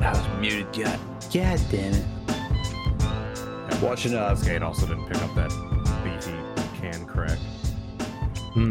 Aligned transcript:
I 0.00 0.12
was 0.12 0.40
muted. 0.40 0.72
God, 0.72 1.00
God 1.32 1.60
damn 1.70 1.94
it. 1.94 2.04
Watching 3.82 4.14
uh, 4.14 4.34
Skate 4.36 4.62
also 4.62 4.86
didn't 4.86 5.06
pick 5.06 5.20
up 5.22 5.34
that 5.34 5.50
BT 6.04 6.32
can 6.80 7.04
crack. 7.06 7.38
Hmm. 8.54 8.70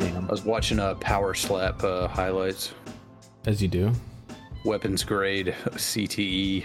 I 0.00 0.26
was 0.30 0.42
watching 0.44 0.80
uh, 0.80 0.94
Power 0.96 1.34
Slap 1.34 1.84
uh, 1.84 2.08
highlights. 2.08 2.72
As 3.46 3.60
you 3.60 3.68
do. 3.68 3.92
Weapons 4.64 5.04
grade 5.04 5.54
CTE. 5.66 6.64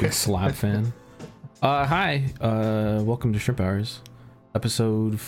Big 0.00 0.12
slap 0.12 0.54
fan. 0.54 0.92
Uh, 1.66 1.84
hi. 1.84 2.24
Uh, 2.40 3.02
welcome 3.02 3.32
to 3.32 3.40
Shrimp 3.40 3.60
Hours, 3.60 4.00
episode 4.54 5.18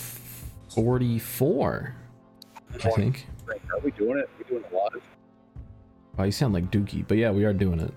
forty-four. 0.69 1.97
I 2.85 2.91
think. 2.91 3.27
Are 3.49 3.81
we 3.83 3.91
doing 3.91 4.19
it? 4.21 4.31
we 4.39 4.45
doing 4.45 4.63
it 4.63 4.73
live? 4.73 5.03
Oh, 6.17 6.23
you 6.23 6.31
sound 6.31 6.55
like 6.55 6.71
Dookie, 6.71 7.05
but 7.09 7.17
yeah, 7.17 7.33
we 7.33 7.45
are 7.45 7.53
doing 7.53 7.81
it. 7.81 7.93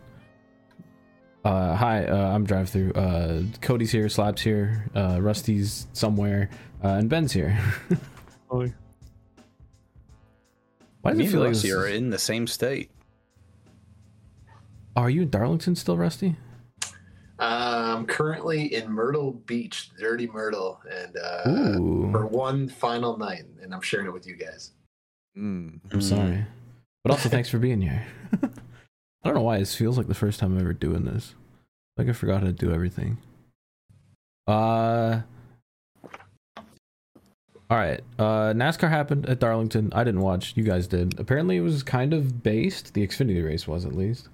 Uh, 1.45 1.75
hi, 1.75 2.03
uh, 2.07 2.33
I'm 2.33 2.43
Drive 2.43 2.69
Through. 2.71 2.93
Uh, 2.93 3.43
Cody's 3.61 3.91
here, 3.91 4.09
Slap's 4.09 4.41
here, 4.41 4.89
uh, 4.95 5.19
Rusty's 5.21 5.85
somewhere, 5.93 6.49
uh, 6.83 6.87
and 6.95 7.07
Ben's 7.07 7.33
here. 7.33 7.51
Hi. 8.51 8.73
Why 11.01 11.11
does 11.11 11.19
Me 11.19 11.25
it 11.25 11.27
and 11.27 11.31
feel 11.31 11.41
like 11.41 11.49
Rusty 11.49 11.67
this 11.67 11.77
are 11.77 11.85
is- 11.87 11.95
in 11.95 12.09
the 12.09 12.17
same 12.17 12.47
state. 12.47 12.89
Are 14.95 15.11
you 15.11 15.21
in 15.21 15.29
Darlington 15.29 15.75
still, 15.75 15.95
Rusty? 15.95 16.37
I'm 17.41 18.05
currently 18.05 18.75
in 18.75 18.91
Myrtle 18.91 19.31
Beach, 19.31 19.89
Dirty 19.99 20.27
Myrtle, 20.27 20.79
and 20.89 21.17
uh, 21.17 21.49
Ooh, 21.49 22.09
for 22.11 22.27
one 22.27 22.69
final 22.69 23.17
night, 23.17 23.45
and 23.61 23.73
I'm 23.73 23.81
sharing 23.81 24.05
it 24.05 24.13
with 24.13 24.27
you 24.27 24.35
guys. 24.35 24.71
Mm. 25.35 25.79
I'm 25.91 26.01
sorry, 26.01 26.45
but 27.03 27.11
also 27.11 27.29
thanks 27.29 27.49
for 27.49 27.57
being 27.57 27.81
here. 27.81 28.05
I 28.43 28.49
don't 29.25 29.33
know 29.33 29.41
why 29.41 29.57
this 29.57 29.75
feels 29.75 29.97
like 29.97 30.07
the 30.07 30.13
first 30.13 30.39
time 30.39 30.53
I'm 30.53 30.61
ever 30.61 30.73
doing 30.73 31.05
this. 31.05 31.33
Like 31.97 32.07
I 32.07 32.13
forgot 32.13 32.41
how 32.41 32.47
to 32.47 32.53
do 32.53 32.71
everything. 32.71 33.17
Uh. 34.47 35.21
All 37.69 37.77
right. 37.77 38.01
Uh, 38.19 38.51
NASCAR 38.53 38.89
happened 38.89 39.27
at 39.27 39.39
Darlington. 39.39 39.91
I 39.95 40.03
didn't 40.03 40.21
watch. 40.21 40.53
You 40.55 40.63
guys 40.63 40.87
did. 40.87 41.17
Apparently, 41.19 41.57
it 41.57 41.61
was 41.61 41.83
kind 41.83 42.13
of 42.13 42.43
based. 42.43 42.93
The 42.93 43.07
Xfinity 43.07 43.43
race 43.43 43.65
was 43.65 43.85
at 43.85 43.95
least. 43.95 44.27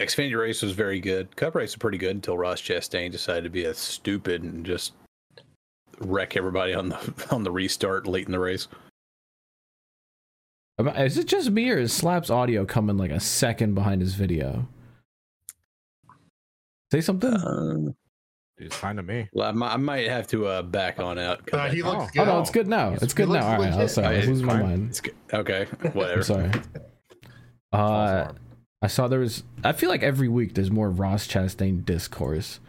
Xfinity 0.00 0.38
race 0.38 0.62
was 0.62 0.72
very 0.72 0.98
good. 1.00 1.34
Cup 1.36 1.54
race 1.54 1.70
was 1.70 1.76
pretty 1.76 1.98
good 1.98 2.16
until 2.16 2.36
Ross 2.38 2.60
Chastain 2.60 3.10
decided 3.10 3.44
to 3.44 3.50
be 3.50 3.64
a 3.64 3.74
stupid 3.74 4.42
and 4.42 4.64
just 4.64 4.92
wreck 6.00 6.36
everybody 6.36 6.72
on 6.74 6.88
the 6.88 7.26
on 7.30 7.42
the 7.44 7.50
restart 7.50 8.06
late 8.06 8.26
in 8.26 8.32
the 8.32 8.38
race. 8.40 8.68
Is 10.96 11.18
it 11.18 11.26
just 11.26 11.50
me 11.50 11.70
or 11.70 11.76
is 11.78 11.92
Slap's 11.92 12.30
audio 12.30 12.64
coming 12.64 12.96
like 12.96 13.10
a 13.10 13.20
second 13.20 13.74
behind 13.74 14.00
his 14.00 14.14
video? 14.14 14.66
Say 16.90 17.02
something. 17.02 17.34
Uh, 17.34 17.92
It's 18.56 18.74
fine 18.76 18.96
to 18.96 19.02
me. 19.02 19.28
well, 19.34 19.48
I 19.48 19.52
might, 19.52 19.72
I 19.74 19.76
might 19.76 20.08
have 20.08 20.26
to 20.28 20.46
uh, 20.46 20.62
back 20.62 20.98
on 20.98 21.18
out. 21.18 21.44
come 21.46 21.60
Uh, 21.60 21.68
he 21.68 21.82
looks 21.82 22.04
Oh. 22.04 22.04
oh 22.04 22.08
good. 22.14 22.26
no, 22.26 22.40
it's 22.40 22.50
good 22.50 22.66
now. 22.66 22.90
He's- 22.90 23.02
It's 23.02 23.12
good 23.12 23.28
now. 23.28 23.34
looks 23.34 23.44
All 23.44 23.58
right. 23.58 23.72
I'm 23.74 23.88
sorry. 23.88 24.06
I 24.06 24.10
was 24.12 24.18
It's 24.20 24.28
losing 24.28 24.46
my 24.46 24.52
fine. 24.54 24.62
mind. 24.62 24.88
It's 24.88 25.00
good. 25.02 25.14
Okay, 25.34 25.66
I'm 25.84 25.90
whatever. 25.92 26.22
sorry. 26.22 26.50
Uh, 27.72 28.32
I 28.82 28.86
saw 28.86 29.08
there 29.08 29.20
was. 29.20 29.42
I 29.62 29.72
feel 29.72 29.90
like 29.90 30.02
every 30.02 30.28
week 30.28 30.54
there's 30.54 30.70
more 30.70 30.90
Ross 30.90 31.26
Chastain 31.26 31.84
discourse. 31.84 32.60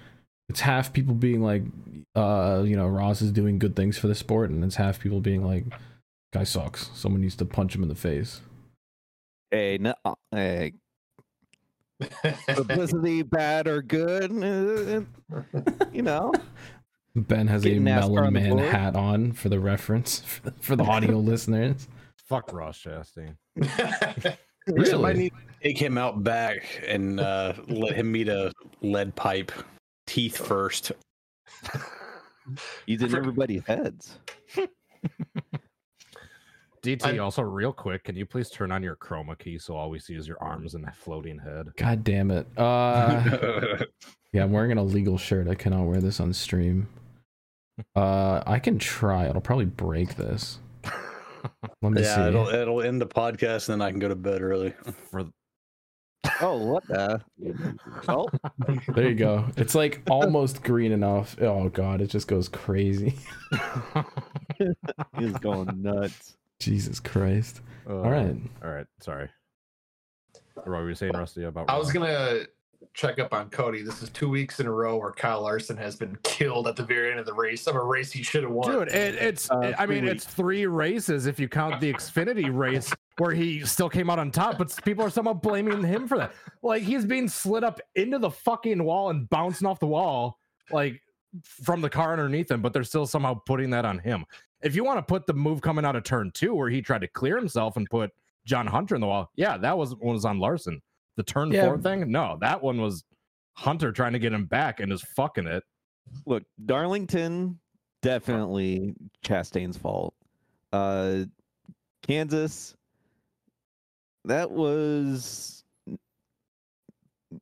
It's 0.49 0.61
half 0.61 0.91
people 0.91 1.15
being 1.15 1.41
like, 1.41 1.63
uh, 2.15 2.63
you 2.65 2.75
know, 2.75 2.87
Ross 2.87 3.21
is 3.21 3.31
doing 3.31 3.57
good 3.57 3.75
things 3.75 3.97
for 3.97 4.07
the 4.07 4.15
sport, 4.15 4.49
and 4.49 4.63
it's 4.63 4.75
half 4.75 4.99
people 4.99 5.21
being 5.21 5.45
like, 5.45 5.63
guy 6.33 6.43
sucks. 6.43 6.89
Someone 6.93 7.21
needs 7.21 7.35
to 7.37 7.45
punch 7.45 7.73
him 7.73 7.83
in 7.83 7.89
the 7.89 7.95
face. 7.95 8.41
Hey, 9.49 9.77
no, 9.79 9.93
uh, 10.03 10.15
hey, 10.31 10.73
publicity 12.47 13.21
bad 13.21 13.67
or 13.67 13.81
good, 13.81 14.31
uh, 14.31 15.01
you 15.93 16.01
know. 16.01 16.33
Ben 17.15 17.47
has 17.47 17.63
Getting 17.63 17.85
a 17.85 17.91
NASCAR 17.91 18.31
Melon 18.31 18.33
Man 18.33 18.57
hat 18.57 18.95
on 18.95 19.33
for 19.33 19.49
the 19.49 19.59
reference 19.59 20.21
for 20.21 20.41
the, 20.49 20.51
for 20.61 20.75
the 20.77 20.83
audio 20.85 21.17
listeners. 21.17 21.89
Fuck 22.27 22.53
Ross 22.53 22.81
Chastain. 22.81 23.35
Somebody 24.67 24.89
Really? 24.91 25.13
need 25.15 25.33
to 25.33 25.63
take 25.69 25.77
him 25.77 25.97
out 25.97 26.23
back 26.23 26.63
and 26.87 27.19
uh, 27.19 27.53
let 27.67 27.93
him 27.95 28.11
meet 28.11 28.27
a 28.29 28.51
lead 28.81 29.15
pipe, 29.15 29.51
teeth 30.07 30.37
first. 30.37 30.91
He's 32.85 33.01
in 33.01 33.15
everybody's 33.15 33.65
heads. 33.65 34.19
DT, 36.83 37.05
I- 37.05 37.17
also 37.19 37.43
real 37.43 37.71
quick, 37.71 38.05
can 38.05 38.15
you 38.15 38.25
please 38.25 38.49
turn 38.49 38.71
on 38.71 38.81
your 38.81 38.95
chroma 38.95 39.37
key 39.37 39.59
so 39.59 39.75
all 39.75 39.89
we 39.89 39.99
see 39.99 40.15
is 40.15 40.27
your 40.27 40.41
arms 40.41 40.73
and 40.73 40.83
a 40.87 40.91
floating 40.91 41.37
head? 41.37 41.67
God 41.77 42.03
damn 42.03 42.31
it. 42.31 42.47
Uh, 42.57 43.77
yeah, 44.33 44.43
I'm 44.43 44.51
wearing 44.51 44.71
an 44.71 44.77
illegal 44.79 45.17
shirt. 45.17 45.47
I 45.47 45.53
cannot 45.55 45.83
wear 45.83 46.01
this 46.01 46.19
on 46.19 46.33
stream. 46.33 46.87
Uh, 47.95 48.41
I 48.47 48.57
can 48.59 48.79
try. 48.79 49.27
It'll 49.27 49.41
probably 49.41 49.65
break 49.65 50.15
this. 50.15 50.59
Let 51.81 51.91
me 51.91 52.01
yeah, 52.01 52.15
see. 52.15 52.21
it'll 52.21 52.47
it'll 52.47 52.81
end 52.81 53.01
the 53.01 53.07
podcast, 53.07 53.69
and 53.69 53.81
then 53.81 53.87
I 53.87 53.91
can 53.91 53.99
go 53.99 54.07
to 54.07 54.15
bed 54.15 54.41
early. 54.41 54.73
For 55.09 55.25
Oh, 56.39 56.57
what 56.57 56.87
the? 56.87 57.21
Well, 58.07 58.29
There 58.95 59.09
you 59.09 59.15
go. 59.15 59.45
It's 59.57 59.75
like 59.75 60.01
almost 60.09 60.63
green 60.63 60.91
enough. 60.91 61.35
Oh 61.41 61.69
god, 61.69 62.01
it 62.01 62.07
just 62.07 62.27
goes 62.27 62.47
crazy. 62.47 63.15
he's 65.17 65.33
going 65.39 65.81
nuts. 65.81 66.35
Jesus 66.59 66.99
Christ. 66.99 67.61
uh, 67.89 68.01
All 68.01 68.11
right. 68.11 68.35
All 68.63 68.69
right. 68.71 68.85
Sorry. 68.99 69.29
What 70.55 70.67
were 70.67 70.89
you 70.89 70.95
saying, 70.95 71.13
Rusty, 71.13 71.43
about 71.43 71.69
I 71.69 71.77
was 71.77 71.91
gonna 71.91 72.45
check 72.93 73.19
up 73.19 73.33
on 73.33 73.49
Cody. 73.49 73.81
This 73.81 74.01
is 74.01 74.09
two 74.09 74.29
weeks 74.29 74.59
in 74.59 74.67
a 74.67 74.71
row 74.71 74.97
where 74.97 75.11
Kyle 75.11 75.41
Larson 75.41 75.77
has 75.77 75.95
been 75.95 76.17
killed 76.23 76.67
at 76.67 76.75
the 76.75 76.83
very 76.83 77.11
end 77.11 77.19
of 77.19 77.25
the 77.25 77.33
race 77.33 77.67
of 77.67 77.75
a 77.75 77.83
race 77.83 78.11
he 78.11 78.23
should 78.23 78.43
have 78.43 78.51
won. 78.51 78.71
Dude, 78.71 78.87
it, 78.89 79.15
it's 79.15 79.49
Uh, 79.49 79.73
I 79.77 79.85
mean 79.85 80.01
three 80.01 80.09
it's 80.09 80.25
three 80.25 80.65
races 80.65 81.25
if 81.25 81.39
you 81.39 81.47
count 81.47 81.79
the 81.79 81.93
Xfinity 81.93 82.49
race 82.55 82.93
where 83.17 83.31
he 83.31 83.65
still 83.65 83.89
came 83.89 84.09
out 84.09 84.19
on 84.19 84.31
top, 84.31 84.57
but 84.57 84.77
people 84.83 85.05
are 85.05 85.09
somehow 85.09 85.33
blaming 85.33 85.83
him 85.83 86.07
for 86.07 86.17
that. 86.17 86.33
Like 86.61 86.83
he's 86.83 87.05
being 87.05 87.27
slid 87.27 87.63
up 87.63 87.79
into 87.95 88.19
the 88.19 88.31
fucking 88.31 88.83
wall 88.83 89.09
and 89.09 89.29
bouncing 89.29 89.67
off 89.67 89.79
the 89.79 89.87
wall, 89.87 90.37
like 90.71 91.01
from 91.43 91.81
the 91.81 91.89
car 91.89 92.11
underneath 92.11 92.51
him, 92.51 92.61
but 92.61 92.73
they're 92.73 92.83
still 92.83 93.05
somehow 93.05 93.35
putting 93.45 93.69
that 93.69 93.85
on 93.85 93.99
him. 93.99 94.25
If 94.61 94.75
you 94.75 94.83
want 94.83 94.99
to 94.99 95.03
put 95.03 95.25
the 95.25 95.33
move 95.33 95.61
coming 95.61 95.85
out 95.85 95.95
of 95.95 96.03
turn 96.03 96.31
two 96.33 96.53
where 96.53 96.69
he 96.69 96.81
tried 96.81 97.01
to 97.01 97.07
clear 97.07 97.37
himself 97.37 97.77
and 97.77 97.89
put 97.89 98.11
John 98.45 98.67
Hunter 98.67 98.95
in 98.95 99.01
the 99.01 99.07
wall, 99.07 99.31
yeah, 99.35 99.57
that 99.57 99.77
was 99.77 99.95
was 99.95 100.25
on 100.25 100.39
Larson. 100.39 100.81
The 101.17 101.23
turn 101.23 101.51
Yeah. 101.51 101.65
four 101.67 101.77
thing, 101.77 102.09
no, 102.11 102.37
that 102.41 102.61
one 102.61 102.79
was 102.81 103.03
Hunter 103.57 103.91
trying 103.91 104.13
to 104.13 104.19
get 104.19 104.31
him 104.33 104.45
back 104.45 104.79
and 104.79 104.91
is 104.91 105.01
fucking 105.15 105.45
it. 105.47 105.63
Look, 106.25 106.43
Darlington, 106.65 107.59
definitely 108.01 108.95
Chastain's 109.23 109.77
fault. 109.77 110.13
Uh, 110.73 111.25
Kansas, 112.01 112.75
that 114.25 114.49
was 114.49 115.63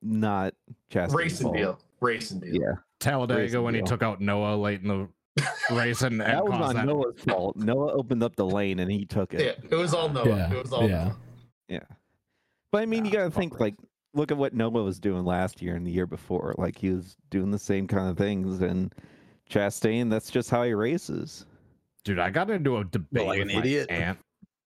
not 0.01 0.53
Chastain's 0.91 1.13
Racing 1.13 1.43
fault. 1.45 1.55
deal. 1.57 1.79
Racing 2.01 2.39
deal. 2.39 2.53
Yeah, 2.55 2.73
Talladega 2.99 3.39
Racing 3.41 3.63
when 3.63 3.73
he 3.75 3.81
deal. 3.81 3.87
took 3.87 4.03
out 4.03 4.19
Noah 4.21 4.55
late 4.55 4.81
in 4.81 4.87
the 4.87 5.07
race 5.71 6.01
and, 6.01 6.13
and 6.21 6.31
that 6.31 6.43
was 6.43 6.51
caused 6.57 6.63
on 6.69 6.75
that. 6.75 6.85
Noah's 6.85 7.21
fault. 7.21 7.55
Noah 7.55 7.93
opened 7.93 8.23
up 8.23 8.35
the 8.35 8.45
lane 8.45 8.79
and 8.79 8.91
he 8.91 9.05
took 9.05 9.33
it. 9.33 9.41
Yeah, 9.41 9.69
it 9.69 9.75
was 9.75 9.93
all 9.93 10.09
Noah. 10.09 10.27
Yeah, 10.27 10.53
It 10.53 10.61
was 10.63 10.73
all 10.73 10.89
yeah. 10.89 11.03
Noah. 11.05 11.17
Yeah. 11.69 11.79
But 12.71 12.81
I 12.83 12.85
mean, 12.85 13.05
you 13.05 13.11
Ah, 13.11 13.13
got 13.15 13.23
to 13.25 13.31
think 13.31 13.53
Rick. 13.53 13.61
like, 13.61 13.75
look 14.13 14.31
at 14.31 14.37
what 14.37 14.53
Noah 14.53 14.83
was 14.83 14.99
doing 14.99 15.23
last 15.25 15.61
year 15.61 15.75
and 15.75 15.85
the 15.85 15.91
year 15.91 16.05
before. 16.07 16.53
Like 16.57 16.77
he 16.77 16.89
was 16.91 17.15
doing 17.29 17.51
the 17.51 17.59
same 17.59 17.87
kind 17.87 18.09
of 18.09 18.17
things. 18.17 18.61
And 18.61 18.93
Chastain, 19.49 20.09
that's 20.09 20.29
just 20.29 20.49
how 20.49 20.63
he 20.63 20.73
races. 20.73 21.45
Dude, 22.03 22.19
I 22.19 22.29
got 22.29 22.49
into 22.49 22.77
a 22.77 22.83
debate 22.85 23.25
like 23.27 23.39
with 23.39 23.49
an 23.49 23.55
my 23.55 23.61
idiot? 23.61 23.89
aunt 23.89 24.19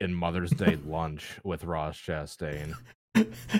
in 0.00 0.14
Mother's 0.14 0.50
Day 0.50 0.78
lunch 0.86 1.38
with 1.44 1.64
Ross 1.64 1.98
Chastain. 1.98 2.74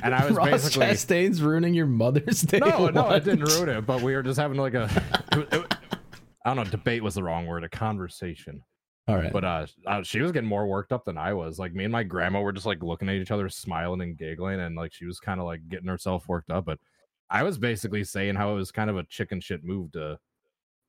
And 0.02 0.14
I 0.14 0.24
was 0.26 0.34
Ross 0.36 0.48
basically 0.48 0.86
Chastain's 0.86 1.42
ruining 1.42 1.74
your 1.74 1.86
Mother's 1.86 2.42
Day. 2.42 2.60
no, 2.60 2.68
no, 2.68 2.86
it 2.86 2.94
lunch. 2.94 3.24
didn't 3.24 3.44
ruin 3.44 3.68
it. 3.68 3.80
But 3.84 4.00
we 4.00 4.14
were 4.14 4.22
just 4.22 4.38
having 4.38 4.56
like 4.58 4.74
a, 4.74 4.88
it- 5.32 5.48
it- 5.52 5.74
I 6.46 6.54
don't 6.54 6.64
know, 6.64 6.70
debate 6.70 7.02
was 7.02 7.16
the 7.16 7.22
wrong 7.24 7.46
word, 7.46 7.64
a 7.64 7.68
conversation. 7.68 8.62
All 9.08 9.16
right. 9.16 9.32
But 9.32 9.44
uh, 9.44 9.66
uh, 9.86 10.02
she 10.02 10.20
was 10.20 10.32
getting 10.32 10.48
more 10.48 10.66
worked 10.66 10.92
up 10.92 11.04
than 11.04 11.18
I 11.18 11.34
was. 11.34 11.58
Like 11.58 11.74
me 11.74 11.84
and 11.84 11.92
my 11.92 12.02
grandma 12.02 12.40
were 12.40 12.52
just 12.52 12.66
like 12.66 12.82
looking 12.82 13.08
at 13.08 13.16
each 13.16 13.30
other, 13.30 13.48
smiling 13.48 14.02
and 14.02 14.16
giggling, 14.16 14.60
and 14.60 14.76
like 14.76 14.92
she 14.92 15.04
was 15.04 15.18
kind 15.18 15.40
of 15.40 15.46
like 15.46 15.68
getting 15.68 15.88
herself 15.88 16.28
worked 16.28 16.50
up. 16.50 16.64
But 16.64 16.78
I 17.28 17.42
was 17.42 17.58
basically 17.58 18.04
saying 18.04 18.36
how 18.36 18.52
it 18.52 18.56
was 18.56 18.70
kind 18.70 18.90
of 18.90 18.96
a 18.96 19.04
chicken 19.04 19.40
shit 19.40 19.64
move 19.64 19.92
to 19.92 20.18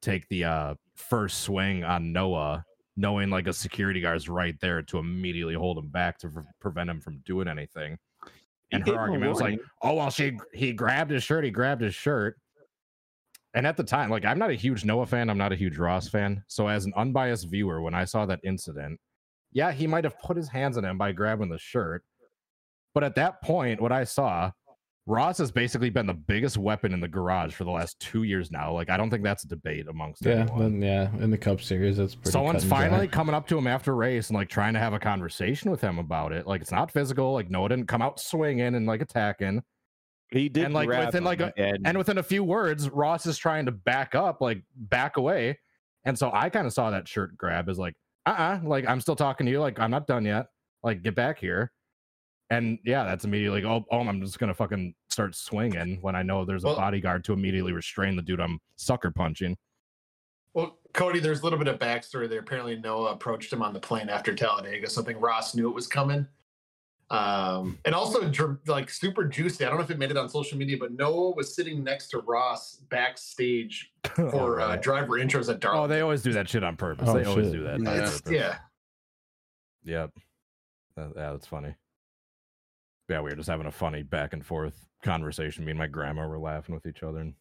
take 0.01 0.27
the 0.29 0.43
uh 0.43 0.75
first 0.95 1.41
swing 1.41 1.83
on 1.83 2.11
Noah, 2.11 2.63
knowing 2.95 3.29
like 3.29 3.47
a 3.47 3.53
security 3.53 4.01
guard's 4.01 4.29
right 4.29 4.55
there 4.59 4.81
to 4.83 4.97
immediately 4.97 5.55
hold 5.55 5.77
him 5.77 5.89
back 5.89 6.17
to 6.19 6.29
pre- 6.29 6.43
prevent 6.59 6.89
him 6.89 7.01
from 7.01 7.21
doing 7.25 7.47
anything. 7.47 7.97
And 8.71 8.87
her 8.87 8.97
argument 8.97 9.31
was 9.31 9.41
like, 9.41 9.59
"Oh 9.81 9.95
well, 9.95 10.09
she 10.09 10.37
he 10.53 10.73
grabbed 10.73 11.11
his 11.11 11.23
shirt, 11.23 11.43
he 11.43 11.51
grabbed 11.51 11.81
his 11.81 11.95
shirt." 11.95 12.37
And 13.53 13.67
at 13.67 13.77
the 13.77 13.83
time, 13.83 14.09
like 14.09 14.25
I'm 14.25 14.39
not 14.39 14.49
a 14.49 14.55
huge 14.55 14.85
Noah 14.85 15.05
fan, 15.05 15.29
I'm 15.29 15.37
not 15.37 15.51
a 15.51 15.55
huge 15.55 15.77
Ross 15.77 16.07
fan. 16.07 16.43
So 16.47 16.67
as 16.67 16.85
an 16.85 16.93
unbiased 16.95 17.49
viewer, 17.49 17.81
when 17.81 17.93
I 17.93 18.05
saw 18.05 18.25
that 18.25 18.39
incident, 18.43 18.99
yeah, 19.51 19.71
he 19.71 19.87
might 19.87 20.03
have 20.05 20.17
put 20.19 20.37
his 20.37 20.47
hands 20.47 20.77
on 20.77 20.85
him 20.85 20.97
by 20.97 21.11
grabbing 21.11 21.49
the 21.49 21.57
shirt. 21.59 22.03
But 22.93 23.03
at 23.03 23.15
that 23.15 23.41
point, 23.41 23.81
what 23.81 23.91
I 23.91 24.03
saw, 24.05 24.51
Ross 25.07 25.39
has 25.39 25.51
basically 25.51 25.89
been 25.89 26.05
the 26.05 26.13
biggest 26.13 26.57
weapon 26.57 26.93
in 26.93 26.99
the 26.99 27.07
garage 27.07 27.53
for 27.53 27.63
the 27.63 27.71
last 27.71 27.99
two 27.99 28.23
years 28.23 28.51
now. 28.51 28.71
Like 28.71 28.89
I 28.89 28.97
don't 28.97 29.09
think 29.09 29.23
that's 29.23 29.43
a 29.43 29.47
debate 29.47 29.87
amongst 29.89 30.23
Yeah, 30.25 30.41
anyone. 30.41 30.81
yeah. 30.81 31.09
In 31.19 31.31
the 31.31 31.37
Cup 31.37 31.59
Series, 31.61 31.97
that's 31.97 32.15
pretty. 32.15 32.31
Someone's 32.31 32.57
cut 32.57 32.61
and 32.63 32.69
dry. 32.69 32.89
finally 32.89 33.07
coming 33.07 33.33
up 33.35 33.47
to 33.47 33.57
him 33.57 33.67
after 33.67 33.95
race 33.95 34.29
and 34.29 34.37
like 34.37 34.47
trying 34.49 34.73
to 34.73 34.79
have 34.79 34.93
a 34.93 34.99
conversation 34.99 35.71
with 35.71 35.81
him 35.81 35.97
about 35.99 36.31
it. 36.31 36.45
Like 36.47 36.61
it's 36.61 36.71
not 36.71 36.91
physical. 36.91 37.33
Like 37.33 37.49
Noah 37.49 37.69
didn't 37.69 37.87
come 37.87 38.01
out 38.01 38.19
swinging 38.19 38.75
and 38.75 38.85
like 38.85 39.01
attacking. 39.01 39.63
He 40.31 40.47
did 40.47 40.65
And, 40.65 40.73
like, 40.73 40.87
grab 40.87 41.07
within, 41.07 41.23
like, 41.25 41.41
a, 41.41 41.53
and, 41.57 41.85
And 41.85 41.97
within 41.97 42.17
a 42.17 42.23
few 42.23 42.43
words, 42.43 42.89
Ross 42.89 43.25
is 43.25 43.37
trying 43.37 43.65
to 43.65 43.71
back 43.71 44.15
up, 44.15 44.39
like 44.41 44.63
back 44.75 45.17
away. 45.17 45.59
And 46.05 46.17
so 46.17 46.31
I 46.33 46.49
kind 46.49 46.65
of 46.65 46.73
saw 46.73 46.89
that 46.89 47.07
shirt 47.07 47.37
grab 47.37 47.69
as 47.69 47.77
like, 47.77 47.95
uh 48.25 48.29
uh 48.29 48.59
like 48.63 48.87
I'm 48.87 49.01
still 49.01 49.15
talking 49.15 49.45
to 49.45 49.51
you. 49.51 49.59
Like 49.59 49.79
I'm 49.79 49.91
not 49.91 50.07
done 50.07 50.25
yet. 50.25 50.47
Like 50.83 51.03
get 51.03 51.15
back 51.15 51.37
here. 51.37 51.71
And 52.49 52.79
yeah, 52.85 53.03
that's 53.03 53.23
immediately 53.25 53.61
like, 53.61 53.69
oh, 53.69 53.85
oh, 53.91 54.07
I'm 54.07 54.21
just 54.21 54.39
gonna 54.39 54.53
fucking 54.53 54.95
start 55.09 55.35
swinging 55.35 55.99
when 56.01 56.15
I 56.15 56.23
know 56.23 56.45
there's 56.45 56.63
a 56.63 56.67
Well- 56.67 56.75
bodyguard 56.77 57.23
to 57.25 57.33
immediately 57.33 57.73
restrain 57.73 58.15
the 58.15 58.21
dude 58.21 58.39
I'm 58.39 58.59
sucker 58.77 59.11
punching. 59.11 59.57
Well, 60.53 60.79
Cody, 60.93 61.19
there's 61.19 61.41
a 61.41 61.43
little 61.43 61.59
bit 61.59 61.69
of 61.69 61.79
backstory 61.79 62.27
there. 62.27 62.39
Apparently, 62.39 62.75
Noah 62.77 63.13
approached 63.13 63.53
him 63.53 63.61
on 63.61 63.73
the 63.73 63.79
plane 63.79 64.09
after 64.09 64.35
Talladega. 64.35 64.89
Something 64.89 65.17
Ross 65.17 65.55
knew 65.55 65.69
it 65.69 65.73
was 65.75 65.87
coming. 65.87 66.27
Um, 67.11 67.77
and 67.83 67.93
also, 67.93 68.31
like 68.67 68.89
super 68.89 69.25
juicy. 69.25 69.65
I 69.65 69.67
don't 69.69 69.77
know 69.77 69.83
if 69.83 69.91
it 69.91 69.99
made 69.99 70.11
it 70.11 70.17
on 70.17 70.29
social 70.29 70.57
media, 70.57 70.77
but 70.79 70.93
Noah 70.93 71.31
was 71.31 71.53
sitting 71.53 71.83
next 71.83 72.07
to 72.11 72.19
Ross 72.19 72.77
backstage 72.89 73.91
for 74.15 74.61
uh, 74.61 74.63
Alright. 74.63 74.81
driver 74.81 75.19
intros 75.19 75.49
at 75.49 75.59
Dark. 75.59 75.75
oh, 75.75 75.87
they 75.87 75.99
always 75.99 76.21
do 76.23 76.31
that 76.33 76.47
shit 76.47 76.63
on 76.63 76.77
purpose. 76.77 77.09
Oh, 77.09 77.13
they 77.13 77.25
always 77.25 77.51
do 77.51 77.63
that. 77.63 77.73
on 77.75 77.83
Yeah. 77.85 77.91
Purpose. 78.05 78.21
yeah. 78.29 78.57
Yep. 79.83 80.11
Uh, 80.97 81.01
yeah, 81.15 81.31
that's 81.31 81.47
funny. 81.47 81.75
Yeah, 83.09 83.19
we 83.19 83.29
were 83.31 83.35
just 83.35 83.49
having 83.49 83.65
a 83.67 83.71
funny 83.71 84.03
back 84.03 84.31
and 84.31 84.45
forth 84.45 84.87
conversation. 85.03 85.65
Me 85.65 85.71
and 85.71 85.79
my 85.79 85.87
grandma 85.87 86.25
were 86.25 86.39
laughing 86.39 86.73
with 86.73 86.85
each 86.85 87.03
other 87.03 87.19
and 87.19 87.33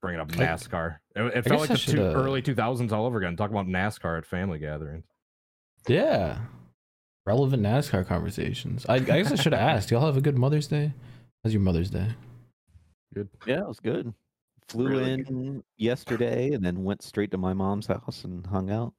bringing 0.00 0.20
up 0.20 0.30
I- 0.32 0.36
NASCAR. 0.36 0.96
It, 1.14 1.22
it 1.24 1.34
guess 1.34 1.46
felt 1.46 1.60
like 1.60 1.70
I 1.70 1.74
the 1.74 1.78
two, 1.78 2.02
uh, 2.02 2.12
early 2.14 2.40
2000s 2.40 2.90
all 2.90 3.04
over 3.04 3.18
again. 3.18 3.36
Talking 3.36 3.54
about 3.54 3.66
NASCAR 3.68 4.16
at 4.16 4.24
family 4.24 4.58
gatherings. 4.58 5.04
Yeah. 5.86 6.38
Relevant 7.24 7.62
NASCAR 7.62 8.06
conversations. 8.06 8.84
I, 8.88 8.94
I 8.94 8.98
guess 8.98 9.30
I 9.30 9.36
should 9.36 9.52
have 9.52 9.62
asked. 9.62 9.90
Y'all 9.90 10.04
have 10.04 10.16
a 10.16 10.20
good 10.20 10.36
Mother's 10.36 10.66
Day? 10.66 10.92
How's 11.44 11.52
your 11.52 11.62
Mother's 11.62 11.90
Day? 11.90 12.08
Good. 13.14 13.28
Yeah, 13.46 13.60
it 13.60 13.68
was 13.68 13.80
good. 13.80 14.12
Flew 14.68 14.88
Really 14.88 15.12
in 15.12 15.62
yesterday 15.76 16.52
and 16.52 16.64
then 16.64 16.82
went 16.82 17.02
straight 17.02 17.30
to 17.32 17.38
my 17.38 17.52
mom's 17.52 17.86
house 17.86 18.24
and 18.24 18.46
hung 18.46 18.70
out. 18.70 18.94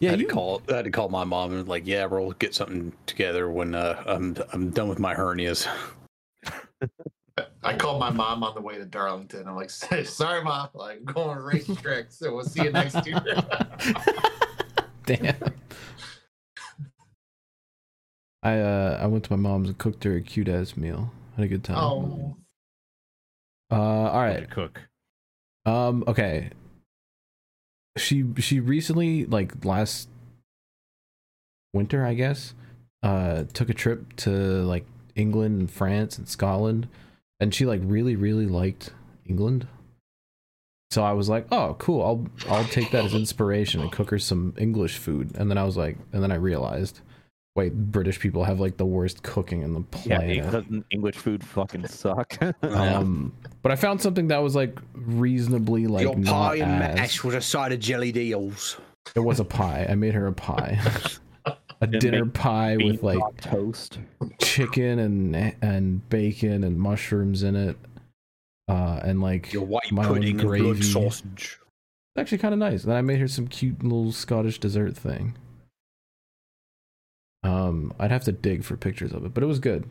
Yeah, 0.00 0.10
I 0.10 0.12
had 0.12 0.20
you 0.20 0.26
to 0.28 0.32
call. 0.32 0.62
I 0.68 0.76
had 0.76 0.84
to 0.84 0.90
call 0.90 1.08
my 1.08 1.24
mom 1.24 1.52
and 1.52 1.66
like, 1.66 1.86
"Yeah, 1.86 2.06
bro, 2.06 2.22
we'll 2.22 2.32
get 2.32 2.54
something 2.54 2.92
together 3.06 3.50
when 3.50 3.74
uh, 3.74 4.00
I'm 4.06 4.36
I'm 4.52 4.70
done 4.70 4.88
with 4.88 5.00
my 5.00 5.14
hernias." 5.14 5.66
I 7.62 7.76
called 7.76 8.00
my 8.00 8.10
mom 8.10 8.42
on 8.42 8.54
the 8.54 8.60
way 8.60 8.76
to 8.78 8.84
Darlington. 8.84 9.48
I'm 9.48 9.56
like, 9.56 9.70
sorry, 9.70 10.42
mom. 10.42 10.68
Like, 10.74 10.98
I'm 10.98 11.04
going 11.04 11.36
to 11.36 11.42
racetrack. 11.42 12.06
So 12.10 12.34
we'll 12.34 12.44
see 12.44 12.62
you 12.62 12.70
next 12.70 13.06
year. 13.06 13.20
Damn. 15.06 15.36
I 18.42 18.58
uh 18.58 18.98
I 19.00 19.06
went 19.06 19.24
to 19.24 19.36
my 19.36 19.48
mom's 19.48 19.68
and 19.68 19.78
cooked 19.78 20.04
her 20.04 20.16
a 20.16 20.20
cute 20.20 20.48
ass 20.48 20.76
meal. 20.76 21.12
Had 21.36 21.44
a 21.44 21.48
good 21.48 21.64
time. 21.64 21.78
oh. 21.78 22.36
Uh 23.70 23.74
all 23.76 24.20
Way 24.20 24.26
right. 24.34 24.40
to 24.40 24.46
cook. 24.46 24.80
Um 25.66 26.04
okay. 26.06 26.50
She 27.96 28.24
she 28.38 28.60
recently 28.60 29.24
like 29.26 29.64
last 29.64 30.08
winter, 31.74 32.04
I 32.04 32.14
guess, 32.14 32.54
uh 33.02 33.44
took 33.52 33.68
a 33.68 33.74
trip 33.74 34.14
to 34.16 34.30
like 34.30 34.86
England 35.16 35.60
and 35.60 35.70
France 35.70 36.16
and 36.16 36.28
Scotland 36.28 36.88
and 37.40 37.54
she 37.54 37.66
like 37.66 37.80
really 37.84 38.14
really 38.16 38.46
liked 38.46 38.90
England. 39.26 39.66
So 40.90 41.02
I 41.04 41.12
was 41.12 41.28
like, 41.28 41.46
"Oh, 41.52 41.76
cool. 41.78 42.02
I'll 42.02 42.26
I'll 42.50 42.64
take 42.64 42.90
that 42.92 43.04
as 43.04 43.14
inspiration 43.14 43.80
and 43.82 43.92
cook 43.92 44.10
her 44.10 44.18
some 44.18 44.54
English 44.56 44.96
food." 44.96 45.32
And 45.36 45.50
then 45.50 45.58
I 45.58 45.64
was 45.64 45.76
like, 45.76 45.98
and 46.14 46.22
then 46.22 46.32
I 46.32 46.36
realized, 46.36 47.00
wait, 47.56 47.74
British 47.74 48.20
people 48.20 48.44
have 48.44 48.60
like 48.60 48.76
the 48.76 48.86
worst 48.86 49.22
cooking 49.22 49.62
in 49.62 49.72
the 49.74 49.80
Yeah, 50.04 50.18
planet. 50.18 50.44
doesn't 50.52 50.84
English 50.90 51.16
food 51.16 51.42
fucking 51.44 51.86
suck? 51.88 52.36
Um, 52.62 53.32
but 53.62 53.72
I 53.72 53.76
found 53.76 54.00
something 54.00 54.28
that 54.28 54.38
was 54.42 54.54
like 54.54 54.78
reasonably 54.94 55.86
like 55.86 56.02
Your 56.04 56.14
not 56.16 56.32
pie 56.50 56.56
and 56.56 56.82
as- 56.82 56.94
mash 56.96 57.24
with 57.24 57.34
a 57.34 57.40
side 57.40 57.72
of 57.72 57.80
jelly 57.80 58.12
deals. 58.12 58.76
It 59.14 59.20
was 59.20 59.40
a 59.40 59.44
pie. 59.44 59.86
I 59.88 59.94
made 59.94 60.14
her 60.14 60.26
a 60.26 60.32
pie, 60.32 60.78
a 61.80 61.86
dinner 61.86 62.26
pie 62.26 62.76
with 62.76 63.02
like 63.02 63.18
toast. 63.40 63.98
chicken 64.38 64.98
and 64.98 65.54
and 65.62 66.08
bacon 66.10 66.62
and 66.62 66.78
mushrooms 66.78 67.42
in 67.42 67.56
it, 67.56 67.76
uh, 68.68 69.00
and 69.02 69.22
like 69.22 69.52
Your 69.52 69.64
white 69.64 69.90
my 69.90 70.04
own 70.06 70.14
pudding 70.14 70.30
and 70.32 70.40
blood 70.40 70.48
gravy. 70.48 70.82
sausage. 70.82 71.58
It's 72.14 72.20
actually 72.20 72.38
kind 72.38 72.52
of 72.52 72.60
nice. 72.60 72.82
Then 72.82 72.96
I 72.96 73.00
made 73.00 73.18
her 73.20 73.28
some 73.28 73.48
cute 73.48 73.82
little 73.82 74.12
Scottish 74.12 74.58
dessert 74.60 74.94
thing. 74.96 75.36
Um, 77.42 77.92
I'd 77.98 78.10
have 78.10 78.24
to 78.24 78.32
dig 78.32 78.64
for 78.64 78.76
pictures 78.76 79.12
of 79.12 79.24
it, 79.24 79.34
but 79.34 79.42
it 79.42 79.46
was 79.46 79.58
good. 79.58 79.88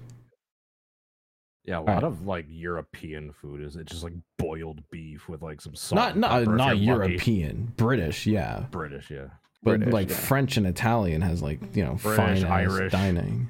Yeah, 1.63 1.79
a 1.79 1.81
right. 1.81 1.95
lot 1.95 2.03
of 2.05 2.25
like 2.25 2.45
European 2.49 3.33
food 3.33 3.61
is 3.61 3.75
it 3.75 3.85
just 3.85 4.01
like 4.01 4.13
boiled 4.37 4.81
beef 4.89 5.27
with 5.27 5.41
like 5.41 5.59
some 5.59 5.75
salt. 5.75 5.97
Not 5.97 6.17
not 6.17 6.31
pepper 6.31 6.55
not 6.55 6.77
you're 6.77 6.97
lucky. 6.97 7.11
European, 7.11 7.73
British, 7.75 8.25
yeah. 8.25 8.65
British, 8.71 9.11
yeah. 9.11 9.27
But 9.63 9.79
British, 9.79 9.93
like 9.93 10.09
yeah. 10.09 10.15
French 10.15 10.55
and 10.55 10.65
Italian 10.65 11.21
has 11.21 11.41
like 11.41 11.59
you 11.75 11.83
know 11.83 11.95
British, 12.01 12.43
fine 12.43 12.45
Irish. 12.45 12.91
dining. 12.93 13.49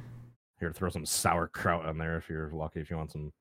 Here, 0.60 0.74
throw 0.74 0.90
some 0.90 1.06
sauerkraut 1.06 1.86
on 1.86 2.00
there 2.00 2.18
if 2.18 2.28
you're 2.28 2.50
lucky. 2.52 2.80
If 2.80 2.90
you 2.90 2.98
want 2.98 3.12
some, 3.12 3.32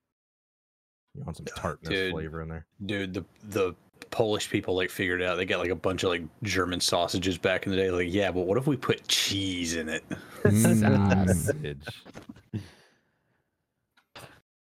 you 1.14 1.22
want 1.24 1.38
some 1.38 1.46
tartness 1.46 1.88
Dude. 1.88 2.12
flavor 2.12 2.42
in 2.42 2.48
there. 2.50 2.66
Dude, 2.84 3.14
the 3.14 3.24
the 3.44 3.74
Polish 4.10 4.48
people 4.50 4.74
like 4.76 4.90
figured 4.90 5.22
out. 5.22 5.36
They 5.36 5.44
got 5.44 5.58
like 5.60 5.70
a 5.70 5.74
bunch 5.74 6.02
of 6.04 6.10
like 6.10 6.22
German 6.42 6.80
sausages 6.80 7.36
back 7.38 7.66
in 7.66 7.70
the 7.72 7.76
day. 7.76 7.90
Like, 7.90 8.12
yeah, 8.12 8.30
but 8.30 8.46
what 8.46 8.56
if 8.58 8.66
we 8.66 8.76
put 8.76 9.06
cheese 9.08 9.76
in 9.76 9.88
it? 9.88 10.04
Sausage. 10.44 11.78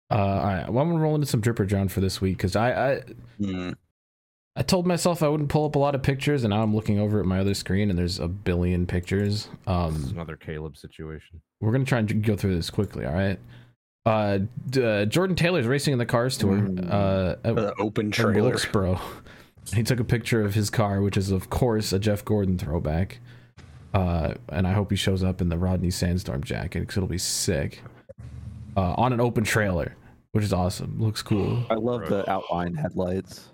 Uh, 0.08 0.14
all 0.14 0.44
right, 0.44 0.68
well, 0.72 0.84
I'm 0.84 0.90
gonna 0.90 1.02
roll 1.02 1.16
into 1.16 1.26
some 1.26 1.42
dripper 1.42 1.66
John 1.66 1.88
for 1.88 1.98
this 2.00 2.20
week 2.20 2.36
because 2.36 2.54
I, 2.54 2.90
I 2.92 3.02
Mm. 3.40 3.74
I 4.54 4.62
told 4.62 4.86
myself 4.86 5.20
I 5.22 5.28
wouldn't 5.28 5.48
pull 5.50 5.66
up 5.66 5.74
a 5.74 5.78
lot 5.80 5.94
of 5.96 6.02
pictures, 6.02 6.44
and 6.44 6.50
now 6.50 6.62
I'm 6.62 6.74
looking 6.74 6.98
over 7.00 7.18
at 7.20 7.26
my 7.26 7.40
other 7.40 7.54
screen 7.54 7.90
and 7.90 7.98
there's 7.98 8.20
a 8.20 8.28
billion 8.28 8.86
pictures. 8.86 9.48
This 9.66 9.96
is 9.96 10.04
Um, 10.06 10.08
another 10.14 10.36
Caleb 10.36 10.76
situation. 10.76 11.42
we're 11.60 11.72
gonna 11.72 11.84
try 11.84 11.98
and 11.98 12.22
go 12.24 12.36
through 12.36 12.54
this 12.54 12.70
quickly. 12.70 13.04
All 13.04 13.14
right. 13.14 13.38
Uh, 14.06 14.38
d- 14.70 14.82
uh 14.84 15.04
Jordan 15.04 15.36
Taylor's 15.36 15.66
racing 15.66 15.92
in 15.92 15.98
the 15.98 16.06
Cars 16.06 16.38
tour. 16.38 16.56
Mm. 16.58 16.90
Uh, 16.90 17.36
at- 17.44 17.54
The 17.56 17.74
open 17.78 18.10
trailer. 18.10 18.42
Wilkesboro. 18.50 18.98
He 19.74 19.82
took 19.82 19.98
a 19.98 20.04
picture 20.04 20.42
of 20.42 20.54
his 20.54 20.70
car, 20.70 21.00
which 21.00 21.16
is 21.16 21.32
of 21.32 21.50
course 21.50 21.92
a 21.92 21.98
Jeff 21.98 22.24
Gordon 22.24 22.56
throwback. 22.56 23.18
Uh, 23.92 24.34
and 24.50 24.64
I 24.64 24.72
hope 24.72 24.90
he 24.90 24.96
shows 24.96 25.24
up 25.24 25.40
in 25.40 25.48
the 25.48 25.58
Rodney 25.58 25.90
Sandstorm 25.90 26.44
jacket 26.44 26.80
because 26.80 26.96
it'll 26.98 27.08
be 27.08 27.18
sick. 27.18 27.82
Uh, 28.76 28.94
on 28.96 29.12
an 29.12 29.20
open 29.20 29.42
trailer, 29.42 29.96
which 30.30 30.44
is 30.44 30.52
awesome. 30.52 31.00
Looks 31.00 31.20
cool. 31.20 31.66
I 31.70 31.74
love 31.74 32.08
the 32.08 32.30
outline 32.30 32.74
headlights. 32.74 33.48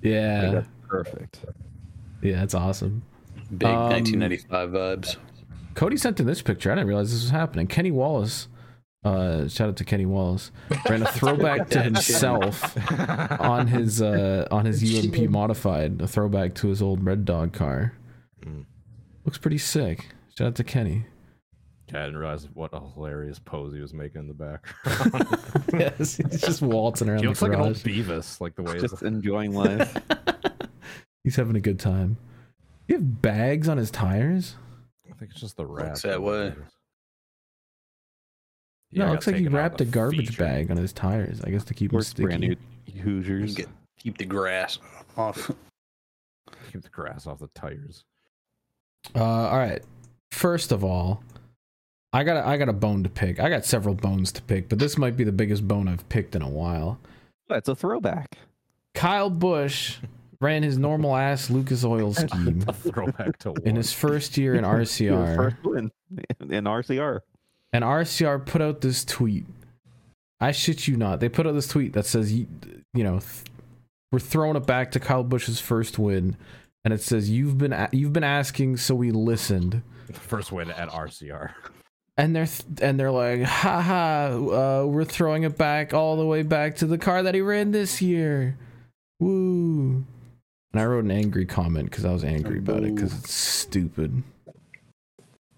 Yeah, 0.00 0.50
that's 0.50 0.68
perfect. 0.88 1.40
yeah, 2.22 2.36
that's 2.40 2.54
awesome. 2.54 3.02
Big 3.50 3.68
Um, 3.68 3.90
1995 3.90 4.70
vibes. 4.70 5.16
Cody 5.74 5.98
sent 5.98 6.20
in 6.20 6.26
this 6.26 6.40
picture. 6.40 6.72
I 6.72 6.76
didn't 6.76 6.88
realize 6.88 7.12
this 7.12 7.20
was 7.20 7.30
happening. 7.32 7.66
Kenny 7.66 7.90
Wallace, 7.90 8.48
uh, 9.04 9.48
shout 9.48 9.68
out 9.68 9.76
to 9.76 9.84
Kenny 9.84 10.06
Wallace, 10.06 10.50
ran 10.88 11.02
a 11.02 11.06
throwback 11.12 11.68
to 11.70 11.82
himself 11.82 12.76
on 13.40 13.66
his 13.66 14.02
uh, 14.02 14.46
on 14.50 14.66
his 14.66 14.82
UMP 14.82 15.30
modified, 15.30 16.00
a 16.02 16.06
throwback 16.06 16.54
to 16.56 16.68
his 16.68 16.82
old 16.82 17.04
Red 17.04 17.24
Dog 17.24 17.52
car. 17.52 17.94
Mm. 18.44 18.66
Looks 19.24 19.38
pretty 19.38 19.58
sick. 19.58 20.06
Shout 20.36 20.48
out 20.48 20.54
to 20.56 20.64
Kenny. 20.64 21.06
Yeah, 21.92 22.02
I 22.02 22.04
didn't 22.04 22.20
realize 22.20 22.48
what 22.54 22.70
a 22.72 22.80
hilarious 22.94 23.38
pose 23.38 23.74
he 23.74 23.80
was 23.80 23.92
making 23.92 24.20
in 24.20 24.28
the 24.28 24.34
background. 24.34 25.38
yes, 25.72 26.16
he's 26.16 26.40
just 26.40 26.62
waltzing 26.62 27.08
around 27.08 27.18
he 27.18 27.24
the 27.24 27.28
looks 27.30 27.42
like 27.42 27.52
an 27.52 27.60
old. 27.60 27.76
Beavis, 27.76 28.40
like 28.40 28.54
the 28.54 28.62
way 28.62 28.78
Just 28.78 29.02
enjoying 29.02 29.54
life. 29.54 29.96
he's 31.24 31.36
having 31.36 31.56
a 31.56 31.60
good 31.60 31.80
time. 31.80 32.16
You 32.86 32.96
have 32.96 33.22
bags 33.22 33.68
on 33.68 33.76
his 33.76 33.90
tires? 33.90 34.56
I 35.10 35.14
think 35.14 35.32
it's 35.32 35.40
just 35.40 35.56
the 35.56 35.66
wrap. 35.66 35.88
Looks 35.88 36.02
that 36.02 36.16
of 36.16 36.22
way. 36.22 36.54
Beavis. 38.92 38.98
no, 38.98 39.06
it 39.06 39.10
looks 39.12 39.26
like 39.26 39.36
he 39.36 39.42
taken 39.44 39.54
out 39.54 39.58
of 39.58 39.62
wrapped 39.64 39.80
a 39.80 39.84
garbage 39.84 40.28
feature. 40.28 40.42
bag 40.44 40.70
on 40.70 40.76
his 40.76 40.92
tires. 40.92 41.40
I 41.44 41.50
guess 41.50 41.64
to 41.64 41.74
keep 41.74 41.90
them 41.90 41.96
Works 41.98 42.12
brand 42.14 42.40
new. 42.40 42.56
Hoosiers. 43.02 43.54
Get, 43.54 43.68
keep 43.98 44.18
the 44.18 44.24
grass 44.24 44.78
off. 45.16 45.50
Keep 46.72 46.82
the 46.82 46.88
grass 46.88 47.26
off 47.26 47.38
the 47.40 47.48
tires. 47.48 48.04
Uh, 49.14 49.22
all 49.24 49.58
right. 49.58 49.82
First 50.32 50.70
of 50.72 50.84
all, 50.84 51.22
I 52.12 52.22
got 52.24 52.36
a, 52.36 52.46
I 52.46 52.56
got 52.56 52.68
a 52.68 52.72
bone 52.72 53.02
to 53.04 53.08
pick. 53.08 53.40
I 53.40 53.48
got 53.48 53.64
several 53.64 53.94
bones 53.94 54.30
to 54.32 54.42
pick, 54.42 54.68
but 54.68 54.78
this 54.78 54.96
might 54.98 55.16
be 55.16 55.24
the 55.24 55.32
biggest 55.32 55.66
bone 55.66 55.88
I've 55.88 56.08
picked 56.08 56.34
in 56.36 56.42
a 56.42 56.48
while. 56.48 56.98
That's 57.48 57.68
a 57.68 57.74
throwback. 57.74 58.38
Kyle 58.94 59.30
Busch 59.30 59.98
ran 60.40 60.62
his 60.62 60.78
normal 60.78 61.16
ass 61.16 61.50
Lucas 61.50 61.84
Oil 61.84 62.14
scheme 62.14 62.64
A 62.68 62.72
throwback 62.72 63.38
to 63.38 63.54
in 63.64 63.76
his 63.76 63.92
first 63.92 64.36
year 64.38 64.54
in 64.54 64.64
RCR. 64.64 65.36
first 65.36 65.56
win 65.64 65.90
in 66.40 66.64
RCR. 66.64 67.20
And 67.72 67.84
RCR 67.84 68.44
put 68.44 68.60
out 68.62 68.80
this 68.80 69.04
tweet. 69.04 69.46
I 70.40 70.52
shit 70.52 70.88
you 70.88 70.96
not. 70.96 71.20
They 71.20 71.28
put 71.28 71.46
out 71.46 71.52
this 71.54 71.68
tweet 71.68 71.92
that 71.92 72.06
says, 72.06 72.32
you, 72.32 72.46
you 72.94 73.04
know, 73.04 73.20
th- 73.20 73.44
we're 74.10 74.18
throwing 74.18 74.56
it 74.56 74.66
back 74.66 74.90
to 74.92 75.00
Kyle 75.00 75.22
Busch's 75.22 75.60
first 75.60 75.98
win, 75.98 76.36
and 76.84 76.92
it 76.92 77.00
says 77.02 77.30
you've 77.30 77.58
been 77.58 77.72
a- 77.72 77.88
you've 77.92 78.12
been 78.12 78.24
asking, 78.24 78.78
so 78.78 78.94
we 78.94 79.12
listened. 79.12 79.82
First 80.12 80.50
win 80.50 80.70
at 80.72 80.88
RCR. 80.88 81.52
And 82.16 82.34
they're 82.34 82.46
th- 82.46 82.80
and 82.82 82.98
they're 82.98 83.12
like, 83.12 83.42
haha, 83.42 84.34
uh, 84.82 84.86
we're 84.86 85.04
throwing 85.04 85.44
it 85.44 85.56
back 85.56 85.94
all 85.94 86.16
the 86.16 86.26
way 86.26 86.42
back 86.42 86.76
to 86.76 86.86
the 86.86 86.98
car 86.98 87.22
that 87.22 87.34
he 87.34 87.40
ran 87.40 87.70
this 87.70 88.02
year. 88.02 88.58
Woo! 89.20 90.04
And 90.72 90.80
I 90.80 90.84
wrote 90.84 91.04
an 91.04 91.10
angry 91.10 91.46
comment 91.46 91.90
because 91.90 92.04
I 92.04 92.12
was 92.12 92.24
angry 92.24 92.58
about 92.58 92.82
it 92.84 92.94
because 92.94 93.16
it's 93.16 93.32
stupid. 93.32 94.22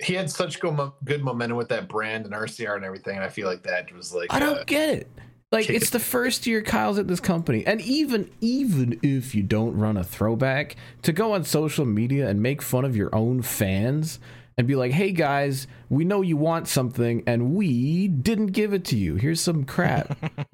He 0.02 0.14
had 0.14 0.30
such 0.30 0.60
go 0.60 0.70
mo- 0.72 0.94
good 1.04 1.22
momentum 1.22 1.56
with 1.56 1.68
that 1.68 1.88
brand 1.88 2.24
and 2.24 2.34
RCR 2.34 2.76
and 2.76 2.84
everything, 2.84 3.16
and 3.16 3.24
I 3.24 3.28
feel 3.28 3.46
like 3.46 3.62
that 3.64 3.94
was 3.94 4.12
like 4.12 4.32
I 4.32 4.38
don't 4.38 4.58
uh, 4.58 4.64
get 4.64 4.90
it. 4.90 5.08
Like 5.50 5.68
it's 5.68 5.90
the 5.90 6.00
first 6.00 6.46
year 6.46 6.62
Kyle's 6.62 6.98
at 6.98 7.08
this 7.08 7.20
company, 7.20 7.64
and 7.66 7.80
even 7.82 8.30
even 8.40 8.98
if 9.02 9.34
you 9.34 9.42
don't 9.42 9.76
run 9.76 9.96
a 9.96 10.04
throwback, 10.04 10.76
to 11.02 11.12
go 11.12 11.32
on 11.32 11.44
social 11.44 11.84
media 11.84 12.28
and 12.28 12.42
make 12.42 12.62
fun 12.62 12.84
of 12.84 12.96
your 12.96 13.14
own 13.14 13.42
fans 13.42 14.18
and 14.58 14.66
be 14.66 14.74
like, 14.74 14.92
"Hey 14.92 15.12
guys, 15.12 15.66
we 15.88 16.04
know 16.04 16.22
you 16.22 16.36
want 16.36 16.68
something, 16.68 17.22
and 17.26 17.54
we 17.54 18.08
didn't 18.08 18.48
give 18.48 18.72
it 18.72 18.84
to 18.86 18.96
you. 18.96 19.16
Here's 19.16 19.40
some 19.40 19.64
crap." 19.64 20.16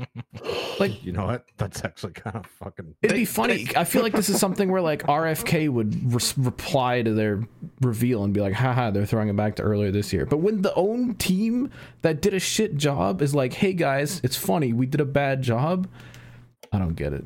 Like- 0.78 1.05
you 1.05 1.11
know 1.11 1.26
what? 1.26 1.45
That's 1.57 1.85
actually 1.85 2.12
kind 2.12 2.37
of 2.37 2.47
fucking. 2.47 2.95
It'd 3.02 3.17
be 3.17 3.25
funny. 3.25 3.67
I 3.75 3.83
feel 3.83 4.02
like 4.02 4.12
this 4.12 4.28
is 4.28 4.38
something 4.38 4.71
where 4.71 4.81
like 4.81 5.02
RFK 5.05 5.69
would 5.69 6.12
re- 6.14 6.21
reply 6.45 7.02
to 7.02 7.12
their 7.14 7.43
reveal 7.81 8.23
and 8.23 8.33
be 8.33 8.40
like, 8.40 8.55
haha, 8.55 8.93
they're 8.93 9.05
throwing 9.05 9.28
it 9.28 9.35
back 9.35 9.57
to 9.57 9.62
earlier 9.62 9.90
this 9.90 10.12
year. 10.12 10.25
But 10.25 10.37
when 10.37 10.62
the 10.62 10.73
own 10.75 11.17
team 11.17 11.71
that 12.02 12.23
did 12.23 12.33
a 12.33 12.38
shit 12.38 12.76
job 12.76 13.23
is 13.23 13.35
like, 13.35 13.55
hey 13.55 13.73
guys, 13.73 14.21
it's 14.23 14.37
funny, 14.37 14.73
we 14.73 14.87
did 14.87 15.00
a 15.00 15.05
bad 15.05 15.43
job, 15.43 15.88
I 16.73 16.78
don't 16.78 16.95
get 16.95 17.12
it. 17.12 17.25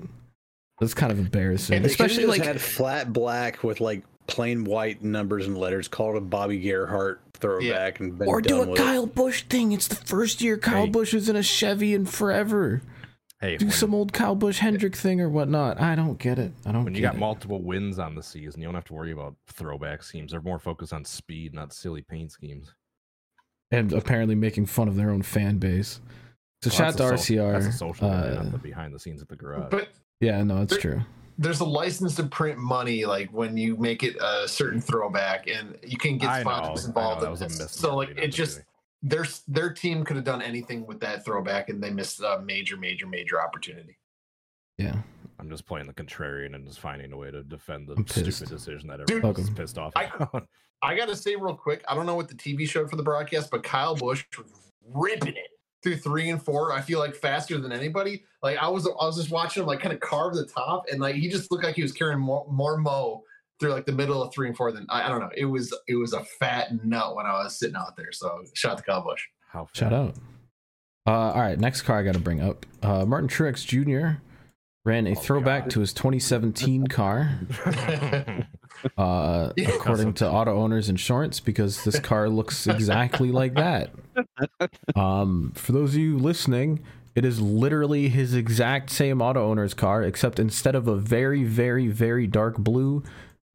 That's 0.80 0.94
kind 0.94 1.12
of 1.12 1.18
embarrassing. 1.18 1.76
And 1.76 1.84
Especially 1.84 2.24
like 2.24 2.42
had 2.42 2.58
flat 2.60 3.12
black 3.12 3.62
with 3.62 3.82
like 3.82 4.02
plain 4.26 4.64
white 4.64 5.02
numbers 5.02 5.46
and 5.46 5.56
letters. 5.58 5.88
Called 5.88 6.16
a 6.16 6.20
Bobby 6.20 6.58
Gerhart 6.60 7.20
throwback 7.34 8.00
and 8.00 8.18
been 8.18 8.28
or 8.28 8.40
do 8.40 8.56
a 8.62 8.66
with 8.66 8.78
it. 8.80 8.82
Kyle 8.82 9.06
Busch 9.06 9.42
thing. 9.42 9.72
It's 9.72 9.88
the 9.88 9.96
first 9.96 10.40
year 10.40 10.56
Kyle 10.56 10.84
Hey. 10.86 10.90
Busch 10.90 11.12
is 11.14 11.28
in 11.28 11.36
a 11.36 11.42
Chevy 11.42 11.94
in 11.94 12.06
forever. 12.06 12.82
Hey, 13.40 13.56
Do 13.56 13.66
when, 13.66 13.72
some 13.72 13.92
old 13.94 14.12
Kyle 14.12 14.36
Busch 14.36 14.58
Hendrick 14.60 14.94
thing 14.94 15.20
or 15.20 15.28
whatnot. 15.28 15.80
I 15.80 15.96
don't 15.96 16.16
get 16.18 16.38
it. 16.38 16.52
I 16.64 16.70
don't 16.70 16.84
when 16.84 16.94
you 16.94 17.00
get 17.00 17.08
got 17.08 17.14
it. 17.16 17.18
multiple 17.18 17.60
wins 17.60 17.98
on 17.98 18.14
the 18.14 18.22
season, 18.22 18.60
you 18.60 18.68
don't 18.68 18.74
have 18.76 18.84
to 18.84 18.94
worry 18.94 19.10
about 19.10 19.34
throwback 19.48 20.04
schemes. 20.04 20.30
They're 20.30 20.40
more 20.40 20.60
focused 20.60 20.92
on 20.92 21.04
speed, 21.04 21.52
not 21.52 21.72
silly 21.72 22.02
paint 22.02 22.30
schemes. 22.30 22.72
and 23.72 23.92
apparently 23.94 24.34
making 24.34 24.66
fun 24.66 24.86
of 24.86 24.96
their 24.96 25.08
own 25.10 25.22
fan 25.22 25.56
base. 25.58 25.98
So 26.62 26.68
Well, 26.68 26.76
shout 26.76 27.00
out 27.00 27.08
to 27.08 27.14
a 27.14 27.18
so- 27.18 27.34
RCR. 27.34 27.52
That's 27.54 27.74
a 27.74 27.78
social 27.78 28.08
media, 28.10 28.38
uh, 28.38 28.42
not 28.44 28.52
the 28.52 28.58
behind 28.58 28.94
the 28.94 28.98
scenes 29.00 29.20
at 29.22 29.28
the 29.28 29.34
garage. 29.34 29.70
But 29.70 29.88
yeah, 30.20 30.42
no, 30.44 30.60
it's 30.62 30.72
There- 30.74 30.80
true. 30.80 31.00
There's 31.38 31.60
a 31.60 31.64
license 31.64 32.14
to 32.16 32.24
print 32.24 32.58
money, 32.58 33.04
like 33.04 33.30
when 33.32 33.56
you 33.56 33.76
make 33.76 34.02
it 34.02 34.16
a 34.20 34.46
certain 34.46 34.80
throwback, 34.80 35.48
and 35.48 35.76
you 35.82 35.96
can 35.96 36.18
get 36.18 36.30
I 36.30 36.40
sponsors 36.42 36.84
know, 36.84 36.88
involved. 36.88 37.42
in 37.42 37.48
this. 37.48 37.72
so 37.72 37.96
like 37.96 38.10
it 38.10 38.28
just 38.28 38.58
opportunity. 38.60 38.66
their 39.02 39.26
their 39.66 39.72
team 39.72 40.04
could 40.04 40.16
have 40.16 40.24
done 40.24 40.42
anything 40.42 40.86
with 40.86 41.00
that 41.00 41.24
throwback, 41.24 41.68
and 41.68 41.82
they 41.82 41.90
missed 41.90 42.20
a 42.20 42.40
major, 42.44 42.76
major, 42.76 43.06
major 43.06 43.40
opportunity. 43.40 43.98
Yeah. 44.78 44.96
I'm 45.38 45.50
just 45.50 45.66
playing 45.66 45.88
the 45.88 45.92
contrarian 45.92 46.54
and 46.54 46.64
just 46.66 46.78
finding 46.78 47.12
a 47.12 47.16
way 47.16 47.30
to 47.32 47.42
defend 47.42 47.88
the 47.88 47.96
stupid 48.06 48.48
decision 48.48 48.86
that 48.88 48.98
Dude, 49.06 49.16
everyone's 49.18 49.38
Welcome. 49.38 49.54
pissed 49.56 49.76
off 49.78 49.92
I- 49.96 50.10
I 50.82 50.96
gotta 50.96 51.16
say 51.16 51.34
real 51.36 51.54
quick, 51.54 51.82
I 51.88 51.94
don't 51.96 52.06
know 52.06 52.14
what 52.14 52.28
the 52.28 52.34
TV 52.34 52.68
showed 52.68 52.88
for 52.90 52.96
the 52.96 53.02
broadcast, 53.02 53.50
but 53.50 53.62
Kyle 53.64 53.94
Busch 53.96 54.24
was 54.38 54.46
ripping 54.92 55.34
it 55.36 55.50
through 55.82 55.96
three 55.96 56.30
and 56.30 56.42
four. 56.42 56.72
I 56.72 56.80
feel 56.80 56.98
like 56.98 57.14
faster 57.14 57.58
than 57.58 57.72
anybody. 57.72 58.24
Like 58.42 58.58
I 58.58 58.68
was, 58.68 58.86
I 58.86 59.04
was 59.04 59.16
just 59.16 59.30
watching 59.30 59.62
him 59.62 59.66
like 59.66 59.80
kind 59.80 59.92
of 59.94 60.00
carve 60.00 60.34
the 60.34 60.46
top, 60.46 60.84
and 60.90 61.00
like 61.00 61.16
he 61.16 61.28
just 61.28 61.50
looked 61.50 61.64
like 61.64 61.74
he 61.76 61.82
was 61.82 61.92
carrying 61.92 62.20
more, 62.20 62.46
more 62.50 62.76
mo 62.76 63.22
through 63.60 63.70
like 63.72 63.86
the 63.86 63.92
middle 63.92 64.22
of 64.22 64.32
three 64.34 64.48
and 64.48 64.56
four 64.56 64.72
than 64.72 64.86
I, 64.88 65.04
I 65.04 65.08
don't 65.08 65.20
know. 65.20 65.30
It 65.36 65.44
was 65.44 65.72
it 65.88 65.94
was 65.96 66.12
a 66.12 66.24
fat 66.40 66.84
nut 66.84 67.14
when 67.16 67.26
I 67.26 67.32
was 67.42 67.58
sitting 67.58 67.76
out 67.76 67.96
there. 67.96 68.12
So 68.12 68.42
shout 68.54 68.72
out 68.72 68.78
to 68.78 68.84
Kyle 68.84 69.02
Busch. 69.02 69.22
How 69.48 69.68
Shout 69.74 69.92
out. 69.92 70.14
Uh, 71.06 71.10
all 71.10 71.40
right, 71.40 71.58
next 71.58 71.82
car 71.82 71.98
I 71.98 72.02
got 72.04 72.14
to 72.14 72.20
bring 72.20 72.40
up. 72.40 72.64
Uh, 72.82 73.04
Martin 73.04 73.28
Truex 73.28 73.66
Jr. 73.66 74.20
ran 74.84 75.06
a 75.06 75.10
Oh, 75.10 75.14
throwback 75.14 75.64
God. 75.64 75.70
to 75.72 75.80
his 75.80 75.92
2017 75.92 76.86
car, 76.88 77.38
uh, 78.96 79.52
Yeah. 79.56 79.70
according 79.70 80.14
to 80.14 80.30
Auto 80.30 80.56
Owners 80.58 80.88
Insurance, 80.88 81.40
because 81.40 81.84
this 81.84 81.98
car 82.00 82.28
looks 82.28 82.66
exactly 82.66 83.30
like 83.32 83.54
that. 83.54 83.90
Um, 84.94 85.52
for 85.54 85.72
those 85.72 85.90
of 85.94 86.00
you 86.00 86.18
listening, 86.18 86.80
it 87.14 87.24
is 87.24 87.40
literally 87.40 88.08
his 88.08 88.34
exact 88.34 88.90
same 88.90 89.22
Auto 89.22 89.42
Owners 89.50 89.72
car, 89.74 90.02
except 90.02 90.38
instead 90.38 90.74
of 90.74 90.86
a 90.88 90.96
very, 90.96 91.44
very, 91.44 91.88
very 91.88 92.26
dark 92.26 92.58
blue, 92.58 93.02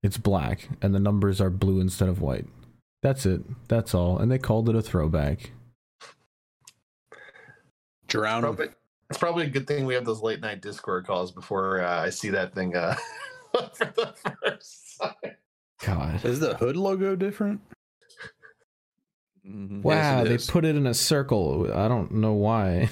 it's 0.02 0.18
black, 0.18 0.68
and 0.82 0.96
the 0.96 1.00
numbers 1.00 1.40
are 1.40 1.50
blue 1.52 1.80
instead 1.80 2.10
of 2.10 2.22
white. 2.22 2.46
That's 3.04 3.26
it. 3.26 3.42
That's 3.68 3.94
all. 3.94 4.18
And 4.18 4.32
they 4.32 4.40
called 4.40 4.68
it 4.70 4.76
a 4.76 4.82
throwback. 4.82 5.52
Drown 8.08 8.38
'em. 8.46 8.56
Probably, 8.56 8.74
it's 9.10 9.20
probably 9.20 9.46
a 9.46 9.50
good 9.50 9.68
thing 9.68 9.86
we 9.86 9.94
have 9.94 10.06
those 10.06 10.22
late 10.22 10.42
night 10.42 10.62
Discord 10.62 11.06
calls 11.06 11.32
before 11.32 11.82
uh, 11.82 12.02
I 12.02 12.10
see 12.10 12.30
that 12.30 12.54
thing 12.54 12.76
uh, 12.76 12.96
for 13.74 13.86
the 13.96 14.14
first 14.42 14.87
time. 14.98 15.14
God. 15.86 16.26
Is 16.26 16.40
the 16.40 16.56
hood 16.56 16.76
logo 16.76 17.16
different? 17.16 17.62
Mhm. 19.48 19.82
Wow, 19.82 20.22
it 20.22 20.28
they 20.30 20.36
is. 20.36 20.50
put 20.50 20.66
it 20.66 20.76
in 20.76 20.86
a 20.88 20.94
circle. 20.94 21.72
I 21.74 21.88
don't 21.88 22.12
know 22.12 22.34
why. 22.34 22.90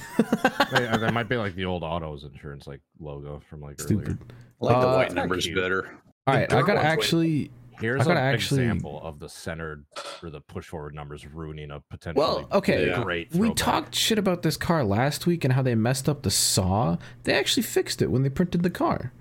Yeah, 0.71 0.95
that 0.97 1.13
might 1.13 1.27
be 1.27 1.35
like 1.35 1.55
the 1.55 1.65
old 1.65 1.83
autos 1.83 2.23
insurance 2.23 2.65
like 2.67 2.81
logo 2.99 3.41
from 3.49 3.59
like 3.61 3.79
Stupid. 3.81 4.17
I 4.61 4.65
like 4.65 4.81
the 4.81 4.87
Uh, 4.87 4.95
white 4.95 5.13
numbers 5.13 5.45
cute. 5.45 5.55
better. 5.57 5.87
All 6.27 6.33
The 6.33 6.39
right, 6.39 6.53
I 6.53 6.61
gotta 6.61 6.73
one's 6.75 6.83
way- 6.85 6.91
actually. 6.91 7.51
Here's 7.79 8.01
I 8.01 8.05
gotta 8.05 8.19
an 8.21 8.25
actually- 8.33 8.61
example 8.63 9.01
of 9.03 9.19
the 9.19 9.27
centered 9.27 9.83
or 10.23 10.29
the 10.29 10.39
push 10.39 10.65
forward 10.67 10.95
numbers 10.95 11.27
ruining 11.27 11.71
a 11.71 11.81
potential. 11.89 12.21
Well, 12.21 12.47
okay, 12.53 12.87
Yeah. 12.87 13.03
great. 13.03 13.31
We 13.33 13.47
throwback. 13.47 13.55
talked 13.57 13.95
shit 13.95 14.17
about 14.17 14.41
this 14.43 14.55
car 14.55 14.85
last 14.85 15.27
week 15.27 15.43
and 15.43 15.51
how 15.53 15.61
they 15.61 15.75
messed 15.75 16.07
up 16.07 16.23
the 16.23 16.31
saw. 16.31 16.97
They 17.23 17.33
actually 17.33 17.63
fixed 17.63 18.01
it 18.01 18.09
when 18.09 18.23
they 18.23 18.29
printed 18.29 18.63
the 18.63 18.69
car. 18.69 19.11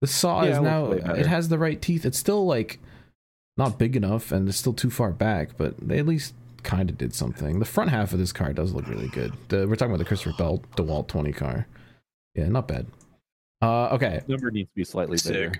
The 0.00 0.06
saw 0.06 0.42
Yeah, 0.42 0.50
is 0.50 0.58
it 0.58 0.62
now 0.62 0.92
it 0.92 1.26
has 1.26 1.48
the 1.48 1.58
right 1.58 1.80
teeth. 1.80 2.04
It's 2.04 2.18
still 2.18 2.46
like 2.46 2.78
not 3.56 3.78
big 3.78 3.96
enough 3.96 4.30
and 4.30 4.48
it's 4.48 4.58
still 4.58 4.72
too 4.72 4.90
far 4.90 5.10
back, 5.10 5.56
but 5.56 5.76
they 5.80 5.98
at 5.98 6.06
least 6.06 6.34
kind 6.62 6.88
of 6.90 6.96
did 6.98 7.14
something. 7.14 7.58
The 7.58 7.64
front 7.64 7.90
half 7.90 8.12
of 8.12 8.18
this 8.18 8.32
car 8.32 8.52
does 8.52 8.72
look 8.72 8.86
really 8.86 9.08
good. 9.08 9.32
The, 9.48 9.66
we're 9.66 9.76
talking 9.76 9.92
about 9.92 9.98
the 9.98 10.04
Christopher 10.04 10.36
Bell 10.38 10.62
DeWalt 10.76 11.08
20 11.08 11.32
car. 11.32 11.66
Yeah, 12.34 12.48
not 12.48 12.68
bad. 12.68 12.86
Uh, 13.60 13.88
okay, 13.88 14.20
Number 14.28 14.50
needs 14.50 14.68
to 14.68 14.74
be 14.76 14.84
slightly 14.84 15.18
bigger. 15.24 15.52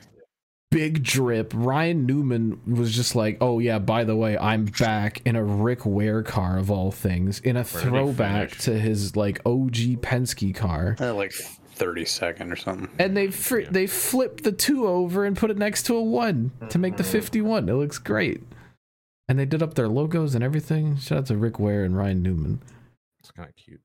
Big 0.71 1.03
drip. 1.03 1.53
Ryan 1.55 2.07
Newman 2.07 2.61
was 2.67 2.95
just 2.95 3.17
like, 3.17 3.39
"Oh 3.41 3.59
yeah, 3.59 3.79
by 3.79 4.05
the 4.05 4.15
way, 4.15 4.37
I'm 4.37 4.67
back 4.67 5.23
in 5.25 5.35
a 5.35 5.43
Rick 5.43 5.85
Ware 5.87 6.23
car 6.23 6.59
of 6.59 6.71
all 6.71 6.93
things, 6.93 7.41
in 7.41 7.57
a 7.57 7.65
Where 7.65 7.83
throwback 7.83 8.51
to 8.59 8.79
his 8.79 9.17
like 9.17 9.41
OG 9.47 10.03
Penske 10.03 10.55
car." 10.55 10.95
Uh, 11.01 11.15
like 11.15 11.33
30 11.79 12.05
second 12.05 12.53
or 12.53 12.57
something. 12.57 12.89
And 12.99 13.17
they 13.17 13.31
fr- 13.31 13.61
Yeah. 13.61 13.71
they 13.71 13.87
flipped 13.87 14.43
the 14.45 14.53
two 14.53 14.87
over 14.87 15.25
and 15.25 15.37
put 15.37 15.51
it 15.51 15.57
next 15.57 15.85
to 15.85 15.95
a 15.97 16.03
one 16.03 16.51
to 16.71 16.79
make 16.79 16.97
the 16.97 17.03
Mhm. 17.05 17.13
51. 17.13 17.69
It 17.69 17.75
looks 17.75 17.99
great. 17.99 18.43
And 19.29 19.39
they 19.39 19.45
did 19.47 19.63
up 19.63 19.75
their 19.75 19.89
logos 19.89 20.35
and 20.35 20.43
everything. 20.43 20.97
Shout 20.97 21.19
out 21.19 21.27
to 21.27 21.37
Rick 21.37 21.59
Ware 21.59 21.85
and 21.85 21.97
Ryan 21.97 22.23
Newman. 22.23 22.61
It's 23.21 23.31
kind 23.31 23.49
of 23.49 23.55
cute. 23.57 23.81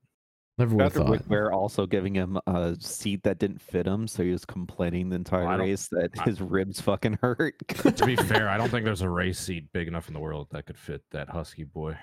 Never 0.56 0.76
would 0.76 0.84
have 0.84 0.94
Patrick 0.94 1.20
thought. 1.22 1.28
Ware 1.28 1.52
also 1.52 1.84
giving 1.84 2.14
him 2.14 2.38
a 2.46 2.76
seat 2.78 3.24
that 3.24 3.38
didn't 3.38 3.60
fit 3.60 3.86
him, 3.86 4.06
so 4.06 4.22
he 4.22 4.30
was 4.30 4.44
complaining 4.44 5.08
the 5.08 5.16
entire 5.16 5.46
Well, 5.46 5.58
race 5.58 5.88
that 5.88 6.10
I- 6.18 6.22
his 6.24 6.40
ribs 6.40 6.80
fucking 6.80 7.18
hurt. 7.22 7.56
to 7.68 8.06
be 8.06 8.14
fair, 8.16 8.48
I 8.48 8.56
don't 8.56 8.70
think 8.70 8.84
there's 8.84 9.02
a 9.02 9.10
race 9.10 9.38
seat 9.40 9.72
big 9.72 9.88
enough 9.88 10.06
in 10.08 10.14
the 10.14 10.20
world 10.20 10.48
that 10.52 10.66
could 10.66 10.78
fit 10.78 11.02
that 11.10 11.28
husky 11.30 11.64
boy. 11.64 11.98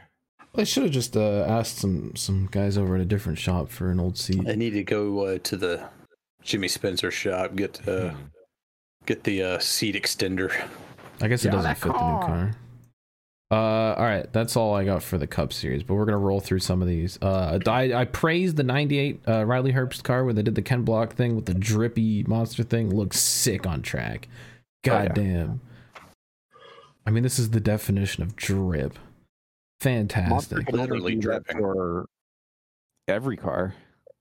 I 0.55 0.63
should 0.65 0.84
have 0.84 0.91
just 0.91 1.15
uh, 1.15 1.46
asked 1.48 1.77
some 1.77 2.15
some 2.15 2.48
guys 2.51 2.77
over 2.77 2.96
at 2.96 3.01
a 3.01 3.05
different 3.05 3.39
shop 3.39 3.70
for 3.70 3.89
an 3.89 4.00
old 4.00 4.17
seat. 4.17 4.48
I 4.48 4.55
need 4.55 4.72
to 4.72 4.84
go 4.84 5.20
uh, 5.25 5.38
to 5.43 5.55
the 5.58 5.88
Jimmy 6.43 6.67
Spencer 6.67 7.10
shop, 7.12 7.55
get 7.55 7.88
uh, 7.88 8.13
get 9.05 9.24
the 9.24 9.41
uh, 9.43 9.60
seat 9.60 9.96
extender. 9.96 10.51
I 11.22 11.27
guess 11.27 11.43
it 11.46 11.48
Yeah, 11.50 11.51
doesn't 11.53 11.70
that 11.70 11.77
fit 11.77 11.93
the 11.93 11.93
new 11.93 11.98
car. 12.20 12.25
car. 12.27 12.55
Uh, 13.50 13.96
all 13.96 14.03
right, 14.05 14.31
that's 14.31 14.55
all 14.55 14.74
I 14.74 14.86
got 14.86 15.03
for 15.03 15.17
the 15.17 15.27
Cup 15.27 15.51
Series, 15.51 15.84
but 15.84 15.96
we're 15.96 16.05
gonna 16.05 16.17
roll 16.17 16.39
through 16.39 16.60
some 16.60 16.81
of 16.81 16.88
these. 16.88 17.17
Uh, 17.22 17.60
I, 17.67 17.93
I 17.93 18.05
praised 18.05 18.55
the 18.58 18.63
'98 18.63 19.22
uh, 19.27 19.46
Riley 19.46 19.74
Herbst 19.74 20.03
car 20.03 20.24
where 20.25 20.34
they 20.34 20.41
did 20.41 20.55
the 20.55 20.62
Ken 20.62 20.84
Block 20.84 21.13
thing 21.15 21.36
with 21.36 21.46
the 21.46 21.53
drippy 21.53 22.24
monster 22.24 22.63
thing. 22.63 22.93
Looks 22.96 23.20
sick 23.20 23.65
on 23.67 23.81
track. 23.81 24.27
God 24.84 25.17
Oh, 25.17 25.22
yeah. 25.22 25.27
damn. 25.27 25.62
I 27.05 27.10
mean, 27.12 27.24
this 27.24 27.39
is 27.39 27.50
the 27.51 27.60
definition 27.60 28.24
of 28.24 28.36
drip. 28.36 28.98
Monster 29.83 30.57
Fantastic. 30.57 30.71
Literally 30.71 31.15
dripping. 31.15 31.57
for 31.57 32.05
every 33.07 33.38
car. 33.38 33.73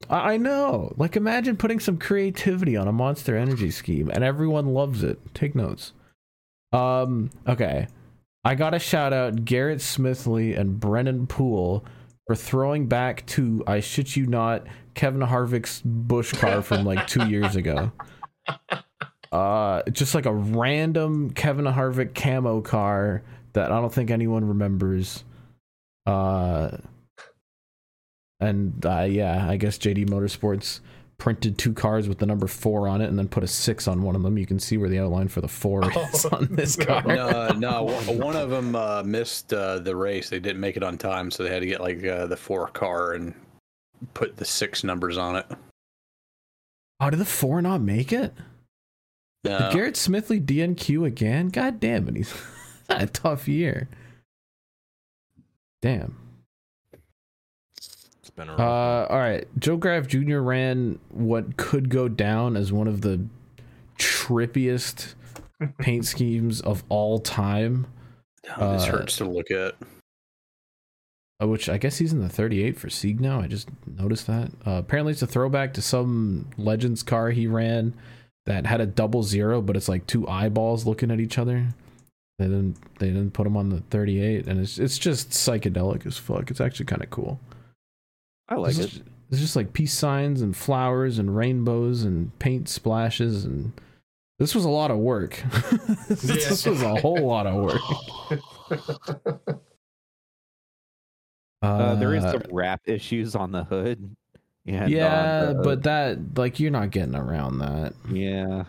I 0.08 0.32
I 0.32 0.36
know. 0.36 0.92
Like, 0.96 1.16
imagine 1.16 1.56
putting 1.56 1.80
some 1.80 1.98
creativity 1.98 2.76
on 2.76 2.88
a 2.88 2.92
Monster 2.92 3.36
Energy 3.36 3.70
scheme, 3.70 4.10
and 4.10 4.24
everyone 4.24 4.68
loves 4.68 5.02
it. 5.02 5.18
Take 5.34 5.54
notes. 5.54 5.92
Um. 6.72 7.30
Okay. 7.46 7.88
I 8.42 8.54
got 8.54 8.70
to 8.70 8.78
shout 8.78 9.12
out 9.12 9.44
Garrett 9.44 9.80
Smithley 9.80 10.58
and 10.58 10.80
Brennan 10.80 11.26
Poole 11.26 11.84
for 12.26 12.34
throwing 12.34 12.86
back 12.86 13.26
to 13.26 13.62
I 13.66 13.80
shit 13.80 14.16
you 14.16 14.26
not 14.26 14.66
Kevin 14.94 15.20
Harvick's 15.20 15.82
Busch 15.84 16.32
car 16.32 16.62
from 16.62 16.84
like 16.84 17.06
two 17.06 17.28
years 17.28 17.56
ago. 17.56 17.92
Uh, 19.32 19.82
just 19.92 20.14
like 20.14 20.26
a 20.26 20.34
random 20.34 21.30
Kevin 21.30 21.64
Harvick 21.64 22.16
camo 22.16 22.60
car 22.60 23.22
that 23.52 23.70
I 23.70 23.80
don't 23.80 23.92
think 23.92 24.10
anyone 24.10 24.44
remembers. 24.44 25.22
Uh, 26.10 26.76
and 28.40 28.84
uh, 28.86 29.06
yeah, 29.08 29.48
I 29.48 29.56
guess 29.56 29.78
JD 29.78 30.08
Motorsports 30.08 30.80
printed 31.18 31.58
two 31.58 31.74
cars 31.74 32.08
with 32.08 32.18
the 32.18 32.24
number 32.26 32.46
four 32.46 32.88
on 32.88 33.02
it 33.02 33.08
and 33.10 33.18
then 33.18 33.28
put 33.28 33.44
a 33.44 33.46
six 33.46 33.86
on 33.86 34.02
one 34.02 34.16
of 34.16 34.22
them. 34.22 34.38
You 34.38 34.46
can 34.46 34.58
see 34.58 34.78
where 34.78 34.88
the 34.88 34.98
outline 34.98 35.28
for 35.28 35.42
the 35.42 35.48
four 35.48 35.82
is 36.14 36.24
on 36.26 36.48
this 36.50 36.76
car. 36.76 37.02
no, 37.04 37.48
no. 37.58 37.82
one- 37.84 38.36
of 38.36 38.48
them 38.50 38.74
uh, 38.74 39.02
missed 39.04 39.52
uh, 39.52 39.78
the 39.80 39.94
race. 39.94 40.30
They 40.30 40.40
didn't 40.40 40.60
make 40.60 40.76
it 40.76 40.82
on 40.82 40.96
time, 40.96 41.30
so 41.30 41.42
they 41.42 41.50
had 41.50 41.60
to 41.60 41.66
get 41.66 41.80
like 41.80 42.04
uh, 42.04 42.26
the 42.26 42.36
four 42.36 42.66
car 42.68 43.12
and 43.12 43.34
put 44.14 44.36
the 44.36 44.44
six 44.46 44.82
numbers 44.82 45.18
on 45.18 45.36
it. 45.36 45.46
How 46.98 47.10
did 47.10 47.18
the 47.20 47.24
four 47.26 47.60
not 47.60 47.82
make 47.82 48.12
it? 48.12 48.32
Did 49.44 49.72
Garrett 49.72 49.94
Smithley 49.94 50.44
DNQ 50.44 51.06
again? 51.06 51.48
God 51.48 51.80
damn 51.80 52.08
it, 52.08 52.16
he's 52.16 52.32
had 52.88 53.02
a 53.02 53.06
tough 53.06 53.46
year. 53.48 53.88
Damn. 55.82 56.16
It's 57.76 58.30
been 58.34 58.48
a 58.48 58.52
Uh, 58.54 58.56
rough 58.56 59.10
all 59.10 59.18
right. 59.18 59.46
Joe 59.58 59.76
Graf 59.76 60.06
Jr. 60.06 60.38
ran 60.38 60.98
what 61.10 61.56
could 61.56 61.88
go 61.88 62.08
down 62.08 62.56
as 62.56 62.72
one 62.72 62.86
of 62.86 63.00
the 63.00 63.24
trippiest 63.98 65.14
paint 65.78 66.04
schemes 66.06 66.60
of 66.60 66.84
all 66.88 67.18
time. 67.18 67.86
Oh, 68.56 68.72
this 68.74 68.84
uh, 68.84 68.92
hurts 68.92 69.16
to 69.18 69.24
look 69.24 69.50
at. 69.50 69.74
uh, 71.42 71.46
Which 71.48 71.68
I 71.68 71.78
guess 71.78 71.98
he's 71.98 72.12
in 72.12 72.20
the 72.20 72.28
38 72.28 72.78
for 72.78 72.88
Sieg 72.90 73.20
now. 73.20 73.40
I 73.40 73.46
just 73.46 73.68
noticed 73.86 74.26
that. 74.26 74.50
Uh, 74.66 74.72
apparently, 74.72 75.12
it's 75.12 75.22
a 75.22 75.26
throwback 75.26 75.74
to 75.74 75.82
some 75.82 76.46
Legends 76.56 77.02
car 77.02 77.30
he 77.30 77.46
ran 77.46 77.94
that 78.46 78.66
had 78.66 78.80
a 78.80 78.86
double 78.86 79.22
zero, 79.22 79.60
but 79.60 79.76
it's 79.76 79.88
like 79.88 80.06
two 80.06 80.26
eyeballs 80.28 80.86
looking 80.86 81.10
at 81.10 81.20
each 81.20 81.38
other. 81.38 81.68
They 82.40 82.46
didn't. 82.46 82.76
They 82.98 83.08
didn't 83.08 83.32
put 83.34 83.44
them 83.44 83.54
on 83.58 83.68
the 83.68 83.80
38, 83.90 84.46
and 84.46 84.58
it's 84.58 84.78
it's 84.78 84.96
just 84.98 85.28
psychedelic 85.30 86.06
as 86.06 86.16
fuck. 86.16 86.50
It's 86.50 86.60
actually 86.60 86.86
kind 86.86 87.02
of 87.02 87.10
cool. 87.10 87.38
I 88.48 88.54
like 88.54 88.70
It's 88.70 88.78
it. 88.78 88.88
just- 88.88 89.02
It's 89.30 89.40
just 89.40 89.54
like 89.56 89.74
peace 89.74 89.92
signs 89.92 90.40
and 90.40 90.56
flowers 90.56 91.18
and 91.18 91.36
rainbows 91.36 92.02
and 92.02 92.36
paint 92.40 92.68
splashes 92.68 93.44
and 93.44 93.72
this 94.38 94.54
was 94.54 94.64
a 94.64 94.70
lot 94.70 94.90
of 94.90 94.96
work. 94.98 95.40
this, 96.08 96.22
this 96.22 96.66
was 96.66 96.80
a 96.82 96.94
whole 97.00 97.24
lot 97.26 97.46
of 97.46 97.62
work. 97.62 97.80
Uh, 101.62 101.94
there 101.96 102.14
is 102.14 102.24
Uh, 102.24 102.32
some 102.32 102.42
wrap 102.50 102.80
issues 102.86 103.34
on 103.34 103.52
the 103.52 103.64
hood. 103.64 104.16
And 104.66 104.90
yeah, 104.90 105.52
the- 105.52 105.62
but 105.62 105.82
that 105.82 106.38
like 106.38 106.58
you're 106.58 106.70
not 106.70 106.90
getting 106.90 107.14
around 107.14 107.58
that. 107.58 107.92
yeah, 108.10 108.64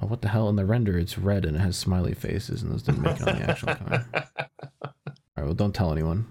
Oh, 0.00 0.06
what 0.06 0.20
the 0.22 0.28
hell? 0.28 0.48
In 0.48 0.56
the 0.56 0.66
render, 0.66 0.98
it's 0.98 1.16
red 1.18 1.44
and 1.44 1.56
it 1.56 1.60
has 1.60 1.76
smiley 1.76 2.12
faces, 2.14 2.62
and 2.62 2.70
those 2.72 2.82
didn't 2.82 3.02
make 3.02 3.16
it 3.20 3.26
on 3.28 3.36
the 3.38 3.50
actual 3.50 3.74
car. 3.74 4.06
All 4.84 4.92
right, 5.38 5.44
well, 5.46 5.54
don't 5.54 5.74
tell 5.74 5.92
anyone. 5.92 6.26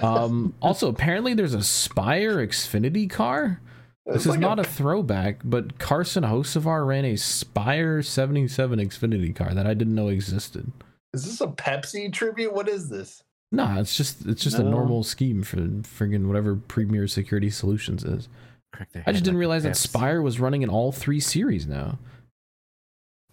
Um, 0.00 0.54
also, 0.62 0.88
apparently, 0.88 1.34
there's 1.34 1.54
a 1.54 1.62
Spire 1.62 2.36
Xfinity 2.46 3.08
car. 3.10 3.60
This 4.06 4.16
It's 4.16 4.24
is 4.26 4.30
like 4.30 4.40
not 4.40 4.58
a- 4.58 4.62
a 4.62 4.64
throwback, 4.64 5.40
but 5.44 5.78
Carson 5.78 6.24
Hocevar 6.24 6.86
ran 6.86 7.04
a 7.04 7.16
Spire 7.16 8.02
77 8.02 8.78
Xfinity 8.78 9.34
car 9.34 9.52
that 9.54 9.66
I 9.66 9.74
didn't 9.74 9.94
know 9.94 10.08
existed. 10.08 10.72
Is 11.12 11.24
this 11.24 11.40
a 11.40 11.46
Pepsi 11.48 12.12
tribute? 12.12 12.52
What 12.54 12.68
is 12.68 12.88
this? 12.88 13.22
Nah, 13.50 13.78
it's 13.80 13.96
just 13.96 14.24
it's 14.26 14.42
just 14.42 14.58
a 14.58 14.62
normal 14.62 15.02
scheme 15.02 15.42
for 15.42 15.56
friggin' 15.58 16.26
whatever 16.26 16.56
Premier 16.56 17.06
Security 17.06 17.50
Solutions 17.50 18.02
is. 18.02 18.28
Crack 18.72 18.88
I 19.06 19.12
just 19.12 19.24
didn't 19.24 19.36
like 19.36 19.40
realize 19.40 19.62
that 19.64 19.76
Spire 19.76 20.22
was 20.22 20.40
running 20.40 20.62
in 20.62 20.70
all 20.70 20.90
three 20.90 21.20
series 21.20 21.66
now. 21.66 21.98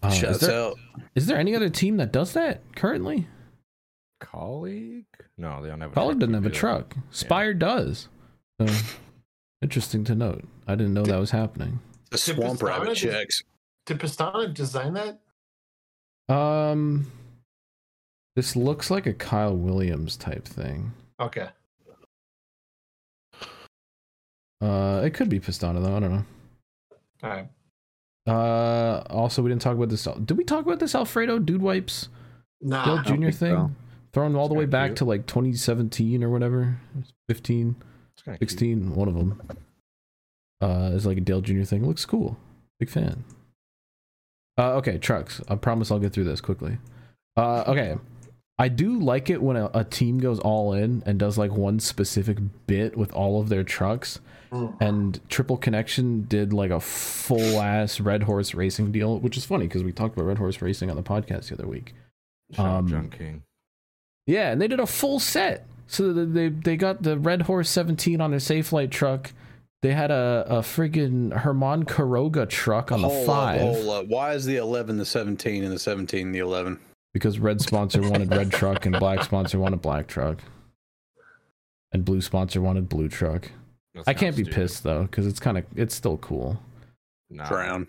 Uh, 0.01 0.07
is, 0.07 0.17
Shouts 0.17 0.39
there, 0.39 0.51
out. 0.61 0.77
is 1.15 1.27
there 1.27 1.37
any 1.37 1.55
other 1.55 1.69
team 1.69 1.97
that 1.97 2.11
does 2.13 2.33
that 2.33 2.61
currently? 2.75 3.27
Kaulig. 4.21 5.05
No, 5.37 5.61
they 5.61 5.69
don't 5.69 5.81
have. 5.81 5.91
A 5.91 5.95
Kaulig 5.95 6.19
truck 6.19 6.19
doesn't 6.19 6.29
to 6.29 6.35
have 6.37 6.45
a 6.45 6.49
do 6.49 6.53
that. 6.53 6.59
truck. 6.59 6.95
Spire 7.11 7.53
does. 7.53 8.07
So 8.61 8.67
interesting 9.61 10.03
to 10.05 10.15
note. 10.15 10.45
I 10.67 10.75
didn't 10.75 10.93
know 10.93 11.03
that 11.03 11.19
was 11.19 11.31
happening. 11.31 11.79
The 12.11 12.17
Did 12.17 12.35
swamp 12.35 12.59
Pistana 12.59 12.63
rabbit 12.67 12.95
checks. 12.95 13.43
Did 13.85 13.99
Pistana 13.99 14.53
design 14.53 14.93
that? 14.93 16.33
Um, 16.33 17.11
this 18.35 18.55
looks 18.55 18.89
like 18.91 19.05
a 19.05 19.13
Kyle 19.13 19.55
Williams 19.55 20.15
type 20.15 20.47
thing. 20.47 20.93
Okay. 21.19 21.49
Uh, 24.61 25.01
it 25.05 25.13
could 25.13 25.29
be 25.29 25.39
Pistana 25.39 25.81
though. 25.83 25.95
I 25.95 25.99
don't 25.99 26.11
know. 26.13 26.25
All 27.23 27.29
right. 27.29 27.47
Uh, 28.29 29.03
also 29.09 29.41
we 29.41 29.49
didn't 29.49 29.61
talk 29.61 29.75
about 29.75 29.89
this. 29.89 30.03
Did 30.25 30.37
we 30.37 30.43
talk 30.43 30.65
about 30.65 30.79
this 30.79 30.93
Alfredo 30.95 31.39
dude 31.39 31.61
wipes 31.61 32.09
Nah. 32.61 33.01
Dale 33.03 33.17
Jr. 33.17 33.31
thing? 33.31 33.55
so. 33.55 33.71
Thrown 34.11 34.35
all 34.35 34.47
the 34.47 34.53
way 34.55 34.65
back 34.65 34.89
cute. 34.89 34.97
to 34.97 35.05
like 35.05 35.25
2017 35.27 36.23
or 36.23 36.29
whatever, 36.29 36.77
15, 37.27 37.75
It's 38.13 38.23
kinda 38.23 38.37
cute. 38.39 38.49
16, 38.49 38.95
one 38.95 39.07
of 39.07 39.13
them. 39.15 39.41
Uh, 40.61 40.91
is 40.93 41.05
like 41.05 41.17
a 41.17 41.21
Dale 41.21 41.41
Jr. 41.41 41.63
thing. 41.63 41.85
Looks 41.87 42.05
cool. 42.05 42.37
Big 42.79 42.89
fan. 42.89 43.23
Uh, 44.57 44.73
okay, 44.73 44.97
trucks. 44.97 45.41
I 45.47 45.55
promise 45.55 45.89
I'll 45.91 45.99
get 45.99 46.11
through 46.11 46.25
this 46.25 46.41
quickly. 46.41 46.79
Uh, 47.37 47.63
okay. 47.67 47.97
I 48.59 48.67
do 48.67 48.99
like 48.99 49.29
it 49.29 49.41
when 49.41 49.55
a, 49.55 49.71
a 49.73 49.83
team 49.85 50.19
goes 50.19 50.37
all 50.37 50.73
in 50.73 51.01
and 51.05 51.17
does 51.17 51.37
like 51.37 51.51
one 51.51 51.79
specific 51.79 52.37
bit 52.67 52.97
with 52.97 53.13
all 53.13 53.39
of 53.39 53.47
their 53.47 53.63
trucks. 53.63 54.19
Mm. 54.51 54.75
And 54.81 55.29
Triple 55.29 55.55
Connection 55.57 56.23
did 56.23 56.51
like 56.51 56.69
a 56.69 56.81
full 56.81 57.61
ass 57.61 58.01
Red 58.01 58.23
Horse 58.23 58.53
Racing 58.53 58.91
deal, 58.91 59.17
which 59.19 59.37
is 59.37 59.45
funny 59.45 59.65
because 59.67 59.83
we 59.83 59.93
talked 59.93 60.15
about 60.15 60.25
Red 60.27 60.39
Horse 60.39 60.61
Racing 60.61 60.89
on 60.89 60.97
the 60.97 61.03
podcast 61.03 61.47
the 61.47 61.55
other 61.55 61.67
week. 61.67 61.93
Shout 62.53 62.65
Um, 62.65 62.87
John 62.89 63.09
King. 63.09 63.43
Yeah, 64.27 64.51
and 64.51 64.61
they 64.61 64.67
did 64.67 64.79
a 64.81 64.87
full 64.87 65.19
set. 65.19 65.65
So 65.87 66.11
they 66.13 66.25
they, 66.25 66.49
they 66.49 66.77
got 66.77 67.01
the 67.01 67.17
Red 67.17 67.43
Horse 67.43 67.69
17 67.69 68.19
on 68.19 68.31
their 68.31 68.39
Safelite 68.39 68.91
truck. 68.91 69.31
They 69.81 69.93
had 69.93 70.11
a, 70.11 70.45
a 70.49 70.59
friggin' 70.59 71.31
Herman 71.31 71.85
Caroga 71.85 72.49
truck 72.49 72.91
on 72.91 73.01
the 73.01 73.07
Hold 73.07 73.21
up, 73.21 73.25
five 73.25 73.61
hold 73.61 73.87
up. 73.89 74.07
Why 74.07 74.33
is 74.33 74.43
the 74.43 74.57
11 74.57 74.97
the 74.97 75.05
17 75.05 75.63
and 75.63 75.71
the 75.71 75.79
17 75.79 76.33
the 76.33 76.39
11? 76.39 76.77
Because 77.13 77.39
red 77.39 77.61
sponsor 77.61 78.01
wanted 78.01 78.29
red 78.31 78.51
truck 78.51 78.85
and 78.85 78.97
black 78.99 79.23
sponsor 79.23 79.59
wanted 79.59 79.81
black 79.81 80.07
truck, 80.07 80.39
and 81.91 82.05
blue 82.05 82.21
sponsor 82.21 82.61
wanted 82.61 82.89
blue 82.89 83.09
truck. 83.09 83.51
That's 83.93 84.07
I 84.07 84.13
can't 84.13 84.35
be 84.35 84.43
stupid. 84.43 84.55
pissed 84.55 84.83
though 84.83 85.03
because 85.03 85.25
it's 85.27 85.39
kind 85.39 85.57
of 85.57 85.65
it's 85.75 85.95
still 85.95 86.17
cool. 86.17 86.59
Nah, 87.29 87.47
Drown. 87.47 87.87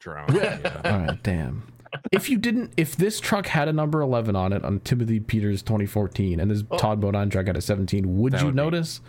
Drown. 0.00 0.26
yeah. 0.34 0.80
All 0.84 0.98
right, 1.06 1.22
damn. 1.22 1.64
If 2.12 2.30
you 2.30 2.38
didn't, 2.38 2.72
if 2.76 2.94
this 2.96 3.18
truck 3.18 3.46
had 3.48 3.66
a 3.66 3.72
number 3.72 4.00
11 4.00 4.36
on 4.36 4.52
it 4.52 4.64
on 4.64 4.78
Timothy 4.80 5.18
Peters 5.18 5.60
2014 5.62 6.38
and 6.38 6.48
this 6.50 6.62
Oh. 6.70 6.76
Todd 6.78 7.00
Bodine 7.00 7.30
truck 7.30 7.46
had 7.48 7.56
a 7.56 7.60
17, 7.60 8.16
would 8.18 8.32
That 8.32 8.40
you 8.40 8.46
would 8.46 8.54
notice? 8.54 9.00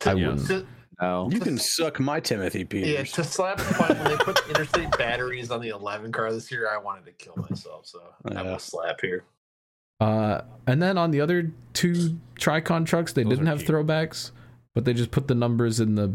To- 0.00 0.10
I 0.10 0.14
Yes. 0.14 0.48
wouldn't. 0.48 0.68
To- 1.00 1.04
No, 1.06 1.30
You 1.30 1.40
can 1.40 1.58
suck 1.58 1.98
my 1.98 2.20
Timothy 2.20 2.64
Peters. 2.64 2.88
yeah, 2.90 2.96
Peters. 3.02 3.12
to 3.12 3.24
slap 3.24 3.56
the 3.58 3.74
button 3.78 3.98
when 3.98 4.10
they 4.10 4.16
put 4.16 4.40
interstate 4.48 4.90
batteries 4.98 5.50
on 5.50 5.60
the 5.60 5.68
11 5.70 6.12
car 6.12 6.32
this 6.32 6.50
year, 6.52 6.68
I 6.68 6.78
wanted 6.78 7.06
to 7.06 7.12
kill 7.12 7.34
myself. 7.48 7.86
So 7.86 8.00
I 8.26 8.32
Yeah. 8.34 8.42
will 8.42 8.58
slap 8.58 9.00
here. 9.00 9.24
Uh, 10.00 10.42
and 10.66 10.80
then 10.82 10.96
on 10.96 11.10
the 11.10 11.20
other 11.20 11.50
two 11.74 12.18
Tricon 12.36 12.86
trucks, 12.86 13.12
they 13.12 13.22
Those 13.22 13.32
didn't 13.32 13.46
have 13.46 13.58
cute. 13.58 13.70
throwbacks, 13.70 14.30
but 14.74 14.84
they 14.84 14.94
just 14.94 15.10
put 15.10 15.28
the 15.28 15.34
numbers 15.34 15.80
in 15.80 15.94
the 15.94 16.12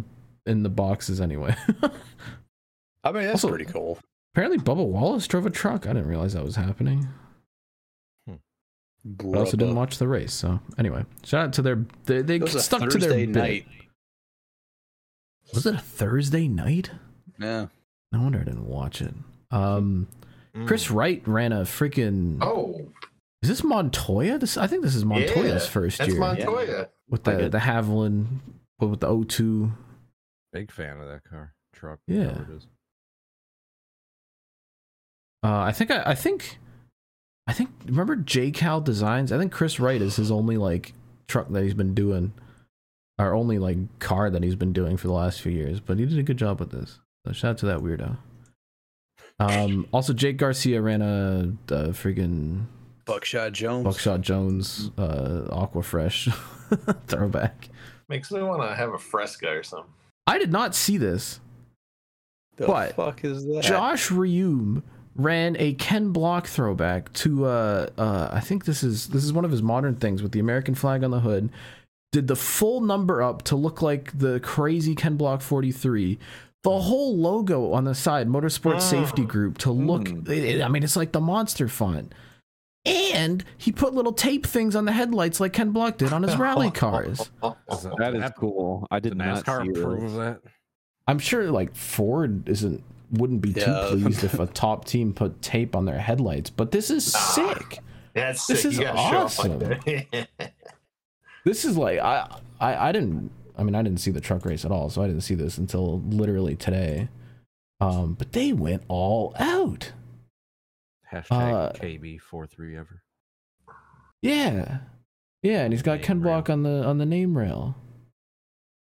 in 0.47 0.61
the 0.63 0.69
boxes 0.69 1.19
anyway. 1.21 1.55
I 3.03 3.11
mean, 3.11 3.23
that's 3.23 3.43
Also- 3.43 3.49
pretty 3.49 3.65
cool. 3.65 3.99
Apparently, 4.33 4.57
Bubba 4.59 4.85
Wallace 4.85 5.27
drove 5.27 5.45
a 5.45 5.49
truck. 5.49 5.85
I 5.87 5.93
didn't 5.93 6.07
realize 6.07 6.33
that 6.33 6.43
was 6.43 6.55
happening. 6.57 7.07
But 9.07 9.27
I 9.35 9.39
also 9.39 9.55
didn't 9.55 9.75
watch 9.75 9.97
the 9.99 10.07
race. 10.07 10.33
So 10.33 10.59
anyway, 10.77 11.05
shout 11.23 11.45
out 11.45 11.53
to 11.53 11.61
their 11.61 11.85
they, 12.05 12.21
they 12.23 12.35
It 12.37 12.53
a 12.55 12.59
stuck 12.59 12.81
to 12.89 12.97
their 12.97 13.09
Thursday 13.09 13.25
bit. 13.27 13.65
Night. 15.47 15.53
Was 15.53 15.65
it 15.65 15.75
a 15.75 15.79
Thursday 15.79 16.47
night? 16.47 16.91
Yeah. 17.39 17.67
No 18.11 18.21
wonder 18.21 18.39
I 18.39 18.43
didn't 18.43 18.67
watch 18.67 19.01
it. 19.01 19.13
Um, 19.51 20.07
Chris 20.65 20.87
Mm. 20.87 20.95
Wright 20.95 21.27
ran 21.27 21.51
a 21.51 21.61
freaking. 21.61 22.37
Oh, 22.41 22.87
Is 23.41 23.49
this 23.49 23.63
Montoya? 23.63 24.37
This 24.37 24.57
I 24.57 24.67
think 24.67 24.83
this 24.83 24.95
is 24.95 25.03
Montoya's 25.05 25.63
yeah, 25.65 25.69
first 25.69 25.97
that's 25.99 26.11
year 26.11 26.19
Montoya. 26.19 26.89
with 27.09 27.23
the 27.25 27.45
it. 27.45 27.51
the 27.51 27.57
Havoline, 27.59 28.39
but 28.79 28.87
with 28.87 28.99
the 29.01 29.07
O2. 29.07 29.71
Big 30.53 30.71
fan 30.71 30.97
of 30.99 31.07
that 31.07 31.23
car. 31.29 31.53
Truck. 31.73 31.99
Yeah. 32.07 32.21
it 32.41 32.49
is. 32.55 32.67
Uh, 35.43 35.59
I 35.59 35.71
think 35.73 35.91
I, 35.91 36.03
I 36.07 36.15
think 36.15 36.57
I 37.47 37.53
think 37.53 37.69
remember 37.85 38.15
J 38.15 38.49
Cal 38.51 38.81
Designs. 38.81 39.31
I 39.31 39.37
think 39.37 39.51
Chris 39.51 39.79
Wright 39.79 40.01
is 40.01 40.15
his 40.15 40.31
only 40.31 40.57
like 40.57 40.93
truck 41.27 41.49
that 41.49 41.63
he's 41.63 41.73
been 41.73 41.93
doing. 41.93 42.33
Our 43.17 43.33
only 43.33 43.59
like 43.59 43.77
car 43.99 44.29
that 44.29 44.43
he's 44.43 44.55
been 44.55 44.73
doing 44.73 44.97
for 44.97 45.07
the 45.07 45.13
last 45.13 45.41
few 45.41 45.51
years. 45.51 45.79
But 45.79 45.99
he 45.99 46.05
did 46.05 46.17
a 46.19 46.23
good 46.23 46.37
job 46.37 46.59
with 46.59 46.71
this. 46.71 46.99
So 47.25 47.33
shout 47.33 47.51
out 47.51 47.57
to 47.59 47.65
that 47.67 47.79
weirdo. 47.79 48.17
Um, 49.39 49.87
also, 49.93 50.13
Jake 50.13 50.37
Garcia 50.37 50.81
ran 50.81 51.01
a, 51.01 51.53
a 51.69 51.87
freaking 51.89 52.65
Buckshot 53.05 53.53
Jones. 53.53 53.83
Buckshot 53.85 54.21
Jones 54.21 54.91
uh, 54.97 55.47
Aqua 55.51 55.83
Fresh 55.83 56.27
throwback. 57.07 57.69
Makes 58.09 58.31
me 58.31 58.41
want 58.41 58.61
to 58.69 58.75
have 58.75 58.93
a 58.93 58.97
fresca 58.99 59.49
or 59.49 59.63
something. 59.63 59.91
I 60.27 60.37
did 60.37 60.51
not 60.51 60.75
see 60.75 60.97
this. 60.97 61.39
The 62.57 62.67
What? 62.67 62.95
fuck 62.95 63.23
is 63.23 63.45
that? 63.45 63.63
Josh 63.63 64.09
Reaume 64.09 64.81
ran 65.15 65.55
a 65.59 65.73
Ken 65.73 66.11
Block 66.11 66.47
throwback 66.47 67.11
to 67.13 67.45
uh 67.45 67.87
uh 67.97 68.29
I 68.31 68.39
think 68.41 68.65
this 68.65 68.83
is 68.83 69.07
this 69.07 69.23
is 69.23 69.31
one 69.31 69.45
of 69.45 69.51
his 69.51 69.61
modern 69.63 69.95
things 69.95 70.21
with 70.21 70.31
the 70.33 70.39
American 70.39 70.75
flag 70.75 71.03
on 71.03 71.11
the 71.11 71.19
hood. 71.21 71.49
Did 72.11 72.27
the 72.27 72.35
full 72.35 72.81
number 72.81 73.21
up 73.21 73.41
to 73.43 73.55
look 73.55 73.81
like 73.81 74.17
the 74.17 74.39
crazy 74.39 74.95
Ken 74.95 75.17
Block 75.17 75.41
43. 75.41 76.17
The 76.63 76.79
whole 76.79 77.15
logo 77.17 77.73
on 77.73 77.83
the 77.83 77.93
side, 77.93 78.27
Motorsport 78.27 78.75
Ah. 78.75 78.79
Safety 78.79 79.23
Group, 79.25 79.57
to 79.59 79.71
look. 79.71 80.03
Mm. 80.05 80.27
it- 80.29 80.61
I 80.63 80.67
mean, 80.67 80.83
it's 80.83 80.95
like 80.95 81.11
the 81.11 81.19
monster 81.21 81.67
font. 81.67 82.13
And 82.85 83.43
he 83.57 83.71
put 83.71 83.93
little 83.93 84.13
tape 84.13 84.45
things 84.45 84.75
on 84.75 84.85
the 84.85 84.91
headlights 84.91 85.39
like 85.39 85.53
Ken 85.53 85.71
Block 85.71 85.97
did 85.97 86.13
on 86.13 86.23
his 86.23 86.37
rally 86.37 86.71
cars. 86.71 87.29
That, 87.41 87.55
That 87.97 88.15
is 88.15 88.31
cool. 88.37 88.87
I 88.91 88.99
Did 88.99 89.09
did 89.09 89.17
not 89.17 89.43
NASCAR 89.43 89.63
see 89.63 89.79
approve 89.79 90.01
this. 90.01 90.11
of 90.11 90.17
that? 90.17 90.41
I'm 91.07 91.19
sure 91.19 91.51
like 91.51 91.75
Ford 91.75 92.47
isn't 92.47 92.83
wouldn't 93.11 93.41
be 93.41 93.49
Yeah. 93.51 93.89
too 93.89 93.97
pleased 94.01 94.23
if 94.23 94.39
a 94.39 94.47
top 94.47 94.85
team 94.85 95.13
put 95.13 95.41
tape 95.41 95.75
on 95.75 95.85
their 95.85 95.99
headlights, 95.99 96.49
but 96.49 96.71
this 96.71 96.89
is 96.89 97.13
Ah. 97.15 97.19
sick. 97.19 97.79
That's 98.13 98.45
This 98.47 98.61
sick. 98.63 98.71
is 98.73 98.77
you 98.79 98.83
gotta 98.85 98.97
show 98.97 99.17
up 99.17 99.25
awesome. 99.25 99.59
like 99.59 100.09
that. 100.11 100.27
This 101.45 101.63
is 101.63 101.77
like 101.77 101.99
I, 101.99 102.27
I 102.59 102.89
I 102.89 102.91
didn't 102.91 103.31
I 103.57 103.63
mean 103.63 103.75
I 103.75 103.81
didn't 103.83 103.99
see 104.01 104.11
the 104.11 104.19
truck 104.19 104.45
race 104.45 104.65
at 104.65 104.71
all, 104.71 104.89
so 104.89 105.01
I 105.01 105.07
didn't 105.07 105.21
see 105.21 105.35
this 105.35 105.57
until 105.57 106.01
literally 106.01 106.55
today. 106.55 107.07
Um, 107.79 108.13
but 108.13 108.31
they 108.33 108.51
went 108.51 108.83
all 108.87 109.33
out. 109.37 109.91
Hashtag 111.11 111.31
Uh, 111.31 111.71
KB43 111.73 112.77
ever. 112.77 113.03
Yeah, 114.21 114.79
yeah, 115.43 115.63
and 115.63 115.71
he's 115.71 115.83
got 115.83 115.97
Name 115.97 116.03
Ken 116.03 116.21
rail. 116.21 116.33
Block 116.33 116.49
on 116.49 116.63
the 116.63 116.83
on 116.83 116.97
the 116.97 117.05
name 117.05 117.37
rail. 117.37 117.75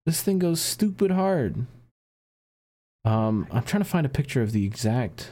This 0.07 0.23
thing 0.23 0.39
goes 0.39 0.61
stupid 0.61 1.13
hard. 1.13 1.67
Um, 3.05 3.47
I'm 3.51 3.63
trying 3.63 3.83
to 3.83 3.89
find 3.89 4.05
a 4.05 4.11
picture 4.11 4.43
of 4.43 4.53
the 4.53 4.67
exact. 4.67 5.31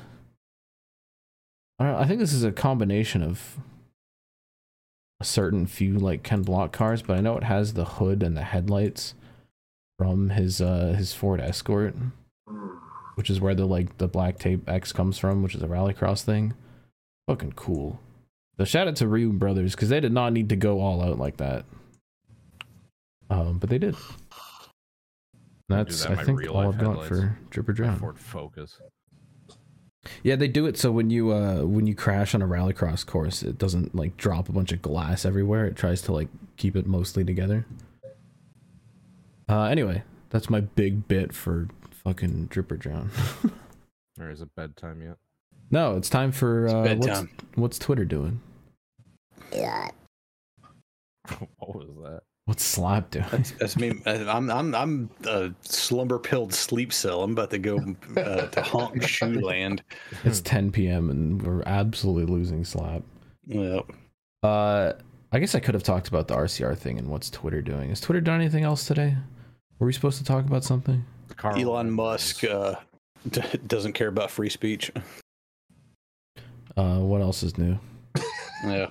I, 1.80 1.84
don't, 1.86 1.94
I 1.96 2.04
think 2.06 2.20
this 2.20 2.32
is 2.32 2.44
a 2.44 2.52
combination 2.52 3.22
of 3.22 3.58
a 5.20 5.24
certain 5.24 5.66
few 5.66 5.98
like 5.98 6.22
Ken 6.22 6.42
Block 6.42 6.72
cars, 6.72 7.02
but 7.02 7.16
I 7.16 7.20
know 7.20 7.36
it 7.36 7.44
has 7.44 7.74
the 7.74 7.84
hood 7.84 8.22
and 8.22 8.36
the 8.36 8.42
headlights 8.42 9.14
from 9.98 10.30
his 10.30 10.60
uh 10.60 10.94
his 10.96 11.12
Ford 11.12 11.40
Escort, 11.40 11.94
which 13.16 13.30
is 13.30 13.40
where 13.40 13.54
the 13.54 13.66
like 13.66 13.98
the 13.98 14.08
black 14.08 14.38
tape 14.38 14.68
X 14.68 14.92
comes 14.92 15.18
from, 15.18 15.42
which 15.42 15.54
is 15.54 15.62
a 15.62 15.68
rallycross 15.68 16.22
thing. 16.22 16.54
Fucking 17.26 17.52
cool. 17.52 18.00
So 18.58 18.64
shout 18.64 18.88
out 18.88 18.96
to 18.96 19.06
Reaume 19.06 19.38
Brothers 19.38 19.74
because 19.74 19.88
they 19.88 20.00
did 20.00 20.12
not 20.12 20.32
need 20.32 20.48
to 20.48 20.56
go 20.56 20.80
all 20.80 21.02
out 21.02 21.18
like 21.18 21.36
that. 21.38 21.64
Um, 23.30 23.58
but 23.58 23.70
they 23.70 23.78
did. 23.78 23.96
That's 25.68 26.04
that 26.04 26.18
I 26.18 26.24
think 26.24 26.48
all 26.48 26.68
I've 26.68 26.78
got 26.78 27.04
for 27.04 27.38
Dripper 27.50 27.74
Drown. 27.74 27.98
Ford 27.98 28.18
Focus. 28.18 28.80
Yeah, 30.22 30.36
they 30.36 30.48
do 30.48 30.66
it 30.66 30.76
so 30.78 30.90
when 30.92 31.10
you 31.10 31.32
uh 31.32 31.62
when 31.64 31.86
you 31.86 31.94
crash 31.94 32.34
on 32.34 32.42
a 32.42 32.46
rallycross 32.46 33.04
course, 33.06 33.42
it 33.42 33.58
doesn't 33.58 33.94
like 33.94 34.16
drop 34.16 34.48
a 34.48 34.52
bunch 34.52 34.72
of 34.72 34.82
glass 34.82 35.24
everywhere. 35.24 35.66
It 35.66 35.76
tries 35.76 36.02
to 36.02 36.12
like 36.12 36.28
keep 36.56 36.76
it 36.76 36.86
mostly 36.86 37.24
together. 37.24 37.66
Uh 39.48 39.64
anyway, 39.64 40.02
that's 40.30 40.50
my 40.50 40.60
big 40.60 41.08
bit 41.08 41.32
for 41.34 41.68
fucking 42.04 42.48
Dripper 42.48 42.78
Drown. 42.78 43.10
Or 44.20 44.30
is 44.30 44.40
it 44.40 44.48
bedtime 44.56 45.00
yet? 45.00 45.16
no, 45.70 45.96
it's 45.96 46.08
time 46.10 46.32
for 46.32 46.64
It's 46.64 46.74
uh 46.74 46.78
what's, 46.96 47.06
bedtime. 47.06 47.30
what's 47.54 47.78
Twitter 47.78 48.04
doing? 48.04 48.40
Yeah. 49.52 49.90
what 51.58 51.76
was 51.76 51.88
that? 52.02 52.22
What's 52.48 52.64
Slap 52.64 53.10
doing? 53.10 53.26
That's, 53.30 53.50
that's 53.50 53.76
me. 53.76 53.92
I'm 54.06 54.50
I'm 54.50 54.74
I'm 54.74 55.10
a 55.26 55.50
slumber 55.60 56.18
pilled 56.18 56.54
sleep 56.54 56.94
cell. 56.94 57.22
I'm 57.22 57.32
about 57.32 57.50
to 57.50 57.58
go 57.58 57.76
uh, 58.16 58.46
to 58.46 58.62
honk 58.62 59.06
shoe 59.06 59.40
land. 59.40 59.82
It's 60.24 60.40
10 60.40 60.72
p.m. 60.72 61.10
and 61.10 61.42
we're 61.42 61.62
absolutely 61.66 62.24
losing 62.24 62.64
Slap. 62.64 63.02
Well, 63.46 63.84
Uh, 64.42 64.94
I 65.30 65.38
guess 65.40 65.54
I 65.54 65.60
could 65.60 65.74
have 65.74 65.82
talked 65.82 66.08
about 66.08 66.26
the 66.26 66.36
RCR 66.36 66.74
thing 66.74 66.98
and 66.98 67.08
what's 67.08 67.28
Twitter 67.28 67.60
doing. 67.60 67.90
Has 67.90 68.00
Twitter 68.00 68.22
done 68.22 68.40
anything 68.40 68.64
else 68.64 68.86
today? 68.86 69.14
Were 69.78 69.86
we 69.86 69.92
supposed 69.92 70.16
to 70.16 70.24
talk 70.24 70.46
about 70.46 70.64
something? 70.64 71.04
Carl 71.36 71.60
Elon 71.60 71.90
Musk 71.90 72.44
uh, 72.44 72.76
d- 73.28 73.42
doesn't 73.66 73.92
care 73.92 74.08
about 74.08 74.30
free 74.30 74.48
speech. 74.48 74.90
Uh, 76.78 77.00
what 77.00 77.20
else 77.20 77.42
is 77.42 77.58
new? 77.58 77.78
Yeah. 78.64 78.86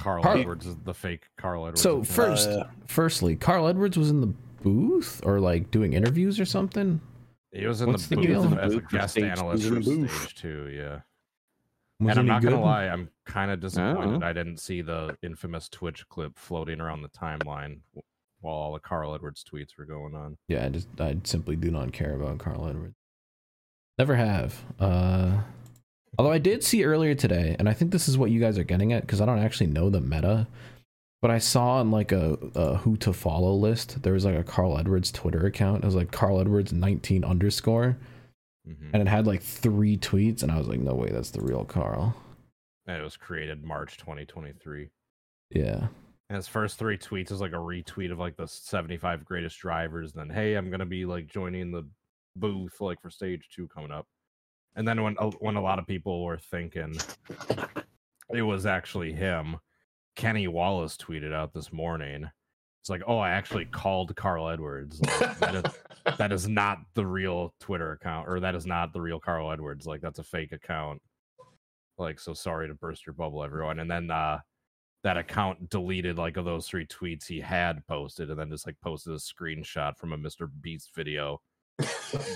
Carl 0.00 0.22
Carl- 0.22 0.38
Edwards 0.38 0.66
is 0.66 0.76
the 0.84 0.94
fake 0.94 1.24
Carl 1.36 1.66
Edwards. 1.66 1.82
So 1.82 2.02
first, 2.02 2.48
Uh, 2.48 2.64
firstly, 2.86 3.36
Carl 3.36 3.68
Edwards 3.68 3.96
was 3.98 4.10
in 4.10 4.20
the 4.22 4.32
booth 4.62 5.20
or 5.24 5.40
like 5.40 5.70
doing 5.70 5.92
interviews 5.92 6.40
or 6.40 6.44
something. 6.46 7.00
he 7.52 7.66
was 7.66 7.80
in 7.82 7.88
what's 7.88 8.06
the 8.06 8.16
the 8.16 8.22
booth 8.26 8.26
deal? 8.50 8.58
as 8.58 8.72
the 8.72 8.78
a 8.78 8.82
guest 8.82 9.12
stage- 9.14 9.24
analyst 9.24 9.64
he's 9.64 9.72
for 9.74 9.82
stage 9.82 10.34
two. 10.36 10.68
Yeah, 10.68 11.00
Was 11.98 12.10
and 12.10 12.10
I'm 12.10 12.18
any 12.20 12.28
not 12.28 12.42
gonna 12.42 12.60
lie, 12.60 12.86
I'm 12.86 13.10
kind 13.26 13.50
of 13.50 13.60
disappointed 13.60 14.22
Oh. 14.22 14.26
I 14.26 14.32
didn't 14.32 14.58
see 14.58 14.80
the 14.82 15.18
infamous 15.22 15.68
Twitch 15.68 16.08
clip 16.08 16.38
floating 16.38 16.80
around 16.80 17.02
the 17.02 17.08
timeline 17.10 17.80
while 18.40 18.54
all 18.54 18.72
the 18.72 18.80
Carl 18.80 19.14
Edwards 19.14 19.44
tweets 19.44 19.76
were 19.76 19.84
going 19.84 20.14
on. 20.14 20.38
Yeah, 20.48 20.64
I 20.64 20.68
just 20.70 20.88
I 20.98 21.18
simply 21.24 21.56
do 21.56 21.70
not 21.70 21.92
care 21.92 22.14
about 22.14 22.38
Carl 22.38 22.66
Edwards. 22.68 22.94
Never 23.98 24.16
have. 24.16 24.64
Uh, 24.78 25.42
although 26.18 26.32
I 26.32 26.38
did 26.38 26.64
see 26.64 26.84
earlier 26.84 27.14
today, 27.14 27.56
and 27.58 27.68
I 27.68 27.72
think 27.72 27.90
this 27.90 28.08
is 28.08 28.18
what 28.18 28.30
you 28.30 28.40
guys 28.40 28.58
are 28.58 28.64
getting 28.64 28.92
at 28.92 29.02
because 29.02 29.20
I 29.20 29.26
don't 29.26 29.38
actually 29.38 29.68
know 29.68 29.90
the 29.90 30.00
meta. 30.00 30.46
But 31.22 31.30
I 31.30 31.38
saw 31.38 31.80
on 31.80 31.90
like 31.90 32.12
a, 32.12 32.38
a 32.54 32.76
who 32.78 32.96
to 32.98 33.12
follow 33.12 33.52
list, 33.52 34.02
there 34.02 34.14
was 34.14 34.24
like 34.24 34.36
a 34.36 34.42
Carl 34.42 34.78
Edwards 34.78 35.12
Twitter 35.12 35.44
account. 35.46 35.84
It 35.84 35.86
was 35.86 35.94
like 35.94 36.10
Carl 36.10 36.40
Edwards 36.40 36.72
19 36.72 37.24
underscore, 37.24 37.98
hmm 38.66 38.90
and 38.92 39.02
it 39.02 39.08
had 39.08 39.26
like 39.26 39.42
three 39.42 39.96
tweets, 39.96 40.42
and 40.42 40.50
I 40.50 40.58
was 40.58 40.66
like, 40.66 40.80
no 40.80 40.94
way, 40.94 41.10
that's 41.10 41.30
the 41.30 41.42
real 41.42 41.64
Carl. 41.64 42.16
And 42.86 42.96
it 42.96 43.02
was 43.04 43.16
created 43.16 43.62
March 43.62 43.98
2023. 43.98 44.88
Yeah. 45.50 45.88
And 46.28 46.36
his 46.36 46.48
first 46.48 46.78
three 46.78 46.96
tweets 46.96 47.30
is 47.32 47.40
like 47.40 47.52
a 47.52 47.56
retweet 47.56 48.12
of 48.12 48.18
like 48.18 48.36
the 48.36 48.46
75 48.46 49.24
greatest 49.24 49.58
drivers. 49.58 50.14
And 50.14 50.30
then, 50.30 50.34
hey, 50.36 50.54
I'm 50.54 50.70
gonna 50.70 50.86
be 50.86 51.04
like 51.04 51.26
joining 51.26 51.70
the 51.70 51.88
booth 52.36 52.80
like 52.80 53.00
for 53.02 53.10
stage 53.10 53.48
two 53.54 53.68
coming 53.68 53.90
up. 53.90 54.06
And 54.76 54.86
then 54.86 55.02
when 55.02 55.16
a- 55.18 55.30
when 55.30 55.56
a 55.56 55.62
lot 55.62 55.78
of 55.78 55.86
people 55.86 56.24
were 56.24 56.38
thinking 56.38 56.94
it 58.30 58.42
was 58.42 58.66
actually 58.66 59.12
him, 59.12 59.56
Kenny 60.16 60.48
Wallace 60.48 60.96
tweeted 60.96 61.32
out 61.32 61.52
this 61.52 61.72
morning. 61.72 62.28
It's 62.80 62.88
like, 62.88 63.02
oh, 63.06 63.18
I 63.18 63.30
actually 63.30 63.66
called 63.66 64.16
Carl 64.16 64.48
Edwards. 64.48 65.02
Like, 65.02 65.38
that, 65.38 65.54
is, 65.54 65.74
that 66.18 66.32
is 66.32 66.48
not 66.48 66.78
the 66.94 67.04
real 67.04 67.54
Twitter 67.60 67.92
account, 67.92 68.26
or 68.26 68.40
that 68.40 68.54
is 68.54 68.64
not 68.64 68.94
the 68.94 69.00
real 69.02 69.20
Carl 69.20 69.52
Edwards. 69.52 69.86
Like 69.86 70.00
that's 70.00 70.18
a 70.18 70.24
fake 70.24 70.52
account. 70.52 71.02
Like, 71.98 72.18
so 72.18 72.32
sorry 72.32 72.68
to 72.68 72.74
burst 72.74 73.04
your 73.06 73.12
bubble, 73.12 73.44
everyone. 73.44 73.80
And 73.80 73.90
then 73.90 74.10
uh 74.10 74.38
that 75.02 75.16
account 75.16 75.70
deleted 75.70 76.18
like 76.18 76.36
of 76.36 76.44
those 76.44 76.66
three 76.66 76.86
tweets 76.86 77.26
he 77.26 77.40
had 77.40 77.86
posted 77.86 78.30
and 78.30 78.38
then 78.38 78.50
just 78.50 78.66
like 78.66 78.76
posted 78.82 79.14
a 79.14 79.16
screenshot 79.16 79.96
from 79.96 80.12
a 80.12 80.18
Mr. 80.18 80.48
Beast 80.60 80.90
video. 80.94 81.40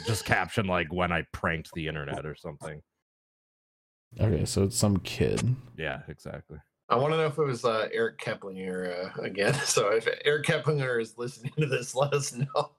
Just 0.07 0.24
caption 0.24 0.66
like 0.66 0.92
when 0.92 1.12
I 1.12 1.24
pranked 1.33 1.72
the 1.74 1.88
internet 1.88 2.26
or 2.26 2.35
something. 2.35 2.83
Okay, 4.20 4.44
so 4.44 4.64
it's 4.64 4.76
some 4.76 4.98
kid. 4.98 5.57
Yeah, 5.76 6.02
exactly. 6.09 6.59
I 6.88 6.96
want 6.96 7.12
to 7.12 7.16
know 7.16 7.26
if 7.26 7.38
it 7.38 7.42
was 7.42 7.64
uh, 7.64 7.88
Eric 7.92 8.18
Keplinger 8.18 9.16
uh, 9.18 9.22
again. 9.22 9.54
So 9.64 9.88
if 9.88 10.07
Eric 10.24 10.46
Keplinger 10.46 11.00
is 11.00 11.16
listening 11.16 11.52
to 11.59 11.66
this, 11.66 11.94
let 11.94 12.12
us 12.12 12.35
know. 12.35 12.72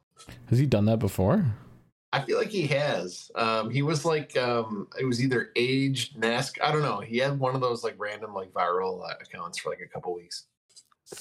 Has 0.50 0.60
he 0.60 0.66
done 0.66 0.86
that 0.86 1.00
before? 1.00 1.46
I 2.14 2.22
feel 2.22 2.38
like 2.38 2.50
he 2.50 2.66
has. 2.68 3.30
Um, 3.36 3.70
he 3.70 3.82
was 3.82 4.06
like, 4.06 4.38
um, 4.38 4.88
it 4.98 5.04
was 5.04 5.22
either 5.22 5.50
Age, 5.58 6.14
NASCAR. 6.14 6.64
I 6.64 6.72
don't 6.72 6.84
know. 6.84 7.02
He 7.02 7.18
had 7.18 7.38
one 7.38 7.56
of 7.56 7.62
those 7.62 7.84
like 7.84 7.96
random 7.98 8.34
like 8.34 8.54
viral 8.54 9.04
uh, 9.04 9.16
accounts 9.20 9.58
for 9.58 9.70
like 9.70 9.82
a 9.82 9.88
couple 9.88 10.16
weeks. 10.16 10.46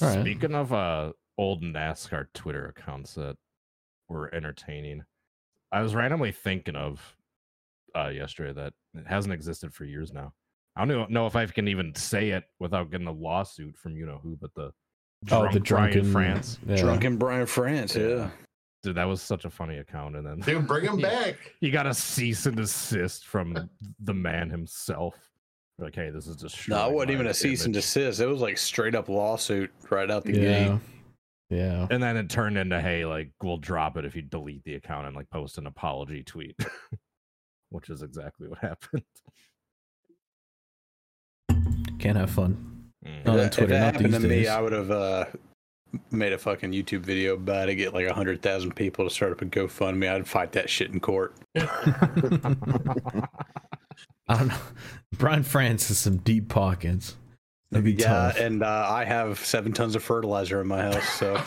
All 0.00 0.09
right. 0.09 0.20
Speaking 0.20 0.54
of 0.54 0.72
uh 0.72 1.12
old 1.37 1.62
NASCAR 1.62 2.26
Twitter 2.33 2.66
accounts 2.66 3.14
that 3.14 3.37
were 4.09 4.33
entertaining, 4.35 5.02
I 5.72 5.83
was 5.83 5.94
randomly 5.94 6.33
thinking 6.33 6.77
of 6.77 7.00
uh 7.96 8.09
yesterday 8.09 8.53
that 8.53 8.72
it 8.94 9.07
hasn't 9.07 9.33
existed 9.35 9.72
for 9.74 9.85
years 9.85 10.12
now. 10.12 10.33
I 10.77 10.85
don't 10.85 11.11
know 11.11 11.27
if 11.27 11.37
I 11.37 11.46
can 11.46 11.68
even 11.68 11.94
say 11.94 12.31
it 12.31 12.44
without 12.59 12.90
getting 12.90 13.07
a 13.07 13.12
lawsuit 13.12 13.77
from 13.77 13.96
you 13.96 14.07
know 14.07 14.18
who, 14.22 14.37
but 14.40 14.53
the 14.55 14.72
oh, 15.31 15.42
the 15.53 15.61
Brian 15.61 15.62
drunken 15.62 16.12
France. 16.12 16.59
Yeah. 16.66 16.77
Drunken 16.77 17.16
Brian 17.16 17.46
France. 17.46 17.94
Yeah. 17.94 18.31
Dude, 18.83 18.96
that 18.96 19.05
was 19.05 19.22
such 19.22 19.44
a 19.46 19.50
funny 19.50 19.79
account. 19.79 20.14
And 20.16 20.27
then 20.27 20.40
Dude, 20.40 20.66
bring 20.66 20.85
him 20.85 20.98
Yeah. 20.98 21.09
back. 21.09 21.37
you 21.61 21.70
got 21.70 21.87
a 21.87 21.94
cease 21.94 22.44
and 22.46 22.57
desist 22.57 23.24
from 23.24 23.70
the 24.03 24.12
man 24.14 24.50
himself. 24.50 25.14
Like, 25.79 25.94
hey, 25.94 26.11
this 26.11 26.27
is 26.27 26.37
just 26.37 26.68
No, 26.68 26.88
it 26.88 26.92
wasn't 26.92 27.12
even 27.12 27.27
a 27.29 27.35
cease 27.35 27.64
and 27.64 27.72
desist. 27.72 28.20
It 28.20 28.27
was 28.27 28.40
like 28.40 28.59
straight 28.59 28.94
up 28.94 29.09
lawsuit 29.09 29.72
right 29.90 30.11
out 30.11 30.24
the 30.24 30.33
Yeah. 30.37 30.68
gate. 30.68 30.81
Yeah. 31.50 31.87
And 31.90 32.02
then 32.02 32.16
it 32.16 32.30
turned 32.30 32.59
into, 32.59 32.80
hey, 32.80 33.04
like 33.04 33.30
we'll 33.42 33.59
drop 33.59 33.96
it 33.96 34.04
if 34.04 34.16
you 34.16 34.22
delete 34.22 34.64
the 34.64 34.74
account 34.74 35.07
and 35.07 35.14
like 35.14 35.30
post 35.30 35.59
an 35.59 35.66
apology 35.66 36.22
tweet, 36.22 36.59
which 37.70 37.90
is 37.90 38.02
exactly 38.02 38.48
what 38.48 38.59
happened. 38.59 39.04
Can't 41.98 42.16
have 42.16 42.30
fun. 42.30 42.90
Mm. 43.07 43.28
On 43.28 43.37
that, 43.37 43.52
Twitter, 43.52 43.64
if 43.64 43.70
that 43.70 43.78
not 43.78 43.94
happened 43.94 44.14
these 44.14 44.22
to 44.22 44.28
me. 44.28 44.48
I 44.48 44.61
would 44.61 44.72
have 44.72 44.90
uh, 44.90 45.26
made 46.11 46.33
a 46.33 46.38
fucking 46.38 46.72
YouTube 46.72 47.00
video 47.00 47.35
about 47.35 47.68
it, 47.68 47.76
get 47.76 47.94
like 47.94 48.07
a 48.07 48.14
hundred 48.14 48.42
thousand 48.42 48.74
people 48.74 49.04
to 49.04 49.11
start 49.14 49.33
up 49.33 49.42
a 49.42 49.46
GoFundMe. 49.46 50.09
I'd 50.09 50.26
fight 50.26 50.52
that 50.52 50.70
shit 50.70 50.90
in 50.90 51.00
court. 51.00 51.35
I 51.57 53.26
don't 54.28 54.48
know. 54.48 54.57
Brian 55.12 55.42
France 55.42 55.88
has 55.88 55.98
some 55.98 56.16
deep 56.18 56.48
pockets. 56.48 57.16
That'd 57.70 57.85
be 57.85 57.92
yeah, 57.92 58.07
tough. 58.07 58.38
and 58.38 58.62
uh, 58.62 58.87
I 58.88 59.05
have 59.05 59.38
seven 59.38 59.72
tons 59.72 59.96
of 59.96 60.03
fertilizer 60.03 60.61
in 60.61 60.68
my 60.68 60.83
house, 60.83 61.09
so 61.18 61.37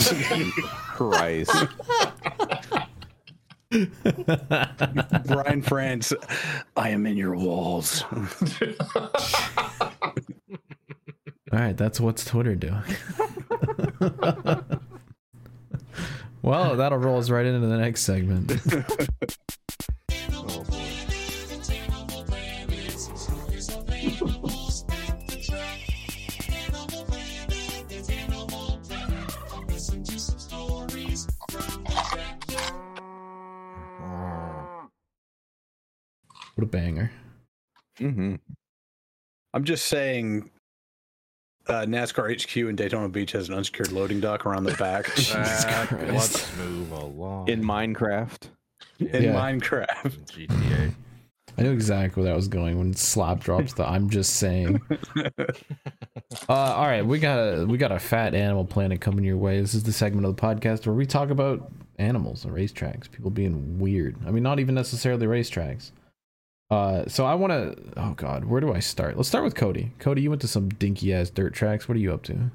Christ. 0.67 1.51
Brian 5.25 5.61
France, 5.61 6.13
I 6.75 6.89
am 6.89 7.05
in 7.05 7.15
your 7.17 7.35
walls. 7.35 8.03
All 11.51 11.59
right, 11.59 11.77
that's 11.77 11.99
what's 12.01 12.25
Twitter 12.25 12.55
doing. 12.55 12.81
well, 16.41 16.75
that'll 16.75 16.97
roll 16.97 17.19
us 17.19 17.29
right 17.29 17.45
into 17.45 17.65
the 17.67 17.77
next 17.77 18.01
segment. 18.01 18.51
Banger. 36.67 37.11
hmm 37.97 38.35
I'm 39.53 39.63
just 39.63 39.87
saying, 39.87 40.51
uh, 41.67 41.81
NASCAR 41.85 42.31
HQ 42.41 42.55
in 42.57 42.75
Daytona 42.75 43.09
Beach 43.09 43.31
has 43.31 43.49
an 43.49 43.55
unsecured 43.55 43.91
loading 43.91 44.19
dock 44.19 44.45
around 44.45 44.65
the 44.65 44.73
back 44.75 45.05
Jesus 45.15 45.65
let's 45.91 46.57
move 46.57 46.91
along. 46.91 47.47
In 47.49 47.63
Minecraft. 47.63 48.49
in 48.99 49.07
Yeah. 49.23 49.33
Minecraft. 49.33 50.17
GTA. 50.27 50.93
I 51.57 51.63
knew 51.63 51.71
exactly 51.71 52.21
where 52.21 52.31
that 52.31 52.35
was 52.35 52.47
going 52.47 52.77
when 52.77 52.93
Slap 52.93 53.39
drops 53.39 53.73
the 53.73 53.87
I'm 53.87 54.09
just 54.09 54.35
saying. 54.35 54.81
Uh, 56.49 56.53
all 56.53 56.85
right, 56.85 57.05
we 57.05 57.19
got 57.19 57.37
a 57.39 57.65
we 57.65 57.77
got 57.77 57.91
a 57.91 57.99
fat 57.99 58.35
animal 58.35 58.65
planet 58.65 58.99
coming 58.99 59.23
your 59.23 59.37
way. 59.37 59.61
This 59.61 59.73
is 59.73 59.83
the 59.83 59.93
segment 59.93 60.25
of 60.25 60.35
the 60.35 60.41
podcast 60.41 60.85
where 60.85 60.93
we 60.93 61.05
talk 61.05 61.29
about 61.29 61.71
animals 61.99 62.43
and 62.43 62.53
racetracks, 62.53 63.09
people 63.09 63.31
being 63.31 63.79
weird. 63.79 64.17
I 64.27 64.31
mean, 64.31 64.43
not 64.43 64.59
even 64.59 64.75
necessarily 64.75 65.25
racetracks. 65.25 65.91
Uh, 66.69 67.05
so 67.07 67.25
I 67.25 67.35
want 67.35 67.51
to. 67.53 67.75
Oh 67.97 68.13
God, 68.15 68.45
where 68.45 68.59
do 68.59 68.73
I 68.73 68.79
start? 68.79 69.15
Let's 69.15 69.29
start 69.29 69.43
with 69.45 69.55
Cody. 69.55 69.93
Cody, 69.99 70.21
you 70.21 70.29
went 70.29 70.41
to 70.41 70.47
some 70.47 70.67
dinky 70.69 71.13
ass 71.13 71.29
dirt 71.29 71.53
tracks. 71.53 71.87
What 71.87 71.95
are 71.95 71.99
you 72.01 72.13
up 72.13 72.23
to? 72.23 72.51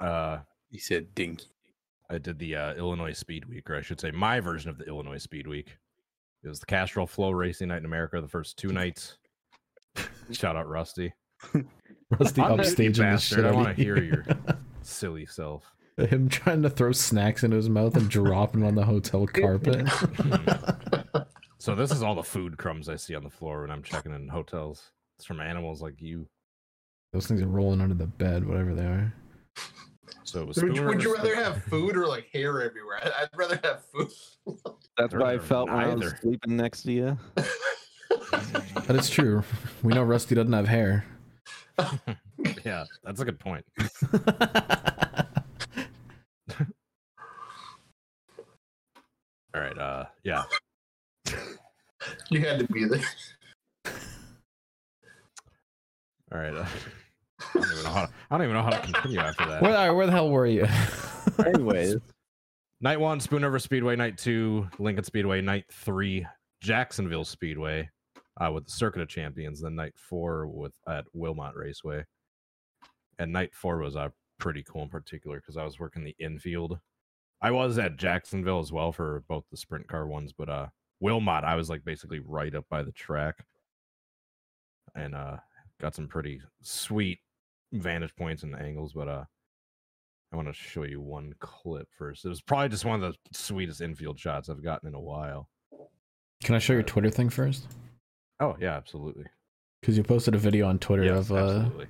uh, 0.00 0.38
He 0.70 0.78
said 0.78 1.14
dinky. 1.14 1.46
I 2.10 2.18
did 2.18 2.38
the 2.38 2.56
uh, 2.56 2.74
Illinois 2.74 3.12
Speed 3.12 3.46
Week, 3.48 3.68
or 3.68 3.76
I 3.76 3.82
should 3.82 4.00
say, 4.00 4.10
my 4.10 4.40
version 4.40 4.70
of 4.70 4.78
the 4.78 4.84
Illinois 4.86 5.18
Speed 5.18 5.46
Week. 5.46 5.76
It 6.42 6.48
was 6.48 6.60
the 6.60 6.66
Castrol 6.66 7.06
Flow 7.06 7.30
Racing 7.32 7.68
Night 7.68 7.78
in 7.78 7.84
America, 7.84 8.20
the 8.20 8.28
first 8.28 8.56
two 8.56 8.68
nights. 8.68 9.18
Shout 10.32 10.56
out 10.56 10.68
Rusty. 10.68 11.12
Rusty 12.10 12.40
I'm 12.40 12.56
muting 12.56 12.84
you, 12.84 12.90
upstaging 12.90 12.94
the 12.96 13.02
bastard. 13.02 13.36
shit 13.38 13.44
I 13.44 13.48
out 13.48 13.54
want 13.54 13.68
to 13.68 13.74
hear 13.82 14.02
your 14.02 14.24
silly 14.82 15.26
self. 15.26 15.70
Him 15.98 16.28
trying 16.28 16.62
to 16.62 16.70
throw 16.70 16.92
snacks 16.92 17.42
into 17.42 17.56
his 17.56 17.68
mouth 17.68 17.96
and 17.96 18.08
dropping 18.08 18.62
on 18.64 18.74
the 18.76 18.84
hotel 18.84 19.26
carpet. 19.32 19.86
So 21.58 21.74
this 21.74 21.90
is 21.90 22.02
all 22.02 22.14
the 22.14 22.22
food 22.22 22.56
crumbs 22.56 22.88
I 22.88 22.96
see 22.96 23.14
on 23.14 23.24
the 23.24 23.30
floor 23.30 23.62
when 23.62 23.70
I'm 23.70 23.82
checking 23.82 24.14
in 24.14 24.28
hotels. 24.28 24.92
It's 25.18 25.26
from 25.26 25.40
animals 25.40 25.82
like 25.82 26.00
you. 26.00 26.28
Those 27.12 27.26
things 27.26 27.42
are 27.42 27.46
rolling 27.48 27.80
under 27.80 27.94
the 27.96 28.06
bed, 28.06 28.46
whatever 28.46 28.74
they 28.74 28.84
are. 28.84 29.12
So 30.22 30.42
it 30.42 30.46
was. 30.46 30.56
would, 30.62 30.76
you- 30.76 30.84
would 30.86 31.02
you 31.02 31.14
rather 31.14 31.34
have 31.34 31.62
food 31.64 31.96
or 31.96 32.06
like 32.06 32.28
hair 32.32 32.62
everywhere? 32.62 33.00
I- 33.02 33.22
I'd 33.22 33.28
rather 33.36 33.58
have 33.64 33.82
food. 33.86 34.08
That's 34.96 35.10
There 35.12 35.20
what 35.20 35.28
I 35.28 35.34
are 35.34 35.40
felt 35.40 35.68
when 35.70 35.78
I 35.80 35.94
was 35.94 36.14
sleeping 36.20 36.56
next 36.56 36.82
to 36.82 36.92
you. 36.92 37.18
But 38.86 38.96
it's 38.96 39.10
true. 39.10 39.42
We 39.82 39.92
know 39.92 40.02
Rusty 40.02 40.34
doesn't 40.34 40.52
have 40.52 40.66
hair. 40.66 41.04
yeah, 42.64 42.84
that's 43.04 43.20
a 43.20 43.24
good 43.24 43.38
point. 43.38 43.64
All 49.54 49.60
right. 49.60 49.76
Uh, 49.78 50.04
yeah. 50.24 50.44
you 52.30 52.40
had 52.40 52.58
to 52.60 52.66
be 52.72 52.84
there. 52.84 53.00
All 56.32 56.38
right. 56.38 56.54
Uh, 56.54 56.66
I 57.54 57.60
don't 57.60 57.72
even 57.72 57.84
know 57.84 57.90
how. 57.90 58.06
To, 58.06 58.12
I 58.30 58.36
don't 58.36 58.44
even 58.44 58.54
know 58.56 58.62
how 58.62 58.70
to 58.70 58.80
continue 58.80 59.20
after 59.20 59.46
that. 59.46 59.62
where, 59.62 59.76
all 59.76 59.86
right, 59.86 59.90
where 59.92 60.06
the 60.06 60.12
hell 60.12 60.28
were 60.28 60.46
you? 60.46 60.66
Anyways, 61.46 61.96
Night 62.80 63.00
one, 63.00 63.18
Spoon 63.18 63.42
River 63.42 63.58
Speedway. 63.58 63.96
Night 63.96 64.18
two, 64.18 64.68
Lincoln 64.78 65.04
Speedway. 65.04 65.40
Night 65.40 65.64
three, 65.72 66.26
Jacksonville 66.60 67.24
Speedway, 67.24 67.88
uh, 68.40 68.50
with 68.52 68.66
the 68.66 68.72
Circuit 68.72 69.02
of 69.02 69.08
Champions. 69.08 69.60
Then 69.62 69.74
night 69.74 69.94
four 69.96 70.46
with 70.46 70.74
at 70.88 71.04
Wilmot 71.12 71.56
Raceway. 71.56 72.04
And 73.18 73.32
night 73.32 73.52
four 73.52 73.78
was 73.78 73.96
uh, 73.96 74.10
pretty 74.38 74.62
cool 74.62 74.82
in 74.82 74.88
particular 74.88 75.38
because 75.38 75.56
I 75.56 75.64
was 75.64 75.80
working 75.80 76.04
the 76.04 76.14
infield. 76.20 76.78
I 77.42 77.50
was 77.50 77.78
at 77.78 77.96
Jacksonville 77.96 78.60
as 78.60 78.72
well 78.72 78.92
for 78.92 79.24
both 79.28 79.44
the 79.50 79.56
sprint 79.56 79.88
car 79.88 80.06
ones, 80.06 80.32
but 80.32 80.48
uh, 80.48 80.66
Wilmot, 81.00 81.44
I 81.44 81.54
was 81.54 81.70
like 81.70 81.84
basically 81.84 82.20
right 82.20 82.54
up 82.54 82.64
by 82.68 82.82
the 82.82 82.92
track, 82.92 83.36
and 84.94 85.14
uh, 85.14 85.36
got 85.80 85.94
some 85.94 86.08
pretty 86.08 86.40
sweet 86.62 87.18
vantage 87.72 88.14
points 88.16 88.42
and 88.42 88.54
angles. 88.58 88.92
But 88.94 89.08
uh, 89.08 89.24
I 90.32 90.36
want 90.36 90.48
to 90.48 90.54
show 90.54 90.82
you 90.84 91.00
one 91.00 91.34
clip 91.38 91.88
first. 91.96 92.24
It 92.24 92.28
was 92.28 92.40
probably 92.40 92.68
just 92.70 92.84
one 92.84 93.02
of 93.02 93.12
the 93.12 93.18
sweetest 93.36 93.80
infield 93.80 94.18
shots 94.18 94.48
I've 94.48 94.62
gotten 94.62 94.88
in 94.88 94.94
a 94.94 95.00
while. 95.00 95.48
Can 96.42 96.54
I 96.54 96.58
show 96.58 96.72
your 96.72 96.82
Twitter 96.82 97.10
thing 97.10 97.30
first? 97.30 97.66
Oh 98.40 98.56
yeah, 98.60 98.74
absolutely. 98.76 99.24
Because 99.80 99.96
you 99.96 100.02
posted 100.02 100.34
a 100.34 100.38
video 100.38 100.66
on 100.66 100.78
Twitter 100.78 101.04
Yes, 101.04 101.30
of 101.30 101.32
uh, 101.32 101.36
absolutely. 101.36 101.86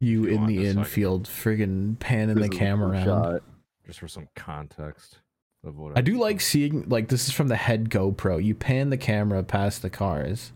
you 0.00 0.22
you 0.24 0.28
in 0.28 0.46
the 0.46 0.56
this, 0.58 0.70
I 0.70 0.72
can- 0.72 0.78
infield, 0.80 1.24
friggin' 1.28 1.98
panning 2.00 2.34
the 2.34 2.42
this 2.42 2.50
is 2.52 2.58
camera 2.58 2.90
around. 2.90 3.04
shot. 3.04 3.42
Just 3.86 3.98
for 4.00 4.08
some 4.08 4.28
context 4.36 5.18
of 5.64 5.78
what 5.78 5.96
I 5.96 6.00
do 6.00 6.18
like 6.18 6.40
seeing 6.40 6.88
like 6.88 7.08
this 7.08 7.28
is 7.28 7.32
from 7.32 7.48
the 7.48 7.56
head 7.56 7.88
GoPro. 7.90 8.42
You 8.42 8.54
pan 8.54 8.90
the 8.90 8.96
camera 8.96 9.42
past 9.42 9.82
the 9.82 9.90
cars, 9.90 10.52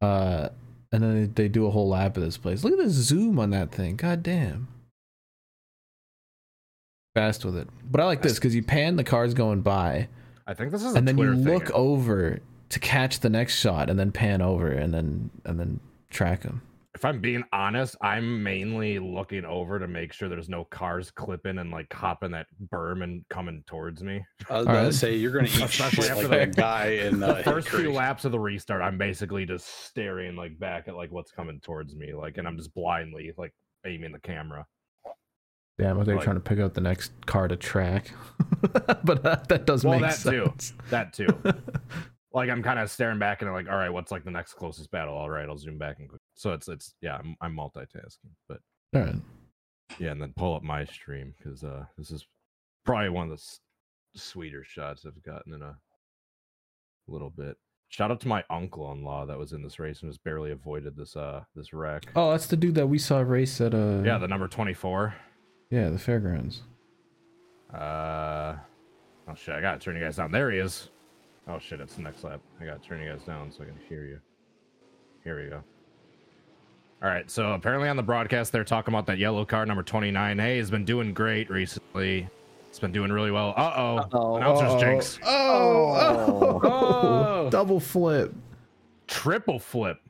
uh, 0.00 0.50
and 0.92 1.02
then 1.02 1.20
they, 1.34 1.42
they 1.42 1.48
do 1.48 1.66
a 1.66 1.70
whole 1.70 1.88
lap 1.88 2.16
of 2.16 2.22
this 2.22 2.36
place. 2.36 2.62
Look 2.62 2.72
at 2.72 2.78
the 2.78 2.90
zoom 2.90 3.38
on 3.38 3.50
that 3.50 3.72
thing. 3.72 3.96
God 3.96 4.22
damn. 4.22 4.68
Fast 7.14 7.44
with 7.44 7.56
it, 7.56 7.68
but 7.90 8.00
I 8.00 8.04
like 8.04 8.22
this 8.22 8.34
because 8.34 8.54
you 8.54 8.62
pan 8.62 8.96
the 8.96 9.04
cars 9.04 9.32
going 9.32 9.62
by, 9.62 10.08
I 10.46 10.54
think 10.54 10.70
this 10.70 10.82
is 10.82 10.94
a 10.94 10.98
and 10.98 11.08
then 11.08 11.16
you 11.16 11.32
Twitter 11.32 11.44
thing. 11.44 11.54
look 11.54 11.70
over 11.70 12.40
to 12.68 12.78
catch 12.78 13.20
the 13.20 13.30
next 13.30 13.58
shot, 13.58 13.88
and 13.88 13.98
then 13.98 14.12
pan 14.12 14.42
over, 14.42 14.68
and 14.68 14.92
then 14.92 15.30
and 15.44 15.58
then 15.58 15.80
track 16.10 16.42
them. 16.42 16.60
If 16.96 17.04
I'm 17.04 17.20
being 17.20 17.44
honest, 17.52 17.94
I'm 18.00 18.42
mainly 18.42 18.98
looking 18.98 19.44
over 19.44 19.78
to 19.78 19.86
make 19.86 20.14
sure 20.14 20.30
there's 20.30 20.48
no 20.48 20.64
cars 20.64 21.10
clipping 21.10 21.58
and 21.58 21.70
like 21.70 21.92
hopping 21.92 22.30
that 22.30 22.46
berm 22.72 23.04
and 23.04 23.22
coming 23.28 23.62
towards 23.66 24.02
me. 24.02 24.24
I 24.48 24.56
was 24.56 24.66
All 24.66 24.72
about 24.72 24.82
right. 24.84 24.90
to 24.90 24.92
say 24.94 25.14
you're 25.14 25.30
gonna 25.30 25.44
eat 25.54 25.60
Especially 25.60 26.04
shit 26.04 26.10
after 26.12 26.22
like 26.28 26.30
that- 26.30 26.52
that 26.52 26.56
guy 26.56 26.86
in 26.92 27.22
uh, 27.22 27.34
the 27.34 27.42
first 27.42 27.68
few 27.68 27.92
laps 27.92 28.24
of 28.24 28.32
the 28.32 28.40
restart, 28.40 28.80
I'm 28.80 28.96
basically 28.96 29.44
just 29.44 29.66
staring 29.84 30.36
like 30.36 30.58
back 30.58 30.88
at 30.88 30.96
like 30.96 31.12
what's 31.12 31.30
coming 31.30 31.60
towards 31.60 31.94
me, 31.94 32.14
like, 32.14 32.38
and 32.38 32.48
I'm 32.48 32.56
just 32.56 32.72
blindly 32.72 33.30
like 33.36 33.52
aiming 33.84 34.12
the 34.12 34.18
camera. 34.20 34.64
Damn, 35.78 35.96
I 36.00 36.04
thought 36.04 36.08
you 36.12 36.14
Like- 36.16 36.24
trying 36.24 36.36
to 36.36 36.40
pick 36.40 36.58
out 36.60 36.72
the 36.72 36.80
next 36.80 37.12
car 37.26 37.46
to 37.46 37.56
track, 37.56 38.10
but 39.04 39.26
uh, 39.26 39.36
that 39.50 39.66
does 39.66 39.84
Well, 39.84 40.00
make 40.00 40.10
that 40.10 40.18
too. 40.30 40.46
sense. 40.46 40.72
That 40.88 41.12
too. 41.12 41.26
like 42.32 42.48
I'm 42.48 42.62
kind 42.62 42.78
of 42.78 42.90
staring 42.90 43.18
back 43.18 43.42
and 43.42 43.50
I'm 43.50 43.54
like, 43.54 43.68
all 43.68 43.76
right, 43.76 43.90
what's 43.90 44.10
like 44.10 44.24
the 44.24 44.30
next 44.30 44.54
closest 44.54 44.90
battle? 44.90 45.14
All 45.14 45.28
right, 45.28 45.46
I'll 45.46 45.58
zoom 45.58 45.76
back 45.76 45.98
and 45.98 46.08
quick. 46.08 46.22
So 46.36 46.52
it's 46.52 46.68
it's 46.68 46.94
yeah, 47.00 47.16
I'm, 47.16 47.36
I'm 47.40 47.56
multitasking, 47.56 48.30
but 48.48 48.60
All 48.94 49.00
right. 49.02 49.14
yeah, 49.98 50.10
and 50.12 50.20
then 50.22 50.32
pull 50.36 50.54
up 50.54 50.62
my 50.62 50.84
stream 50.84 51.34
because 51.36 51.64
uh 51.64 51.84
this 51.98 52.10
is 52.10 52.26
probably 52.84 53.08
one 53.08 53.24
of 53.24 53.30
the 53.30 53.34
s- 53.42 53.60
sweeter 54.14 54.62
shots 54.62 55.04
I've 55.06 55.22
gotten 55.24 55.54
in 55.54 55.62
a 55.62 55.76
little 57.08 57.30
bit. 57.30 57.56
Shout 57.88 58.10
out 58.10 58.20
to 58.20 58.28
my 58.28 58.42
uncle-in-law 58.50 59.26
that 59.26 59.38
was 59.38 59.52
in 59.52 59.62
this 59.62 59.78
race 59.78 60.02
and 60.02 60.10
just 60.10 60.22
barely 60.24 60.50
avoided 60.50 60.94
this 60.96 61.16
uh 61.16 61.42
this 61.54 61.72
wreck. 61.72 62.04
Oh, 62.14 62.32
that's 62.32 62.48
the 62.48 62.56
dude 62.56 62.74
that 62.74 62.86
we 62.86 62.98
saw 62.98 63.20
race 63.20 63.58
at 63.60 63.72
uh 63.74 64.02
Yeah, 64.04 64.18
the 64.18 64.28
number 64.28 64.46
24. 64.48 65.14
yeah 65.70 65.88
the 65.88 65.98
fairgrounds. 65.98 66.62
Uh 67.72 68.56
oh 69.28 69.34
shit, 69.34 69.54
I 69.54 69.60
gotta 69.60 69.78
turn 69.78 69.96
you 69.96 70.02
guys 70.02 70.16
down. 70.16 70.30
There 70.32 70.50
he 70.50 70.58
is. 70.58 70.90
Oh 71.48 71.58
shit, 71.58 71.80
it's 71.80 71.94
the 71.94 72.02
next 72.02 72.24
lap. 72.24 72.40
I 72.60 72.64
gotta 72.66 72.80
turn 72.80 73.00
you 73.02 73.08
guys 73.10 73.22
down 73.22 73.50
so 73.52 73.62
I 73.62 73.66
can 73.66 73.78
hear 73.88 74.04
you. 74.04 74.18
Here 75.24 75.42
we 75.42 75.48
go. 75.48 75.62
All 77.02 77.08
right, 77.10 77.30
so 77.30 77.52
apparently 77.52 77.88
on 77.88 77.96
the 77.96 78.02
broadcast 78.02 78.52
they're 78.52 78.64
talking 78.64 78.92
about 78.92 79.06
that 79.06 79.18
yellow 79.18 79.44
car 79.44 79.66
number 79.66 79.82
29. 79.82 80.38
Hey, 80.38 80.56
has 80.58 80.70
been 80.70 80.84
doing 80.84 81.12
great 81.12 81.50
recently. 81.50 82.28
It's 82.68 82.78
been 82.78 82.92
doing 82.92 83.12
really 83.12 83.30
well. 83.30 83.54
Uh 83.56 83.72
oh. 83.76 83.96
Uh-oh. 83.98 84.36
Announcer's 84.36 84.72
Oh, 84.72 84.78
jinx. 84.80 85.18
Oh, 85.24 85.30
oh, 85.94 86.60
Oh. 86.64 87.50
double 87.50 87.80
flip. 87.80 88.34
Triple 89.06 89.58
flip. 89.58 90.00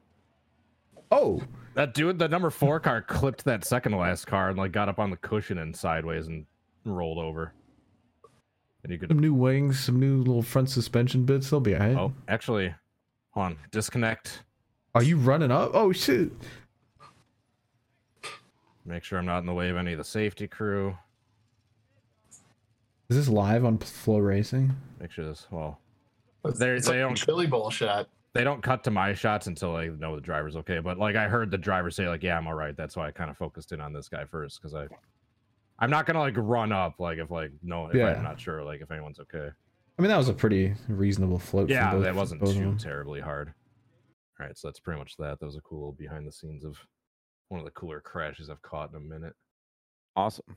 Oh, 1.10 1.42
That 1.74 1.92
dude, 1.94 2.18
the 2.18 2.28
number 2.28 2.50
four 2.50 2.80
car 2.80 3.02
clipped 3.02 3.44
that 3.44 3.64
second 3.64 3.92
last 3.92 4.26
car 4.26 4.48
and 4.48 4.58
like 4.58 4.72
got 4.72 4.88
up 4.88 4.98
on 4.98 5.10
the 5.10 5.16
cushion 5.16 5.58
and 5.58 5.74
sideways 5.76 6.26
and 6.28 6.46
rolled 6.84 7.18
over. 7.18 7.52
And 8.82 8.92
you 8.92 9.00
some 9.08 9.18
new 9.18 9.34
wings, 9.34 9.80
some 9.80 9.98
new 9.98 10.18
little 10.18 10.42
front 10.42 10.70
suspension 10.70 11.24
bits. 11.24 11.50
They'll 11.50 11.60
be 11.60 11.74
alright. 11.74 11.96
Oh, 11.96 12.12
actually, 12.28 12.72
hold 13.32 13.46
on. 13.46 13.56
Disconnect. 13.72 14.42
Are 14.94 15.02
you 15.02 15.16
running 15.18 15.50
up? 15.50 15.72
Oh 15.74 15.92
shit! 15.92 16.30
Make 18.86 19.02
sure 19.04 19.18
I'm 19.18 19.26
not 19.26 19.38
in 19.40 19.46
the 19.46 19.52
way 19.54 19.68
of 19.68 19.76
any 19.76 19.92
of 19.92 19.98
the 19.98 20.04
safety 20.04 20.46
crew. 20.46 20.96
Is 23.08 23.16
this 23.16 23.28
live 23.28 23.64
on 23.64 23.78
FloRacing? 23.78 24.74
Make 25.00 25.10
sure 25.10 25.24
this 25.24 25.46
well 25.50 25.80
It's, 26.44 26.58
They're- 26.58 26.80
they 26.80 26.88
like 26.88 26.98
don't- 27.00 27.14
chili 27.16 27.46
bowl 27.46 27.70
shot. 27.70 28.08
they 28.32 28.44
don't 28.44 28.62
cut 28.62 28.84
to 28.84 28.90
my 28.90 29.12
shots 29.14 29.46
until 29.46 29.74
I 29.76 29.86
know 29.88 30.14
the 30.14 30.20
driver's 30.20 30.56
okay. 30.56 30.78
But 30.78 30.98
like 30.98 31.16
I 31.16 31.28
heard 31.28 31.50
the 31.50 31.58
driver 31.58 31.90
say 31.90 32.08
like, 32.08 32.22
"Yeah, 32.22 32.36
I'm 32.36 32.46
all 32.46 32.54
right." 32.54 32.76
That's 32.76 32.96
why 32.96 33.08
I 33.08 33.10
kind 33.10 33.30
of 33.30 33.36
focused 33.36 33.72
in 33.72 33.80
on 33.80 33.92
this 33.92 34.08
guy 34.08 34.24
first 34.24 34.60
because 34.60 34.74
I, 34.74 34.86
I'm 35.78 35.90
not 35.90 36.06
gonna 36.06 36.20
like 36.20 36.34
run 36.36 36.70
up 36.72 37.00
like 37.00 37.18
if 37.18 37.30
like 37.30 37.50
no, 37.62 37.86
if 37.88 37.94
Yeah. 37.94 38.14
I'm 38.14 38.22
not 38.22 38.38
sure 38.40 38.62
like 38.62 38.80
if 38.82 38.90
anyone's 38.90 39.18
okay. 39.20 39.48
I 39.98 40.02
mean, 40.02 40.10
that 40.10 40.18
was 40.18 40.28
a 40.28 40.34
pretty 40.34 40.74
reasonable 40.88 41.38
float. 41.38 41.70
Yeah, 41.70 41.92
both, 41.92 42.02
that 42.04 42.14
wasn't 42.14 42.44
too 42.46 42.76
terribly 42.78 43.20
hard. 43.20 43.52
All 44.38 44.44
right, 44.46 44.56
so 44.58 44.68
that's 44.68 44.78
pretty 44.78 44.98
much 44.98 45.16
that. 45.16 45.40
That 45.40 45.46
was 45.46 45.56
a 45.56 45.62
cool 45.62 45.92
behind 45.92 46.26
the 46.26 46.32
scenes 46.32 46.64
of 46.64 46.76
one 47.48 47.60
of 47.60 47.64
the 47.64 47.72
cooler 47.72 48.00
crashes 48.00 48.50
I've 48.50 48.62
caught 48.62 48.90
in 48.90 48.96
a 48.96 49.00
minute. 49.00 49.34
Awesome. 50.14 50.56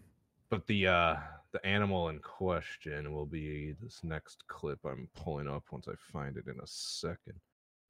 But 0.49 0.65
the 0.67 0.87
uh 0.87 1.15
the 1.51 1.65
animal 1.65 2.09
in 2.09 2.19
question 2.19 3.13
will 3.13 3.25
be 3.25 3.75
this 3.81 4.01
next 4.03 4.47
clip 4.47 4.79
I'm 4.85 5.07
pulling 5.15 5.47
up 5.47 5.63
once 5.71 5.87
I 5.87 5.93
find 6.11 6.37
it 6.37 6.47
in 6.47 6.59
a 6.59 6.67
second. 6.67 7.39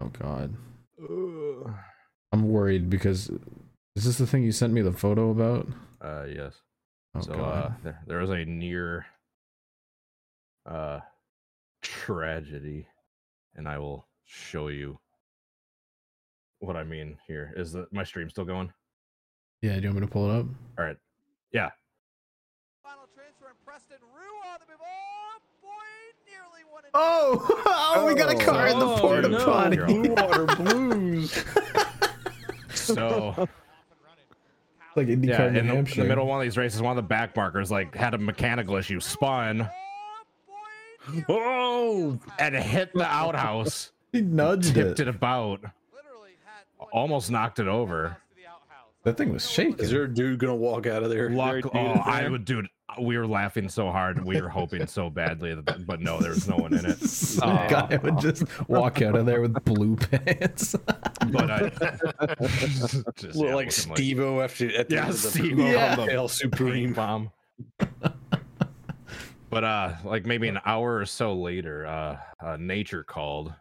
Oh 0.01 0.07
god. 0.07 0.55
I'm 2.31 2.49
worried 2.49 2.89
because 2.89 3.29
is 3.95 4.05
this 4.05 4.17
the 4.17 4.27
thing 4.27 4.43
you 4.43 4.51
sent 4.51 4.73
me 4.73 4.81
the 4.81 4.91
photo 4.91 5.29
about? 5.31 5.67
Uh 6.01 6.25
yes. 6.33 6.55
Oh 7.15 7.21
so 7.21 7.33
uh, 7.33 7.37
god. 7.37 7.75
there, 7.83 7.99
there 8.07 8.19
was 8.19 8.29
a 8.29 8.45
near 8.45 9.05
uh 10.65 10.99
tragedy 11.81 12.85
and 13.55 13.67
i 13.67 13.77
will 13.77 14.05
show 14.25 14.67
you 14.67 14.99
what 16.59 16.75
i 16.75 16.83
mean 16.83 17.17
here 17.25 17.53
is 17.55 17.71
that 17.71 17.91
my 17.93 18.03
stream 18.03 18.29
still 18.29 18.45
going 18.45 18.71
yeah, 19.61 19.75
do 19.75 19.81
you 19.81 19.87
want 19.89 19.95
me 20.01 20.01
to 20.01 20.11
pull 20.11 20.29
it 20.29 20.39
up? 20.39 20.45
all 20.77 20.85
right 20.85 20.97
yeah 21.51 21.69
Final 22.83 23.05
transfer 23.15 23.47
and 23.49 23.65
Preston 23.65 23.97
Rue 24.15 24.51
on 24.51 24.59
the 24.61 24.71
move. 24.71 24.79
Oh, 24.81 25.39
boy, 25.61 25.69
nearly 26.25 26.63
one 26.71 26.83
and 26.85 26.91
Oh, 26.93 27.93
oh, 27.97 28.05
we 28.05 28.15
got 28.15 28.31
a 28.33 28.43
car 28.45 28.67
in 28.67 28.79
the 28.79 28.85
Oh, 28.85 28.97
porta 28.99 29.27
no. 29.29 29.45
potty. 29.45 29.77
Blue 29.77 30.13
Water 30.13 30.45
Blues. 30.55 31.31
so 32.73 33.47
like 34.95 35.07
IndyCar 35.07 35.27
yeah 35.27 35.49
New 35.49 35.59
in 35.59 35.67
the, 35.67 35.75
in 35.75 35.83
the 35.85 36.03
middle 36.05 36.23
of 36.23 36.29
one 36.29 36.39
of 36.39 36.43
these 36.43 36.57
races 36.57 36.81
one 36.81 36.91
of 36.91 36.95
the 36.95 37.07
back 37.07 37.35
markers 37.35 37.69
like 37.69 37.93
had 37.95 38.13
a 38.13 38.17
mechanical 38.17 38.75
issue 38.75 38.99
spun 38.99 39.61
Oh, 39.61 40.23
boy, 40.47 41.13
nearly 41.13 41.25
Oh, 41.29 42.19
and 42.39 42.55
hit 42.55 42.91
the 42.93 43.05
outhouse 43.05 43.91
He 44.11 44.21
nudged 44.21 44.73
tipped 44.73 44.99
it. 44.99 45.03
it 45.03 45.07
about 45.07 45.61
literally 45.93 46.31
had 46.43 46.63
one 46.77 46.89
almost 46.91 47.29
knocked 47.29 47.59
it 47.59 47.67
over 47.67 48.09
pass 48.09 48.17
to 48.29 48.35
the 48.35 48.47
outhouse. 48.47 48.93
That 49.09 49.17
thing 49.17 49.33
was 49.33 49.49
shaking. 49.49 49.79
is 49.79 49.89
there 49.89 50.03
a 50.03 50.13
dude 50.13 50.37
gonna 50.37 50.55
walk 50.55 50.85
out 50.85 51.01
of 51.01 51.09
there? 51.09 51.31
Luck, 51.31 51.65
oh, 51.73 51.79
in 51.79 51.97
I 52.05 52.29
would, 52.29 52.45
dude. 52.45 52.67
We 53.01 53.17
were 53.17 53.25
laughing 53.25 53.67
so 53.69 53.89
hard. 53.89 54.23
We 54.23 54.39
were 54.39 54.49
hoping 54.49 54.85
so 54.85 55.09
badly, 55.09 55.55
that, 55.55 55.87
but 55.87 55.99
no, 55.99 56.19
there 56.19 56.29
was 56.29 56.47
no 56.47 56.57
one 56.57 56.73
in 56.75 56.85
it. 56.85 56.99
Some 57.09 57.49
Oh. 57.49 57.67
guy 57.67 57.99
would 58.03 58.19
just 58.19 58.43
walk 58.69 59.01
out 59.01 59.15
of 59.15 59.25
there 59.25 59.41
with 59.41 59.63
blue 59.65 59.95
pants. 59.95 60.75
But 61.31 61.49
I 61.51 61.69
just, 63.15 63.35
Look 63.35 63.35
yeah, 63.35 63.55
like 63.55 63.67
looking 63.67 63.71
Steve-O 63.95 64.41
after 64.41 64.75
at 64.77 64.89
the 64.89 64.95
Yeah, 64.95 65.01
end 65.01 65.09
of 65.09 65.21
the 65.21 65.29
Steve-O 65.31 65.65
Yeah. 65.71 65.91
on 65.91 66.05
the 66.05 66.11
Hail 66.11 66.27
Supreme. 66.27 66.93
bomb. 66.93 67.31
but 69.49 69.63
uh, 69.63 69.93
like 70.03 70.25
maybe 70.25 70.47
an 70.47 70.59
hour 70.65 70.97
or 70.97 71.05
so 71.05 71.33
later, 71.33 71.85
uh, 71.87 72.17
uh, 72.45 72.57
nature 72.59 73.03
called, 73.03 73.53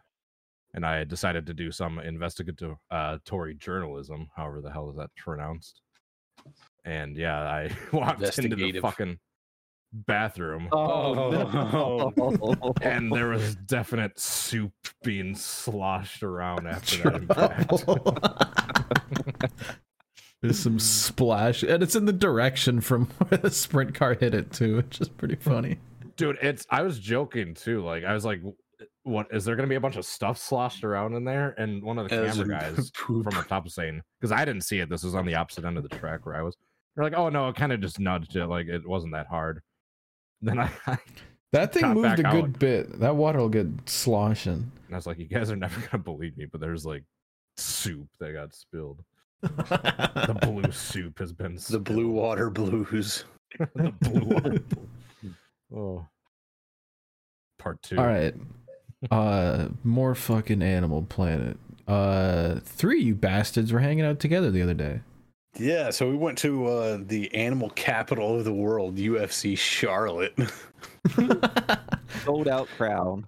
and 0.73 0.85
I 0.85 1.03
decided 1.03 1.45
to 1.47 1.53
do 1.53 1.71
some 1.71 1.99
investigative 1.99 2.75
uh, 2.91 3.17
Tory 3.25 3.55
journalism, 3.55 4.29
however 4.35 4.61
the 4.61 4.71
hell 4.71 4.89
is 4.89 4.95
that 4.97 5.09
pronounced. 5.15 5.81
And 6.85 7.17
yeah, 7.17 7.39
I 7.41 7.69
walked 7.93 8.21
into 8.21 8.41
the 8.55 8.65
Investigative. 8.65 8.81
fucking 8.81 9.19
bathroom. 9.91 10.69
Oh, 10.71 12.13
no. 12.15 12.73
and 12.81 13.11
there 13.11 13.27
was 13.29 13.55
definite 13.55 14.17
soup 14.19 14.71
being 15.03 15.35
sloshed 15.35 16.21
around 16.23 16.67
after 16.67 17.03
that 17.09 17.15
impact. 17.15 17.73
There's 20.41 20.59
some 20.59 20.79
splash, 20.79 21.63
and 21.63 21.83
it's 21.83 21.95
in 21.97 22.05
the 22.05 22.13
direction 22.13 22.79
from 22.79 23.07
where 23.07 23.37
the 23.39 23.51
sprint 23.51 23.93
car 23.93 24.13
hit 24.13 24.33
it 24.33 24.53
too, 24.53 24.77
which 24.77 25.01
is 25.01 25.09
pretty 25.09 25.35
funny. 25.35 25.79
Dude, 26.15 26.37
it's 26.41 26.65
I 26.69 26.81
was 26.83 26.97
joking 26.97 27.55
too. 27.55 27.83
Like 27.83 28.05
I 28.05 28.13
was 28.13 28.23
like, 28.23 28.41
"What 29.09 29.27
is 29.31 29.43
there 29.45 29.55
going 29.55 29.67
to 29.67 29.69
be 29.69 29.75
a 29.75 29.79
bunch 29.81 29.95
of 29.97 30.05
stuff 30.05 30.37
sloshed 30.37 30.83
around 30.83 31.13
in 31.15 31.23
there?" 31.25 31.55
And 31.57 31.83
one 31.83 31.97
of 31.97 32.07
the 32.09 32.15
As 32.15 32.37
camera 32.37 32.59
guys 32.59 32.91
poop. 32.91 33.23
from 33.25 33.35
the 33.35 33.43
top 33.47 33.63
was 33.65 33.73
saying, 33.75 34.01
because 34.19 34.31
I 34.31 34.45
didn't 34.45 34.61
see 34.63 34.79
it. 34.79 34.89
This 34.89 35.03
was 35.03 35.15
on 35.15 35.25
the 35.25 35.35
opposite 35.35 35.65
end 35.65 35.77
of 35.77 35.83
the 35.83 35.89
track 35.97 36.25
where 36.25 36.35
I 36.35 36.41
was. 36.41 36.55
They're 36.95 37.03
like, 37.03 37.13
"Oh 37.15 37.29
no, 37.29 37.47
it 37.49 37.55
kind 37.55 37.71
of 37.71 37.81
just 37.81 37.99
nudged 37.99 38.35
it. 38.35 38.47
Like 38.47 38.67
it 38.67 38.87
wasn't 38.87 39.13
that 39.13 39.27
hard." 39.27 39.61
Then 40.41 40.57
I, 40.59 40.71
and 40.87 40.97
That 41.51 41.73
thing 41.73 41.93
moved 41.93 42.19
a 42.19 42.23
good 42.23 42.43
out. 42.45 42.59
bit. 42.59 42.99
That 42.99 43.15
water 43.17 43.39
will 43.39 43.49
get 43.49 43.67
sloshing. 43.89 44.71
And 44.85 44.93
I 44.93 44.95
was 44.95 45.05
like, 45.05 45.19
"You 45.19 45.25
guys 45.25 45.51
are 45.51 45.55
never 45.57 45.81
gonna 45.89 46.01
believe 46.03 46.37
me," 46.37 46.45
but 46.45 46.61
there's 46.61 46.85
like 46.85 47.03
soup 47.57 48.07
that 48.21 48.31
got 48.33 48.53
spilled. 48.53 49.03
The 49.41 50.37
blue 50.41 50.71
soup 50.71 51.19
has 51.19 51.33
been 51.33 51.57
the 51.69 51.79
Blue. 51.79 52.09
Water 52.09 52.49
Blues. 52.49 53.25
the 53.75 53.91
blue 54.01 54.25
water. 54.25 54.59
Oh. 55.75 56.05
Part 57.57 57.81
two. 57.81 57.97
All 57.97 58.05
right. 58.07 58.33
Uh, 59.11 59.69
more 59.83 60.13
fucking 60.15 60.61
Animal 60.61 61.03
Planet. 61.03 61.57
Uh, 61.87 62.59
three 62.63 62.99
of 63.01 63.07
you 63.07 63.15
bastards 63.15 63.71
were 63.71 63.79
hanging 63.79 64.05
out 64.05 64.19
together 64.19 64.51
the 64.51 64.61
other 64.61 64.73
day. 64.73 65.01
Yeah, 65.57 65.89
so 65.89 66.07
we 66.09 66.15
went 66.15 66.37
to 66.39 66.67
uh, 66.67 66.99
the 67.01 67.33
animal 67.33 67.69
capital 67.71 68.37
of 68.37 68.45
the 68.45 68.53
world, 68.53 68.97
UFC 68.97 69.57
Charlotte. 69.57 70.37
Sold 72.23 72.47
out 72.47 72.67
crowd. 72.77 73.23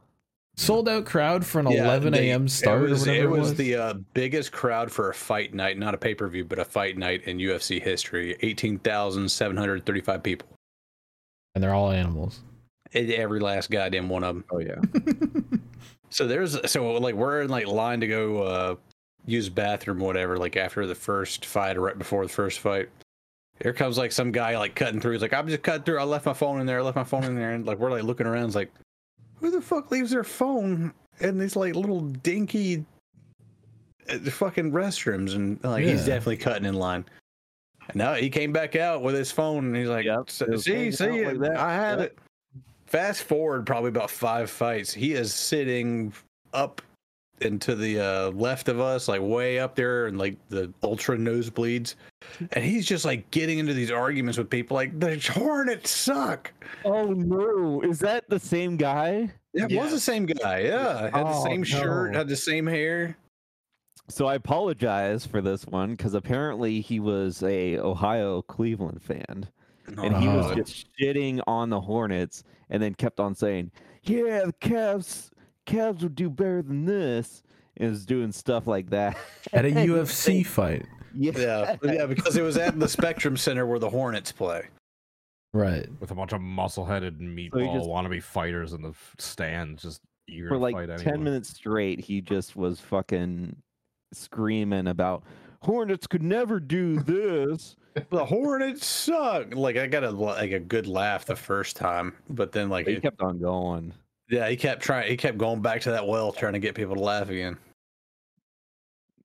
Sold 0.56 0.88
out 0.88 1.06
crowd 1.06 1.44
for 1.46 1.60
an 1.60 1.72
Yeah, 1.72 1.86
11 1.86 2.14
a.m. 2.14 2.48
start. 2.48 2.84
It 2.84 2.90
was, 2.90 3.08
or 3.08 3.12
whatever 3.12 3.26
it 3.26 3.30
was, 3.32 3.40
was 3.40 3.56
the 3.56 3.76
uh, 3.76 3.94
biggest 4.14 4.52
crowd 4.52 4.92
for 4.92 5.10
a 5.10 5.14
fight 5.14 5.54
night, 5.56 5.80
not 5.80 5.96
a 5.96 5.98
pay 5.98 6.14
per 6.14 6.28
view, 6.28 6.46
but 6.46 6.60
a 6.60 6.66
fight 6.66 6.98
night 6.98 7.24
in 7.24 7.38
UFC 7.38 7.82
history. 7.82 8.36
18,735 8.42 10.22
people. 10.24 10.48
and 11.56 11.64
they're 11.64 11.74
all 11.74 11.92
animals. 11.92 12.42
Every 12.94 13.40
last 13.40 13.72
goddamn 13.72 14.10
one 14.10 14.24
of 14.24 14.36
them. 14.36 14.46
Oh 14.52 14.60
yeah. 14.60 14.76
So 16.14 16.28
there's 16.28 16.58
so 16.70 16.92
like 16.96 17.16
we're 17.16 17.42
in 17.44 17.50
like 17.50 17.68
line 17.68 18.02
to 18.02 18.08
go 18.08 18.44
uh 18.44 18.76
use 19.26 19.48
bathroom 19.48 20.02
or 20.02 20.06
whatever 20.08 20.38
like 20.38 20.58
after 20.58 20.86
the 20.86 20.94
first 20.94 21.46
fight 21.46 21.78
or 21.78 21.82
right 21.82 21.98
before 21.98 22.26
the 22.26 22.32
first 22.34 22.60
fight. 22.60 22.90
Here 23.64 23.72
comes 23.72 23.98
like 23.98 24.12
some 24.12 24.30
guy 24.34 24.58
like 24.58 24.76
cutting 24.76 25.00
through. 25.00 25.14
He's 25.14 25.22
like, 25.22 25.32
I'm 25.34 25.48
just 25.48 25.64
cutting 25.64 25.84
through. 25.84 26.00
I 26.00 26.04
left 26.04 26.26
my 26.26 26.34
phone 26.34 26.60
in 26.60 26.66
there. 26.68 26.80
I 26.80 26.82
left 26.82 26.98
my 26.98 27.06
phone 27.06 27.24
in 27.24 27.36
there. 27.36 27.52
And 27.52 27.66
like 27.66 27.78
we're 27.80 27.92
like 27.92 28.04
looking 28.04 28.28
around. 28.28 28.44
It's 28.48 28.56
like, 28.56 28.74
who 29.36 29.52
the 29.52 29.62
fuck 29.62 29.90
leaves 29.90 30.12
their 30.12 30.26
phone 30.26 30.94
in 31.22 31.38
these 31.38 31.56
like 31.56 31.76
little 31.76 32.02
dinky 32.02 32.84
uh, 34.10 34.18
fucking 34.20 34.72
restrooms? 34.74 35.34
And 35.36 35.64
like 35.64 35.86
he's 35.86 36.06
definitely 36.06 36.38
cutting 36.38 36.66
in 36.66 36.74
line. 36.74 37.06
And 37.88 37.96
now 37.96 38.16
he 38.16 38.30
came 38.30 38.52
back 38.52 38.76
out 38.76 39.02
with 39.02 39.16
his 39.16 39.32
phone 39.32 39.68
and 39.68 39.76
he's 39.78 39.88
like, 39.88 40.04
Yep, 40.06 40.24
"S- 40.28 40.42
it 40.42 40.60
see, 40.60 40.92
see, 40.92 41.26
like 41.26 41.40
that. 41.40 41.56
I 41.56 41.74
had 41.74 42.00
Yep. 42.00 42.08
it. 42.10 42.18
Fast 42.92 43.24
forward 43.24 43.66
probably 43.66 43.88
about 43.88 44.12
five 44.12 44.50
fights. 44.50 44.94
He 44.94 45.14
is 45.14 45.34
sitting 45.34 46.12
up 46.54 46.82
into 47.40 47.74
the 47.74 48.00
uh, 48.02 48.32
left 48.32 48.68
of 48.68 48.82
us, 48.82 49.08
like 49.08 49.22
way 49.22 49.60
up 49.60 49.76
there, 49.76 50.08
and 50.08 50.18
like 50.18 50.36
the 50.50 50.74
ultra 50.84 51.16
nosebleeds. 51.16 51.96
And 52.52 52.66
he's 52.66 52.86
just 52.86 53.06
like 53.06 53.32
getting 53.32 53.60
into 53.60 53.74
these 53.74 53.92
arguments 53.92 54.38
with 54.38 54.50
people, 54.50 54.76
like 54.76 55.00
the 55.00 55.18
Hornets 55.34 55.90
suck. 55.90 56.52
Oh 56.84 57.06
no! 57.06 57.80
Is 57.80 58.00
that 58.00 58.30
the 58.30 58.38
same 58.40 58.76
guy? 58.76 59.32
That 59.54 59.72
was 59.72 59.92
the 59.92 60.00
same 60.00 60.26
guy. 60.26 60.60
Yeah, 60.64 61.04
had 61.04 61.14
the 61.14 61.34
Oh, 61.34 61.46
same 61.46 61.64
shirt, 61.64 62.14
had 62.14 62.28
the 62.28 62.36
same 62.36 62.68
hair. 62.68 63.16
So 64.10 64.28
I 64.28 64.36
apologize 64.36 65.26
for 65.26 65.40
this 65.40 65.66
one 65.66 65.92
because 65.92 66.14
apparently 66.14 66.82
he 66.82 67.00
was 67.00 67.42
a 67.42 67.78
Ohio 67.78 68.42
Cleveland 68.42 69.02
fan, 69.02 69.48
and 69.98 70.16
he 70.18 70.28
was 70.28 70.48
Oh. 70.52 70.56
just 70.56 70.88
shitting 71.00 71.42
on 71.48 71.70
the 71.70 71.80
Hornets, 71.82 72.44
and 72.70 72.82
then 72.82 72.94
kept 72.94 73.20
on 73.20 73.36
saying, 73.36 73.72
"Yeah, 74.04 74.46
the 74.46 74.54
Cavs, 74.62 75.30
Cavs 75.66 76.02
would 76.04 76.16
do 76.16 76.30
better 76.30 76.62
than 76.62 76.86
this," 76.86 77.44
and 77.78 77.90
was 77.92 78.06
doing 78.06 78.32
stuff 78.32 78.68
like 78.68 78.90
that 78.92 79.18
At 79.54 79.66
a 79.66 79.70
UFC 79.72 80.46
fight. 80.46 80.86
Yeah, 81.14 81.76
yeah, 81.84 82.06
because 82.06 82.38
it 82.38 82.42
was 82.42 82.56
at 82.58 82.80
the 82.80 82.88
Spectrum 82.88 83.36
Center 83.36 83.66
where 83.66 83.80
the 83.80 83.90
Hornets 83.90 84.32
play. 84.32 84.68
Right. 85.54 85.90
with 86.00 86.12
a 86.12 86.16
bunch 86.16 86.32
of 86.32 86.40
muscle-headed 86.40 87.20
meatball 87.20 87.76
just- 87.76 87.90
wannabe 87.90 88.24
fighters 88.24 88.72
in 88.72 88.82
the 88.82 88.94
stands, 89.18 89.82
just 89.84 90.02
eager 90.30 90.48
For 90.48 90.54
to 90.56 90.60
like 90.62 90.74
fight 90.76 90.88
10 90.88 91.00
anyone. 91.02 91.24
minutes 91.26 91.50
straight, 91.50 92.00
he 92.00 92.22
just 92.22 92.56
was 92.56 92.80
fucking 92.80 93.58
screaming 94.14 94.88
about 94.88 95.24
Hornets 95.62 96.08
could 96.08 96.24
never 96.24 96.60
do 96.60 97.00
this. 97.02 97.76
The 98.10 98.26
Hornets 98.26 98.86
suck. 98.86 99.54
Like 99.56 99.78
I 99.78 99.88
got 99.88 100.04
a 100.04 100.10
like 100.12 100.52
a 100.52 100.60
good 100.60 100.88
laugh 100.88 101.26
the 101.26 101.36
first 101.36 101.76
time, 101.76 102.14
but 102.30 102.52
then 102.52 102.70
like 102.70 102.88
He 102.88 102.94
it- 102.94 103.02
kept 103.02 103.22
on 103.22 103.40
going. 103.40 103.94
yeah, 104.30 104.50
he 104.50 104.56
kept 104.56 104.82
trying. 104.82 105.10
He 105.10 105.18
kept 105.18 105.38
going 105.38 105.62
back 105.62 105.82
to 105.82 105.92
that 105.92 106.08
well, 106.08 106.32
trying 106.32 106.54
to 106.54 106.60
get 106.60 106.74
people 106.76 106.96
to 106.96 107.02
laugh 107.02 107.30
again. 107.30 107.58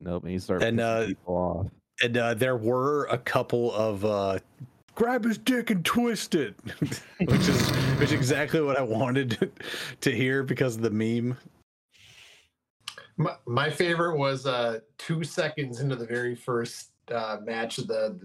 Nope, 0.01 0.27
he 0.27 0.39
started 0.39 0.67
And, 0.69 0.81
uh, 0.81 1.07
people 1.07 1.35
off. 1.35 1.67
And 2.03 2.17
uh, 2.19 2.35
there 2.35 2.57
were 2.59 3.07
a 3.07 3.17
couple 3.17 3.73
of 3.73 4.05
uh, 4.05 4.39
grab 4.95 5.25
his 5.25 5.39
dick 5.39 5.71
and 5.71 5.83
twist 5.83 6.35
it, 6.35 6.55
which 7.21 7.49
is 7.49 7.71
which 7.99 8.09
is 8.11 8.13
exactly 8.13 8.61
what 8.61 8.77
I 8.77 8.83
wanted 8.83 9.51
to 10.03 10.11
hear 10.11 10.43
because 10.43 10.77
of 10.77 10.83
the 10.83 10.91
meme. 10.91 11.39
My, 13.17 13.35
my 13.47 13.71
favorite 13.71 14.19
was 14.19 14.47
uh 14.47 14.81
two 14.99 15.25
seconds 15.25 15.81
into 15.81 15.97
the 15.97 16.07
very 16.07 16.35
first 16.35 16.91
uh 17.13 17.39
match 17.43 17.79
of 17.79 17.87
the 17.87 18.19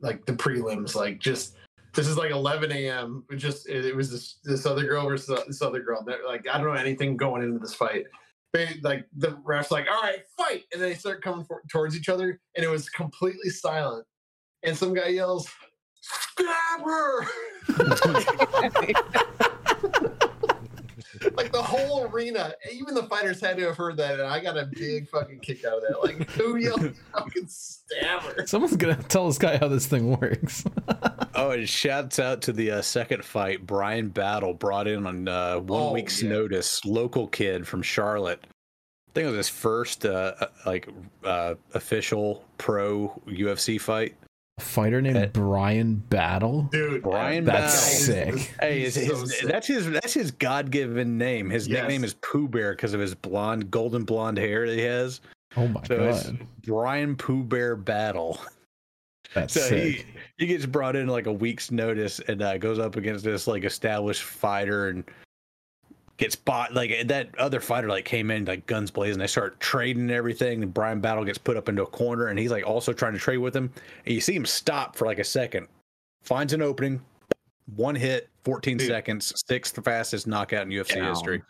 like 0.00 0.24
the 0.26 0.32
prelims, 0.32 0.94
like 0.94 1.18
just 1.18 1.56
this 1.94 2.08
is 2.08 2.18
like 2.18 2.30
11 2.30 2.72
a.m. 2.72 3.24
It 3.30 3.36
just 3.36 3.68
it, 3.68 3.84
it 3.84 3.96
was 3.96 4.10
this 4.10 4.38
this 4.44 4.66
other 4.66 4.84
girl 4.84 5.08
versus 5.08 5.40
this 5.46 5.62
other 5.62 5.80
girl. 5.80 6.04
They're, 6.04 6.26
like 6.26 6.46
I 6.52 6.58
don't 6.58 6.66
know 6.66 6.74
anything 6.74 7.16
going 7.16 7.42
into 7.42 7.58
this 7.58 7.74
fight. 7.74 8.04
They 8.52 8.78
like 8.82 9.06
the 9.16 9.38
refs 9.46 9.70
like 9.70 9.86
all 9.90 10.02
right 10.02 10.22
fight, 10.36 10.64
and 10.72 10.82
they 10.82 10.94
start 10.94 11.22
coming 11.22 11.44
for, 11.44 11.62
towards 11.68 11.96
each 11.96 12.08
other, 12.08 12.40
and 12.56 12.64
it 12.64 12.68
was 12.68 12.88
completely 12.88 13.50
silent. 13.50 14.06
And 14.62 14.76
some 14.76 14.94
guy 14.94 15.08
yells, 15.08 15.48
"Stab 16.00 16.84
her!" 16.84 17.26
like 21.36 21.52
the 21.52 21.62
whole 21.62 22.04
arena, 22.06 22.54
even 22.72 22.94
the 22.94 23.04
fighters 23.04 23.40
had 23.40 23.56
to 23.58 23.64
have 23.66 23.76
heard 23.76 23.96
that, 23.96 24.14
and 24.20 24.28
I 24.28 24.40
got 24.40 24.56
a 24.56 24.66
big 24.66 25.08
fucking 25.08 25.40
kick 25.40 25.64
out 25.64 25.78
of 25.78 25.82
that. 25.82 26.02
Like, 26.02 26.28
who 26.32 26.56
yelled 26.56 26.94
fucking 27.12 27.46
stabber? 27.48 28.46
Someone's 28.46 28.76
gonna 28.76 29.02
tell 29.04 29.26
this 29.26 29.38
guy 29.38 29.56
how 29.58 29.68
this 29.68 29.86
thing 29.86 30.16
works. 30.18 30.64
Oh, 31.36 31.50
and 31.50 31.68
shouts 31.68 32.20
out 32.20 32.42
to 32.42 32.52
the 32.52 32.70
uh, 32.70 32.80
second 32.82 33.24
fight. 33.24 33.66
Brian 33.66 34.08
Battle 34.08 34.54
brought 34.54 34.86
in 34.86 35.04
on 35.04 35.26
uh, 35.26 35.58
one 35.58 35.82
Oh, 35.82 35.92
week's 35.92 36.22
yeah. 36.22 36.28
notice. 36.28 36.84
Local 36.84 37.26
kid 37.26 37.66
from 37.66 37.82
Charlotte. 37.82 38.38
I 38.44 39.10
think 39.14 39.24
it 39.26 39.30
was 39.30 39.38
his 39.38 39.48
first 39.48 40.06
uh, 40.06 40.34
uh, 40.40 40.46
like 40.64 40.88
uh, 41.24 41.54
official 41.74 42.44
pro 42.56 43.20
UFC 43.26 43.80
fight. 43.80 44.14
A 44.58 44.60
fighter 44.60 45.00
named. 45.02 45.32
Brian 45.32 45.96
Battle. 45.96 46.68
Dude, 46.70 47.02
Brian 47.02 47.44
That's 47.44 48.06
Battle. 48.06 48.38
sick. 48.38 48.54
Hey, 48.60 48.80
his, 48.82 48.94
He's 48.94 49.08
so 49.08 49.16
his, 49.20 49.36
sick. 49.38 49.48
that's 49.48 49.66
his 49.66 49.90
that's 49.90 50.14
his 50.14 50.30
God 50.30 50.70
given 50.70 51.18
name. 51.18 51.50
His 51.50 51.66
Yes. 51.66 51.80
nickname 51.82 52.04
is 52.04 52.14
Pooh 52.14 52.46
Bear 52.46 52.72
because 52.72 52.94
of 52.94 53.00
his 53.00 53.14
blonde, 53.16 53.70
golden 53.72 54.04
blonde 54.04 54.38
hair 54.38 54.66
that 54.68 54.74
he 54.76 54.82
has. 54.82 55.20
Oh 55.56 55.66
my 55.66 55.82
So 55.84 55.94
it's 56.04 56.24
god. 56.30 56.46
Brian 56.64 57.16
Pooh 57.16 57.42
Bear 57.42 57.74
Battle. 57.74 58.38
That's 59.34 59.54
So 59.54 59.60
sick. 59.60 59.96
he 59.96 60.04
he 60.38 60.46
gets 60.46 60.66
brought 60.66 60.94
in 60.94 61.08
like 61.08 61.26
a 61.26 61.32
week's 61.32 61.72
notice 61.72 62.20
and 62.28 62.40
uh, 62.40 62.56
goes 62.58 62.78
up 62.78 62.94
against 62.94 63.24
this 63.24 63.48
like 63.48 63.64
established 63.64 64.22
fighter 64.22 64.88
and 64.90 65.02
gets 66.16 66.36
bought 66.36 66.72
like 66.72 67.08
that 67.08 67.36
other 67.38 67.60
fighter 67.60 67.88
like 67.88 68.04
came 68.04 68.30
in 68.30 68.44
like 68.44 68.66
guns 68.66 68.90
blazing. 68.90 69.18
They 69.18 69.26
start 69.26 69.58
trading 69.60 70.02
and 70.02 70.10
everything. 70.10 70.62
And 70.62 70.72
Brian 70.72 71.00
Battle 71.00 71.24
gets 71.24 71.38
put 71.38 71.56
up 71.56 71.68
into 71.68 71.82
a 71.82 71.86
corner 71.86 72.28
and 72.28 72.38
he's 72.38 72.50
like 72.50 72.66
also 72.66 72.92
trying 72.92 73.14
to 73.14 73.18
trade 73.18 73.38
with 73.38 73.54
him. 73.54 73.72
And 74.04 74.14
you 74.14 74.20
see 74.20 74.34
him 74.34 74.46
stop 74.46 74.96
for 74.96 75.06
like 75.06 75.18
a 75.18 75.24
second, 75.24 75.66
finds 76.22 76.52
an 76.52 76.62
opening, 76.62 77.00
one 77.74 77.94
hit, 77.94 78.28
14 78.44 78.76
Dude. 78.76 78.86
seconds, 78.86 79.32
sixth 79.46 79.82
fastest 79.84 80.26
knockout 80.26 80.62
in 80.62 80.68
UFC 80.68 80.94
Down. 80.96 81.08
history. 81.08 81.42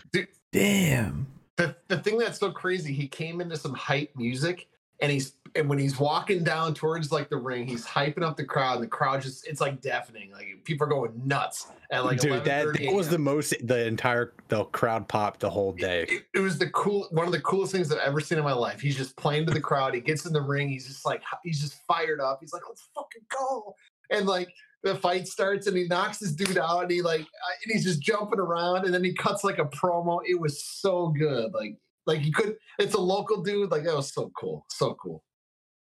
Damn. 0.53 1.27
the, 1.57 1.77
the 1.89 1.99
thing 1.99 2.19
that's 2.19 2.39
so 2.39 2.51
crazy, 2.51 2.93
he 2.93 3.07
came 3.09 3.41
into 3.41 3.57
some 3.57 3.75
hype 3.75 4.11
music 4.17 4.69
and 5.01 5.11
he's 5.11 5.35
and 5.57 5.69
when 5.69 5.79
he's 5.79 6.01
walking 6.01 6.43
down 6.43 6.75
towards 6.75 7.13
like 7.13 7.29
the 7.29 7.37
ring, 7.37 7.67
he's 7.67 7.87
hyping 7.87 8.23
up 8.23 8.37
the 8.37 8.45
crowd, 8.45 8.77
and 8.77 8.85
the 8.85 8.89
crowd 8.89 9.23
just 9.23 9.47
it's 9.47 9.61
like 9.61 9.81
deafening. 9.81 10.33
Like 10.33 10.47
people 10.65 10.87
are 10.87 10.91
going 10.91 11.13
nuts 11.25 11.69
at 11.91 12.05
like 12.05 12.19
Dude, 12.19 12.45
that, 12.45 12.73
that 12.73 12.93
was 12.93 13.09
the 13.09 13.19
most 13.19 13.55
the 13.67 13.87
entire 13.87 14.35
the 14.49 14.65
crowd 14.67 15.09
popped 15.09 15.41
the 15.41 15.51
whole 15.51 15.73
day. 15.73 16.07
It, 16.09 16.25
it 16.35 16.39
was 16.41 16.59
the 16.59 16.71
cool 16.71 17.07
one 17.11 17.27
of 17.27 17.33
the 17.33 17.41
coolest 17.41 17.73
things 17.73 17.93
I've 17.93 17.99
ever 17.99 18.21
seen 18.21 18.39
in 18.39 18.45
my 18.45 18.53
life. 18.53 18.81
He's 18.81 18.97
just 18.97 19.17
playing 19.17 19.47
to 19.47 19.53
the 19.53 19.61
crowd. 19.61 19.95
He 19.95 20.01
gets 20.01 20.27
in 20.27 20.33
the 20.33 20.43
ring. 20.43 20.69
He's 20.69 20.87
just 20.87 21.07
like 21.07 21.23
he's 21.45 21.61
just 21.61 21.75
fired 21.87 22.21
up. 22.21 22.39
He's 22.41 22.53
like, 22.53 22.63
let's 22.69 22.89
fucking 22.95 23.23
go. 23.31 23.75
And 24.11 24.27
like 24.27 24.49
the 24.83 24.95
fight 24.95 25.27
starts 25.27 25.67
and 25.67 25.77
he 25.77 25.87
knocks 25.87 26.19
this 26.19 26.33
dude 26.33 26.59
out 26.59 26.83
and 26.83 26.91
he 26.91 27.01
like 27.01 27.23
uh, 27.23 27.55
and 27.65 27.73
he's 27.73 27.85
just 27.85 28.01
jumping 28.01 28.39
around 28.39 28.85
and 28.85 28.93
then 28.93 29.05
he 29.05 29.15
cuts 29.15 29.45
like 29.45 29.59
a 29.59 29.65
promo. 29.65 30.21
It 30.27 30.39
was 30.39 30.63
so 30.63 31.09
good. 31.09 31.53
Like 31.55 31.77
like 32.07 32.25
you 32.25 32.33
could 32.33 32.57
it's 32.79 32.95
a 32.95 33.01
local 33.01 33.43
dude. 33.43 33.71
Like 33.71 33.85
that 33.85 33.95
was 33.95 34.13
so 34.13 34.31
cool. 34.39 34.65
So 34.69 34.95
cool. 34.95 35.23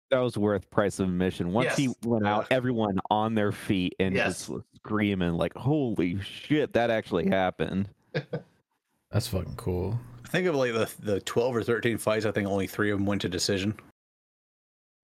That 0.10 0.20
was 0.20 0.38
worth 0.38 0.70
price 0.70 1.00
of 1.00 1.08
admission. 1.08 1.54
Once 1.54 1.76
he 1.78 1.90
went 2.04 2.28
out, 2.28 2.46
everyone 2.52 3.00
on 3.10 3.34
their 3.34 3.52
feet 3.54 3.96
and 4.00 4.14
Yes. 4.14 4.28
just 4.40 4.50
was 4.50 4.64
screaming 4.76 5.34
like, 5.36 5.54
"Holy 5.56 6.20
shit, 6.22 6.74
that 6.74 6.90
actually 6.90 7.30
happened!" 7.30 7.88
That's 9.12 9.28
fucking 9.28 9.56
cool. 9.56 9.98
think 10.28 10.48
of 10.48 10.56
like 10.56 10.74
the 10.74 10.90
the 11.00 11.20
12 11.22 11.56
or 11.58 11.64
13 11.64 11.98
fights 11.98 12.26
i 12.26 12.32
think 12.32 12.48
only 12.48 12.66
three 12.66 12.90
of 12.92 12.98
them 12.98 13.06
went 13.06 13.22
to 13.22 13.28
decision 13.30 13.74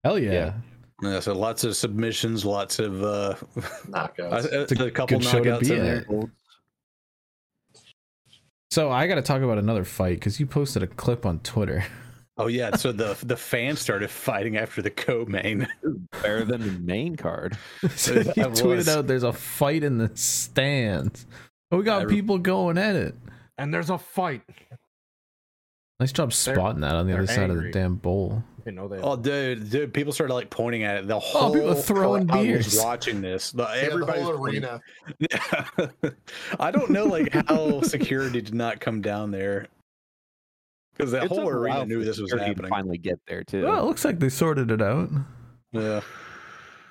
Hell 0.04 0.20
yeah. 0.20 0.32
Yeah. 0.32 0.54
yeah, 1.02 1.20
so 1.20 1.34
lots 1.34 1.64
of 1.64 1.76
submissions 1.76 2.46
lots 2.46 2.78
of 2.78 3.04
uh 3.04 3.34
Knockouts. 3.88 4.78
a, 4.80 4.84
a 4.84 4.88
a 4.88 4.92
couple 4.92 5.18
good 5.18 5.24
show 5.28 5.44
to 5.44 5.50
knockouts 5.50 5.60
be 5.62 5.74
in 5.76 5.84
there 5.84 5.98
at. 5.98 6.30
So 8.76 8.92
I 8.92 9.08
got 9.08 9.16
to 9.16 9.22
talk 9.22 9.42
about 9.42 9.58
another 9.58 9.86
fight 9.86 10.16
because 10.20 10.38
you 10.38 10.46
posted 10.46 10.84
a 10.84 10.88
clip 10.88 11.26
on 11.26 11.40
Twitter. 11.40 11.86
oh 12.38 12.48
yeah 12.48 12.76
so 12.76 12.92
the 12.92 13.18
the 13.24 13.38
fans 13.38 13.80
started 13.80 14.10
fighting 14.10 14.58
after 14.58 14.82
the 14.82 14.90
co-main 14.90 15.66
Better 16.22 16.44
than 16.44 16.60
the 16.60 16.80
main 16.82 17.16
card. 17.16 17.58
so 17.96 18.16
you 18.16 18.24
That 18.26 18.36
tweeted 18.50 18.76
was- 18.76 18.90
out 18.90 19.08
there's 19.08 19.24
a 19.24 19.32
fight 19.32 19.82
in 19.86 19.98
the 19.98 20.12
stands. 20.18 21.26
Oh, 21.72 21.78
we 21.78 21.84
got 21.86 22.06
re- 22.08 22.14
people 22.14 22.38
going 22.38 22.78
at 22.78 22.98
it. 22.98 23.16
And 23.58 23.74
there's 23.74 23.90
a 23.90 23.98
fight. 23.98 24.42
Nice 26.02 26.12
job 26.12 26.34
spotting 26.34 26.82
that 26.82 26.96
on 26.96 27.08
the 27.08 27.14
they're 27.14 27.22
other 27.24 27.32
side 27.34 27.50
of 27.50 27.56
the 27.56 27.72
damn 27.72 27.96
bowl. 27.96 28.44
They 28.66 28.72
know 28.72 28.88
they. 28.88 28.98
oh 29.00 29.16
dude 29.16 29.70
dude 29.70 29.94
people 29.94 30.12
started 30.12 30.34
like 30.34 30.50
pointing 30.50 30.84
at 30.84 30.98
it 30.98 31.08
the 31.08 31.20
whole 31.20 31.52
Oh, 31.52 31.54
people 31.54 31.70
are 31.72 31.76
throwing 31.76 32.28
crowd 32.28 32.42
beers. 32.44 32.66
was 32.66 32.84
watching 32.84 33.22
this 33.22 33.52
the, 33.52 33.64
Yeah, 33.64 33.96
the 33.96 34.06
whole 34.12 34.32
arena. 34.32 34.82
yeah 35.20 36.10
i 36.60 36.72
don't 36.72 36.90
know 36.90 37.06
like 37.06 37.32
how 37.48 37.82
security 37.84 38.42
did 38.42 38.56
not 38.56 38.80
come 38.80 39.02
down 39.02 39.30
there 39.30 39.68
because 40.98 41.12
the 41.12 41.22
It 41.24 41.28
whole 41.28 41.48
arena 41.48 41.86
knew 41.86 42.04
this 42.04 42.18
was 42.20 42.32
security 42.32 42.56
to 42.56 42.62
happening 42.64 42.70
Finally, 42.70 42.98
get 42.98 43.20
there 43.28 43.44
too. 43.44 43.66
Well, 43.66 43.84
it 43.84 43.86
looks 43.86 44.04
like 44.04 44.18
they 44.20 44.30
sorted 44.30 44.72
it 44.72 44.82
out. 44.82 45.10
yeah 45.72 46.02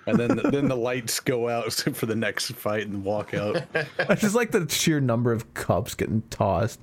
and 0.07 0.17
then 0.19 0.37
then 0.53 0.69
the 0.69 0.77
lights 0.77 1.19
go 1.19 1.49
out 1.49 1.73
for 1.95 2.07
the 2.07 2.15
next 2.15 2.53
fight 2.53 2.87
and 2.87 3.03
walk 3.03 3.35
out 3.35 3.63
I 4.09 4.15
just 4.15 4.35
like 4.37 4.53
the 4.53 4.69
sheer 4.69 5.01
number 5.01 5.33
of 5.33 5.55
cups 5.55 5.95
getting 5.97 6.23
tossed. 6.31 6.81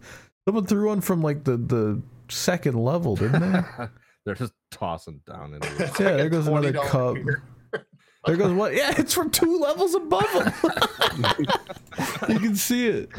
Someone 0.47 0.65
threw 0.65 0.87
one 0.89 0.99
from 1.01 1.21
like 1.21 1.43
the 1.45 1.55
the 1.55 2.01
second 2.29 2.73
level, 2.83 3.15
didn't 3.15 3.39
they? 3.53 3.85
They're 4.25 4.35
just 4.35 4.53
tossing 4.71 5.21
down 5.27 5.53
into 5.55 5.67
It's 5.83 5.99
Yeah, 5.99 6.05
like 6.07 6.17
there 6.17 6.29
goes 6.29 6.47
another 6.47 6.73
cup. 6.73 7.15
beer. 7.15 7.43
There 8.27 8.35
goes 8.37 8.53
what? 8.53 8.75
Yeah, 8.75 8.93
it's 8.97 9.13
from 9.15 9.31
two 9.31 9.57
levels 9.59 9.95
above 9.95 10.31
them. 10.31 10.53
you 12.29 12.39
can 12.39 12.55
see 12.55 12.87
it. 12.87 13.09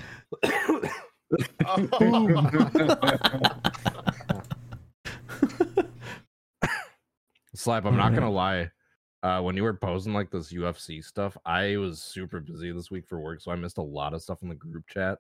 Slap, 7.55 7.85
I'm 7.85 7.97
not 7.97 8.15
gonna 8.15 8.31
lie. 8.31 8.71
Uh, 9.23 9.41
when 9.41 9.57
you 9.57 9.63
were 9.63 9.75
posing 9.75 10.13
like 10.13 10.31
this 10.31 10.53
UFC 10.53 11.05
stuff, 11.05 11.37
I 11.45 11.77
was 11.77 12.03
super 12.03 12.41
busy 12.41 12.73
this 12.73 12.91
week 12.91 13.07
for 13.07 13.21
work, 13.21 13.41
so 13.41 13.53
I 13.53 13.57
missed 13.57 13.79
a 13.79 13.83
lot 13.83 14.15
of 14.15 14.23
stuff 14.23 14.43
in 14.43 14.49
the 14.49 14.55
group 14.55 14.85
chat. 14.89 15.19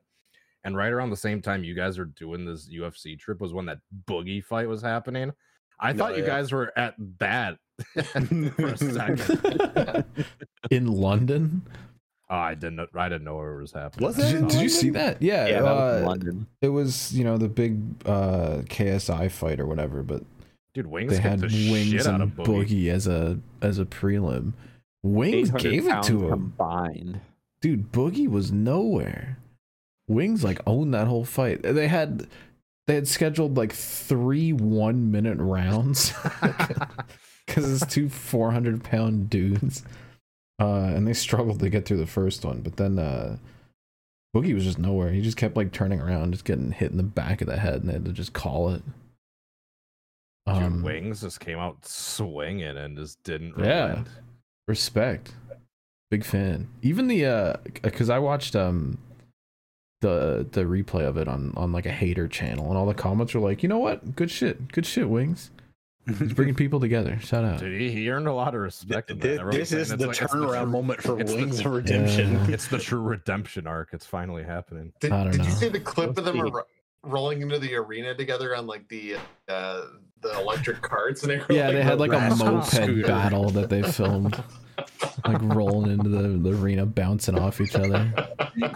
And 0.64 0.76
right 0.76 0.92
around 0.92 1.10
the 1.10 1.16
same 1.16 1.40
time 1.42 1.62
you 1.64 1.74
guys 1.74 1.98
were 1.98 2.04
doing 2.06 2.44
this 2.44 2.68
UFC 2.72 3.18
trip 3.18 3.40
was 3.40 3.52
when 3.52 3.66
that 3.66 3.78
boogie 4.08 4.42
fight 4.44 4.68
was 4.68 4.80
happening. 4.82 5.32
I 5.82 5.92
thought 5.92 6.16
you 6.16 6.22
yeah. 6.22 6.28
guys 6.28 6.52
were 6.52 6.72
at 6.76 6.94
that 7.18 7.58
for 7.94 8.66
a 8.68 8.76
second. 8.78 10.04
In 10.70 10.86
London. 10.86 11.62
Oh, 12.30 12.36
I 12.36 12.54
didn't. 12.54 12.76
know- 12.76 12.86
I 12.94 13.08
didn't 13.08 13.24
know 13.24 13.36
where 13.36 13.58
it 13.58 13.60
was 13.60 13.72
happening. 13.72 14.06
Was 14.06 14.18
I 14.18 14.22
Did 14.32 14.34
that 14.34 14.40
you, 14.42 14.48
did 14.48 14.62
you 14.62 14.68
see 14.68 14.90
that? 14.90 15.20
Yeah, 15.20 15.46
yeah, 15.48 15.60
that 15.62 15.74
was 15.74 16.02
uh, 16.02 16.06
London. 16.06 16.46
it 16.62 16.68
was 16.68 17.12
you 17.12 17.24
know 17.24 17.36
the 17.36 17.48
big 17.48 17.80
uh, 18.06 18.62
KSI 18.66 19.30
fight 19.30 19.60
or 19.60 19.66
whatever, 19.66 20.02
but 20.02 20.22
Dude, 20.74 20.86
Wings 20.86 21.12
they 21.12 21.18
had 21.20 21.40
the 21.40 21.50
shit 21.50 21.70
Wings 21.70 22.06
out 22.06 22.20
and 22.20 22.22
of 22.22 22.30
Boogie. 22.46 22.86
Boogie. 22.86 22.88
as 22.90 23.06
a 23.06 23.38
as 23.60 23.78
a 23.78 23.84
prelim. 23.84 24.52
Wings 25.02 25.50
gave 25.50 25.86
it 25.88 26.02
to 26.04 26.24
him, 26.24 26.30
combined. 26.30 27.20
dude. 27.60 27.90
Boogie 27.92 28.28
was 28.28 28.52
nowhere. 28.52 29.36
Wings 30.08 30.42
like 30.44 30.60
owned 30.66 30.94
that 30.94 31.08
whole 31.08 31.24
fight. 31.24 31.62
They 31.62 31.88
had 31.88 32.28
they 32.86 32.94
had 32.94 33.06
scheduled 33.08 33.56
like 33.56 33.72
three 33.72 34.52
one 34.52 35.10
minute 35.10 35.38
rounds 35.38 36.12
because 37.46 37.82
it's 37.82 37.92
two 37.92 38.08
400 38.08 38.82
pound 38.84 39.30
dudes. 39.30 39.84
Uh, 40.60 40.92
and 40.94 41.06
they 41.08 41.12
struggled 41.12 41.58
to 41.60 41.70
get 41.70 41.84
through 41.86 41.96
the 41.96 42.06
first 42.06 42.44
one, 42.44 42.60
but 42.60 42.76
then 42.76 42.98
uh, 42.98 43.36
Boogie 44.36 44.54
was 44.54 44.64
just 44.64 44.78
nowhere. 44.78 45.10
He 45.10 45.20
just 45.20 45.36
kept 45.36 45.56
like 45.56 45.72
turning 45.72 46.00
around, 46.00 46.32
just 46.32 46.44
getting 46.44 46.70
hit 46.70 46.90
in 46.92 46.96
the 46.98 47.02
back 47.02 47.40
of 47.40 47.48
the 47.48 47.56
head, 47.56 47.80
and 47.80 47.88
they 47.88 47.94
had 47.94 48.04
to 48.04 48.12
just 48.12 48.32
call 48.32 48.68
it. 48.70 48.82
Dude, 50.46 50.56
Um, 50.56 50.82
Wings 50.82 51.20
just 51.20 51.40
came 51.40 51.58
out 51.58 51.84
swinging 51.86 52.76
and 52.76 52.96
just 52.96 53.22
didn't. 53.24 53.54
Yeah. 53.58 53.86
relent. 53.88 54.08
respect, 54.68 55.34
big 56.10 56.24
fan. 56.24 56.68
Even 56.82 57.08
the 57.08 57.26
uh, 57.26 57.56
because 57.82 58.10
I 58.10 58.18
watched 58.20 58.54
um 58.54 58.98
the 60.02 60.46
the 60.52 60.64
replay 60.64 61.06
of 61.08 61.16
it 61.16 61.26
on 61.28 61.54
on 61.56 61.72
like 61.72 61.86
a 61.86 61.90
hater 61.90 62.28
channel, 62.28 62.68
and 62.68 62.76
all 62.76 62.84
the 62.86 62.92
comments 62.94 63.32
were 63.32 63.40
like, 63.40 63.62
you 63.62 63.68
know 63.70 63.78
what, 63.78 64.14
good 64.14 64.30
shit, 64.30 64.70
good 64.72 64.84
shit, 64.84 65.08
Wings. 65.08 65.50
He's 66.18 66.32
bringing 66.32 66.56
people 66.56 66.80
together. 66.80 67.16
Shout 67.20 67.44
out. 67.44 67.60
Dude, 67.60 67.80
he, 67.80 67.92
he 67.92 68.10
earned 68.10 68.26
a 68.26 68.32
lot 68.34 68.56
of 68.56 68.60
respect. 68.60 69.12
in 69.12 69.20
that. 69.20 69.38
Th- 69.38 69.52
This 69.52 69.70
is 69.70 69.88
the 69.90 70.08
like- 70.08 70.20
it's 70.20 70.32
turnaround 70.32 70.62
true- 70.64 70.72
moment 70.72 71.00
for 71.00 71.20
it's 71.20 71.30
the- 71.30 71.36
Wings 71.38 71.60
of 71.60 71.66
Redemption. 71.66 72.32
Yeah. 72.32 72.46
It's 72.50 72.66
the 72.66 72.78
true 72.80 73.00
redemption 73.00 73.68
arc. 73.68 73.90
It's 73.92 74.04
finally 74.04 74.42
happening. 74.42 74.92
Did, 74.98 75.12
I 75.12 75.22
don't 75.22 75.32
did 75.36 75.44
you 75.46 75.52
see 75.52 75.68
the 75.68 75.78
clip 75.78 76.18
of 76.18 76.24
them 76.24 76.38
Let's 76.38 76.50
ro- 76.52 76.62
rolling 77.04 77.40
into 77.42 77.60
the 77.60 77.76
arena 77.76 78.14
together 78.16 78.56
on 78.56 78.66
like 78.66 78.88
the 78.88 79.14
uh, 79.48 79.82
the 80.20 80.36
electric 80.40 80.82
carts? 80.82 81.22
And 81.22 81.30
they 81.30 81.38
were 81.38 81.46
Yeah, 81.50 81.70
they 81.70 81.84
had 81.84 82.00
like 82.00 82.12
a 82.12 82.34
moped 82.34 82.66
scooter. 82.66 83.06
battle 83.06 83.50
that 83.50 83.68
they 83.70 83.82
filmed, 83.84 84.42
like 85.26 85.42
rolling 85.42 85.92
into 85.92 86.08
the, 86.08 86.28
the 86.38 86.50
arena, 86.56 86.86
bouncing 86.86 87.38
off 87.38 87.60
each 87.60 87.74
other. 87.74 88.12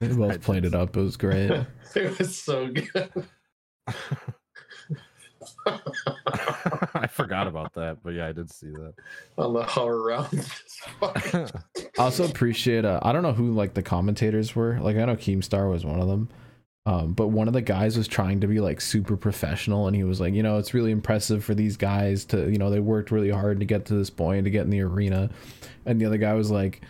They 0.00 0.08
both 0.08 0.40
played 0.40 0.64
it 0.64 0.74
up. 0.74 0.96
It 0.96 1.00
was 1.00 1.16
great. 1.16 1.50
it 1.94 2.18
was 2.18 2.36
so 2.36 2.68
good. 2.68 3.26
I 6.94 7.06
forgot 7.06 7.46
about 7.46 7.74
that, 7.74 7.98
but 8.02 8.10
yeah, 8.10 8.26
I 8.26 8.32
did 8.32 8.50
see 8.50 8.70
that. 8.70 8.94
on 9.38 9.52
the 9.52 9.62
Hoverounds. 9.62 10.50
I 11.02 12.02
also 12.02 12.24
appreciate. 12.24 12.84
Uh, 12.84 12.98
I 13.02 13.12
don't 13.12 13.22
know 13.22 13.32
who 13.32 13.52
like 13.52 13.74
the 13.74 13.82
commentators 13.82 14.56
were. 14.56 14.78
Like 14.80 14.96
I 14.96 15.04
know 15.04 15.16
Keemstar 15.16 15.70
was 15.70 15.84
one 15.84 16.00
of 16.00 16.08
them. 16.08 16.28
Um, 16.86 17.14
but 17.14 17.28
one 17.28 17.48
of 17.48 17.54
the 17.54 17.62
guys 17.62 17.96
was 17.96 18.06
trying 18.06 18.40
to 18.40 18.46
be 18.46 18.60
like 18.60 18.80
super 18.80 19.16
professional, 19.16 19.86
and 19.86 19.96
he 19.96 20.04
was 20.04 20.20
like, 20.20 20.34
you 20.34 20.42
know, 20.42 20.58
it's 20.58 20.74
really 20.74 20.90
impressive 20.90 21.42
for 21.42 21.54
these 21.54 21.78
guys 21.78 22.26
to, 22.26 22.50
you 22.50 22.58
know, 22.58 22.68
they 22.68 22.80
worked 22.80 23.10
really 23.10 23.30
hard 23.30 23.60
to 23.60 23.66
get 23.66 23.86
to 23.86 23.94
this 23.94 24.10
point 24.10 24.44
to 24.44 24.50
get 24.50 24.64
in 24.64 24.70
the 24.70 24.82
arena. 24.82 25.30
And 25.86 25.98
the 25.98 26.04
other 26.04 26.18
guy 26.18 26.34
was 26.34 26.50
like, 26.50 26.82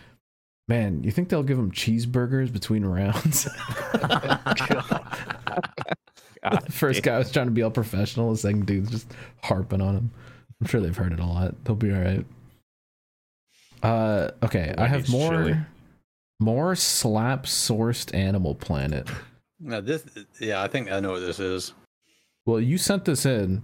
man, 0.66 1.05
you 1.05 1.12
think 1.12 1.28
they'll 1.28 1.45
give 1.45 1.59
them 1.59 1.70
cheeseburgers 1.70 2.53
between 2.53 2.84
rounds? 2.84 3.45
the 6.42 6.66
first 6.70 7.05
guy 7.05 7.18
was 7.18 7.30
trying 7.30 7.47
to 7.47 7.53
be 7.53 7.62
all 7.62 7.70
professional. 7.70 8.32
The 8.32 8.38
second 8.38 8.66
dude's 8.66 8.90
just 8.90 9.12
harping 9.42 9.80
on 9.80 9.97
him. 9.97 10.11
I'm 10.61 10.66
sure 10.66 10.80
they've 10.80 10.97
heard 10.97 11.12
it 11.12 11.20
a 11.20 11.26
lot. 11.26 11.64
They'll 11.64 11.76
be 11.76 11.92
all 11.92 12.01
right. 12.01 12.26
Uh, 13.82 14.30
okay, 14.42 14.74
I 14.76 14.86
have 14.86 15.09
more 15.11 15.68
more 16.40 16.74
slap 16.74 17.45
sourced 17.45 18.14
Animal 18.14 18.55
Planet. 18.55 19.09
Now 19.65 19.81
this, 19.81 20.05
yeah, 20.41 20.62
I 20.62 20.69
think 20.69 20.93
I 20.93 21.01
know 21.01 21.12
what 21.12 21.21
this 21.21 21.41
is. 21.41 21.73
Well, 22.47 22.61
you 22.61 22.77
sent 22.77 23.07
this 23.07 23.25
in, 23.25 23.62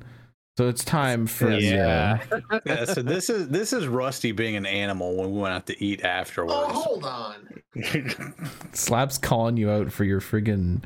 so 0.57 0.69
it's 0.69 0.83
time 0.85 1.27
for 1.27 1.51
Yeah. 1.51 2.23
the. 2.31 2.43
Uh, 2.51 2.61
Yeah, 2.65 2.85
so 2.87 3.03
this 3.03 3.29
is 3.29 3.49
this 3.49 3.73
is 3.75 3.87
Rusty 3.87 4.33
being 4.33 4.57
an 4.57 4.65
animal 4.67 5.15
when 5.17 5.31
we 5.33 5.39
went 5.41 5.55
out 5.55 5.67
to 5.67 5.85
eat 5.85 6.03
afterwards. 6.03 6.55
oh, 6.57 6.65
afterwards. 6.65 6.85
hold 6.87 7.05
on. 7.05 8.35
Slap's 8.73 9.19
calling 9.19 9.57
you 9.59 9.71
out 9.71 9.93
for 9.93 10.05
your 10.05 10.21
friggin' 10.21 10.83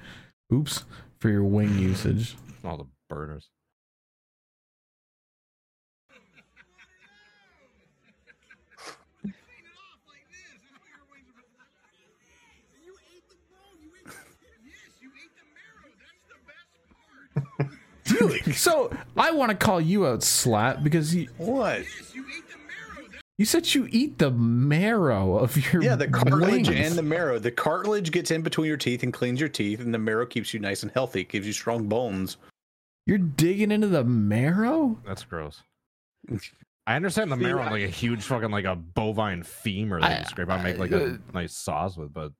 oops 0.52 0.84
for 1.20 1.28
your 1.30 1.44
wing 1.44 1.78
usage. 1.78 2.36
All 2.64 2.76
the 2.76 2.86
burners. 3.08 3.48
So 18.52 18.90
I 19.16 19.30
want 19.30 19.50
to 19.50 19.56
call 19.56 19.80
you 19.80 20.06
out, 20.06 20.22
Slap, 20.22 20.82
because 20.82 21.14
you, 21.14 21.28
what? 21.38 21.82
you 23.38 23.44
said 23.46 23.72
you 23.74 23.88
eat 23.90 24.18
the 24.18 24.30
marrow 24.30 25.38
of 25.38 25.56
your 25.72 25.82
Yeah, 25.82 25.96
the 25.96 26.08
cartilage 26.08 26.68
wings. 26.68 26.88
and 26.88 26.94
the 26.98 27.02
marrow. 27.02 27.38
The 27.38 27.50
cartilage 27.50 28.10
gets 28.12 28.30
in 28.30 28.42
between 28.42 28.68
your 28.68 28.76
teeth 28.76 29.02
and 29.02 29.12
cleans 29.12 29.40
your 29.40 29.48
teeth, 29.48 29.80
and 29.80 29.92
the 29.94 29.98
marrow 29.98 30.26
keeps 30.26 30.52
you 30.52 30.60
nice 30.60 30.82
and 30.82 30.92
healthy. 30.92 31.24
Gives 31.24 31.46
you 31.46 31.52
strong 31.54 31.88
bones. 31.88 32.36
You're 33.06 33.18
digging 33.18 33.70
into 33.72 33.86
the 33.88 34.04
marrow. 34.04 34.98
That's 35.06 35.24
gross. 35.24 35.62
I 36.86 36.96
understand 36.96 37.32
the 37.32 37.36
marrow, 37.36 37.62
like 37.70 37.82
a 37.82 37.88
huge 37.88 38.22
fucking 38.22 38.50
like 38.50 38.66
a 38.66 38.76
bovine 38.76 39.42
femur 39.42 40.00
that 40.02 40.10
I- 40.10 40.18
you 40.20 40.24
scrape 40.26 40.50
out, 40.50 40.62
make 40.62 40.76
like 40.78 40.92
I- 40.92 40.96
a 40.98 41.04
uh, 41.06 41.16
nice 41.32 41.54
sauce 41.56 41.96
with, 41.96 42.12
but 42.12 42.32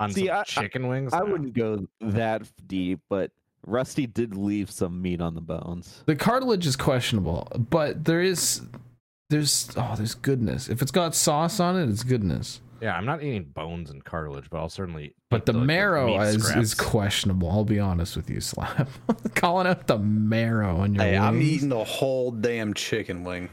on 0.00 0.12
See, 0.12 0.26
some 0.26 0.36
I- 0.36 0.40
I- 0.40 0.42
chicken 0.44 0.88
wings, 0.88 1.14
I 1.14 1.20
nah. 1.20 1.26
wouldn't 1.26 1.54
go 1.54 1.86
that 2.00 2.42
deep, 2.66 2.98
but 3.08 3.30
Rusty 3.66 4.06
did 4.06 4.36
leave 4.36 4.70
some 4.70 5.02
meat 5.02 5.20
on 5.20 5.34
the 5.34 5.40
bones. 5.40 6.02
The 6.06 6.16
cartilage 6.16 6.66
is 6.66 6.76
questionable, 6.76 7.48
but 7.70 8.04
there 8.04 8.22
is 8.22 8.62
there's 9.28 9.70
oh 9.76 9.94
there's 9.96 10.14
goodness. 10.14 10.68
If 10.68 10.82
it's 10.82 10.92
got 10.92 11.14
sauce 11.14 11.60
on 11.60 11.76
it, 11.76 11.88
it's 11.90 12.04
goodness. 12.04 12.60
Yeah, 12.80 12.94
I'm 12.94 13.06
not 13.06 13.22
eating 13.22 13.44
bones 13.44 13.90
and 13.90 14.04
cartilage, 14.04 14.50
but 14.50 14.58
I'll 14.58 14.68
certainly. 14.68 15.14
But 15.30 15.38
eat 15.38 15.46
the 15.46 15.52
like, 15.54 15.66
marrow 15.66 16.06
meat 16.06 16.20
is, 16.28 16.50
is 16.50 16.74
questionable. 16.74 17.50
I'll 17.50 17.64
be 17.64 17.80
honest 17.80 18.16
with 18.16 18.30
you, 18.30 18.40
Slap. 18.40 18.88
Calling 19.34 19.66
out 19.66 19.86
the 19.86 19.98
marrow 19.98 20.76
on 20.76 20.94
your 20.94 21.02
Hey, 21.02 21.16
I'm 21.16 21.40
eating 21.40 21.70
the 21.70 21.82
whole 21.82 22.30
damn 22.30 22.74
chicken 22.74 23.24
wing. 23.24 23.48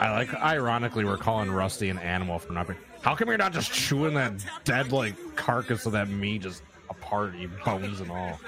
I 0.00 0.10
like. 0.10 0.34
Ironically, 0.34 1.04
we're 1.04 1.18
calling 1.18 1.50
Rusty 1.50 1.90
an 1.90 1.98
animal 1.98 2.38
for 2.38 2.52
nothing. 2.52 2.76
How 3.02 3.14
come 3.14 3.28
you're 3.28 3.36
not 3.36 3.52
just 3.52 3.70
chewing 3.70 4.14
that 4.14 4.32
dead 4.64 4.90
like 4.90 5.14
carcass 5.36 5.86
of 5.86 5.92
that 5.92 6.08
meat 6.08 6.42
just 6.42 6.62
apart, 6.88 7.36
you 7.36 7.50
bones 7.64 8.00
and 8.00 8.10
all? 8.10 8.40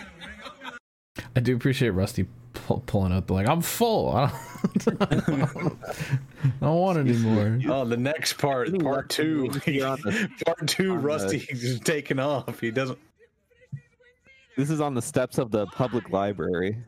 I 1.34 1.40
do 1.40 1.54
appreciate 1.56 1.90
Rusty 1.90 2.26
pull, 2.54 2.82
pulling 2.86 3.12
out 3.12 3.26
the 3.26 3.32
like. 3.34 3.48
I'm 3.48 3.60
full. 3.62 4.10
I 4.16 4.30
don't, 4.78 5.02
I 5.02 6.50
don't 6.60 6.78
want 6.80 6.98
any 6.98 7.12
more. 7.14 7.58
Oh, 7.68 7.84
the 7.84 7.96
next 7.96 8.34
part, 8.34 8.76
part 8.80 9.08
two. 9.08 9.42
wings 9.42 9.62
here 9.64 9.86
on 9.86 9.98
the- 10.02 10.28
part 10.44 10.66
two, 10.66 10.92
on 10.92 10.96
the- 10.98 11.02
Rusty's 11.02 11.80
taking 11.80 12.18
off. 12.18 12.60
He 12.60 12.70
doesn't. 12.70 12.98
This 14.56 14.70
is 14.70 14.80
on 14.80 14.94
the 14.94 15.02
steps 15.02 15.38
of 15.38 15.50
the 15.50 15.66
public 15.66 16.10
library. 16.10 16.78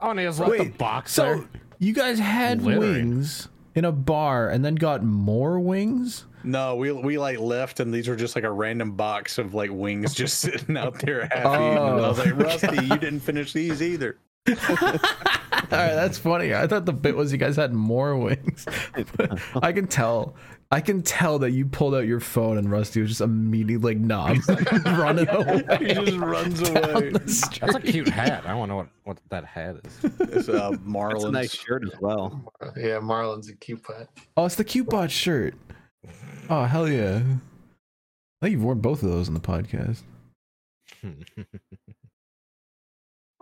Oh, 0.00 0.10
and 0.10 0.18
he 0.18 0.24
has 0.26 0.38
like 0.38 0.52
the 0.52 0.58
Wait, 0.64 0.76
box 0.78 1.12
So 1.12 1.22
there. 1.36 1.44
you 1.78 1.94
guys 1.94 2.18
had 2.18 2.62
Littering. 2.62 3.10
wings 3.10 3.48
in 3.74 3.84
a 3.84 3.92
bar 3.92 4.48
and 4.48 4.64
then 4.64 4.74
got 4.74 5.02
more 5.02 5.58
wings. 5.58 6.24
No, 6.42 6.76
we 6.76 6.92
we 6.92 7.18
like 7.18 7.38
left, 7.38 7.80
and 7.80 7.92
these 7.92 8.06
were 8.06 8.16
just 8.16 8.34
like 8.34 8.44
a 8.44 8.50
random 8.50 8.92
box 8.92 9.38
of 9.38 9.54
like 9.54 9.70
wings 9.72 10.14
just 10.22 10.40
sitting 10.40 10.76
out 10.76 10.98
there 10.98 11.28
oh, 11.34 11.54
eaten. 11.54 11.78
And 11.78 12.04
I 12.04 12.08
was 12.08 12.18
like, 12.18 12.32
Oh, 12.32 12.36
Rusty, 12.36 12.84
you 12.86 12.98
didn't 12.98 13.20
finish 13.20 13.52
these 13.52 13.82
either. 13.82 14.18
All 14.48 15.80
right, 15.80 15.94
that's 15.94 16.18
funny. 16.18 16.54
I 16.54 16.66
thought 16.66 16.84
the 16.84 16.92
bit 16.92 17.16
was 17.16 17.32
you 17.32 17.38
guys 17.38 17.56
had 17.56 17.72
more 17.72 18.16
wings. 18.16 18.66
I 19.62 19.72
can 19.72 19.86
tell. 19.86 20.36
I 20.74 20.80
can 20.80 21.02
tell 21.02 21.38
that 21.38 21.52
you 21.52 21.66
pulled 21.66 21.94
out 21.94 22.04
your 22.04 22.18
phone 22.18 22.58
and 22.58 22.68
Rusty 22.68 23.00
was 23.00 23.10
just 23.10 23.20
immediately 23.20 23.94
like, 23.94 23.98
"Nah, 23.98 24.34
I'm 24.48 25.00
running 25.00 25.28
away." 25.28 25.62
He 25.78 25.94
just 25.94 26.16
runs 26.16 26.68
away. 26.68 27.10
That's 27.10 27.74
a 27.76 27.80
cute 27.80 28.08
hat. 28.08 28.44
I 28.44 28.54
want 28.54 28.70
to 28.70 28.72
know 28.72 28.76
what, 28.78 28.88
what 29.04 29.18
that 29.30 29.44
hat 29.44 29.76
is. 29.84 29.98
It's 30.02 30.48
uh, 30.48 30.70
It's 30.72 30.82
a 30.82 30.84
Marlins. 30.84 31.30
nice 31.30 31.54
shirt 31.54 31.84
as 31.84 31.92
well. 32.00 32.52
Yeah, 32.76 32.98
Marlin's 32.98 33.48
a 33.48 33.54
cute 33.54 33.84
pet. 33.84 34.08
Oh, 34.36 34.46
it's 34.46 34.56
the 34.56 34.64
cute 34.64 34.88
bot 34.90 35.12
shirt. 35.12 35.54
Oh 36.50 36.64
hell 36.64 36.88
yeah! 36.88 37.18
I 37.18 38.46
think 38.46 38.52
you've 38.54 38.64
worn 38.64 38.80
both 38.80 39.04
of 39.04 39.10
those 39.10 39.28
in 39.28 39.34
the 39.34 39.40
podcast. 39.40 40.02
All 41.04 41.12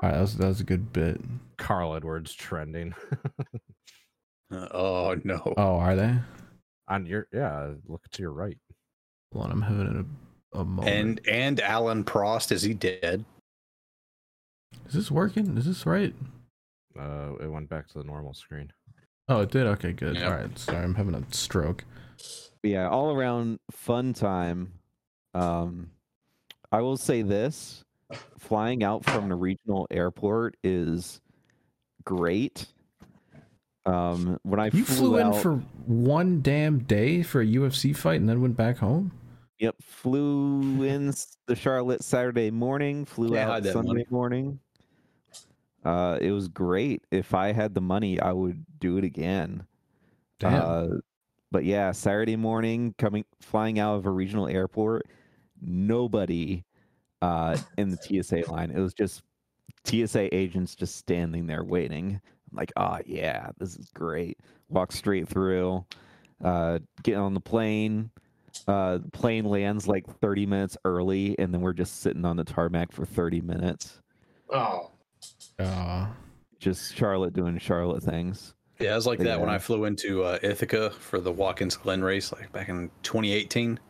right, 0.02 0.12
that 0.12 0.20
was 0.20 0.36
that 0.36 0.48
was 0.48 0.60
a 0.60 0.64
good 0.64 0.92
bit. 0.92 1.18
Carl 1.56 1.94
Edwards 1.94 2.34
trending 2.34 2.94
Uh, 4.52 4.68
oh 4.70 5.18
no. 5.24 5.54
Oh, 5.56 5.76
are 5.76 5.96
they? 5.96 6.14
On 6.92 7.06
your 7.06 7.26
yeah. 7.32 7.70
Look 7.88 8.02
to 8.10 8.22
your 8.22 8.32
right. 8.32 8.58
Hold 9.32 9.46
on, 9.46 9.52
I'm 9.52 9.62
having 9.62 10.06
a, 10.54 10.58
a 10.58 10.64
moment. 10.64 10.88
And 10.94 11.20
and 11.26 11.60
Alain 11.60 12.04
Prost 12.04 12.52
is 12.52 12.60
he 12.60 12.74
dead? 12.74 13.24
is 14.86 14.92
this 14.92 15.10
working? 15.10 15.56
Is 15.56 15.64
this 15.64 15.86
right? 15.86 16.14
Uh, 16.98 17.32
it 17.40 17.50
went 17.50 17.70
back 17.70 17.88
to 17.88 17.98
the 17.98 18.04
normal 18.04 18.34
screen. 18.34 18.70
Oh, 19.26 19.40
it 19.40 19.50
did. 19.50 19.66
Okay, 19.66 19.92
good. 19.92 20.16
Yep. 20.16 20.24
All 20.24 20.36
right, 20.36 20.58
sorry, 20.58 20.84
I'm 20.84 20.94
having 20.94 21.14
a 21.14 21.22
stroke. 21.30 21.82
Yeah, 22.62 22.90
all 22.90 23.16
around 23.16 23.58
fun 23.70 24.12
time. 24.12 24.74
Um, 25.32 25.92
I 26.70 26.82
will 26.82 26.98
say 26.98 27.22
this: 27.22 27.84
flying 28.38 28.84
out 28.84 29.02
from 29.06 29.30
the 29.30 29.34
regional 29.34 29.86
airport 29.90 30.58
is 30.62 31.22
great. 32.04 32.66
Um, 33.84 34.38
when 34.42 34.60
I 34.60 34.70
You 34.72 34.84
flew, 34.84 35.16
in 35.16 35.26
out, 35.28 35.36
for 35.36 35.56
one 35.86 36.40
damn 36.40 36.80
day 36.80 37.22
for 37.22 37.40
a 37.40 37.46
UFC 37.46 37.94
fight 37.96 38.20
and 38.20 38.28
then 38.28 38.40
went 38.40 38.56
back 38.56 38.78
home. 38.78 39.12
Yep, 39.58 39.76
flew 39.80 40.82
in 40.82 41.12
the 41.46 41.56
Charlotte 41.56 42.02
Saturday 42.02 42.50
morning, 42.50 43.04
flew 43.04 43.30
Can't 43.30 43.50
out 43.50 43.72
Sunday 43.72 43.88
money. 43.88 44.06
morning. 44.10 44.60
Uh, 45.84 46.18
it 46.20 46.30
was 46.30 46.48
great. 46.48 47.04
If 47.10 47.34
I 47.34 47.52
had 47.52 47.74
the 47.74 47.80
money, 47.80 48.20
I 48.20 48.32
would 48.32 48.64
do 48.78 48.98
it 48.98 49.04
again. 49.04 49.66
Damn. 50.38 50.62
Uh, 50.62 50.88
but 51.50 51.64
yeah, 51.64 51.92
Saturday 51.92 52.36
morning, 52.36 52.94
coming 52.98 53.24
flying 53.40 53.78
out 53.78 53.96
of 53.96 54.06
a 54.06 54.10
regional 54.10 54.48
airport, 54.48 55.06
nobody 55.60 56.64
uh, 57.20 57.56
in 57.78 57.90
the 57.90 58.22
TSA 58.22 58.50
line. 58.50 58.70
It 58.70 58.80
was 58.80 58.94
just 58.94 59.22
TSA 59.84 60.34
agents 60.34 60.74
just 60.74 60.96
standing 60.96 61.46
there 61.46 61.64
waiting. 61.64 62.20
I'm 62.52 62.56
like, 62.56 62.72
oh 62.76 62.98
yeah, 63.06 63.50
this 63.58 63.76
is 63.76 63.88
great. 63.94 64.38
Walk 64.68 64.92
straight 64.92 65.28
through, 65.28 65.84
uh, 66.44 66.78
get 67.02 67.16
on 67.16 67.34
the 67.34 67.40
plane. 67.40 68.10
Uh, 68.68 68.98
plane 69.14 69.46
lands 69.46 69.88
like 69.88 70.04
30 70.20 70.44
minutes 70.44 70.76
early, 70.84 71.34
and 71.38 71.52
then 71.54 71.62
we're 71.62 71.72
just 71.72 72.00
sitting 72.02 72.24
on 72.26 72.36
the 72.36 72.44
tarmac 72.44 72.92
for 72.92 73.06
30 73.06 73.40
minutes. 73.40 74.00
Oh, 74.50 74.90
Uh, 75.58 76.08
Just 76.58 76.94
Charlotte 76.94 77.32
doing 77.32 77.56
Charlotte 77.58 78.02
things. 78.02 78.54
Yeah, 78.78 78.92
it 78.92 78.96
was 78.96 79.06
like 79.06 79.20
that 79.20 79.40
when 79.40 79.48
I 79.48 79.58
flew 79.58 79.84
into 79.86 80.24
uh, 80.24 80.38
Ithaca 80.42 80.90
for 80.90 81.18
the 81.20 81.32
Watkins 81.32 81.76
Glen 81.76 82.02
race, 82.02 82.32
like 82.32 82.52
back 82.52 82.68
in 82.68 82.90
2018. 83.02 83.80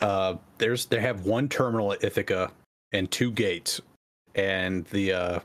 Uh, 0.00 0.36
there's 0.58 0.86
they 0.86 1.00
have 1.00 1.24
one 1.26 1.48
terminal 1.48 1.92
at 1.92 2.04
Ithaca 2.04 2.52
and 2.92 3.10
two 3.10 3.32
gates, 3.32 3.80
and 4.34 4.84
the 4.86 5.12
uh, 5.12 5.40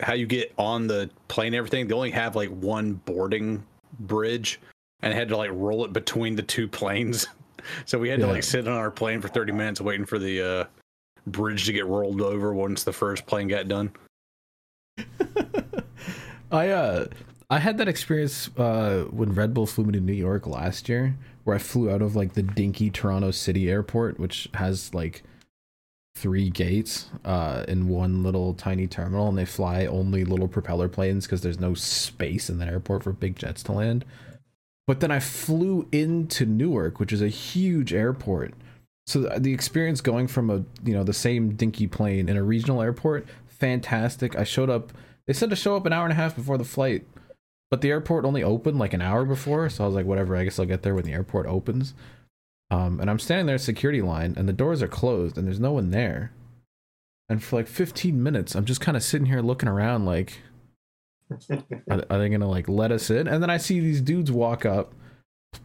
how 0.00 0.14
you 0.14 0.26
get 0.26 0.52
on 0.58 0.86
the 0.86 1.10
plane, 1.28 1.48
and 1.48 1.56
everything. 1.56 1.86
They 1.86 1.94
only 1.94 2.10
have 2.10 2.36
like 2.36 2.48
one 2.48 2.94
boarding 2.94 3.64
bridge, 4.00 4.60
and 5.02 5.12
I 5.12 5.16
had 5.16 5.28
to 5.28 5.36
like 5.36 5.50
roll 5.52 5.84
it 5.84 5.92
between 5.92 6.36
the 6.36 6.42
two 6.42 6.68
planes. 6.68 7.26
so 7.84 7.98
we 7.98 8.08
had 8.08 8.20
to 8.20 8.26
like 8.26 8.42
sit 8.42 8.66
on 8.66 8.74
our 8.74 8.90
plane 8.90 9.20
for 9.20 9.28
30 9.28 9.52
minutes 9.52 9.80
waiting 9.80 10.06
for 10.06 10.18
the 10.18 10.42
uh, 10.42 10.64
bridge 11.26 11.66
to 11.66 11.72
get 11.72 11.86
rolled 11.86 12.20
over 12.20 12.52
once 12.54 12.84
the 12.84 12.92
first 12.92 13.26
plane 13.26 13.48
got 13.48 13.68
done. 13.68 13.92
I 16.52 16.68
uh 16.68 17.06
I 17.48 17.58
had 17.58 17.78
that 17.78 17.88
experience 17.88 18.50
uh 18.56 19.04
when 19.10 19.34
Red 19.34 19.54
Bull 19.54 19.66
flew 19.66 19.84
me 19.84 19.92
to 19.92 20.00
New 20.00 20.12
York 20.12 20.46
last 20.46 20.88
year, 20.88 21.16
where 21.44 21.56
I 21.56 21.58
flew 21.58 21.90
out 21.90 22.02
of 22.02 22.16
like 22.16 22.34
the 22.34 22.42
dinky 22.42 22.90
Toronto 22.90 23.30
City 23.30 23.70
Airport, 23.70 24.18
which 24.18 24.48
has 24.54 24.92
like 24.92 25.22
three 26.20 26.50
gates 26.50 27.06
uh 27.24 27.64
in 27.66 27.88
one 27.88 28.22
little 28.22 28.54
tiny 28.54 28.86
terminal, 28.86 29.28
and 29.28 29.38
they 29.38 29.44
fly 29.46 29.86
only 29.86 30.24
little 30.24 30.48
propeller 30.48 30.88
planes 30.88 31.26
because 31.26 31.40
there's 31.40 31.60
no 31.60 31.74
space 31.74 32.50
in 32.50 32.58
that 32.58 32.68
airport 32.68 33.02
for 33.02 33.12
big 33.12 33.36
jets 33.36 33.62
to 33.64 33.72
land. 33.72 34.04
But 34.86 35.00
then 35.00 35.10
I 35.10 35.20
flew 35.20 35.86
into 35.92 36.44
Newark, 36.44 36.98
which 36.98 37.12
is 37.12 37.22
a 37.22 37.28
huge 37.28 37.92
airport. 37.92 38.54
So 39.06 39.20
the- 39.22 39.40
the 39.40 39.54
experience 39.54 40.00
going 40.00 40.26
from 40.26 40.50
a 40.50 40.64
you 40.84 40.92
know 40.94 41.04
the 41.04 41.12
same 41.12 41.54
dinky 41.54 41.86
plane 41.86 42.28
in 42.28 42.36
a 42.36 42.42
regional 42.42 42.82
airport, 42.82 43.26
fantastic. 43.46 44.36
I 44.36 44.44
showed 44.44 44.70
up. 44.70 44.92
They 45.26 45.32
said 45.32 45.50
to 45.50 45.56
show 45.56 45.76
up 45.76 45.86
an 45.86 45.92
hour 45.92 46.04
and 46.04 46.12
a 46.12 46.16
half 46.16 46.34
before 46.34 46.58
the 46.58 46.64
flight, 46.64 47.06
but 47.70 47.80
the 47.82 47.90
airport 47.90 48.24
only 48.24 48.42
opened 48.42 48.78
like 48.78 48.92
an 48.94 49.02
hour 49.02 49.24
before. 49.24 49.68
So 49.70 49.84
I 49.84 49.86
was 49.86 49.94
like, 49.94 50.06
whatever. 50.06 50.34
I 50.36 50.44
guess 50.44 50.58
I'll 50.58 50.66
get 50.66 50.82
there 50.82 50.94
when 50.94 51.04
the 51.04 51.12
airport 51.12 51.46
opens. 51.46 51.94
Um, 52.70 53.00
and 53.00 53.10
I'm 53.10 53.18
standing 53.18 53.46
there 53.46 53.56
at 53.56 53.60
security 53.60 54.00
line, 54.02 54.34
and 54.36 54.48
the 54.48 54.52
doors 54.52 54.82
are 54.82 54.88
closed, 54.88 55.36
and 55.36 55.46
there's 55.46 55.60
no 55.60 55.72
one 55.72 55.90
there. 55.90 56.32
And 57.28 57.42
for 57.42 57.56
like 57.56 57.66
15 57.66 58.22
minutes, 58.22 58.54
I'm 58.54 58.64
just 58.64 58.80
kind 58.80 58.96
of 58.96 59.02
sitting 59.02 59.26
here 59.26 59.40
looking 59.40 59.68
around, 59.68 60.04
like, 60.04 60.40
are, 61.90 62.04
are 62.10 62.18
they 62.18 62.28
gonna 62.28 62.48
like 62.48 62.68
let 62.68 62.92
us 62.92 63.10
in? 63.10 63.26
And 63.28 63.42
then 63.42 63.50
I 63.50 63.56
see 63.56 63.80
these 63.80 64.00
dudes 64.00 64.30
walk 64.30 64.64
up, 64.64 64.94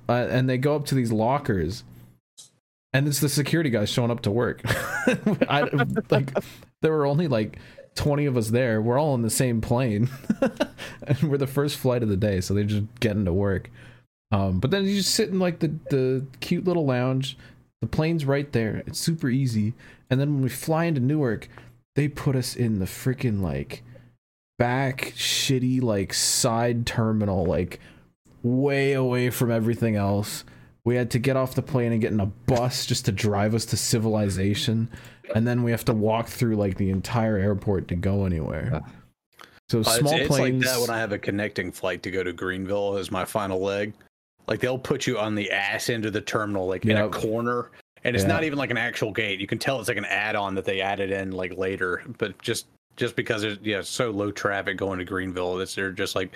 uh, 0.10 0.28
and 0.30 0.50
they 0.50 0.58
go 0.58 0.76
up 0.76 0.86
to 0.88 0.96
these 0.96 1.12
lockers, 1.12 1.84
and 2.94 3.08
it's 3.08 3.20
the 3.20 3.30
security 3.30 3.70
guys 3.70 3.90
showing 3.90 4.12
up 4.12 4.22
to 4.22 4.32
work. 4.32 4.62
I 5.50 5.70
like 6.10 6.32
there 6.82 6.92
were 6.92 7.06
only 7.06 7.28
like 7.28 7.60
20 7.96 8.26
of 8.26 8.38
us 8.38 8.50
there. 8.50 8.82
We're 8.82 9.00
all 9.00 9.14
on 9.14 9.22
the 9.22 9.30
same 9.30 9.62
plane, 9.62 10.10
and 11.08 11.24
we're 11.24 11.38
the 11.38 11.48
first 11.48 11.78
flight 11.78 12.04
of 12.04 12.10
the 12.10 12.18
day, 12.18 12.42
so 12.42 12.54
they're 12.54 12.64
just 12.64 12.86
getting 13.00 13.26
to 13.26 13.34
work. 13.34 13.70
Um, 14.32 14.60
but 14.60 14.72
then 14.72 14.86
you 14.86 14.96
just 14.98 15.14
sit 15.16 15.30
in 15.30 15.40
like 15.40 15.60
the 15.60 15.68
the 15.90 16.26
cute 16.40 16.66
little 16.66 16.86
lounge. 16.86 17.38
The 17.82 17.88
plane's 17.88 18.26
right 18.26 18.52
there. 18.52 18.84
It's 18.88 19.00
super 19.00 19.30
easy. 19.30 19.74
And 20.10 20.20
then 20.20 20.34
when 20.36 20.44
we 20.44 20.50
fly 20.50 20.86
into 20.86 21.02
Newark, 21.02 21.48
they 21.96 22.08
put 22.08 22.36
us 22.36 22.56
in 22.56 22.80
the 22.80 22.86
freaking 22.86 23.42
like 23.42 23.84
back 24.58 25.14
shitty 25.16 25.82
like 25.82 26.14
side 26.14 26.86
terminal 26.86 27.46
like 27.46 27.80
way 28.44 28.94
away 28.94 29.30
from 29.30 29.52
everything 29.52 29.96
else. 29.96 30.44
We 30.86 30.96
had 30.96 31.10
to 31.12 31.20
get 31.20 31.36
off 31.36 31.56
the 31.56 31.62
plane 31.64 31.92
and 31.92 32.02
get 32.02 32.12
in 32.12 32.20
a 32.20 32.26
bus 32.28 32.86
just 32.86 33.06
to 33.06 33.12
drive 33.12 33.56
us 33.56 33.66
to 33.68 33.78
civilization, 33.78 34.90
and 35.34 35.48
then 35.48 35.64
we 35.64 35.72
have 35.72 35.84
to 35.86 35.94
walk 35.94 36.28
through 36.28 36.56
like 36.58 36.78
the 36.78 36.92
entire 36.92 37.38
airport 37.38 37.88
to 37.88 37.96
go 37.96 38.26
anywhere. 38.26 38.84
So 39.70 39.80
Uh, 39.80 39.82
it's- 39.82 39.98
small 39.98 40.14
it's, 40.14 40.28
planes. 40.28 40.64
like 40.64 40.74
that 40.74 40.80
when 40.82 40.92
I 40.92 41.00
have 41.00 41.12
a 41.12 41.18
connecting 41.18 41.72
flight 41.72 42.04
to 42.04 42.12
go 42.12 42.22
to 42.24 42.32
Greenville 42.34 42.98
as 42.98 43.10
my 43.12 43.26
final 43.26 43.60
leg. 43.60 43.94
Like 44.48 44.60
they'll 44.60 44.78
put 44.78 45.08
you 45.08 45.18
on 45.18 45.36
the 45.36 45.52
ass 45.52 45.90
end 45.90 46.06
of 46.06 46.14
the 46.14 46.22
terminal, 46.22 46.68
like 46.68 46.86
in 46.86 46.98
a 46.98 47.10
corner, 47.10 47.72
and 48.04 48.16
it's 48.16 48.24
Yeah. 48.24 48.30
not 48.30 48.44
even 48.44 48.60
like 48.60 48.72
an 48.72 48.78
actual 48.78 49.12
gate. 49.12 49.40
You 49.40 49.48
can 49.48 49.58
tell 49.58 49.80
it's 49.80 49.88
like 49.88 49.98
an 49.98 50.06
add-on 50.06 50.56
that 50.56 50.66
they 50.66 50.82
added 50.82 51.12
in 51.12 51.32
like 51.32 51.58
later, 51.58 52.04
but 52.18 52.40
just 52.42 52.68
just 52.96 53.16
because 53.16 53.44
it's 53.44 53.62
yeah 53.62 53.82
so 53.82 54.10
low 54.12 54.32
traffic 54.32 54.78
going 54.78 55.00
to 55.00 55.06
Greenville, 55.06 55.60
it's 55.60 55.76
they're 55.76 55.92
just 55.92 56.16
like, 56.16 56.34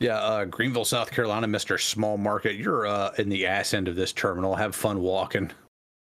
yeah, 0.00 0.16
uh, 0.18 0.44
Greenville, 0.46 0.84
South 0.84 1.10
Carolina, 1.10 1.46
Mister 1.46 1.78
Small 1.78 2.16
Market, 2.16 2.56
you're 2.56 2.86
uh, 2.86 3.12
in 3.18 3.28
the 3.28 3.46
ass 3.46 3.74
end 3.74 3.86
of 3.86 3.94
this 3.96 4.12
terminal. 4.12 4.56
Have 4.56 4.74
fun 4.74 5.00
walking. 5.00 5.50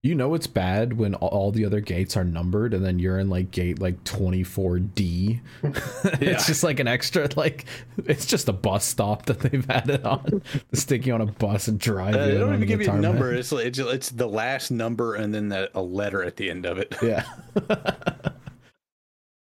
You 0.05 0.13
know 0.13 0.35
it's 0.35 0.45
bad 0.45 0.93
when 0.99 1.15
all- 1.15 1.29
all 1.29 1.51
the 1.51 1.65
other 1.65 1.79
gates 1.81 2.15
are 2.15 2.23
numbered 2.23 2.75
and 2.75 2.85
then 2.85 2.99
you're 2.99 3.17
in 3.17 3.27
like 3.27 3.49
gate 3.49 3.79
like 3.79 4.03
24D. 4.03 5.39
Yeah. 5.63 5.71
it's 6.31 6.45
just 6.45 6.63
like 6.63 6.79
an 6.79 6.87
extra 6.87 7.27
like 7.35 7.65
it's 8.05 8.27
just 8.27 8.47
a 8.47 8.53
bus 8.53 8.85
stop 8.85 9.25
that 9.25 9.39
they've 9.39 9.67
added 9.67 10.03
on 10.05 10.23
to 10.71 10.75
stick 10.75 11.07
you 11.07 11.13
on 11.15 11.21
a 11.21 11.25
bus 11.25 11.67
and 11.67 11.79
drive 11.79 12.13
Uh, 12.13 12.27
they 12.27 12.33
don't 12.37 12.49
on 12.49 12.55
even 12.57 12.67
give 12.67 12.79
the 12.79 12.85
you 12.85 12.91
a 12.91 12.97
number. 12.99 13.33
It's 13.33 13.51
it's 13.51 13.79
it's 13.79 14.09
the 14.11 14.27
last 14.27 14.69
number 14.69 15.15
and 15.15 15.33
then 15.33 15.49
the, 15.49 15.71
a 15.73 15.81
letter 15.81 16.23
at 16.23 16.35
the 16.35 16.51
end 16.51 16.67
of 16.67 16.77
it. 16.77 16.93
Yeah. 17.01 17.25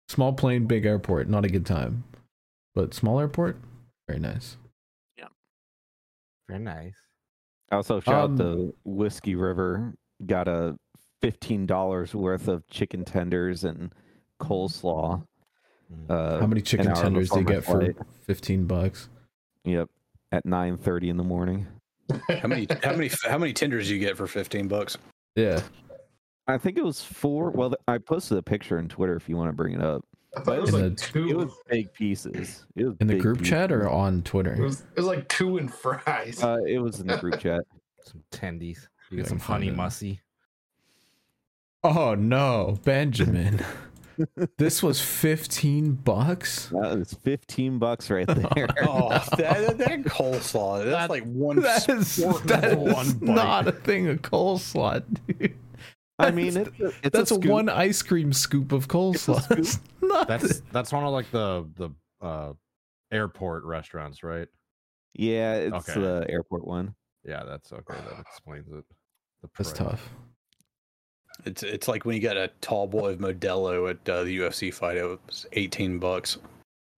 small 0.09 0.33
plane, 0.33 0.67
big 0.67 0.85
airport, 0.87 1.29
not 1.29 1.45
a 1.45 1.49
good 1.49 1.67
time. 1.67 2.03
But 2.75 2.95
small 2.95 3.21
airport, 3.21 3.59
very 4.09 4.19
nice. 4.21 4.57
Yeah. 5.17 5.29
Very 6.49 6.61
nice. 6.61 6.97
Also, 7.71 8.01
shout 8.01 8.25
Um, 8.25 8.33
out 8.33 8.39
to 8.39 8.75
Whiskey 8.85 9.37
River. 9.37 9.95
Got 10.27 10.49
a 10.49 10.77
fifteen 11.21 11.67
dollars 11.67 12.15
worth 12.15 12.49
of 12.49 12.67
chicken 12.69 13.05
tenders 13.05 13.65
and 13.65 13.93
coleslaw. 14.41 15.25
Uh, 16.09 16.41
How 16.41 16.47
many 16.47 16.61
chicken 16.61 16.93
tenders 16.95 17.31
do 17.31 17.41
you 17.41 17.47
before 17.47 17.79
my 17.81 17.87
get 17.87 17.97
for 17.97 18.05
15 18.27 18.67
bucks? 18.67 19.09
Yep, 19.65 19.89
at 20.33 20.45
nine 20.45 20.77
thirty 20.77 21.09
in 21.09 21.17
the 21.17 21.25
morning. 21.25 21.67
How 22.41 22.49
many 22.49 22.67
how 22.83 22.93
many 22.97 23.11
how 23.25 23.39
many 23.39 23.53
tenders 23.53 23.89
do 23.89 23.95
you 23.95 24.01
get 24.01 24.17
for 24.17 24.27
fifteen 24.27 24.67
bucks? 24.67 24.99
Yeah. 25.37 25.61
I 26.49 26.57
think 26.59 26.79
it 26.79 26.85
was 26.85 27.03
four. 27.03 27.51
Well, 27.51 27.75
I 27.87 27.99
posted 27.99 28.39
a 28.39 28.43
picture 28.43 28.79
on 28.79 28.89
Twitter 28.89 29.15
if 29.15 29.29
you 29.29 29.37
want 29.37 29.51
to 29.51 29.53
bring 29.53 29.75
it 29.75 29.83
up. 29.83 30.05
I 30.37 30.41
thought 30.41 30.57
it 30.57 30.61
was 30.63 30.75
In 30.75 30.83
like 30.83 30.97
the- 30.97 31.03
two. 31.05 31.29
It 31.29 31.37
was 31.37 31.53
big 31.69 31.93
pieces. 31.93 32.65
It 32.75 32.85
was 32.87 32.97
In 33.01 33.07
the 33.07 33.15
big 33.15 33.23
group 33.23 33.43
chat 33.43 33.71
or 33.71 33.81
pieces. 33.81 33.93
on 33.93 34.19
It 34.19 34.25
Twitter? 34.25 34.57
was, 34.61 34.81
it 34.81 34.97
was 34.97 35.07
like 35.07 35.29
two 35.29 35.59
and 35.59 35.73
fries. 35.73 36.43
Uh, 36.43 36.57
it 36.67 36.79
was 36.79 37.01
in 37.01 37.07
the 37.07 37.19
group 37.19 37.39
chat. 37.39 37.61
Some 38.05 38.23
tendies. 38.33 38.89
You 39.11 39.17
Yeah, 39.19 39.23
get 39.23 39.29
some 39.29 39.39
can 39.39 39.47
find 39.47 39.63
honey 39.65 39.69
it. 39.69 39.77
mussy. 39.77 40.21
Oh 41.85 42.15
no, 42.15 42.79
Benjamin. 42.85 43.65
this 44.59 44.83
was 44.83 45.01
15 45.01 45.93
bucks? 45.93 46.67
That 46.71 46.99
was 46.99 47.15
fifteen 47.15 47.79
bucks 47.79 48.11
right 48.11 48.27
there. 48.27 48.67
Oh, 48.83 49.11
that, 49.37 49.79
that 49.79 50.03
coleslaw. 50.05 50.85
That's 50.85 51.09
like 51.11 51.25
one. 51.25 51.57
That 51.63 51.89
is, 51.89 52.09
sport 52.11 52.43
that 52.49 52.65
of 52.73 52.83
is 52.89 52.95
one 52.95 53.19
not 53.35 53.69
a 53.69 53.73
thing 53.73 54.09
of 54.09 54.23
coleslaw, 54.23 55.05
dude. 55.39 55.55
I 56.19 56.33
mean, 56.33 56.57
it's 56.57 56.81
a, 56.81 56.87
it's 57.05 57.11
That's 57.17 57.31
a, 57.31 57.35
a, 57.37 57.39
scoop. 57.39 57.45
one 57.51 57.69
ice 57.69 58.03
cream 58.03 58.33
scoop 58.33 58.73
of 58.73 58.89
coleslaw. 58.89 59.41
scoop. 59.41 59.59
It's 59.61 59.79
not 60.03 60.27
That's 60.27 60.63
that's 60.73 60.93
one 60.93 61.05
of 61.05 61.13
like 61.13 61.31
the 61.31 61.69
the 61.77 61.91
uh 62.21 62.55
airport 63.13 63.63
restaurants, 63.65 64.25
right? 64.25 64.49
Yeah, 65.15 65.55
it's 65.55 65.89
Okay. 65.89 66.01
the 66.01 66.27
airport 66.29 66.67
one. 66.67 66.97
Yeah, 67.25 67.45
that's 67.45 67.73
okay. 67.73 67.95
That 67.95 68.19
explains 68.21 68.67
it. 68.73 68.85
The 69.43 69.49
That's 69.59 69.73
price. 69.73 69.89
tough. 69.89 70.11
It's 71.45 71.63
it's 71.63 71.87
like 71.89 72.05
when 72.05 72.17
you 72.17 72.23
got 72.23 72.37
a 72.37 72.49
tall 72.61 72.87
boy 72.89 73.11
of 73.13 73.19
Modelo 73.19 73.89
at 73.91 74.09
uh, 74.09 74.25
the 74.25 74.39
UFC 74.39 74.75
fight. 74.75 74.97
It 74.97 75.05
was 75.27 75.47
eighteen 75.53 75.99
bucks. 75.99 76.39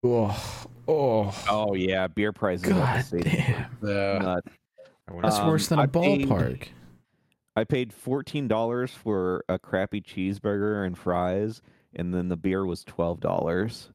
Oh, 0.03 0.65
oh, 0.89 1.45
Oh 1.51 1.75
yeah, 1.75 2.07
beer 2.07 2.33
prices. 2.33 2.67
god 2.67 3.05
damn. 3.11 3.77
Yeah. 3.83 4.15
were 4.15 4.19
nuts. 4.21 4.49
I 5.09 5.13
wonder- 5.13 5.29
That's 5.29 5.41
Um, 5.41 5.47
worse 5.49 5.69
than 5.69 5.79
a 5.79 5.83
I 5.83 5.87
paid- 5.87 6.27
ballpark. 6.27 6.69
I 7.57 7.65
paid 7.65 7.93
fourteen 7.93 8.49
dollars 8.49 8.93
for 8.93 9.45
a 9.51 9.59
crappy 9.59 10.01
cheeseburger 10.01 10.87
and 10.87 10.97
fries, 10.97 11.61
and 11.95 12.15
then 12.15 12.29
the 12.29 12.37
beer 12.39 12.65
was 12.65 12.83
twelve 12.85 13.21
dollars. 13.21 13.91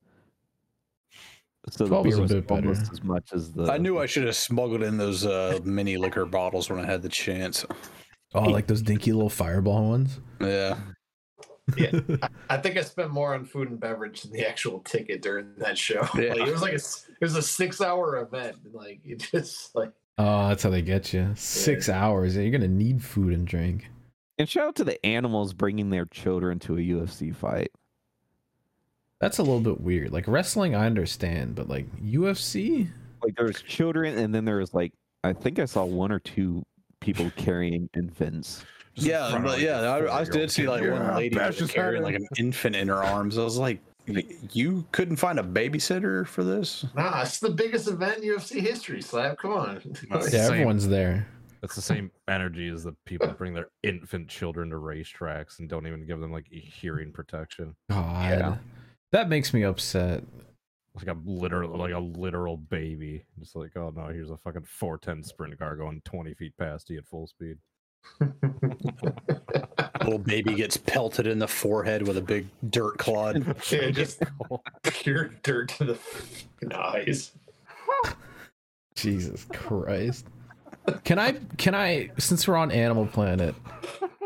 So 1.71 1.85
the 1.85 1.89
12 1.89 2.05
is 2.05 2.11
beer 2.13 2.17
a 2.19 2.21
was 2.21 2.31
bit 2.33 2.47
better. 2.47 2.67
almost 2.67 2.91
as 2.91 3.03
much 3.03 3.33
as 3.33 3.51
the. 3.53 3.71
I 3.71 3.79
knew 3.79 3.97
I 3.97 4.05
should 4.05 4.25
have 4.25 4.35
smuggled 4.35 4.83
in 4.83 4.97
those 4.97 5.25
uh, 5.25 5.57
mini 5.63 5.97
liquor 5.97 6.25
bottles 6.25 6.69
when 6.69 6.79
I 6.79 6.85
had 6.85 7.01
the 7.01 7.09
chance. 7.09 7.65
Oh, 8.35 8.43
like 8.49 8.67
those 8.67 8.81
dinky 8.81 9.11
little 9.13 9.29
fireball 9.29 9.87
ones. 9.89 10.19
Yeah. 10.41 10.77
Yeah, 11.77 11.99
I, 12.21 12.29
I 12.51 12.57
think 12.57 12.77
I 12.77 12.81
spent 12.81 13.09
more 13.09 13.33
on 13.33 13.43
food 13.43 13.69
and 13.71 13.79
beverage 13.79 14.21
than 14.21 14.31
the 14.31 14.47
actual 14.47 14.81
ticket 14.81 15.21
during 15.23 15.55
that 15.57 15.77
show. 15.77 16.07
Yeah. 16.15 16.33
Like, 16.33 16.47
it 16.47 16.51
was 16.51 16.61
like 16.61 16.73
a 16.73 16.75
s- 16.75 17.07
it 17.09 17.23
was 17.23 17.35
a 17.35 17.41
six 17.41 17.81
hour 17.81 18.17
event. 18.19 18.57
Like 18.71 18.99
it 19.03 19.27
just 19.31 19.73
like 19.75 19.91
Oh, 20.17 20.47
that's 20.49 20.61
how 20.63 20.69
they 20.69 20.81
get 20.83 21.11
you. 21.11 21.31
Six 21.35 21.89
hours. 21.89 22.35
You're 22.37 22.51
gonna 22.51 22.67
need 22.67 23.03
food 23.03 23.33
and 23.33 23.47
drink. 23.47 23.89
And 24.37 24.47
shout 24.47 24.67
out 24.67 24.75
to 24.75 24.83
the 24.83 25.03
animals 25.05 25.53
bringing 25.53 25.89
their 25.89 26.05
children 26.05 26.59
to 26.59 26.75
a 26.75 26.79
UFC 26.81 27.35
fight. 27.35 27.71
That's 29.19 29.39
a 29.39 29.43
little 29.43 29.61
bit 29.61 29.81
weird. 29.81 30.11
Like 30.11 30.27
wrestling, 30.27 30.75
I 30.75 30.85
understand, 30.85 31.55
but 31.55 31.67
like 31.69 31.87
UFC, 32.01 32.89
Like 33.23 33.35
there's 33.37 33.61
children, 33.61 34.17
and 34.17 34.35
then 34.35 34.45
there's 34.45 34.73
like 34.73 34.93
I 35.23 35.33
think 35.33 35.57
I 35.57 35.65
saw 35.65 35.83
one 35.85 36.11
or 36.11 36.19
two 36.19 36.63
people 37.05 37.31
carrying 37.35 37.87
infants. 37.95 38.65
Just 38.95 39.07
Yeah, 39.07 39.39
but 39.43 39.59
yeah, 39.59 39.81
I, 39.81 40.19
I 40.21 40.23
did 40.23 40.49
see 40.51 40.63
kid. 40.63 40.69
like 40.69 40.83
Yeah, 40.83 40.91
one 41.07 41.15
lady 41.15 41.35
bash 41.35 41.57
his 41.57 41.69
carrying 41.71 41.97
in. 41.97 42.03
like 42.03 42.15
an 42.15 42.27
infant 42.37 42.75
in 42.75 42.87
her 42.87 43.03
arms. 43.03 43.37
I 43.37 43.43
was 43.43 43.57
like, 43.57 43.79
you 44.51 44.85
couldn't 44.91 45.17
find 45.17 45.39
a 45.39 45.43
babysitter 45.43 46.25
for 46.27 46.43
this? 46.43 46.85
nah, 46.95 47.21
it's 47.21 47.39
the 47.39 47.49
biggest 47.51 47.87
event 47.87 48.23
in 48.23 48.29
UFC 48.35 48.59
history. 48.61 49.01
Slap, 49.01 49.37
come 49.37 49.51
on. 49.53 49.81
Yeah, 50.11 50.19
Same. 50.21 50.41
everyone's 50.53 50.87
there. 50.87 51.27
That's 51.61 51.75
the 51.75 51.81
same 51.81 52.11
energy 52.27 52.67
as 52.69 52.83
the 52.83 52.95
people 53.05 53.27
bring 53.29 53.53
their 53.53 53.67
infant 53.83 54.27
children 54.27 54.69
to 54.69 54.75
racetracks 54.75 55.57
and 55.59 55.67
don't 55.67 55.87
even 55.87 56.05
give 56.05 56.19
them 56.19 56.31
like 56.31 56.45
hearing 56.47 57.11
protection. 57.11 57.75
God, 57.89 58.29
Yeah. 58.29 58.57
that 59.11 59.29
makes 59.29 59.51
me 59.53 59.63
upset. 59.63 60.23
Like 60.95 61.07
a 61.07 61.17
literal, 61.25 61.77
like 61.77 61.93
a 61.93 61.99
literal 61.99 62.57
baby. 62.57 63.25
Just 63.39 63.55
like, 63.55 63.75
oh 63.75 63.91
no, 63.95 64.07
here's 64.07 64.29
a 64.29 64.37
fucking 64.37 64.63
410 64.63 65.23
sprint 65.23 65.59
car 65.59 65.75
going 65.75 66.01
20 66.05 66.33
feet 66.35 66.53
past 66.57 66.89
you 66.89 66.99
at 66.99 67.05
full 67.05 67.27
speed. 67.27 67.57
Little 70.03 70.19
baby 70.19 70.53
gets 70.53 70.77
pelted 70.77 71.27
in 71.27 71.39
the 71.39 71.47
forehead 71.47 72.07
with 72.07 72.17
a 72.17 72.21
big 72.21 72.47
dirt 72.69 72.97
clod. 72.97 73.55
yeah, 73.71 73.89
just 73.89 74.21
pure 74.83 75.31
dirt 75.43 75.69
to 75.69 75.85
the 75.85 75.95
fucking 75.95 76.73
eyes. 76.73 77.31
Jesus 78.95 79.45
Christ. 79.51 80.27
Can 81.03 81.17
I 81.19 81.33
can 81.57 81.73
I 81.75 82.11
since 82.19 82.47
we're 82.47 82.55
on 82.55 82.71
Animal 82.71 83.07
Planet, 83.07 83.55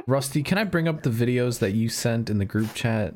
Rusty, 0.07 0.43
can 0.43 0.57
I 0.57 0.65
bring 0.65 0.88
up 0.88 1.03
the 1.03 1.09
videos 1.09 1.59
that 1.59 1.72
you 1.72 1.88
sent 1.88 2.30
in 2.30 2.38
the 2.38 2.45
group 2.45 2.74
chat 2.74 3.13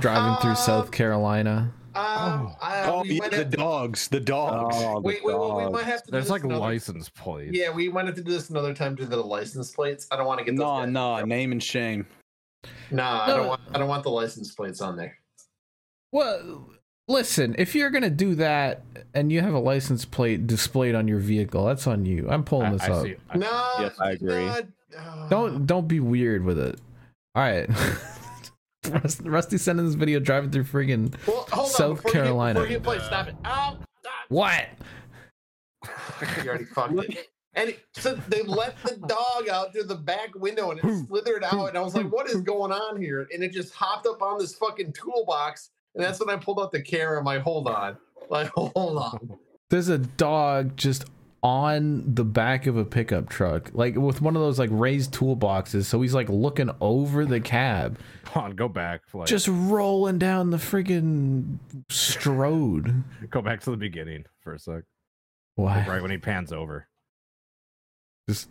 driving 0.00 0.40
through 0.42 0.56
South 0.56 0.86
Um, 0.86 0.90
Carolina? 0.90 1.72
Um, 1.98 2.54
I, 2.62 2.82
Oh, 2.86 3.02
we 3.02 3.20
yeah, 3.20 3.28
the 3.28 3.44
to, 3.44 3.56
dogs, 3.56 4.08
the 4.08 4.20
dogs. 4.20 4.76
Oh, 4.78 4.94
the 4.94 5.00
wait, 5.00 5.24
wait, 5.24 5.38
wait, 5.38 5.64
we 5.66 5.70
might 5.72 5.84
have 5.84 6.02
to. 6.04 6.06
do 6.06 6.12
There's 6.12 6.30
like 6.30 6.44
another- 6.44 6.60
license 6.60 7.08
plates. 7.08 7.56
Yeah, 7.56 7.70
we 7.70 7.88
might 7.88 8.06
have 8.06 8.14
to 8.14 8.22
do 8.22 8.30
this 8.32 8.50
another 8.50 8.72
time 8.74 8.94
to 8.96 9.06
the 9.06 9.16
license 9.16 9.72
plates. 9.72 10.06
I 10.10 10.16
don't 10.16 10.26
want 10.26 10.38
to 10.38 10.44
get 10.44 10.54
No, 10.54 10.64
guys 10.64 10.88
no, 10.90 11.24
name 11.24 11.52
and 11.52 11.62
shame. 11.62 12.06
Nah, 12.90 13.22
I 13.24 13.26
No. 13.28 13.36
don't 13.38 13.46
want. 13.48 13.60
I 13.74 13.78
don't 13.78 13.88
want 13.88 14.02
the 14.04 14.10
license 14.10 14.54
plates 14.54 14.80
on 14.80 14.96
there. 14.96 15.16
Well, 16.12 16.70
listen, 17.06 17.54
if 17.58 17.74
you're 17.74 17.90
gonna 17.90 18.10
do 18.10 18.34
that 18.36 18.82
and 19.14 19.30
you 19.30 19.40
have 19.40 19.54
a 19.54 19.58
license 19.58 20.04
plate 20.04 20.46
displayed 20.46 20.94
on 20.94 21.06
your 21.08 21.18
vehicle, 21.20 21.64
that's 21.66 21.86
on 21.86 22.04
you. 22.06 22.28
I'm 22.30 22.40
I, 22.40 22.44
pulling 22.44 22.72
this 22.72 22.82
I 22.82 22.90
up. 22.92 23.02
see. 23.04 23.16
I- 23.30 23.36
No, 23.38 23.70
Yes, 23.80 23.94
I 24.00 24.10
agree. 24.12 24.46
no, 24.46 24.62
uh, 24.98 25.28
Don't 25.28 25.66
don't 25.66 25.86
be 25.88 26.00
weird 26.00 26.44
with 26.44 26.58
it. 26.58 26.78
All 27.34 27.42
right. 27.42 27.68
Rust- 28.90 29.20
Rusty 29.24 29.58
sending 29.58 29.86
this 29.86 29.94
video 29.94 30.20
driving 30.20 30.50
through 30.50 30.64
friggin' 30.64 31.14
Well, 31.26 31.46
hold 31.52 31.68
South 31.70 31.96
before 31.96 32.10
you 32.10 32.14
hit- 32.18 32.22
Carolina. 32.24 32.60
before 32.60 32.72
you 32.72 32.80
play, 32.80 32.98
stop 33.00 33.28
it. 33.28 33.34
Oh, 33.44 33.78
stop. 34.00 34.12
what? 34.28 34.66
you 36.42 36.48
already 36.48 36.64
fucked 36.64 36.94
it. 36.98 37.28
And 37.54 37.70
it- 37.70 37.80
so 37.94 38.14
they 38.28 38.42
let 38.42 38.80
the 38.84 38.96
dog 39.08 39.48
out 39.48 39.72
through 39.72 39.84
the 39.84 39.96
back 39.96 40.32
window 40.36 40.70
and 40.70 40.78
it 40.78 41.06
slithered 41.08 41.42
out. 41.42 41.68
And 41.70 41.76
I 41.78 41.80
was 41.80 41.92
like, 41.96 42.06
what 42.12 42.28
is 42.30 42.40
going 42.42 42.70
on 42.70 43.00
here? 43.00 43.26
And 43.32 43.42
it 43.42 43.52
just 43.52 43.74
hopped 43.74 44.06
up 44.06 44.22
on 44.22 44.38
this 44.38 44.54
fucking 44.54 44.92
toolbox. 44.92 45.70
And 45.96 46.04
that's 46.04 46.20
when 46.20 46.30
I 46.30 46.36
pulled 46.36 46.60
out 46.60 46.70
the 46.70 46.80
camera. 46.82 47.18
I'm 47.18 47.24
like, 47.24 47.40
hold 47.40 47.66
on. 47.66 47.96
Like, 48.30 48.48
hold 48.54 48.72
on. 48.76 49.38
There's 49.70 49.88
a 49.88 49.98
dog 49.98 50.76
just 50.76 51.06
on 51.42 52.02
the 52.14 52.24
back 52.24 52.66
of 52.66 52.76
a 52.76 52.84
pickup 52.84 53.28
truck, 53.28 53.70
like 53.72 53.94
with 53.96 54.20
one 54.20 54.34
of 54.36 54.42
those 54.42 54.58
like 54.58 54.70
raised 54.72 55.12
toolboxes. 55.14 55.84
So 55.84 56.00
he's 56.02 56.14
like 56.14 56.28
looking 56.28 56.70
over 56.80 57.24
the 57.24 57.40
cab, 57.40 57.98
Come 58.24 58.42
on, 58.42 58.56
go 58.56 58.68
back. 58.68 59.02
Like, 59.14 59.26
just 59.28 59.48
rolling 59.48 60.18
down 60.18 60.50
the 60.50 60.56
friggin' 60.58 61.58
stroad. 61.88 63.02
go 63.30 63.40
back 63.40 63.60
to 63.62 63.70
the 63.70 63.76
beginning 63.76 64.24
for 64.40 64.54
a 64.54 64.58
sec. 64.58 64.82
Why? 65.54 65.84
Right 65.88 66.02
when 66.02 66.10
he 66.10 66.18
pans 66.18 66.52
over. 66.52 66.86
Just 68.28 68.48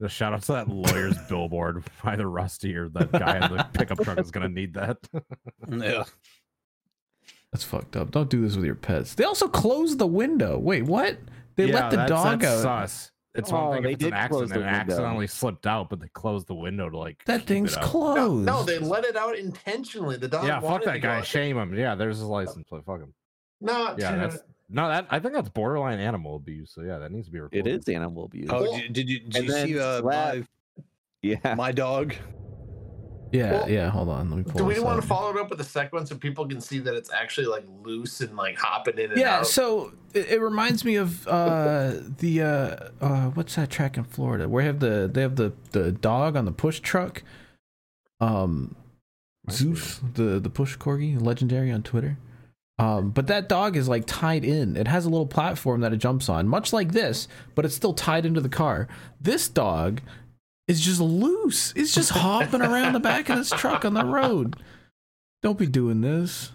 The 0.00 0.08
shout 0.08 0.32
out 0.32 0.42
to 0.42 0.52
that 0.52 0.68
lawyer's 0.68 1.16
billboard. 1.28 1.84
Either 2.04 2.28
Rusty 2.28 2.74
or 2.74 2.88
that 2.90 3.12
guy 3.12 3.36
in 3.46 3.56
the 3.56 3.64
pickup 3.72 3.98
truck 4.02 4.18
is 4.18 4.30
gonna 4.30 4.48
need 4.48 4.74
that. 4.74 4.98
Yeah. 5.70 6.04
that's 7.52 7.64
fucked 7.64 7.96
up. 7.96 8.10
Don't 8.10 8.28
do 8.30 8.40
this 8.42 8.56
with 8.56 8.64
your 8.64 8.74
pets. 8.74 9.14
They 9.14 9.24
also 9.24 9.48
closed 9.48 9.98
the 9.98 10.06
window. 10.06 10.58
Wait, 10.58 10.84
what? 10.84 11.18
They 11.58 11.66
Yeah, 11.66 11.74
let 11.80 11.90
the 11.90 11.96
that's- 11.96 12.08
dog 12.22 12.40
that's 12.40 12.64
out. 12.64 12.88
Sus. 12.88 13.10
It's 13.34 13.52
Oh, 13.52 13.56
one 13.68 13.74
thing 13.74 13.82
they 13.82 13.88
if 13.90 13.94
it's 13.96 14.04
an 14.04 14.12
accident 14.14 14.48
the 14.48 14.54
and 14.54 14.64
it 14.64 14.68
accidentally 14.68 15.26
slipped 15.26 15.66
out, 15.66 15.90
but 15.90 16.00
they 16.00 16.08
closed 16.08 16.46
the 16.46 16.54
window 16.54 16.88
to 16.88 16.96
like 16.96 17.22
That 17.26 17.40
keep 17.40 17.48
thing's 17.48 17.72
it 17.72 17.78
out. 17.78 17.82
No, 17.84 17.88
closed. 17.90 18.46
no, 18.46 18.62
they 18.62 18.78
let 18.78 19.04
it 19.04 19.16
out 19.16 19.36
intentionally. 19.36 20.16
The 20.16 20.28
dog. 20.28 20.46
Yeah, 20.46 20.60
fuck 20.60 20.84
that 20.84 20.92
to 20.94 20.98
guy. 21.00 21.20
Shame 21.22 21.58
him. 21.58 21.74
Yeah, 21.74 21.94
there's 21.94 22.16
his 22.18 22.26
license 22.26 22.64
plate. 22.68 22.84
Fuck 22.86 23.00
him. 23.00 23.12
No, 23.60 23.94
Yeah, 23.98 24.12
dude. 24.12 24.20
that's 24.30 24.38
no. 24.70 24.88
That 24.88 25.06
I 25.10 25.18
think 25.18 25.34
that's 25.34 25.48
borderline 25.50 25.98
animal 25.98 26.36
abuse. 26.36 26.70
So 26.72 26.82
yeah, 26.82 26.98
that 26.98 27.10
needs 27.12 27.26
to 27.26 27.32
be 27.32 27.40
reported. 27.40 27.66
It 27.66 27.80
is 27.80 27.88
animal 27.88 28.24
abuse. 28.24 28.48
Oh, 28.50 28.62
Well, 28.62 28.76
did, 28.78 28.92
did 28.92 29.10
you 29.10 29.20
did 29.20 29.36
and 29.36 29.44
you 29.46 29.52
see 29.52 29.72
then 29.74 29.82
uh, 29.82 30.00
my, 30.04 30.44
yeah. 31.22 31.54
my 31.56 31.72
dog? 31.72 32.14
Yeah, 33.32 33.52
Well, 33.52 33.70
yeah. 33.70 33.90
Hold 33.90 34.08
on. 34.08 34.30
Let 34.30 34.36
me 34.36 34.42
pull 34.44 34.58
Do 34.58 34.64
we 34.64 34.80
want 34.80 35.00
to 35.00 35.06
follow 35.06 35.30
it 35.30 35.40
up 35.40 35.50
with 35.50 35.60
a 35.60 35.64
second 35.64 35.96
one 35.96 36.06
so 36.06 36.16
people 36.16 36.46
can 36.46 36.60
see 36.60 36.78
that 36.80 36.94
it's 36.94 37.12
actually 37.12 37.46
like 37.46 37.64
loose 37.82 38.20
and 38.20 38.36
like 38.36 38.58
hopping 38.58 38.98
in 38.98 39.10
and 39.12 39.20
Yeah, 39.20 39.38
out? 39.38 39.46
so 39.46 39.92
it, 40.14 40.32
it 40.32 40.40
reminds 40.40 40.84
me 40.84 40.96
of 40.96 41.26
uh, 41.28 41.94
the 42.18 42.42
uh, 42.42 43.04
uh, 43.04 43.26
what's 43.30 43.54
that 43.56 43.70
track 43.70 43.96
in 43.96 44.04
Florida 44.04 44.48
where 44.48 44.62
they 44.62 44.66
have 44.66 44.80
the 44.80 45.10
they 45.12 45.22
have 45.22 45.36
the 45.36 45.52
the 45.72 45.92
dog 45.92 46.36
on 46.36 46.44
the 46.44 46.52
push 46.52 46.80
truck. 46.80 47.22
Um, 48.20 48.74
Zeus, 49.50 50.00
the 50.14 50.38
the 50.40 50.50
push 50.50 50.76
corgi, 50.76 51.20
legendary 51.20 51.70
on 51.70 51.82
Twitter. 51.82 52.18
Um, 52.80 53.10
but 53.10 53.26
that 53.26 53.48
dog 53.48 53.76
is 53.76 53.88
like 53.88 54.04
tied 54.06 54.44
in. 54.44 54.76
It 54.76 54.86
has 54.86 55.04
a 55.04 55.08
little 55.08 55.26
platform 55.26 55.80
that 55.80 55.92
it 55.92 55.96
jumps 55.96 56.28
on, 56.28 56.46
much 56.46 56.72
like 56.72 56.92
this, 56.92 57.26
but 57.56 57.64
it's 57.64 57.74
still 57.74 57.92
tied 57.92 58.24
into 58.24 58.40
the 58.40 58.48
car. 58.48 58.86
This 59.20 59.48
dog 59.48 60.00
is 60.68 60.80
just 60.80 61.00
loose. 61.00 61.72
It's 61.74 61.92
just 61.94 62.10
hopping 62.10 62.62
around 62.62 62.92
the 62.92 63.00
back 63.00 63.28
of 63.30 63.36
this 63.38 63.50
truck 63.50 63.84
on 63.84 63.94
the 63.94 64.04
road. 64.04 64.56
Don't 65.42 65.58
be 65.58 65.66
doing 65.66 66.00
this. 66.02 66.52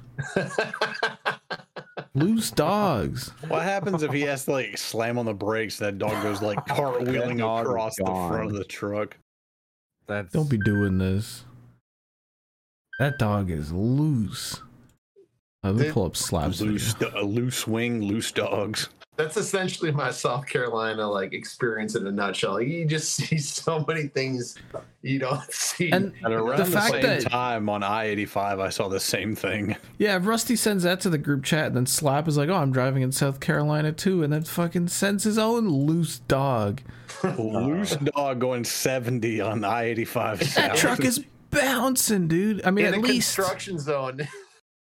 Loose 2.16 2.52
dogs. 2.52 3.30
What 3.48 3.64
happens 3.64 4.04
if 4.04 4.12
he 4.12 4.22
has 4.22 4.46
to 4.46 4.52
like 4.52 4.78
slam 4.78 5.18
on 5.18 5.26
the 5.26 5.34
brakes? 5.34 5.78
That 5.80 5.98
dog 5.98 6.22
goes 6.22 6.42
like 6.42 6.60
cartwheeling 6.68 7.40
dog 7.40 7.66
across 7.66 7.96
the 7.98 8.06
front 8.06 8.52
of 8.52 8.54
the 8.54 8.64
truck. 8.66 9.18
That's 10.08 10.32
Don't 10.32 10.50
be 10.50 10.58
doing 10.60 11.00
this. 11.00 11.46
That 13.00 13.18
dog 13.18 13.50
is 13.50 13.72
loose. 13.72 14.62
Uh, 15.64 15.70
let 15.72 15.76
me 15.76 15.84
They- 15.84 15.92
pull 15.92 16.06
up 16.06 16.16
Slap's. 16.16 16.62
Loose, 16.62 16.94
video. 16.94 17.20
a 17.20 17.24
loose 17.24 17.66
wing, 17.66 18.04
loose 18.04 18.32
dogs. 18.32 18.90
That's 19.16 19.38
essentially 19.38 19.92
my 19.92 20.10
South 20.10 20.48
Carolina 20.48 21.08
like 21.08 21.34
experience 21.34 21.94
in 21.96 22.08
a 22.08 22.12
nutshell. 22.12 22.60
You 22.60 22.84
just 22.86 23.14
see 23.16 23.38
so 23.38 23.86
many 23.88 24.08
things 24.08 24.58
you 25.04 25.20
don't 25.20 25.44
see. 25.52 25.92
And 25.92 26.14
And 26.24 26.34
around 26.34 26.58
the 26.58 26.64
the, 26.64 26.72
fact 26.72 26.94
same 26.94 27.02
that 27.04 27.22
time 27.22 27.70
on 27.70 27.84
I 27.84 28.06
eighty 28.06 28.26
five, 28.26 28.60
I 28.60 28.70
saw 28.70 28.88
the 28.88 29.00
same 29.00 29.36
thing. 29.36 29.76
yeah, 30.00 30.18
Rusty 30.22 30.56
sends 30.56 30.84
that 30.84 31.00
to 31.02 31.10
the 31.12 31.20
group 31.20 31.44
chat, 31.44 31.68
and 31.68 31.76
then 31.76 31.86
Slap 31.86 32.28
is 32.28 32.38
like, 32.38 32.50
"Oh, 32.50 32.56
I'm 32.56 32.72
driving 32.72 33.04
in 33.04 33.12
South 33.12 33.40
Carolina 33.40 33.92
too," 33.92 34.24
and 34.24 34.34
then 34.34 34.44
fucking 34.44 34.88
sends 34.88 35.24
his 35.26 35.38
own 35.38 35.68
loose 35.70 36.20
dog. 36.20 36.82
loose 37.38 37.96
dog 37.98 38.40
going 38.40 38.64
seventy 38.64 39.40
on 39.42 39.64
I 39.64 39.84
eighty 39.84 40.06
five. 40.06 40.40
That 40.56 40.76
truck 40.76 41.02
is 41.02 41.24
bouncing, 41.52 42.28
dude. 42.28 42.66
I 42.66 42.72
mean, 42.72 42.86
in 42.88 42.96
at 42.96 43.02
least 43.02 43.36
construction 43.36 43.78
zone. 43.78 44.28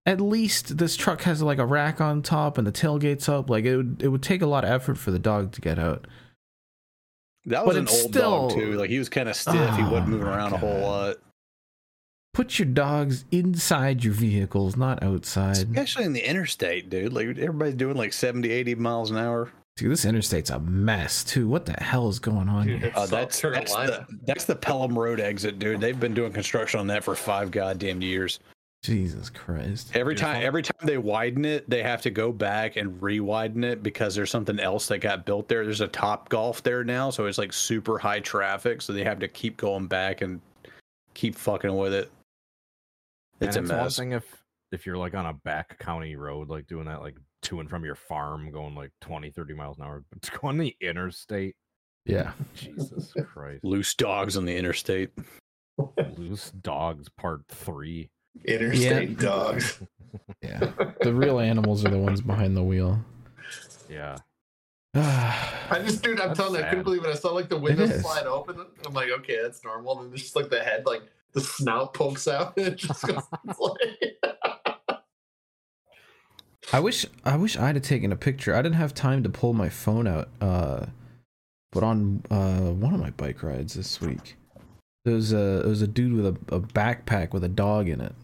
At 0.07 0.21
least 0.21 0.77
this 0.79 0.97
truck 0.97 1.23
has 1.23 1.43
like 1.43 1.59
a 1.59 1.67
rack 1.67 2.01
on 2.01 2.23
top 2.23 2.59
and 2.59 2.67
the 2.67 2.73
tailgate's 2.73 3.29
up. 3.29 3.49
Like 3.49 3.65
it 3.65 3.77
would 3.77 4.03
it 4.03 4.09
would 4.09 4.23
take 4.23 4.43
a 4.43 4.47
lot 4.47 4.65
of 4.65 4.71
effort 4.71 4.99
for 4.99 5.11
the 5.11 5.19
dog 5.19 5.53
to 5.53 5.61
get 5.61 5.79
out. 5.79 6.07
That 7.47 7.67
was 7.67 7.75
but 7.75 7.79
an 7.81 7.85
it's 7.85 8.03
old 8.05 8.13
dog 8.13 8.51
too. 8.53 8.73
Like 8.75 8.91
he 8.91 8.99
was 8.99 9.09
kind 9.09 9.29
of 9.29 9.37
stiff. 9.37 9.55
he 9.77 9.83
Oh, 9.83 9.91
wasn't 9.91 10.09
moving 10.09 10.27
my 10.27 10.37
around 10.37 10.53
a 10.53 10.59
whole 10.59 10.81
lot. 10.81 11.17
Put 12.33 12.59
your 12.59 12.67
dogs 12.67 13.25
inside 13.31 14.03
your 14.03 14.13
vehicles, 14.13 14.77
not 14.77 15.03
outside. 15.03 15.57
Especially 15.59 16.05
in 16.05 16.13
the 16.15 16.29
interstate, 16.29 16.91
dude. 16.91 17.13
Like 17.13 17.27
everybody's 17.39 17.75
doing 17.75 17.97
like 17.97 18.13
70, 18.13 18.51
80 18.51 18.75
miles 18.75 19.11
an 19.11 19.19
hour. 19.19 19.51
Dude, 19.77 19.91
this 19.91 20.05
interstate's 20.05 20.51
a 20.51 20.59
mess 20.61 21.25
too. 21.25 21.49
What 21.49 21.67
the 21.67 21.73
hell 21.83 22.09
is 22.09 22.19
going 22.21 22.49
on 22.49 22.67
Dude, 22.67 22.81
here? 22.81 22.93
Uh, 22.95 23.07
that's 23.07 23.41
that's 23.41 23.73
the, 23.75 24.07
that's 24.25 24.45
the 24.45 24.55
Pelham 24.55 24.97
Road 24.99 25.19
exit, 25.21 25.59
dude. 25.59 25.81
They've 25.81 25.99
been 25.99 26.15
doing 26.15 26.33
construction 26.33 26.79
on 26.81 26.87
that 26.89 27.03
for 27.05 27.15
five 27.17 27.51
goddamn 27.51 28.01
years. 28.01 28.39
Jesus 28.85 29.31
Christ. 29.31 29.93
Every 29.97 30.15
Just 30.15 30.25
time, 30.25 30.43
every 30.43 30.63
time 30.63 30.87
they 30.87 30.99
widen 30.99 31.47
it, 31.47 31.69
they 31.71 31.83
have 31.83 32.03
to 32.03 32.11
go 32.11 32.31
back 32.33 32.77
and 32.77 33.01
re-widen 33.03 33.65
it 33.65 33.83
because 33.83 34.15
there's 34.15 34.31
something 34.31 34.61
else 34.61 34.89
that 34.89 34.99
got 34.99 35.25
built 35.25 35.49
there. 35.49 35.65
There's 35.65 35.81
a 35.81 35.89
Topgolf 35.89 36.61
there 36.63 36.85
now, 36.85 37.09
so 37.09 37.25
it's 37.25 37.39
like 37.39 37.55
super 37.55 37.99
high 37.99 38.21
traffic. 38.21 38.83
So 38.83 38.93
they 38.93 39.03
have 39.03 39.19
to 39.21 39.29
keep 39.29 39.57
going 39.57 39.87
back 39.87 40.21
and 40.21 40.39
keep 41.15 41.35
fucking 41.35 41.75
with 41.75 41.95
it. 41.95 42.13
It's 43.41 43.57
and 43.57 43.65
a 43.65 43.69
it's 43.69 43.71
one 43.71 43.85
mess. 43.85 43.97
thing 43.97 44.13
if 44.13 44.45
if 44.71 44.85
you're 44.85 44.99
like 44.99 45.15
on 45.15 45.25
a 45.25 45.33
back 45.33 45.79
county 45.79 46.15
road, 46.17 46.51
like 46.51 46.67
doing 46.67 46.85
that 46.85 47.01
like 47.01 47.17
to 47.45 47.61
and 47.61 47.71
from 47.71 47.87
your 47.87 47.95
farm, 47.95 48.51
going 48.51 48.75
like 48.75 48.91
20, 49.01 49.31
30 49.31 49.55
miles 49.55 49.79
an 49.79 49.85
hour, 49.85 50.05
but 50.13 50.21
to 50.21 50.31
go 50.39 50.49
on 50.49 50.59
the 50.59 50.77
interstate, 50.83 51.57
Yeah. 52.05 52.33
Jesus 52.55 53.15
Christ. 53.33 53.65
Loose 53.65 53.95
dogs 53.95 54.37
on 54.37 54.45
the 54.45 54.55
interstate. 54.55 55.09
Loose 56.19 56.51
Dogs 56.61 57.09
Part 57.17 57.41
Three. 57.49 58.11
Interstate 58.45 59.19
dogs. 59.19 59.81
Yeah. 60.43 60.71
The 61.03 61.13
real 61.13 61.41
animals 61.41 61.85
are 61.85 61.91
the 61.91 61.99
ones 61.99 62.21
behind 62.21 62.57
the 62.57 62.63
wheel. 62.63 63.01
Yeah. 63.91 64.17
I 64.95 65.83
just, 65.85 66.03
dude, 66.03 66.21
I'm 66.21 66.29
That's 66.29 66.39
telling 66.39 66.61
you, 66.61 66.67
I 66.67 66.69
couldn't 66.69 66.85
believe 66.85 67.05
it. 67.05 67.09
I 67.09 67.15
saw 67.15 67.33
like 67.33 67.49
the 67.49 67.59
window 67.59 67.87
slide 67.87 68.27
open. 68.27 68.65
I'm 68.87 68.95
like, 68.95 69.11
okay, 69.11 69.43
that's 69.43 69.65
normal. 69.65 70.01
And 70.01 70.13
then 70.13 70.17
just 70.17 70.37
like 70.37 70.51
the 70.51 70.61
head, 70.61 70.87
like 70.87 71.03
the 71.33 71.41
snout 71.41 71.95
pokes 71.95 72.29
out, 72.29 72.55
and 72.57 72.69
it 72.69 72.77
just 72.77 73.03
goes. 73.03 73.23
like, 73.59 75.01
I 76.73 76.81
wish 76.81 77.07
I 77.25 77.37
wish 77.37 77.57
I'd 77.57 77.75
have 77.75 77.85
taken 77.85 78.13
a 78.13 78.17
picture. 78.17 78.55
I 78.55 78.63
didn't 78.63 78.77
have 78.77 78.95
time 78.95 79.23
to 79.25 79.29
pull 79.29 79.53
my 79.53 79.69
phone 79.69 80.07
out. 80.07 80.29
Uh, 80.41 80.87
but 81.73 81.83
on 81.83 82.23
uh 82.31 82.71
one 82.73 82.95
of 82.95 83.01
my 83.01 83.11
bike 83.11 83.43
rides 83.43 83.75
this 83.75 84.01
week, 84.01 84.37
there 85.05 85.15
was 85.15 85.33
a 85.33 85.61
there 85.63 85.69
was 85.69 85.83
a 85.83 85.89
dude 85.89 86.13
with 86.13 86.27
a, 86.27 86.55
a 86.55 86.61
backpack 86.61 87.33
with 87.33 87.43
a 87.43 87.49
dog 87.49 87.89
in 87.89 88.01
it, 88.01 88.15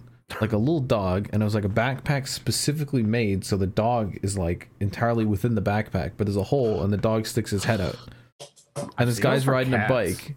like 0.41 0.53
a 0.53 0.59
little 0.59 0.81
dog, 0.81 1.29
and 1.33 1.43
it 1.43 1.45
was 1.45 1.55
like 1.55 1.65
a 1.65 1.69
backpack 1.69 2.29
specifically 2.29 3.03
made 3.03 3.45
so 3.45 3.57
the 3.57 3.67
dog 3.67 4.19
is 4.23 4.39
like 4.39 4.69
entirely 4.81 5.25
within 5.25 5.55
the 5.55 5.63
backpack, 5.63 6.13
but 6.17 6.27
there's 6.27 6.37
a 6.37 6.45
hole 6.45 6.83
and 6.83 6.93
the 6.93 6.97
dog 6.97 7.27
sticks 7.27 7.51
his 7.51 7.65
head 7.65 7.81
out. 7.81 7.97
And 8.97 9.09
this 9.09 9.19
guy's 9.19 9.47
riding 9.47 9.75
a 9.75 9.87
bike, 9.89 10.37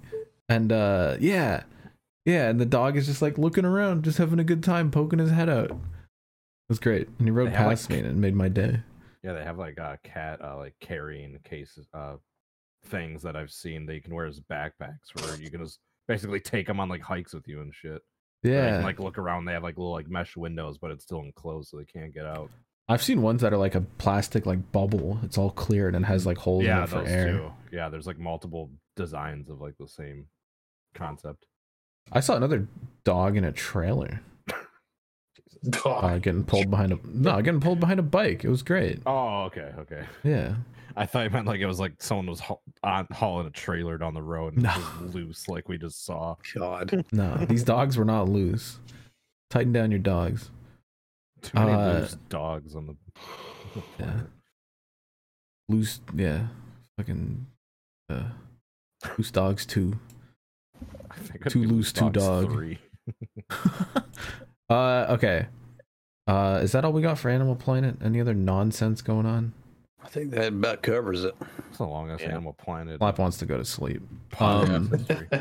and 0.50 0.72
uh 0.72 1.18
yeah, 1.20 1.64
yeah, 2.26 2.50
and 2.50 2.60
the 2.60 2.66
dog 2.66 2.98
is 2.98 3.06
just 3.06 3.22
like 3.22 3.38
looking 3.38 3.66
around, 3.66 4.04
just 4.04 4.18
having 4.18 4.40
a 4.40 4.44
good 4.44 4.64
time, 4.64 4.92
poking 4.92 5.20
his 5.20 5.32
head 5.32 5.50
out. 5.50 5.70
It 5.72 5.78
was 6.70 6.80
great, 6.80 7.08
and 7.20 7.28
he 7.28 7.32
rode 7.32 7.52
They 7.52 7.56
have, 7.56 7.68
like, 7.68 7.78
past 7.78 7.90
me 7.90 8.00
and 8.00 8.08
it 8.08 8.16
made 8.16 8.36
my 8.36 8.50
day. 8.50 8.80
Yeah, 9.24 9.34
they 9.34 9.44
have 9.44 9.58
like 9.58 9.78
a 9.78 10.00
cat 10.04 10.42
uh 10.44 10.58
like 10.58 10.74
carrying 10.80 11.38
cases 11.44 11.88
uh 11.94 12.16
things 12.86 13.22
that 13.24 13.36
I've 13.36 13.52
seen 13.52 13.86
that 13.86 13.94
you 13.94 14.02
can 14.02 14.14
wear 14.14 14.26
as 14.26 14.40
backpacks 14.40 15.14
where 15.16 15.36
you 15.38 15.50
can 15.50 15.64
just 15.64 15.80
basically 16.08 16.40
take 16.40 16.68
them 16.68 16.80
on 16.80 16.90
like 16.90 17.02
hikes 17.02 17.34
with 17.34 17.48
you 17.48 17.62
and 17.62 17.74
shit. 17.74 18.02
Where 18.44 18.54
you 18.54 18.60
Yeah, 18.60 18.72
can, 18.78 18.84
like 18.84 19.00
look 19.00 19.18
around, 19.18 19.46
they 19.46 19.54
have 19.54 19.64
like 19.64 19.78
little 19.78 19.92
like 19.94 20.08
mesh 20.10 20.36
windows, 20.38 20.78
but 20.78 20.92
it's 20.92 21.04
still 21.04 21.22
enclosed 21.22 21.70
so 21.70 21.78
they 21.78 21.86
can't 21.86 22.14
get 22.14 22.26
out. 22.26 22.50
I've 22.90 23.02
seen 23.02 23.22
ones 23.22 23.42
that 23.42 23.54
are 23.54 23.58
like 23.58 23.76
a 23.76 23.82
plastic 23.82 24.46
like 24.46 24.72
bubble. 24.74 25.18
It's 25.24 25.38
all 25.38 25.52
cleared 25.52 25.96
and 25.96 26.06
has 26.06 26.26
like 26.26 26.38
holes 26.38 26.66
yeah, 26.66 26.80
in 26.80 26.84
it 26.84 26.90
for 26.90 26.96
those 27.00 27.10
air. 27.10 27.28
too. 27.38 27.52
Yeah, 27.72 27.90
there's 27.90 28.06
like 28.08 28.20
multiple 28.20 28.70
designs 28.96 29.50
of 29.50 29.62
like 29.62 29.76
the 29.80 29.88
same 29.88 30.28
concept. 30.94 31.46
I 32.12 32.20
saw 32.20 32.36
another 32.36 32.68
dog 33.06 33.38
in 33.38 33.46
a 33.46 33.52
trailer 33.54 34.20
dog. 35.70 36.04
uh, 36.04 36.18
getting 36.18 36.44
pulled 36.44 36.70
behind 36.70 36.92
a 36.92 37.00
no, 37.06 37.42
getting 37.42 37.62
pulled 37.62 37.80
behind 37.80 38.00
a 38.00 38.04
bike. 38.04 38.44
It 38.44 38.50
was 38.50 38.64
great. 38.64 39.00
Oh, 39.06 39.44
okay, 39.44 39.72
okay. 39.80 40.04
Yeah, 40.24 40.56
I 40.96 41.06
thought 41.06 41.24
you 41.24 41.30
meant 41.32 41.48
like 41.48 41.60
it 41.60 41.66
was 41.66 41.80
like 41.80 41.94
someone 42.02 42.28
was 42.28 42.40
haul- 42.40 42.62
on, 42.84 43.08
hauling 43.12 43.48
a 43.48 43.52
trailer 43.52 43.98
down 43.98 44.14
the 44.14 44.22
road 44.22 44.54
and 44.54 44.64
No. 44.64 44.70
it 44.72 45.02
was 45.04 45.16
loose, 45.16 45.48
like 45.50 45.68
we 45.68 45.78
just 45.78 46.06
saw. 46.06 46.36
God. 46.56 47.06
no, 47.12 47.36
these 47.46 47.64
dogs 47.74 47.98
were 47.98 48.06
not 48.06 48.30
loose. 48.30 48.80
Tighten 49.50 49.74
down 49.74 49.90
your 49.92 50.00
dogs. 50.00 50.50
Too 51.42 51.52
many 51.58 51.72
Uh, 51.72 51.94
loose 52.00 52.18
dogs 52.30 52.76
on 52.76 52.88
the. 52.88 52.96
Yeah. 54.00 54.14
Loose, 55.70 56.00
yeah, 56.14 56.48
fucking 56.98 57.46
uh, 58.10 58.24
loose 59.18 59.32
dogs 59.32 59.66
too. 59.66 59.98
I 61.10 61.16
think 61.16 61.42
it'd 61.42 61.54
Too 61.54 61.62
be 61.62 61.68
loose, 61.68 61.92
too 61.92 62.10
dog. 62.12 62.52
Three. 62.52 62.78
uh, 64.70 65.06
okay. 65.10 65.48
Uh, 66.28 66.60
is 66.62 66.72
that 66.74 66.86
all 66.86 66.92
we 66.94 67.02
got 67.02 67.18
for 67.18 67.30
Animal 67.30 67.56
Planet? 67.56 67.96
Any 68.04 68.22
other 68.22 68.34
nonsense 68.34 69.02
going 69.02 69.26
on? 69.26 69.54
I 70.04 70.08
think 70.10 70.32
that 70.32 70.50
about 70.50 70.84
covers 70.84 71.24
it. 71.24 71.36
It's 71.70 71.78
the 71.78 71.86
longest 71.86 72.24
Yeah. 72.24 72.32
Animal 72.32 72.54
Planet. 72.54 73.00
Slap 73.00 73.18
wants 73.20 73.38
to 73.38 73.46
go 73.46 73.58
to 73.58 73.66
sleep. 73.66 74.02
Um, 74.40 74.90
history. 74.90 75.28
All 75.32 75.40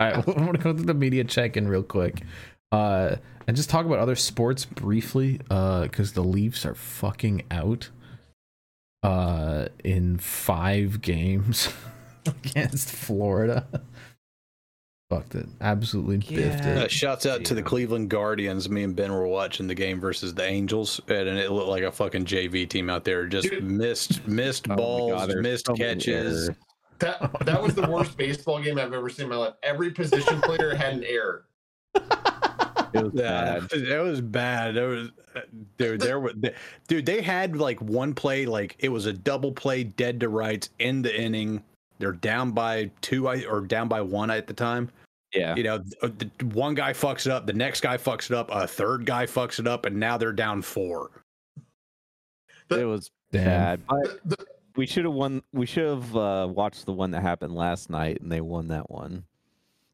right, 0.00 0.16
I'm 0.28 0.46
gonna 0.46 0.58
go 0.58 0.72
through 0.72 0.84
the 0.84 0.94
media 0.94 1.24
check 1.24 1.56
in 1.56 1.68
real 1.68 1.82
quick, 1.82 2.22
uh, 2.70 3.16
and 3.46 3.56
just 3.56 3.68
talk 3.70 3.84
about 3.86 3.98
other 3.98 4.16
sports 4.16 4.64
briefly, 4.64 5.38
because 5.48 6.12
the 6.12 6.22
Leafs 6.24 6.64
are 6.64 6.74
fucking 6.74 7.42
out, 7.50 7.90
uh, 9.02 9.66
in 9.84 10.18
five 10.18 11.02
games 11.02 11.68
against 12.26 12.88
Florida. 12.90 13.66
Fucked 15.16 15.34
it, 15.34 15.46
absolutely 15.60 16.16
biffed 16.18 16.64
Uh, 16.64 16.84
it. 16.84 16.90
shouts 16.90 17.26
out 17.26 17.44
to 17.44 17.54
the 17.54 17.62
Cleveland 17.62 18.08
Guardians. 18.08 18.70
Me 18.70 18.82
and 18.82 18.96
Ben 18.96 19.12
were 19.12 19.26
watching 19.26 19.66
the 19.66 19.74
game 19.74 20.00
versus 20.00 20.32
the 20.32 20.42
Angels, 20.44 21.00
and 21.08 21.28
it 21.28 21.50
looked 21.50 21.68
like 21.68 21.82
a 21.82 21.92
fucking 21.92 22.24
JV 22.24 22.66
team 22.66 22.88
out 22.88 23.04
there. 23.04 23.26
Just 23.26 23.50
Dude. 23.50 23.62
missed, 23.62 24.26
missed 24.26 24.70
Oh 24.70 24.76
balls, 24.76 25.26
God, 25.26 25.36
missed 25.42 25.66
so 25.66 25.74
catches. 25.74 26.48
that 27.00 27.30
that 27.44 27.62
was 27.62 27.74
the 27.74 27.86
worst 27.90 28.16
baseball 28.16 28.62
game 28.62 28.78
I've 28.78 28.94
ever 28.94 29.10
seen 29.10 29.24
in 29.24 29.30
my 29.30 29.36
life. 29.36 29.54
Every 29.62 29.90
position 29.90 30.40
player 30.40 30.74
had 30.74 30.94
an 30.94 31.04
error. 31.04 31.44
It 31.94 33.04
was 33.04 33.12
Yeah, 33.14 33.60
bad. 33.60 33.68
that 33.70 34.02
was 34.02 34.20
bad. 34.22 34.74
That 34.76 34.86
was, 34.86 35.08
uh, 35.36 35.40
dude. 35.76 36.00
There 36.00 36.20
were, 36.20 36.32
dude. 36.88 37.04
They 37.04 37.20
had 37.20 37.56
like 37.56 37.80
one 37.82 38.14
play, 38.14 38.46
like 38.46 38.76
it 38.78 38.88
was 38.88 39.04
a 39.06 39.12
double 39.12 39.52
play, 39.52 39.84
dead 39.84 40.20
to 40.20 40.30
rights 40.30 40.70
in 40.78 41.02
the 41.02 41.14
inning. 41.20 41.62
They're 41.98 42.12
down 42.12 42.52
by 42.52 42.90
two, 43.00 43.28
or 43.28 43.60
down 43.60 43.88
by 43.88 44.00
one 44.00 44.30
at 44.30 44.46
the 44.46 44.54
time. 44.54 44.90
Yeah. 45.34 45.54
You 45.56 45.62
know, 45.62 45.78
th- 45.78 46.12
the, 46.38 46.44
one 46.46 46.74
guy 46.74 46.92
fucks 46.92 47.26
it 47.26 47.32
up, 47.32 47.46
the 47.46 47.52
next 47.52 47.80
guy 47.80 47.96
fucks 47.96 48.30
it 48.30 48.36
up, 48.36 48.50
a 48.52 48.66
third 48.66 49.06
guy 49.06 49.26
fucks 49.26 49.58
it 49.58 49.66
up, 49.66 49.86
and 49.86 49.96
now 49.98 50.16
they're 50.18 50.32
down 50.32 50.62
four. 50.62 51.10
It 52.70 52.84
was 52.84 53.10
bad. 53.30 53.80
But 53.88 54.20
The- 54.28 54.36
the- 54.36 54.46
we 54.74 54.86
should 54.86 55.04
have 55.04 55.12
won. 55.12 55.42
We 55.52 55.66
should 55.66 55.86
have 55.86 56.16
uh, 56.16 56.48
watched 56.50 56.86
the 56.86 56.94
one 56.94 57.10
that 57.10 57.20
happened 57.20 57.54
last 57.54 57.90
night, 57.90 58.22
and 58.22 58.32
they 58.32 58.40
won 58.40 58.68
that 58.68 58.88
one. 58.90 59.24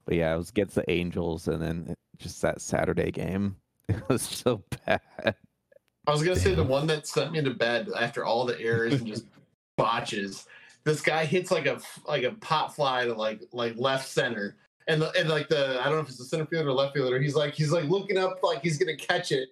But 0.05 0.15
yeah, 0.15 0.33
it 0.33 0.39
was 0.39 0.51
against 0.51 0.77
the 0.77 0.89
Angels, 0.89 1.49
and 1.49 1.61
then 1.61 1.95
just 2.17 2.41
that 2.43 2.61
Saturday 2.61 3.11
game. 3.11 3.57
It 3.89 4.07
was 4.09 4.21
so 4.23 4.63
bad. 4.87 5.01
I 5.25 6.11
was 6.13 6.23
gonna 6.23 6.37
say 6.37 6.55
the 6.55 6.63
one 6.63 6.87
that 6.89 7.07
sent 7.07 7.33
me 7.33 7.43
to 7.43 7.51
bed 7.55 7.89
after 7.99 8.25
all 8.25 8.45
the 8.45 8.61
errors 8.61 8.93
and 8.95 9.07
just 9.07 9.25
botches. 9.77 10.47
This 10.85 11.01
guy 11.01 11.25
hits 11.25 11.51
like 11.51 11.65
a 11.67 11.81
like 12.07 12.23
a 12.23 12.33
pop 12.33 12.75
fly 12.75 13.07
to 13.07 13.15
like 13.15 13.41
like 13.53 13.77
left 13.79 14.07
center, 14.07 14.57
and 14.89 15.03
the, 15.03 15.13
and 15.19 15.29
like 15.29 15.49
the 15.49 15.81
I 15.81 15.85
don't 15.85 15.95
know 15.95 16.01
if 16.01 16.09
it's 16.09 16.19
the 16.19 16.25
center 16.25 16.47
fielder 16.47 16.71
or 16.71 16.73
left 16.73 16.95
fielder. 16.95 17.21
He's 17.21 17.35
like 17.37 17.55
he's 17.55 17.71
like 17.71 17.85
looking 17.85 18.19
up 18.19 18.43
like 18.43 18.63
he's 18.63 18.79
gonna 18.79 18.97
catch 18.97 19.31
it, 19.31 19.51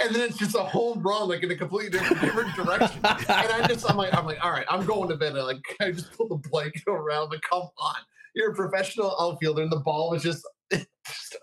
and 0.00 0.14
then 0.14 0.22
it's 0.22 0.38
just 0.38 0.56
a 0.56 0.60
home 0.64 1.02
run 1.02 1.28
like 1.28 1.42
in 1.42 1.50
a 1.50 1.56
completely 1.56 1.90
different, 1.90 2.20
different 2.22 2.54
direction. 2.56 3.00
And 3.04 3.28
I 3.28 3.66
just 3.68 3.88
I'm 3.88 3.96
like 3.96 4.14
I'm 4.14 4.24
like 4.24 4.42
all 4.44 4.50
right 4.50 4.66
I'm 4.68 4.86
going 4.86 5.08
to 5.10 5.16
bed. 5.16 5.32
And 5.32 5.40
I 5.40 5.42
like 5.42 5.62
I 5.80 5.92
just 5.92 6.12
pulled 6.12 6.30
the 6.30 6.48
blanket 6.48 6.82
around. 6.88 7.28
But 7.28 7.42
come 7.42 7.68
on, 7.78 7.96
you're 8.34 8.52
a 8.52 8.54
professional 8.54 9.14
outfielder, 9.20 9.62
and 9.62 9.70
the 9.70 9.80
ball 9.80 10.10
was 10.10 10.22
just. 10.22 10.46
just 10.72 11.36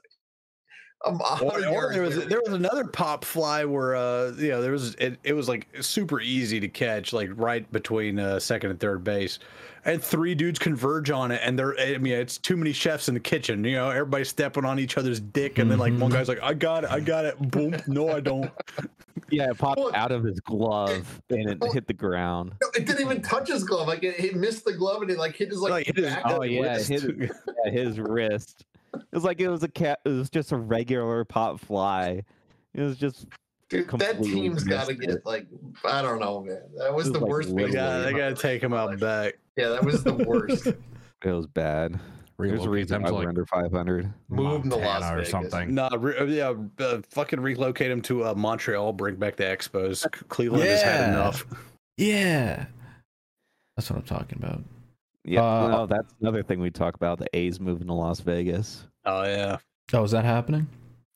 a 1.06 1.12
Or, 1.12 1.20
hundred 1.20 1.68
or 1.68 1.72
yards 1.72 1.94
there 1.94 2.04
was 2.04 2.26
there 2.26 2.42
was 2.44 2.54
another 2.54 2.86
pop 2.86 3.24
fly 3.24 3.64
where 3.64 3.96
uh 3.96 4.32
you 4.38 4.50
know 4.50 4.62
there 4.62 4.72
was 4.72 4.96
it, 4.96 5.20
it 5.24 5.34
was 5.34 5.48
like 5.48 5.68
super 5.82 6.20
easy 6.20 6.60
to 6.60 6.68
catch 6.68 7.14
like 7.14 7.30
right 7.36 7.70
between 7.72 8.18
uh, 8.18 8.40
second 8.40 8.72
and 8.72 8.80
third 8.80 9.04
base, 9.04 9.38
and 9.86 10.04
three 10.04 10.36
dudes 10.36 10.60
converge 10.60 11.10
on 11.12 11.32
it 11.32 11.40
and 11.44 11.58
they're 11.58 11.80
I 11.80 11.98
mean 11.98 12.14
it's 12.14 12.38
too 12.38 12.58
many 12.58 12.74
chefs 12.74 13.08
in 13.08 13.14
the 13.14 13.20
kitchen 13.20 13.64
you 13.64 13.74
know 13.76 13.90
everybody's 13.90 14.30
stepping 14.30 14.66
on 14.66 14.80
each 14.80 14.98
other's 14.98 15.20
dick 15.20 15.60
and 15.60 15.70
then 15.70 15.78
like 15.80 15.94
one 15.94 16.10
Mhm. 16.10 16.14
guy's 16.14 16.28
like 16.28 16.42
I 16.42 16.54
got 16.54 16.84
it 16.84 16.92
I 16.92 17.00
got 17.00 17.26
it 17.26 17.38
boom 17.52 17.76
no 17.88 18.10
I 18.10 18.20
don't 18.20 18.52
Yeah, 19.30 19.50
it 19.52 19.58
popped 19.58 19.80
Well, 19.80 19.92
out 19.96 20.12
of 20.12 20.24
his 20.24 20.40
glove 20.42 21.22
and 21.30 21.50
it 21.50 21.60
well- 21.60 21.72
hit 21.72 21.88
the 21.88 21.94
ground. 21.94 22.54
No, 22.62 22.68
it 22.76 22.86
didn't 22.86 23.02
even 23.02 23.22
touch 23.24 23.48
his 23.48 23.64
glove. 23.64 23.88
Like 23.88 24.04
it, 24.04 24.20
he 24.20 24.32
missed 24.32 24.66
the 24.66 24.74
glove 24.74 25.02
and 25.02 25.10
it 25.10 25.18
like 25.18 25.36
hit 25.36 25.50
his 25.50 25.60
like, 25.62 25.72
Like, 25.72 25.86
hit 25.88 25.98
his- 25.98 26.14
Oh 26.26 26.44
yeah, 26.44 26.74
wrist. 26.74 26.92
it 26.92 27.02
hit, 27.02 27.32
yeah, 27.66 27.72
his 27.72 28.00
wrist. 28.00 28.66
It 28.94 29.02
was 29.12 29.24
like 29.24 29.40
it 29.40 29.50
was 29.50 29.64
a 29.64 29.68
cat. 29.68 30.00
It 30.06 30.10
was 30.10 30.30
just 30.30 30.52
a 30.52 30.58
regular 30.58 31.24
pop 31.26 31.60
fly. 31.60 32.24
It 32.76 32.82
was 32.82 32.98
just 32.98 33.26
Dude, 33.70 33.90
that 33.90 34.22
team's 34.22 34.64
got 34.64 34.88
to 34.88 34.94
get 34.94 35.26
like 35.26 35.48
I 35.84 36.02
don't 36.02 36.20
know, 36.20 36.42
man. 36.42 36.62
That 36.78 36.94
was 36.94 37.06
was 37.10 37.14
the 37.14 37.20
like 37.20 37.30
worst. 37.30 37.50
yeah 37.74 37.98
they 38.00 38.14
gotta 38.14 38.36
take 38.36 38.62
seen 38.62 38.68
him 38.72 38.74
out 38.74 38.90
life. 38.92 39.00
back 39.00 39.34
Yeah, 39.58 39.70
that 39.70 39.84
was 39.84 40.04
the 40.04 40.14
worst. 40.14 40.68
it 41.24 41.32
was 41.32 41.48
bad. 41.48 42.00
There's 42.38 42.66
a 42.66 42.70
reason 42.70 43.02
them 43.02 43.04
why 43.04 43.08
to 43.10 43.14
we're 43.14 43.20
like 43.22 43.28
under 43.30 43.46
500. 43.46 44.14
Move 44.30 44.66
'em 44.66 44.70
to 44.70 44.76
Las 44.76 44.86
Montana 45.02 45.14
or 45.14 45.16
Vegas. 45.18 45.32
something. 45.32 45.74
nah 45.74 45.90
re- 45.98 46.18
uh, 46.18 46.26
yeah 46.26 46.54
uh, 46.80 47.02
fucking 47.10 47.40
relocate 47.40 47.90
him 47.90 48.02
to 48.04 48.26
uh, 48.26 48.34
Montreal 48.36 48.92
bring 48.94 49.16
back 49.16 49.36
the 49.38 49.46
Expos 49.46 50.00
C- 50.04 50.26
Cleveland 50.28 50.64
has 50.66 50.82
had 50.84 51.10
enough 51.10 51.46
Yeah, 51.98 52.66
that's 53.78 53.90
what 53.90 53.98
I'm 53.98 54.06
talking 54.06 54.38
about. 54.38 54.62
Yeah, 55.24 55.42
Uh, 55.44 55.68
no, 55.70 55.86
that's 55.88 56.14
another 56.22 56.44
thing 56.44 56.60
we 56.60 56.70
talk 56.70 56.94
about. 56.96 57.18
The 57.18 57.28
A's 57.36 57.60
moving 57.60 57.88
to 57.88 57.94
Las 57.94 58.20
Vegas. 58.20 58.86
oh 59.06 59.24
yeah 59.24 59.58
Oh, 59.94 60.04
is 60.04 60.12
that 60.12 60.26
happening? 60.26 60.68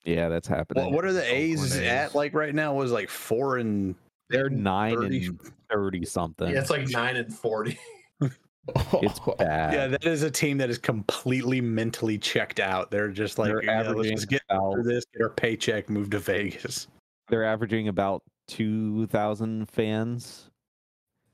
Yeah, 0.05 0.29
that's 0.29 0.47
happening. 0.47 0.85
What, 0.85 0.93
what 0.93 1.05
are 1.05 1.13
the 1.13 1.23
A's 1.33 1.73
Oakland 1.73 1.85
at 1.87 2.15
like 2.15 2.33
right 2.33 2.55
now? 2.55 2.73
Was 2.73 2.91
like 2.91 3.09
four 3.09 3.57
and 3.57 3.95
They're 4.29 4.49
nine 4.49 4.95
30. 4.95 5.25
and 5.27 5.39
thirty 5.69 6.05
something. 6.05 6.49
Yeah, 6.51 6.59
it's 6.59 6.69
like 6.69 6.87
nine 6.89 7.15
and 7.17 7.33
forty. 7.33 7.77
it's 8.21 9.19
bad. 9.37 9.73
yeah, 9.73 9.87
that 9.87 10.05
is 10.05 10.23
a 10.23 10.31
team 10.31 10.57
that 10.59 10.69
is 10.69 10.77
completely 10.77 11.59
mentally 11.61 12.17
checked 12.17 12.59
out. 12.59 12.91
They're 12.91 13.09
just 13.09 13.37
like, 13.37 13.49
they're 13.51 13.63
yeah, 13.63 13.89
let's 13.89 14.09
just 14.09 14.29
get 14.29 14.41
out 14.49 14.73
through 14.73 14.83
this, 14.83 15.05
get 15.13 15.23
our 15.23 15.29
paycheck, 15.29 15.89
move 15.89 16.09
to 16.11 16.19
Vegas. 16.19 16.87
they're 17.29 17.45
averaging 17.45 17.87
about 17.87 18.23
two 18.47 19.05
thousand 19.07 19.69
fans 19.69 20.49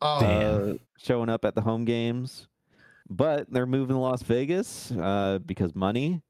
Oh, 0.02 0.18
uh, 0.26 0.74
showing 0.98 1.30
up 1.30 1.46
at 1.46 1.56
the 1.56 1.62
home 1.62 1.86
games, 1.86 2.48
but 3.10 3.50
they're 3.50 3.66
moving 3.66 3.96
to 3.96 4.00
Las 4.00 4.22
Vegas 4.24 4.92
uh, 4.92 5.40
because 5.46 5.74
money, 5.74 6.22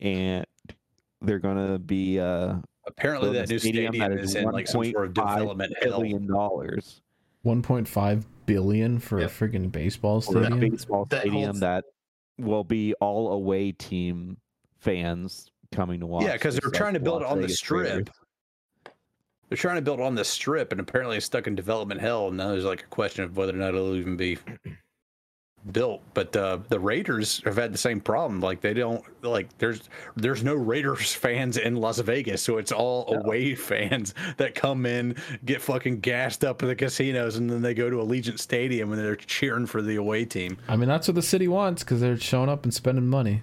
and 0.00 0.46
they're 1.20 1.38
gonna 1.38 1.78
be 1.78 2.18
uh, 2.20 2.56
Apparently, 2.86 3.32
that 3.32 3.48
new 3.48 3.58
stadium 3.58 3.92
stadium 3.92 4.10
that 4.16 4.18
is 4.24 4.34
in 4.34 4.44
like 4.44 4.66
some 4.66 4.84
sort 4.84 5.06
of 5.08 5.14
development 5.14 5.74
hell. 5.82 5.98
billion 6.00 6.26
dollars 6.26 7.02
1.5 7.44 8.24
billion 8.46 8.98
for 8.98 9.20
Yep. 9.20 9.30
a 9.30 9.32
freaking 9.32 9.70
baseball 9.72 10.20
for 10.20 10.38
a 10.38 10.44
stadium. 10.46 10.60
baseball 10.70 11.04
That 11.06 11.20
stadium 11.20 11.42
holds- 11.44 11.60
that 11.60 11.84
will 12.38 12.64
be 12.64 12.94
all 12.94 13.32
away 13.32 13.72
team 13.72 14.38
fans 14.78 15.50
coming 15.72 16.00
to 16.00 16.06
watch. 16.06 16.24
Yeah, 16.24 16.32
because 16.32 16.56
they're 16.56 16.70
trying 16.70 16.94
to 16.94 17.00
build 17.00 17.22
it 17.22 17.24
Las 17.24 17.32
on 17.32 17.40
the 17.42 17.48
strip. 17.48 17.86
Raiders. 17.86 18.14
They're 19.48 19.56
trying 19.58 19.76
to 19.76 19.82
build 19.82 20.00
on 20.00 20.14
the 20.14 20.24
strip, 20.24 20.72
and 20.72 20.80
apparently 20.80 21.16
it's 21.16 21.26
stuck 21.26 21.46
in 21.46 21.54
development 21.54 22.00
hell. 22.00 22.28
And 22.28 22.36
now 22.36 22.48
there's 22.48 22.64
like 22.64 22.82
a 22.82 22.86
question 22.88 23.24
of 23.24 23.36
whether 23.36 23.52
or 23.52 23.56
not 23.56 23.68
it'll 23.70 23.96
even 23.96 24.16
be 24.16 24.36
built. 25.72 26.02
But 26.14 26.34
uh, 26.36 26.58
the 26.68 26.80
Raiders 26.80 27.42
have 27.44 27.56
had 27.56 27.72
the 27.72 27.78
same 27.78 28.00
problem. 28.00 28.40
Like 28.40 28.60
they 28.60 28.74
don't 28.74 29.04
like 29.22 29.56
there's 29.58 29.88
there's 30.16 30.42
no 30.42 30.54
Raiders 30.54 31.12
fans 31.14 31.56
in 31.56 31.76
Las 31.76 31.98
Vegas, 31.98 32.42
so 32.42 32.58
it's 32.58 32.72
all 32.72 33.12
away 33.14 33.54
fans 33.54 34.14
that 34.36 34.54
come 34.54 34.86
in, 34.86 35.16
get 35.44 35.62
fucking 35.62 36.00
gassed 36.00 36.44
up 36.44 36.62
at 36.62 36.66
the 36.66 36.74
casinos, 36.74 37.36
and 37.36 37.48
then 37.48 37.62
they 37.62 37.74
go 37.74 37.90
to 37.90 37.96
Allegiant 37.96 38.38
Stadium 38.38 38.92
and 38.92 39.00
they're 39.00 39.16
cheering 39.16 39.66
for 39.66 39.82
the 39.82 39.96
away 39.96 40.24
team. 40.24 40.58
I 40.68 40.76
mean, 40.76 40.88
that's 40.88 41.08
what 41.08 41.14
the 41.14 41.22
city 41.22 41.48
wants 41.48 41.82
because 41.82 42.00
they're 42.00 42.18
showing 42.18 42.48
up 42.48 42.64
and 42.64 42.72
spending 42.72 43.06
money. 43.06 43.42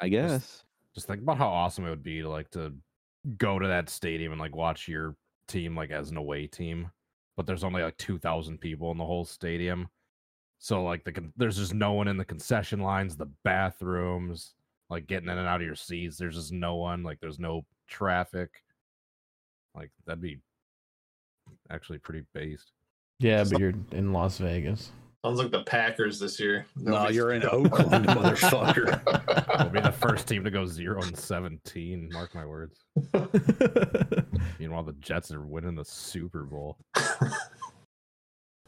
I 0.00 0.08
guess. 0.08 0.64
Just 0.94 1.06
think 1.06 1.22
about 1.22 1.38
how 1.38 1.48
awesome 1.48 1.86
it 1.86 1.90
would 1.90 2.02
be 2.02 2.22
to 2.22 2.28
like 2.28 2.50
to 2.52 2.72
go 3.38 3.58
to 3.58 3.68
that 3.68 3.88
stadium 3.90 4.32
and 4.32 4.40
like 4.40 4.54
watch 4.54 4.88
your 4.88 5.16
team 5.48 5.76
like 5.76 5.90
as 5.90 6.10
an 6.10 6.16
away 6.16 6.46
team, 6.46 6.90
but 7.36 7.46
there's 7.46 7.64
only 7.64 7.82
like 7.82 7.96
two 7.96 8.18
thousand 8.18 8.60
people 8.60 8.90
in 8.90 8.98
the 8.98 9.04
whole 9.04 9.24
stadium. 9.24 9.88
So 10.66 10.82
like 10.82 11.04
the 11.04 11.12
con- 11.12 11.32
there's 11.36 11.58
just 11.58 11.74
no 11.74 11.92
one 11.92 12.08
in 12.08 12.16
the 12.16 12.24
concession 12.24 12.80
lines, 12.80 13.16
the 13.16 13.30
bathrooms, 13.44 14.54
like 14.90 15.06
getting 15.06 15.28
in 15.28 15.38
and 15.38 15.46
out 15.46 15.60
of 15.60 15.66
your 15.66 15.76
seats. 15.76 16.16
There's 16.16 16.34
just 16.34 16.50
no 16.50 16.74
one. 16.74 17.04
Like 17.04 17.20
there's 17.20 17.38
no 17.38 17.64
traffic. 17.86 18.50
Like 19.76 19.92
that'd 20.06 20.20
be 20.20 20.40
actually 21.70 21.98
pretty 21.98 22.24
based. 22.34 22.72
Yeah, 23.20 23.44
but 23.48 23.60
you're 23.60 23.74
in 23.92 24.12
Las 24.12 24.38
Vegas. 24.38 24.90
sounds 25.24 25.38
like 25.38 25.52
the 25.52 25.62
Packers 25.62 26.18
this 26.18 26.40
year. 26.40 26.66
No, 26.74 26.94
Nobody's- 26.94 27.14
you're 27.14 27.30
in 27.30 27.44
Oakland, 27.48 28.06
motherfucker. 28.08 29.60
We'll 29.60 29.68
be 29.70 29.78
the 29.80 29.92
first 29.92 30.26
team 30.26 30.42
to 30.42 30.50
go 30.50 30.66
zero 30.66 31.00
and 31.00 31.16
seventeen. 31.16 32.08
Mark 32.12 32.34
my 32.34 32.44
words. 32.44 32.80
Meanwhile, 34.58 34.82
the 34.82 34.96
Jets 34.98 35.30
are 35.30 35.42
winning 35.42 35.76
the 35.76 35.84
Super 35.84 36.42
Bowl. 36.42 36.76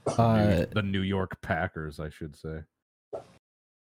Uh, 0.07 0.65
the 0.73 0.83
New 0.83 1.03
York 1.03 1.41
Packers, 1.43 2.01
I 2.01 2.11
should 2.11 2.37
say. 2.37 2.61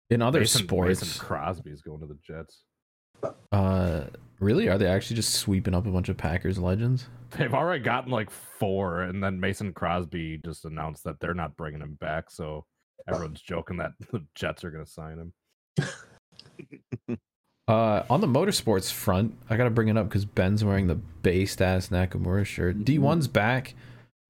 in 0.10 0.22
other 0.22 0.40
Mason, 0.40 0.64
sports, 0.64 1.02
Mason 1.02 1.26
Crosby 1.26 1.72
is 1.72 1.82
going 1.82 2.00
to 2.02 2.08
the 2.08 2.18
Jets. 2.26 2.64
uh, 3.52 4.06
really, 4.40 4.70
are 4.70 4.78
they 4.78 4.88
actually 4.88 5.16
just 5.16 5.36
sweeping 5.36 5.74
up 5.74 5.86
a 5.86 5.92
bunch 5.92 6.10
of 6.10 6.18
Packers 6.18 6.58
legends? 6.58 7.08
They've 7.32 7.54
already 7.54 7.84
gotten 7.84 8.12
like 8.12 8.30
four, 8.30 9.02
and 9.02 9.24
then 9.24 9.40
Mason 9.40 9.74
Crosby 9.74 10.40
just 10.46 10.66
announced 10.66 11.04
that 11.06 11.20
they're 11.20 11.34
not 11.34 11.58
bringing 11.58 11.82
him 11.82 11.98
back. 12.00 12.30
So 12.30 12.66
everyone's 13.08 13.42
joking 13.42 13.78
that 13.78 13.92
the 14.12 14.26
Jets 14.36 14.64
are 14.64 14.72
going 14.72 14.86
to 14.86 14.92
sign 14.92 15.20
him. 15.20 15.34
Uh, 17.66 18.04
on 18.10 18.20
the 18.20 18.28
motorsports 18.28 18.92
front, 18.92 19.38
I 19.50 19.56
gotta 19.56 19.70
bring 19.70 19.88
it 19.88 19.98
up 19.98 20.10
because 20.10 20.26
Ben's 20.26 20.66
wearing 20.66 20.88
the 20.88 20.96
based 20.96 21.62
ass 21.62 21.88
Nakamura 21.88 22.46
shirt. 22.46 22.84
D1's 22.84 23.30
back. 23.30 23.74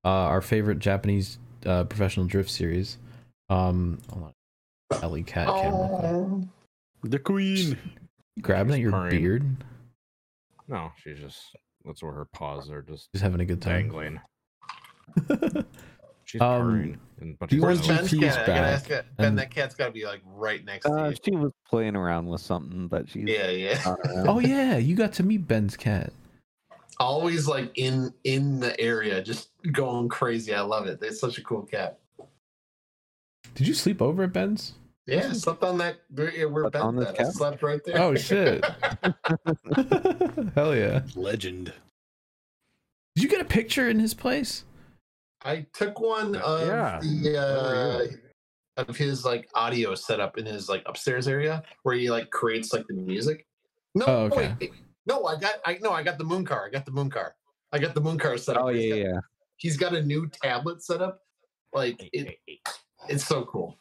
Uh, 0.05 0.09
our 0.09 0.41
favorite 0.41 0.79
Japanese 0.79 1.39
uh, 1.65 1.83
professional 1.85 2.25
drift 2.25 2.49
series. 2.49 2.97
Um, 3.49 3.99
hold 4.09 4.25
on. 4.25 5.01
Ellie 5.01 5.23
Cat 5.23 5.47
camera. 5.47 5.71
Oh. 5.71 6.47
the 7.03 7.19
Queen. 7.19 7.77
Grabbing 8.41 8.73
at 8.73 8.79
your 8.79 8.91
purring. 8.91 9.09
beard, 9.21 9.55
No, 10.67 10.91
she's 10.97 11.19
just 11.19 11.39
that's 11.85 12.01
where 12.01 12.13
her 12.13 12.25
paws 12.25 12.69
are 12.71 12.81
just 12.81 13.11
just 13.11 13.23
having 13.23 13.41
a 13.41 13.45
good 13.45 13.61
time. 13.61 13.89
dangling. 13.89 14.19
She's 16.25 16.41
Um, 16.41 16.61
purring. 16.61 16.97
And, 17.21 17.37
but 17.39 17.49
do 17.49 17.55
you 17.57 17.61
she's 17.61 17.65
want 17.65 17.87
Where's 17.87 17.97
Ben's 18.09 18.11
GP's 18.13 18.35
cat? 18.37 18.49
I 18.49 18.53
ask 18.69 18.89
it. 18.89 19.05
Ben, 19.17 19.27
and- 19.27 19.39
that 19.39 19.51
cat's 19.51 19.75
got 19.75 19.87
to 19.87 19.91
be 19.91 20.05
like 20.05 20.21
right 20.25 20.63
next 20.65 20.85
to 20.85 20.91
Uh, 20.93 21.09
you. 21.09 21.15
she 21.23 21.31
was 21.35 21.51
playing 21.67 21.95
around 21.95 22.27
with 22.27 22.41
something, 22.41 22.87
but 22.87 23.09
she's 23.09 23.27
Yeah, 23.27 23.49
yeah. 23.49 23.95
Oh 24.27 24.39
yeah, 24.39 24.77
you 24.77 24.95
got 24.95 25.13
to 25.13 25.23
meet 25.23 25.47
Ben's 25.47 25.75
cat. 25.77 26.13
Always 27.03 27.47
like 27.47 27.69
in 27.75 28.13
in 28.23 28.59
the 28.61 28.79
area, 28.79 29.21
just 29.21 29.49
going 29.73 30.07
crazy. 30.07 30.53
I 30.53 30.61
love 30.61 30.87
it. 30.87 30.99
It's 31.01 31.19
such 31.19 31.37
a 31.37 31.43
cool 31.43 31.63
cat. 31.63 31.99
Did 33.55 33.67
you 33.67 33.73
sleep 33.73 34.01
over 34.01 34.23
at 34.23 34.31
Ben's? 34.33 34.73
Yeah, 35.05 35.33
slept 35.33 35.63
on 35.63 35.77
that. 35.79 35.97
Yeah, 36.17 36.45
where 36.45 36.63
Slept 36.63 36.73
Ben 36.73 36.81
on 36.81 36.95
this 36.95 37.09
at. 37.09 37.19
I 37.19 37.23
slept 37.25 37.61
right 37.61 37.81
there. 37.85 38.01
Oh 38.01 38.15
shit! 38.15 38.63
Hell 40.55 40.75
yeah! 40.75 41.01
Legend. 41.15 41.73
Did 43.15 43.23
you 43.23 43.27
get 43.27 43.41
a 43.41 43.45
picture 43.45 43.89
in 43.89 43.99
his 43.99 44.13
place? 44.13 44.63
I 45.43 45.65
took 45.73 45.99
one 45.99 46.37
of 46.37 46.65
Yeah. 46.67 46.99
the 47.01 47.37
uh, 47.37 47.97
were 48.07 48.09
of 48.87 48.95
his 48.95 49.25
like 49.25 49.49
audio 49.53 49.93
setup 49.93 50.37
in 50.37 50.45
his 50.45 50.69
like 50.69 50.83
upstairs 50.85 51.27
area 51.27 51.63
where 51.83 51.95
he 51.95 52.09
like 52.09 52.29
creates 52.31 52.71
like 52.71 52.87
the 52.87 52.93
music. 52.93 53.45
No, 53.93 54.05
Oh, 54.07 54.15
okay. 54.27 54.55
wait, 54.59 54.71
wait. 54.71 54.73
No, 55.05 55.25
I 55.25 55.39
got 55.39 55.55
I 55.65 55.77
no, 55.81 55.91
I 55.91 56.03
got 56.03 56.17
the 56.17 56.23
moon 56.23 56.45
car. 56.45 56.65
I 56.65 56.69
got 56.69 56.85
the 56.85 56.91
moon 56.91 57.09
car. 57.09 57.35
I 57.71 57.79
got 57.79 57.93
the 57.93 58.01
moon 58.01 58.17
car 58.17 58.37
set 58.37 58.57
up. 58.57 58.65
Oh 58.65 58.67
He's 58.69 58.85
yeah, 58.85 58.89
got- 58.89 58.97
yeah. 59.13 59.19
He's 59.57 59.77
got 59.77 59.93
a 59.95 60.01
new 60.01 60.27
tablet 60.29 60.83
set 60.83 61.01
up. 61.01 61.21
Like 61.73 62.09
it, 62.13 62.37
it's 63.09 63.25
so 63.25 63.45
cool. 63.45 63.77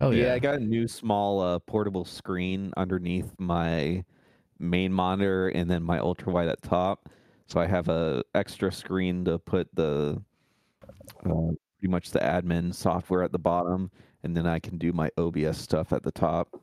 Oh 0.00 0.10
yeah. 0.10 0.26
yeah. 0.26 0.34
I 0.34 0.38
got 0.38 0.54
a 0.56 0.60
new 0.60 0.86
small 0.88 1.40
uh, 1.40 1.58
portable 1.58 2.04
screen 2.04 2.72
underneath 2.76 3.32
my 3.38 4.04
main 4.58 4.92
monitor, 4.92 5.48
and 5.48 5.70
then 5.70 5.82
my 5.82 5.98
ultra 5.98 6.32
wide 6.32 6.48
at 6.48 6.62
top. 6.62 7.08
So 7.46 7.60
I 7.60 7.66
have 7.66 7.88
a 7.88 8.22
extra 8.34 8.70
screen 8.70 9.24
to 9.24 9.38
put 9.38 9.68
the 9.74 10.20
uh, 11.26 11.30
pretty 11.80 11.90
much 11.90 12.10
the 12.10 12.18
admin 12.20 12.74
software 12.74 13.22
at 13.22 13.32
the 13.32 13.38
bottom, 13.38 13.90
and 14.22 14.36
then 14.36 14.46
I 14.46 14.58
can 14.58 14.78
do 14.78 14.92
my 14.92 15.10
OBS 15.16 15.56
stuff 15.58 15.92
at 15.92 16.02
the 16.02 16.12
top. 16.12 16.60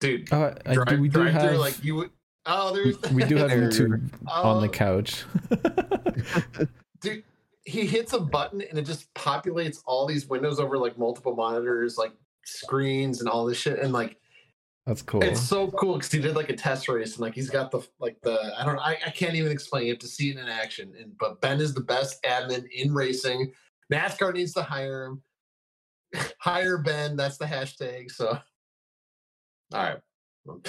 Dude, 0.00 0.32
Uh, 0.32 0.54
drive, 0.72 0.86
do, 0.88 1.00
we 1.00 1.08
do 1.08 1.20
drive 1.22 1.32
have 1.34 1.50
through 1.50 1.58
like 1.58 1.84
you 1.84 1.96
would 1.96 2.10
Oh, 2.46 2.72
we, 2.72 2.92
there's 2.92 3.12
we 3.12 3.24
do 3.24 3.36
have. 3.38 3.50
YouTube 3.50 4.10
on 4.28 4.60
the 4.62 4.68
Oh, 4.68 4.70
couch. 4.70 5.24
dude 7.00 7.24
he 7.66 7.86
hits 7.86 8.12
a 8.14 8.18
button 8.20 8.62
and 8.62 8.78
it 8.78 8.82
just 8.86 9.12
populates 9.14 9.80
all 9.86 10.06
these 10.06 10.26
windows 10.26 10.58
over 10.58 10.76
like 10.78 10.98
multiple 10.98 11.34
monitors 11.36 11.96
like 11.98 12.12
screens 12.44 13.20
and 13.20 13.28
all 13.28 13.44
this 13.44 13.58
shit 13.58 13.78
and 13.78 13.92
like 13.92 14.16
That's 14.86 15.02
cool. 15.02 15.22
it's 15.22 15.40
so 15.40 15.70
cool 15.70 15.94
because 15.94 16.10
he 16.10 16.20
did 16.20 16.34
like 16.34 16.48
a 16.48 16.56
test 16.56 16.88
race 16.88 17.12
and 17.12 17.20
like 17.20 17.34
he's 17.34 17.50
got 17.50 17.70
the 17.70 17.80
like 18.00 18.16
the 18.22 18.52
i 18.58 18.64
don't 18.64 18.78
I, 18.78 18.96
I 19.06 19.10
can't 19.10 19.34
even 19.34 19.52
explain 19.52 19.84
you 19.86 19.92
have 19.92 19.98
to 20.00 20.08
see 20.08 20.30
it 20.30 20.38
in 20.38 20.48
action 20.48 20.92
and 20.98 21.12
but 21.18 21.40
ben 21.42 21.60
is 21.60 21.74
the 21.74 21.82
best 21.82 22.22
admin 22.22 22.64
in 22.74 22.92
racing 22.94 23.52
nascar 23.92 24.32
needs 24.34 24.54
to 24.54 24.62
hire 24.62 25.04
him 25.04 25.22
hire 26.38 26.78
ben 26.78 27.14
that's 27.14 27.36
the 27.36 27.44
hashtag 27.44 28.10
so 28.10 28.28
all 28.30 29.82
right 29.82 29.98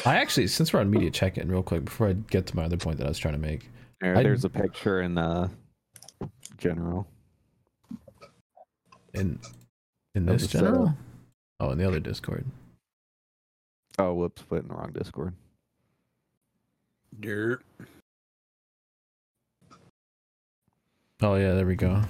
I 0.05 0.15
actually, 0.17 0.47
since 0.47 0.71
we're 0.73 0.79
on 0.82 0.89
media 0.89 1.09
check-in, 1.11 1.49
real 1.49 1.63
quick 1.63 1.86
before 1.86 2.07
I 2.09 2.13
get 2.13 2.45
to 2.47 2.55
my 2.55 2.63
other 2.63 2.77
point 2.77 2.97
that 2.97 3.05
I 3.05 3.09
was 3.09 3.19
trying 3.19 3.34
to 3.36 3.39
make. 3.39 3.69
There, 3.99 4.17
I- 4.17 4.23
there's 4.23 4.45
a 4.45 4.49
picture 4.49 5.01
in 5.01 5.15
the 5.15 5.49
general. 6.57 7.07
In 9.13 9.39
in 10.15 10.25
this 10.25 10.43
the 10.43 10.47
setup. 10.49 10.67
general? 10.73 10.93
Oh, 11.59 11.71
in 11.71 11.77
the 11.77 11.88
other 11.88 11.99
Discord. 11.99 12.45
Oh, 13.99 14.13
whoops, 14.13 14.41
put 14.43 14.61
in 14.63 14.67
the 14.69 14.73
wrong 14.73 14.91
Discord. 14.93 15.34
Dirt. 17.19 17.61
Oh 21.21 21.36
yeah, 21.36 21.53
there 21.53 21.65
we 21.65 21.75
go. 21.75 22.01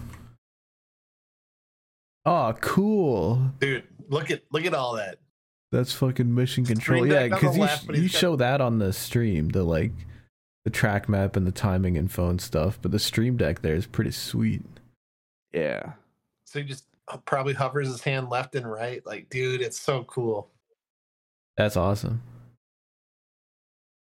Oh, 2.26 2.54
cool. 2.62 3.52
dude 3.60 3.84
look 4.10 4.30
at 4.30 4.44
look 4.52 4.66
at 4.66 4.74
all 4.74 4.94
that 4.96 5.18
That's 5.72 5.94
fucking 5.94 6.34
mission 6.34 6.66
control. 6.66 7.08
Yeah, 7.08 7.28
because 7.30 7.56
you, 7.56 7.62
left, 7.62 7.88
you 7.88 8.02
he's 8.02 8.12
got- 8.12 8.20
show 8.20 8.36
that 8.36 8.60
on 8.62 8.80
the 8.80 8.92
stream, 8.92 9.50
the 9.50 9.64
like 9.64 9.92
the 10.66 10.70
track 10.70 11.08
map 11.10 11.36
and 11.36 11.48
the 11.48 11.52
timing 11.52 11.98
and 11.98 12.12
phone 12.12 12.40
stuff. 12.40 12.78
But 12.82 12.92
the 12.92 13.00
stream 13.00 13.38
deck 13.38 13.62
there 13.62 13.76
is 13.76 13.86
pretty 13.86 14.12
sweet. 14.12 14.64
Yeah. 15.54 15.94
so 16.46 16.60
he 16.60 16.66
just 16.66 16.86
probably 17.26 17.54
hovers 17.54 17.88
his 17.88 18.02
hand 18.02 18.30
left 18.30 18.56
and 18.56 18.70
right 18.70 19.06
like 19.06 19.28
dude 19.30 19.60
it's 19.62 19.78
so 19.78 20.06
cool 20.06 20.50
That's 21.58 21.76
awesome. 21.76 22.22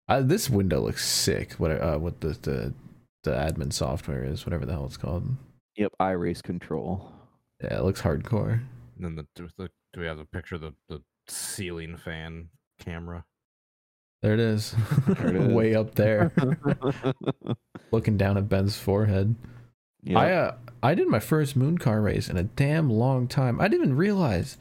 Uh, 0.08 0.22
this 0.22 0.50
window 0.50 0.80
looks 0.82 1.06
sick. 1.06 1.54
What 1.54 1.72
uh, 1.72 1.98
what 1.98 2.22
the 2.22 2.30
the 2.42 2.74
the 3.24 3.32
admin 3.32 3.74
software 3.74 4.24
is, 4.24 4.46
whatever 4.46 4.66
the 4.66 4.74
hell 4.74 4.86
it's 4.86 4.98
called. 4.98 5.28
Yep, 5.78 5.94
iRace 6.00 6.44
control. 6.44 7.12
Yeah, 7.64 7.80
it 7.80 7.84
looks 7.84 8.02
hardcore. 8.02 8.62
And 8.98 9.04
then 9.06 9.16
the, 9.16 9.26
do, 9.36 9.50
the 9.58 9.70
do 9.94 10.00
we 10.00 10.06
have 10.06 10.20
a 10.20 10.26
picture 10.26 10.56
of 10.56 10.62
the, 10.62 10.74
the 10.90 11.02
ceiling 11.28 11.98
fan 11.98 12.50
camera? 12.80 13.26
There 14.22 14.34
it 14.34 14.40
is, 14.40 14.76
There 15.08 15.28
it 15.28 15.36
is. 15.50 15.54
way 15.54 15.76
up 15.76 15.96
there, 15.96 16.32
looking 17.92 18.18
down 18.18 18.38
at 18.38 18.50
Ben's 18.50 18.78
forehead. 18.78 19.36
Yep. 20.04 20.18
I 20.18 20.32
uh, 20.34 20.56
I 20.84 20.96
did 20.96 21.08
my 21.08 21.20
first 21.20 21.56
moon 21.56 21.78
car 21.78 22.02
race 22.02 22.30
in 22.30 22.38
a 22.38 22.44
damn 22.44 22.90
long 22.90 23.28
time. 23.28 23.60
I 23.60 23.68
didn't 23.68 23.86
even 23.86 23.98
realize 23.98 24.58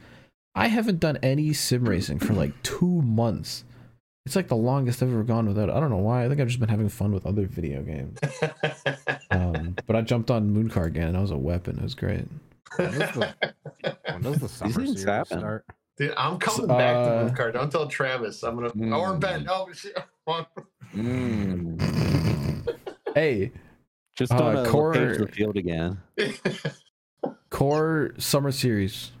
I 0.55 0.67
haven't 0.67 0.99
done 0.99 1.17
any 1.23 1.53
sim 1.53 1.87
racing 1.87 2.19
for 2.19 2.33
like 2.33 2.61
two 2.63 3.01
months. 3.01 3.63
It's 4.25 4.35
like 4.35 4.47
the 4.47 4.55
longest 4.55 5.03
I've 5.03 5.09
ever 5.11 5.23
gone 5.23 5.47
without. 5.47 5.69
it. 5.69 5.73
I 5.75 5.79
don't 5.79 5.91
know 5.91 5.97
why. 5.97 6.25
I 6.25 6.29
think 6.29 6.41
I've 6.41 6.47
just 6.47 6.59
been 6.59 6.69
having 6.69 6.89
fun 6.89 7.11
with 7.11 7.25
other 7.27 7.45
video 7.47 7.81
games. 7.83 8.19
Um, 9.31 9.75
but 9.85 9.95
I 9.95 10.01
jumped 10.01 10.31
on 10.31 10.51
moon 10.51 10.69
car 10.69 10.85
again, 10.85 11.09
and 11.09 11.17
I 11.17 11.21
was 11.21 11.31
a 11.31 11.37
weapon. 11.37 11.77
It 11.77 11.83
was 11.83 11.95
great. 11.95 12.25
When 12.77 12.91
does 12.91 13.11
the, 13.11 13.33
when 14.11 14.21
does 14.21 14.37
the 14.37 14.47
summer 14.47 14.71
things 14.73 14.87
series 15.01 15.03
happen. 15.03 15.39
start? 15.39 15.65
Dude, 15.97 16.13
I'm 16.17 16.37
coming 16.39 16.67
back 16.67 16.93
to 16.95 17.19
Uh, 17.19 17.23
Moon 17.23 17.35
Car. 17.35 17.51
Don't 17.51 17.71
tell 17.71 17.87
Travis. 17.87 18.43
I'm 18.43 18.55
gonna 18.55 18.67
or 18.97 19.13
Mm. 19.15 19.19
Ben. 19.19 19.47
Oh 19.49 19.71
shit. 19.73 19.95
Mm. 20.93 22.75
Hey, 23.13 23.51
Just 24.17 24.31
Uh, 24.31 24.37
don't 24.39 24.55
uh, 24.57 24.65
core- 24.69 24.93
the 24.93 25.27
field 25.27 25.57
again. 25.57 26.01
core 27.49 28.13
summer 28.17 28.51
series 28.51 29.11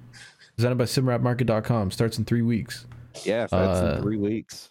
presented 0.55 0.75
by 0.77 0.85
simrapmarket.com 0.85 1.91
starts 1.91 2.17
in 2.17 2.23
three 2.25 2.41
weeks. 2.41 2.85
Yeah, 3.23 3.47
that's 3.47 3.53
Uh, 3.79 3.93
in 3.97 4.01
three 4.03 4.17
weeks. 4.17 4.69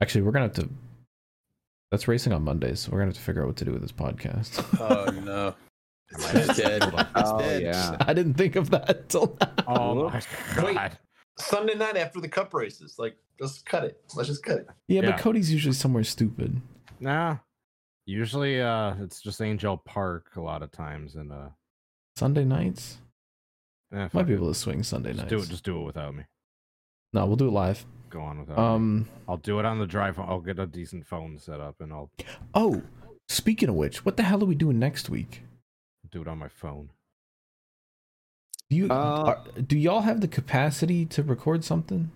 Actually, 0.00 0.22
we're 0.22 0.32
gonna 0.32 0.46
have 0.46 0.54
to. 0.54 0.68
That's 1.90 2.06
racing 2.08 2.32
on 2.32 2.42
Mondays, 2.44 2.80
so 2.80 2.92
we're 2.92 2.98
gonna 2.98 3.08
have 3.10 3.16
to 3.16 3.20
figure 3.20 3.42
out 3.42 3.48
what 3.48 3.56
to 3.56 3.64
do 3.64 3.72
with 3.72 3.82
this 3.82 3.92
podcast. 3.92 4.64
Oh 4.80 5.10
no. 5.20 5.54
It's 6.10 6.56
dead. 6.56 6.82
It's 6.84 6.94
Oh 7.16 7.38
dead. 7.38 7.60
yeah. 7.62 7.94
I 8.00 8.14
didn't 8.14 8.34
think 8.34 8.56
of 8.56 8.70
that 8.70 8.88
until 8.88 9.36
now. 9.40 9.64
Oh 9.66 10.08
my 10.08 10.22
Wait. 10.64 10.78
God! 11.38 11.44
Sunday 11.46 11.74
night 11.74 11.96
after 11.96 12.20
the 12.20 12.28
cup 12.28 12.52
races. 12.54 12.96
Like, 12.98 13.16
just 13.40 13.64
cut 13.66 13.84
it. 13.84 14.00
Let's 14.14 14.28
just 14.28 14.42
cut 14.42 14.58
it. 14.58 14.66
Yeah, 14.88 15.02
Yeah. 15.02 15.10
but 15.12 15.20
Cody's 15.20 15.52
usually 15.52 15.74
somewhere 15.74 16.04
stupid. 16.04 16.60
Nah. 17.00 17.38
Usually, 18.06 18.60
uh, 18.60 18.94
it's 19.00 19.20
just 19.20 19.40
Angel 19.42 19.76
Park 19.76 20.30
a 20.36 20.40
lot 20.40 20.62
of 20.62 20.72
times, 20.72 21.14
and 21.14 21.30
uh, 21.32 21.48
Sunday 22.16 22.44
nights 22.44 22.98
eh, 23.92 24.08
might 24.12 24.26
be 24.26 24.32
able 24.34 24.48
to 24.48 24.54
swing 24.54 24.82
Sunday 24.82 25.10
Just 25.10 25.20
nights. 25.24 25.30
do 25.30 25.38
it. 25.40 25.48
Just 25.48 25.64
do 25.64 25.80
it 25.80 25.84
without 25.84 26.14
me. 26.14 26.24
No, 27.12 27.26
we'll 27.26 27.36
do 27.36 27.48
it 27.48 27.52
live. 27.52 27.84
Go 28.10 28.22
on 28.22 28.40
without 28.40 28.56
me. 28.56 28.62
Um. 28.64 29.08
I'll 29.28 29.36
do 29.36 29.58
it 29.58 29.66
on 29.66 29.78
the 29.78 29.86
drive. 29.86 30.18
I'll 30.18 30.40
get 30.40 30.58
a 30.58 30.66
decent 30.66 31.06
phone 31.06 31.38
set 31.38 31.60
up, 31.60 31.76
and 31.80 31.92
I'll 31.92 32.10
Oh, 32.54 32.82
speaking 33.28 33.68
of 33.68 33.74
which, 33.74 34.04
what 34.06 34.16
the 34.16 34.22
hell 34.22 34.42
are 34.42 34.46
we 34.46 34.54
doing 34.54 34.78
next 34.78 35.10
week? 35.10 35.42
do 36.10 36.22
it 36.22 36.28
on 36.28 36.38
my 36.38 36.48
phone. 36.48 36.88
Do 38.70 38.76
you 38.76 38.86
Uh, 38.90 38.92
are, 38.94 39.44
do 39.62 39.78
y'all 39.78 40.02
have 40.02 40.20
the 40.20 40.28
capacity 40.28 41.06
to 41.06 41.22
record 41.22 41.64
something? 41.64 42.10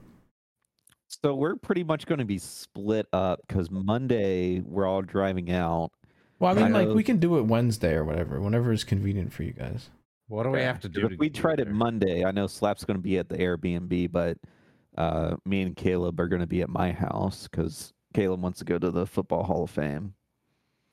So 1.08 1.34
we're 1.34 1.56
pretty 1.56 1.84
much 1.84 2.06
going 2.06 2.18
to 2.20 2.24
be 2.24 2.38
split 2.38 3.06
up 3.12 3.40
because 3.46 3.70
Monday 3.70 4.60
we're 4.60 4.86
all 4.86 5.02
driving 5.02 5.50
out. 5.50 5.90
Well, 6.38 6.50
I 6.52 6.54
mean, 6.54 6.74
I 6.74 6.78
like 6.80 6.88
know- 6.88 6.94
we 6.94 7.04
can 7.04 7.18
do 7.18 7.38
it 7.38 7.42
Wednesday 7.42 7.94
or 7.94 8.04
whatever, 8.04 8.40
whenever 8.40 8.72
is 8.72 8.84
convenient 8.84 9.32
for 9.32 9.42
you 9.42 9.52
guys. 9.52 9.90
What 10.28 10.44
do 10.44 10.50
we 10.50 10.60
have 10.60 10.80
to 10.80 10.88
do? 10.88 11.04
If 11.06 11.10
to 11.10 11.16
we 11.18 11.28
tried 11.28 11.60
it 11.60 11.66
there? 11.66 11.74
Monday, 11.74 12.24
I 12.24 12.30
know 12.30 12.46
Slap's 12.46 12.84
going 12.84 12.96
to 12.96 13.02
be 13.02 13.18
at 13.18 13.28
the 13.28 13.36
Airbnb, 13.36 14.10
but 14.12 14.38
uh, 14.96 15.36
me 15.44 15.62
and 15.62 15.76
Caleb 15.76 16.18
are 16.20 16.28
going 16.28 16.40
to 16.40 16.46
be 16.46 16.62
at 16.62 16.70
my 16.70 16.90
house 16.90 17.46
because 17.50 17.92
Caleb 18.14 18.40
wants 18.42 18.58
to 18.60 18.64
go 18.64 18.78
to 18.78 18.90
the 18.90 19.06
Football 19.06 19.42
Hall 19.44 19.64
of 19.64 19.70
Fame. 19.70 20.14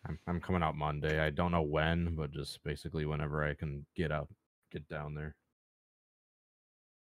I'm, 0.05 0.19
I'm 0.27 0.41
coming 0.41 0.61
out 0.63 0.75
Monday. 0.75 1.19
I 1.21 1.29
don't 1.29 1.51
know 1.51 1.61
when, 1.61 2.15
but 2.15 2.31
just 2.31 2.61
basically 2.63 3.05
whenever 3.05 3.43
I 3.43 3.53
can 3.53 3.85
get 3.95 4.11
out, 4.11 4.27
get 4.71 4.87
down 4.89 5.13
there. 5.13 5.35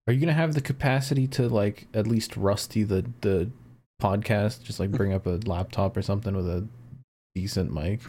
Are 0.10 0.12
you 0.12 0.20
gonna 0.20 0.34
have 0.34 0.55
the 0.55 0.62
capacity 0.62 1.28
to 1.28 1.47
like 1.47 1.86
at 1.93 2.07
least 2.07 2.36
rusty 2.36 2.82
the 2.82 3.05
the 3.22 3.51
podcast? 4.01 4.64
Just 4.64 4.80
like 4.80 4.89
bring 4.89 5.14
up 5.14 5.28
a 5.28 5.39
laptop 5.45 5.95
or 5.95 6.01
something 6.01 6.36
with 6.36 6.47
a 6.49 6.68
decent 7.36 7.72
mic. 7.72 7.99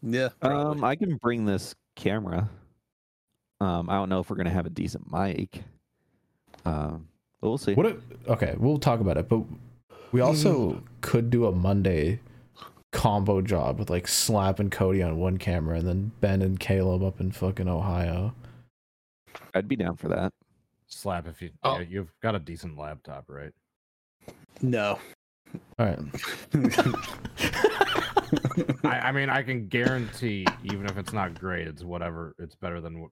Yeah. 0.00 0.30
Um, 0.40 0.82
I 0.82 0.96
can 0.96 1.16
bring 1.16 1.44
this 1.44 1.74
camera. 1.94 2.48
Um, 3.60 3.90
I 3.90 3.96
don't 3.96 4.08
know 4.08 4.20
if 4.20 4.30
we're 4.30 4.36
going 4.36 4.46
to 4.46 4.50
have 4.50 4.64
a 4.64 4.70
decent 4.70 5.12
mic. 5.12 5.62
Um, 6.64 7.06
but 7.42 7.48
we'll 7.50 7.58
see. 7.58 7.74
What? 7.74 7.84
If, 7.84 7.96
okay, 8.28 8.54
we'll 8.56 8.78
talk 8.78 9.00
about 9.00 9.18
it. 9.18 9.28
But 9.28 9.44
we 10.10 10.22
also 10.22 10.82
could 11.02 11.28
do 11.28 11.44
a 11.44 11.52
Monday 11.52 12.20
combo 12.92 13.42
job 13.42 13.78
with 13.78 13.90
like 13.90 14.08
Slap 14.08 14.58
and 14.58 14.72
Cody 14.72 15.02
on 15.02 15.18
one 15.18 15.36
camera, 15.36 15.76
and 15.76 15.86
then 15.86 16.12
Ben 16.22 16.40
and 16.40 16.58
Caleb 16.58 17.02
up 17.02 17.20
in 17.20 17.30
fucking 17.30 17.68
Ohio. 17.68 18.34
I'd 19.52 19.68
be 19.68 19.76
down 19.76 19.96
for 19.98 20.08
that. 20.08 20.32
Slap 20.92 21.26
if 21.26 21.40
you 21.42 21.50
Oh. 21.62 21.78
yeah, 21.78 21.84
you've 21.88 22.12
got 22.22 22.34
a 22.34 22.38
decent 22.38 22.78
laptop, 22.78 23.24
right? 23.28 23.52
no. 24.60 24.98
All 25.78 25.86
right. 25.86 25.98
I, 28.84 29.08
I 29.08 29.12
mean, 29.12 29.28
I 29.28 29.42
can 29.42 29.66
guarantee, 29.68 30.46
even 30.64 30.86
if 30.86 30.96
it's 30.96 31.12
not 31.12 31.38
great, 31.38 31.66
it's 31.66 31.82
whatever. 31.82 32.34
It's 32.38 32.54
better 32.54 32.80
than 32.80 33.00
what 33.00 33.10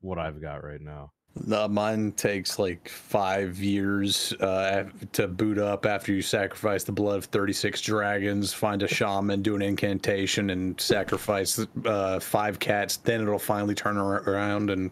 what 0.00 0.18
I've 0.18 0.42
got 0.42 0.64
right 0.64 0.80
now. 0.80 1.12
No, 1.46 1.68
mine 1.68 2.10
takes 2.12 2.58
like 2.58 2.88
five 2.88 3.56
years 3.58 4.32
uh, 4.40 4.84
to 5.12 5.28
boot 5.28 5.58
up 5.58 5.86
after 5.86 6.12
you 6.12 6.22
sacrifice 6.22 6.82
the 6.82 6.90
blood 6.92 7.18
of 7.18 7.26
36 7.26 7.80
dragons, 7.82 8.52
find 8.52 8.82
a 8.82 8.88
shaman, 8.88 9.40
do 9.40 9.54
an 9.54 9.62
incantation, 9.62 10.50
and 10.50 10.78
sacrifice 10.80 11.64
uh, 11.84 12.18
five 12.18 12.58
cats. 12.58 12.96
Then 12.96 13.22
it'll 13.22 13.38
finally 13.38 13.76
turn 13.76 13.96
around 13.96 14.70
and, 14.70 14.90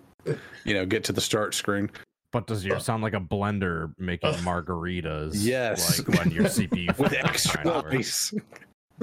you 0.65 0.75
know, 0.75 0.87
get 0.87 1.03
to 1.05 1.13
the 1.13 1.21
start 1.21 1.55
screen. 1.55 1.91
But 2.39 2.47
does 2.47 2.65
yours 2.65 2.85
sound 2.85 3.03
like 3.03 3.15
a 3.15 3.21
blender 3.21 3.93
making 3.99 4.31
margaritas? 4.35 5.33
Yes. 5.35 5.99
like 5.99 6.17
when 6.17 6.31
your 6.31 6.45
CPU 6.45 6.97
With 6.99 7.13
extra 7.13 7.65
nine 7.65 7.97
ice. 7.99 8.33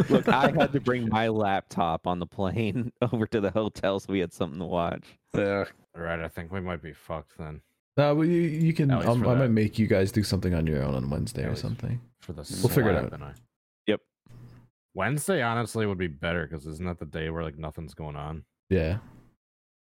Look, 0.10 0.30
I 0.30 0.52
had 0.52 0.72
to 0.72 0.80
bring 0.80 1.10
my 1.10 1.28
laptop 1.28 2.08
on 2.08 2.20
the 2.20 2.26
plane 2.26 2.94
over 3.02 3.28
to 3.28 3.42
the 3.42 3.52
hotel 3.52 4.00
so 4.00 4.14
we 4.14 4.20
had 4.20 4.32
something 4.32 4.60
to 4.60 4.66
watch. 4.66 5.04
Yeah. 5.34 5.66
All 5.98 6.02
right, 6.02 6.22
I 6.22 6.30
think 6.30 6.54
we 6.54 6.62
might 6.62 6.82
be 6.82 6.94
fucked 6.94 7.38
then 7.38 7.60
No, 7.98 8.16
but 8.16 8.22
you, 8.22 8.40
you 8.40 8.72
can. 8.72 8.90
Um, 8.90 9.28
I 9.28 9.36
might 9.36 9.52
make 9.52 9.78
you 9.78 9.88
guys 9.88 10.14
do 10.14 10.24
something 10.24 10.54
on 10.54 10.66
your 10.66 10.82
own 10.82 10.96
on 10.96 11.10
Wednesday 11.10 11.44
or 11.44 11.58
something. 11.58 12.00
for 12.22 12.32
the. 12.32 12.48
We'll 12.62 12.70
figure 12.70 12.92
it 12.92 12.96
out. 12.96 13.22
I. 13.22 13.34
Yep. 13.88 14.00
Wednesday 14.94 15.42
honestly 15.42 15.86
would 15.86 15.98
be 15.98 16.08
better 16.08 16.48
because 16.48 16.66
isn't 16.66 16.86
that 16.86 17.00
the 17.00 17.06
day 17.06 17.30
where 17.30 17.44
like 17.44 17.58
nothing's 17.58 17.94
going 17.94 18.16
on? 18.16 18.46
Yeah. 18.70 19.00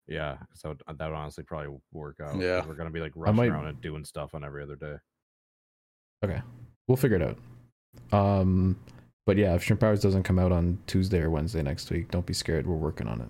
Yeah, 0.07 0.37
so 0.53 0.75
that 0.87 0.99
would, 0.99 1.15
honestly 1.15 1.43
probably 1.43 1.75
work 1.91 2.17
out. 2.21 2.39
Yeah. 2.39 2.63
we're 2.67 2.75
gonna 2.75 2.91
be 2.91 2.99
like 2.99 3.11
rushing 3.15 3.35
might- 3.35 3.49
around 3.49 3.67
and 3.67 3.81
doing 3.81 4.05
stuff 4.05 4.35
on 4.35 4.43
every 4.43 4.61
other 4.63 4.75
day. 4.75 4.95
Okay. 6.23 6.41
We'll 6.87 6.97
figure 6.97 7.17
it 7.17 7.23
out. 7.23 7.37
Um, 8.17 8.77
but 9.25 9.37
yeah, 9.37 9.55
if 9.55 9.63
Shrimp 9.63 9.81
Hours 9.83 10.01
doesn't 10.01 10.23
come 10.23 10.37
out 10.37 10.51
on 10.51 10.77
Tuesday 10.85 11.19
or 11.21 11.29
Wednesday 11.31 11.61
next 11.63 11.89
week, 11.89 12.11
don't 12.11 12.25
be 12.25 12.33
scared. 12.33 12.67
We're 12.67 12.75
working 12.75 13.07
on 13.07 13.21
it. 13.21 13.29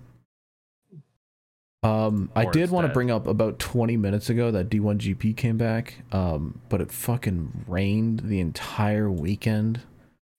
Um, 1.84 2.32
I 2.36 2.46
did 2.46 2.72
want 2.72 2.88
to 2.88 2.94
bring 2.94 3.12
up 3.12 3.28
about 3.28 3.60
20 3.60 3.96
minutes 3.96 4.30
ago 4.30 4.50
that 4.52 4.70
D1 4.70 4.98
GP 4.98 5.38
came 5.38 5.58
back, 5.58 5.94
um, 6.12 6.60
but 6.68 6.82
it 6.82 6.92
fucking 6.92 7.66
rained 7.68 8.22
the 8.22 8.40
entire 8.40 9.10
weekend. 9.10 9.82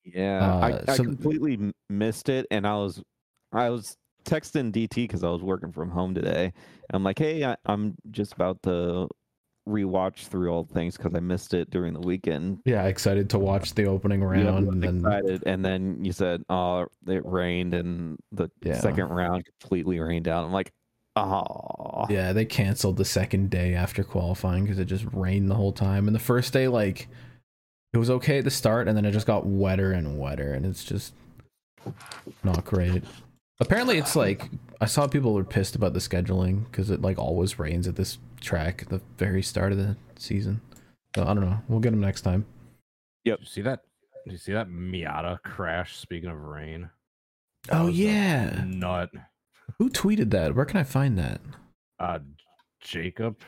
Yeah, 0.04 0.44
Uh, 0.44 0.58
I, 0.88 0.92
I 0.92 0.96
so- 0.96 1.04
completely 1.04 1.54
m- 1.54 1.72
missed 1.88 2.28
it, 2.28 2.46
and 2.50 2.66
I 2.66 2.74
was 2.76 3.00
I 3.52 3.70
was 3.70 3.96
texting 4.26 4.72
DT 4.72 4.94
because 5.04 5.24
I 5.24 5.28
was 5.30 5.42
working 5.42 5.72
from 5.72 5.90
home 5.90 6.14
today. 6.14 6.52
I'm 6.92 7.02
like, 7.04 7.18
hey, 7.18 7.44
I, 7.44 7.56
I'm 7.66 7.94
just 8.10 8.32
about 8.34 8.62
to 8.64 9.08
rewatch 9.68 10.28
through 10.28 10.50
all 10.50 10.64
things 10.64 10.96
because 10.96 11.14
I 11.14 11.20
missed 11.20 11.52
it 11.54 11.70
during 11.70 11.92
the 11.92 12.00
weekend. 12.00 12.60
Yeah, 12.64 12.84
excited 12.84 13.28
to 13.30 13.38
watch 13.38 13.74
the 13.74 13.86
opening 13.86 14.22
round 14.22 14.66
was 14.66 14.74
and 14.74 14.82
then 14.82 14.96
excited, 14.98 15.42
and 15.46 15.64
then 15.64 16.04
you 16.04 16.12
said, 16.12 16.42
"Oh, 16.48 16.86
it 17.08 17.24
rained," 17.26 17.74
and 17.74 18.16
the 18.32 18.48
Yeah. 18.62 18.78
second 18.80 19.08
round 19.08 19.44
completely 19.60 19.98
rained 19.98 20.28
out. 20.28 20.44
I'm 20.44 20.52
like, 20.52 20.70
"Oh, 21.16 22.06
Yeah, 22.08 22.32
they 22.32 22.44
canceled 22.44 22.96
the 22.96 23.04
second 23.04 23.50
day 23.50 23.74
after 23.74 24.04
qualifying 24.04 24.64
because 24.64 24.78
it 24.78 24.84
just 24.84 25.04
rained 25.12 25.50
the 25.50 25.54
whole 25.56 25.72
time. 25.72 26.06
And 26.06 26.14
the 26.14 26.20
first 26.20 26.52
day, 26.52 26.68
like, 26.68 27.08
it 27.92 27.98
was 27.98 28.10
okay 28.10 28.38
at 28.38 28.44
the 28.44 28.50
start, 28.50 28.86
and 28.86 28.96
then 28.96 29.04
it 29.04 29.12
just 29.12 29.26
got 29.26 29.46
wetter 29.46 29.90
and 29.92 30.18
wetter, 30.18 30.52
and 30.52 30.64
it's 30.64 30.84
just 30.84 31.12
not 32.44 32.64
great. 32.64 33.02
Apparently, 33.58 33.96
it's 33.98 34.14
like 34.16 34.50
I 34.80 34.86
saw 34.86 35.06
people 35.06 35.32
were 35.32 35.44
pissed 35.44 35.74
about 35.76 35.94
the 35.94 35.98
scheduling 35.98 36.64
because 36.64 36.90
it 36.90 37.00
like 37.00 37.18
always 37.18 37.58
rains 37.58 37.88
at 37.88 37.96
this 37.96 38.18
track 38.40 38.82
at 38.82 38.88
the 38.90 39.00
very 39.16 39.42
start 39.42 39.72
of 39.72 39.78
the 39.78 39.96
season. 40.16 40.60
So 41.14 41.22
I 41.22 41.26
don't 41.32 41.40
know. 41.40 41.60
We'll 41.68 41.80
get 41.80 41.90
them 41.92 42.00
next 42.00 42.20
time. 42.22 42.44
Did 43.24 43.38
you 43.40 43.46
see 43.46 43.62
that? 43.62 43.80
Did 44.24 44.32
you 44.32 44.38
see 44.38 44.52
that 44.52 44.68
Miata 44.68 45.40
crash? 45.42 45.96
Speaking 45.96 46.28
of 46.28 46.38
rain. 46.38 46.90
That 47.68 47.76
Oh 47.80 47.86
yeah, 47.88 48.62
nut. 48.66 49.10
who 49.78 49.88
tweeted 49.88 50.30
that? 50.30 50.54
Where 50.54 50.64
can 50.66 50.78
I 50.78 50.84
find 50.84 51.18
that? 51.18 51.40
Uh, 51.98 52.18
Jacob, 52.80 53.38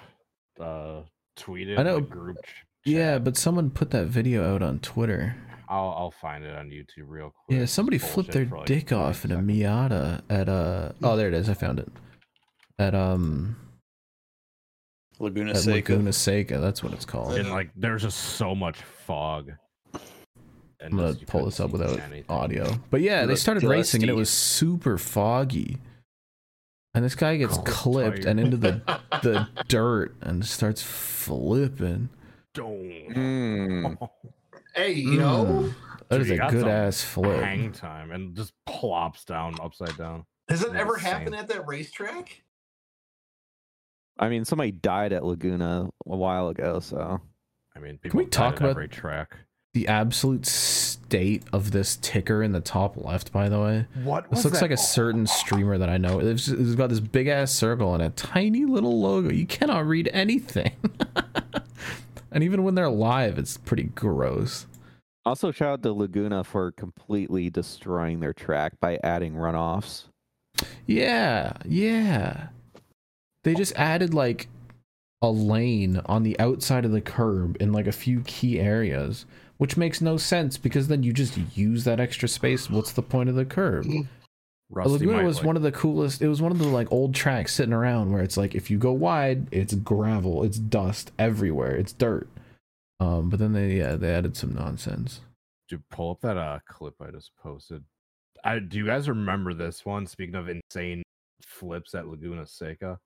uh, 0.58 1.02
tweeted 1.36 1.78
I 1.78 1.82
know- 1.82 1.98
in 1.98 2.04
the 2.04 2.08
group 2.10 2.36
ch- 2.44 2.64
Yeah, 2.84 3.18
but 3.18 3.36
someone 3.36 3.70
put 3.70 3.90
that 3.90 4.06
video 4.06 4.54
out 4.54 4.62
on 4.62 4.78
Twitter. 4.80 5.36
I'll 5.68 5.94
I'll 5.96 6.10
find 6.10 6.44
it 6.44 6.56
on 6.56 6.70
YouTube 6.70 7.06
real 7.06 7.32
quick. 7.44 7.58
Yeah, 7.58 7.64
somebody 7.66 7.98
bullshit 7.98 8.14
flipped 8.14 8.32
their 8.32 8.46
like, 8.46 8.66
dick 8.66 8.92
off 8.92 9.24
in 9.24 9.32
a 9.32 9.34
seconds. 9.34 9.50
Miata 9.58 10.22
at 10.30 10.48
uh 10.48 10.92
oh 11.02 11.16
there 11.16 11.28
it 11.28 11.34
is, 11.34 11.48
I 11.48 11.54
found 11.54 11.78
it. 11.78 11.88
At 12.78 12.94
um 12.94 13.56
Laguna 15.18 15.50
at 15.50 15.58
Seca. 15.58 15.92
Laguna 15.92 16.12
Seca, 16.12 16.58
that's 16.58 16.82
what 16.82 16.92
it's 16.92 17.04
called. 17.04 17.34
And 17.34 17.50
like, 17.50 17.70
there's 17.74 18.02
just 18.02 18.18
so 18.18 18.54
much 18.54 18.78
fog. 19.06 19.52
And 20.80 20.94
I'm 20.94 20.96
gonna 20.96 21.14
pull 21.26 21.44
this 21.44 21.58
up 21.58 21.70
without 21.70 21.98
anything. 21.98 22.24
audio. 22.28 22.72
But 22.90 23.00
yeah, 23.00 23.22
they 23.22 23.32
Look 23.32 23.38
started 23.38 23.64
racing 23.64 24.02
and 24.02 24.10
it 24.10 24.14
was 24.14 24.30
super 24.30 24.96
foggy. 24.96 25.78
And 26.94 27.04
this 27.04 27.16
guy 27.16 27.36
gets 27.36 27.54
Cold 27.54 27.66
clipped 27.66 28.22
tire. 28.22 28.30
and 28.30 28.40
into 28.40 28.56
the 28.56 28.80
the 29.22 29.48
dirt 29.68 30.14
and 30.20 30.44
starts 30.46 30.82
flipping. 30.82 32.10
Dome. 32.54 32.92
Mm. 33.10 34.08
hey, 34.78 34.92
you 34.92 35.18
know, 35.18 35.44
Mm. 35.44 35.74
That 36.08 36.18
Dude, 36.22 36.30
a 36.30 36.36
got 36.38 36.50
good 36.52 36.66
ass 36.66 37.02
flip. 37.02 37.42
Hang 37.42 37.70
time 37.70 38.12
and 38.12 38.34
just 38.34 38.54
plops 38.64 39.26
down 39.26 39.56
upside 39.60 39.94
down. 39.98 40.24
has 40.48 40.62
it 40.62 40.74
ever 40.74 40.94
Insane. 40.96 41.12
happened 41.12 41.34
at 41.36 41.48
that 41.48 41.66
racetrack? 41.66 42.42
I 44.18 44.28
mean, 44.30 44.44
somebody 44.46 44.70
died 44.72 45.12
at 45.12 45.24
Laguna 45.24 45.90
a 46.06 46.16
while 46.16 46.48
ago, 46.48 46.80
so 46.80 47.20
I 47.76 47.78
mean, 47.78 47.98
people 47.98 48.16
we 48.18 48.24
died 48.24 48.32
talk 48.32 48.54
at 48.54 48.60
about- 48.60 48.70
every 48.70 48.88
track. 48.88 49.36
The 49.74 49.86
absolute 49.86 50.46
state 50.46 51.42
of 51.52 51.70
this 51.72 51.96
ticker 52.00 52.42
in 52.42 52.52
the 52.52 52.60
top 52.62 52.96
left, 52.96 53.30
by 53.30 53.50
the 53.50 53.60
way. 53.60 53.86
What 54.02 54.28
This 54.30 54.42
looks 54.44 54.58
that? 54.60 54.64
like 54.64 54.70
a 54.72 54.78
certain 54.78 55.26
streamer 55.26 55.76
that 55.76 55.90
I 55.90 55.98
know. 55.98 56.20
It's, 56.20 56.48
it's 56.48 56.74
got 56.74 56.88
this 56.88 57.00
big 57.00 57.28
ass 57.28 57.52
circle 57.52 57.92
and 57.92 58.02
a 58.02 58.08
tiny 58.10 58.64
little 58.64 58.98
logo. 58.98 59.30
You 59.30 59.46
cannot 59.46 59.86
read 59.86 60.08
anything. 60.14 60.72
and 62.30 62.44
even 62.44 62.62
when 62.62 62.74
they're 62.74 62.88
live, 62.88 63.38
it's 63.38 63.56
pretty 63.56 63.84
gross. 63.84 64.66
also 65.24 65.50
shout 65.52 65.68
out 65.68 65.82
to 65.82 65.92
Laguna 65.92 66.44
for 66.44 66.72
completely 66.72 67.50
destroying 67.50 68.20
their 68.20 68.32
track 68.32 68.74
by 68.80 68.98
adding 69.02 69.34
runoffs. 69.34 70.04
Yeah, 70.86 71.52
yeah. 71.64 72.48
They 73.44 73.54
just 73.54 73.74
added 73.76 74.14
like 74.14 74.48
a 75.22 75.30
lane 75.30 76.00
on 76.06 76.22
the 76.22 76.38
outside 76.38 76.84
of 76.84 76.92
the 76.92 77.00
curb 77.00 77.56
in 77.60 77.72
like 77.72 77.86
a 77.86 77.92
few 77.92 78.20
key 78.22 78.58
areas, 78.60 79.26
which 79.56 79.76
makes 79.76 80.00
no 80.00 80.16
sense 80.16 80.56
because 80.56 80.88
then 80.88 81.02
you 81.02 81.12
just 81.12 81.36
use 81.56 81.84
that 81.84 82.00
extra 82.00 82.28
space. 82.28 82.70
What's 82.70 82.92
the 82.92 83.02
point 83.02 83.28
of 83.28 83.34
the 83.34 83.44
curb? 83.44 83.86
Rusty 84.70 84.92
Laguna 85.06 85.24
was 85.24 85.36
like- 85.38 85.46
one 85.46 85.56
of 85.56 85.62
the 85.62 85.72
coolest. 85.72 86.20
It 86.20 86.28
was 86.28 86.42
one 86.42 86.52
of 86.52 86.58
the 86.58 86.68
like 86.68 86.90
old 86.92 87.14
tracks 87.14 87.54
sitting 87.54 87.72
around 87.72 88.12
where 88.12 88.22
it's 88.22 88.36
like 88.36 88.54
if 88.54 88.70
you 88.70 88.78
go 88.78 88.92
wide, 88.92 89.46
it's 89.50 89.74
gravel, 89.74 90.44
it's 90.44 90.58
dust 90.58 91.10
everywhere, 91.18 91.74
it's 91.74 91.92
dirt. 91.92 92.28
Um, 93.00 93.30
but 93.30 93.38
then 93.38 93.52
they 93.52 93.76
yeah 93.76 93.96
they 93.96 94.12
added 94.12 94.36
some 94.36 94.54
nonsense. 94.54 95.20
Dude, 95.68 95.88
pull 95.90 96.10
up 96.12 96.20
that 96.22 96.36
uh 96.36 96.58
clip 96.68 96.94
I 97.00 97.10
just 97.10 97.32
posted. 97.42 97.84
I 98.44 98.58
do 98.58 98.76
you 98.78 98.86
guys 98.86 99.08
remember 99.08 99.54
this 99.54 99.84
one? 99.86 100.06
Speaking 100.06 100.34
of 100.34 100.48
insane 100.48 101.02
flips 101.42 101.94
at 101.94 102.06
Laguna 102.08 102.46
Seca. 102.46 102.98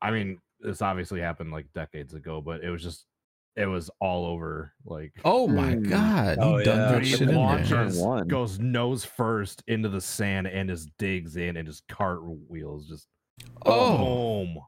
I 0.00 0.10
mean, 0.10 0.38
this 0.60 0.80
obviously 0.82 1.20
happened 1.20 1.50
like 1.50 1.66
decades 1.74 2.14
ago, 2.14 2.40
but 2.40 2.62
it 2.62 2.70
was 2.70 2.82
just 2.82 3.04
it 3.56 3.66
was 3.66 3.90
all 4.00 4.26
over 4.26 4.72
like 4.84 5.12
Oh 5.24 5.48
my 5.48 5.74
Mm. 5.74 5.88
god, 5.88 6.38
Oh, 6.40 6.58
he 6.58 6.64
done 6.64 6.76
yeah. 6.78 6.84
that 6.92 6.94
Dude, 6.98 7.06
he 7.06 7.16
shit 7.16 7.28
launches, 7.30 8.00
goes 8.28 8.58
nose 8.58 9.04
first 9.04 9.62
into 9.66 9.88
the 9.88 10.00
sand 10.00 10.46
and 10.46 10.68
just 10.68 10.90
digs 10.98 11.36
in 11.36 11.56
and 11.56 11.66
just 11.66 11.86
cartwheels 11.88 12.88
just 12.88 13.08
Oh, 13.66 13.98
boom. 14.44 14.58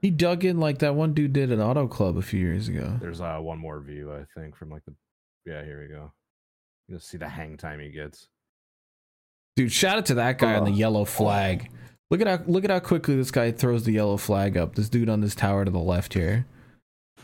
he 0.00 0.10
dug 0.10 0.44
in 0.44 0.58
like 0.58 0.78
that 0.78 0.94
one 0.94 1.12
dude 1.14 1.32
did 1.32 1.50
at 1.52 1.58
Auto 1.60 1.86
Club 1.86 2.16
a 2.16 2.22
few 2.22 2.40
years 2.40 2.68
ago. 2.68 2.98
There's 3.00 3.20
uh 3.20 3.38
one 3.38 3.58
more 3.58 3.80
view, 3.80 4.12
I 4.12 4.24
think, 4.38 4.56
from 4.56 4.70
like 4.70 4.84
the 4.84 4.94
yeah, 5.46 5.64
here 5.64 5.80
we 5.80 5.88
go. 5.88 6.12
You'll 6.88 7.00
see 7.00 7.16
the 7.18 7.28
hang 7.28 7.56
time 7.56 7.80
he 7.80 7.88
gets. 7.90 8.28
Dude, 9.56 9.72
shout 9.72 9.98
out 9.98 10.06
to 10.06 10.14
that 10.14 10.38
guy 10.38 10.54
on 10.54 10.64
the 10.64 10.70
yellow 10.70 11.04
flag. 11.04 11.70
Look 12.10 12.20
at 12.20 12.26
how 12.26 12.40
look 12.46 12.64
at 12.64 12.70
how 12.70 12.80
quickly 12.80 13.16
this 13.16 13.30
guy 13.30 13.50
throws 13.52 13.84
the 13.84 13.92
yellow 13.92 14.16
flag 14.16 14.56
up. 14.56 14.74
This 14.74 14.88
dude 14.88 15.08
on 15.08 15.20
this 15.20 15.34
tower 15.34 15.64
to 15.64 15.70
the 15.70 15.78
left 15.78 16.14
here. 16.14 16.46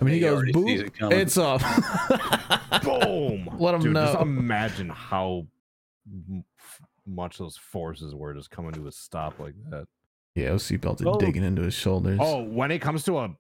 I 0.01 0.05
mean, 0.05 0.14
he 0.14 0.20
He 0.20 0.24
goes, 0.27 0.35
already 0.36 0.52
sees 0.52 0.82
"Boop, 0.82 1.12
it 1.12 1.16
it's 1.18 1.39
up." 1.39 1.60
Boom! 2.82 3.48
Let 3.59 3.74
him 3.77 3.81
Dude, 3.82 3.94
Just 3.94 4.14
know. 4.14 4.20
imagine 4.20 4.89
how 4.90 5.47
much 7.06 7.39
those 7.39 7.56
forces 7.56 8.14
were 8.14 8.35
just 8.35 8.51
coming 8.51 8.73
to 8.73 8.86
a 8.86 8.93
stop 8.93 9.39
like 9.39 9.55
that. 9.70 9.86
Yeah, 10.35 10.52
his 10.52 10.62
seatbelt 10.64 11.01
is 11.01 11.06
Oh. 11.06 11.18
digging 11.18 11.44
into 11.44 11.62
his 11.62 11.74
shoulders. 11.74 12.18
Oh, 12.23 12.43
when 12.43 12.70
it 12.70 12.81
comes 12.81 13.05
to 13.05 13.18
a 13.18 13.35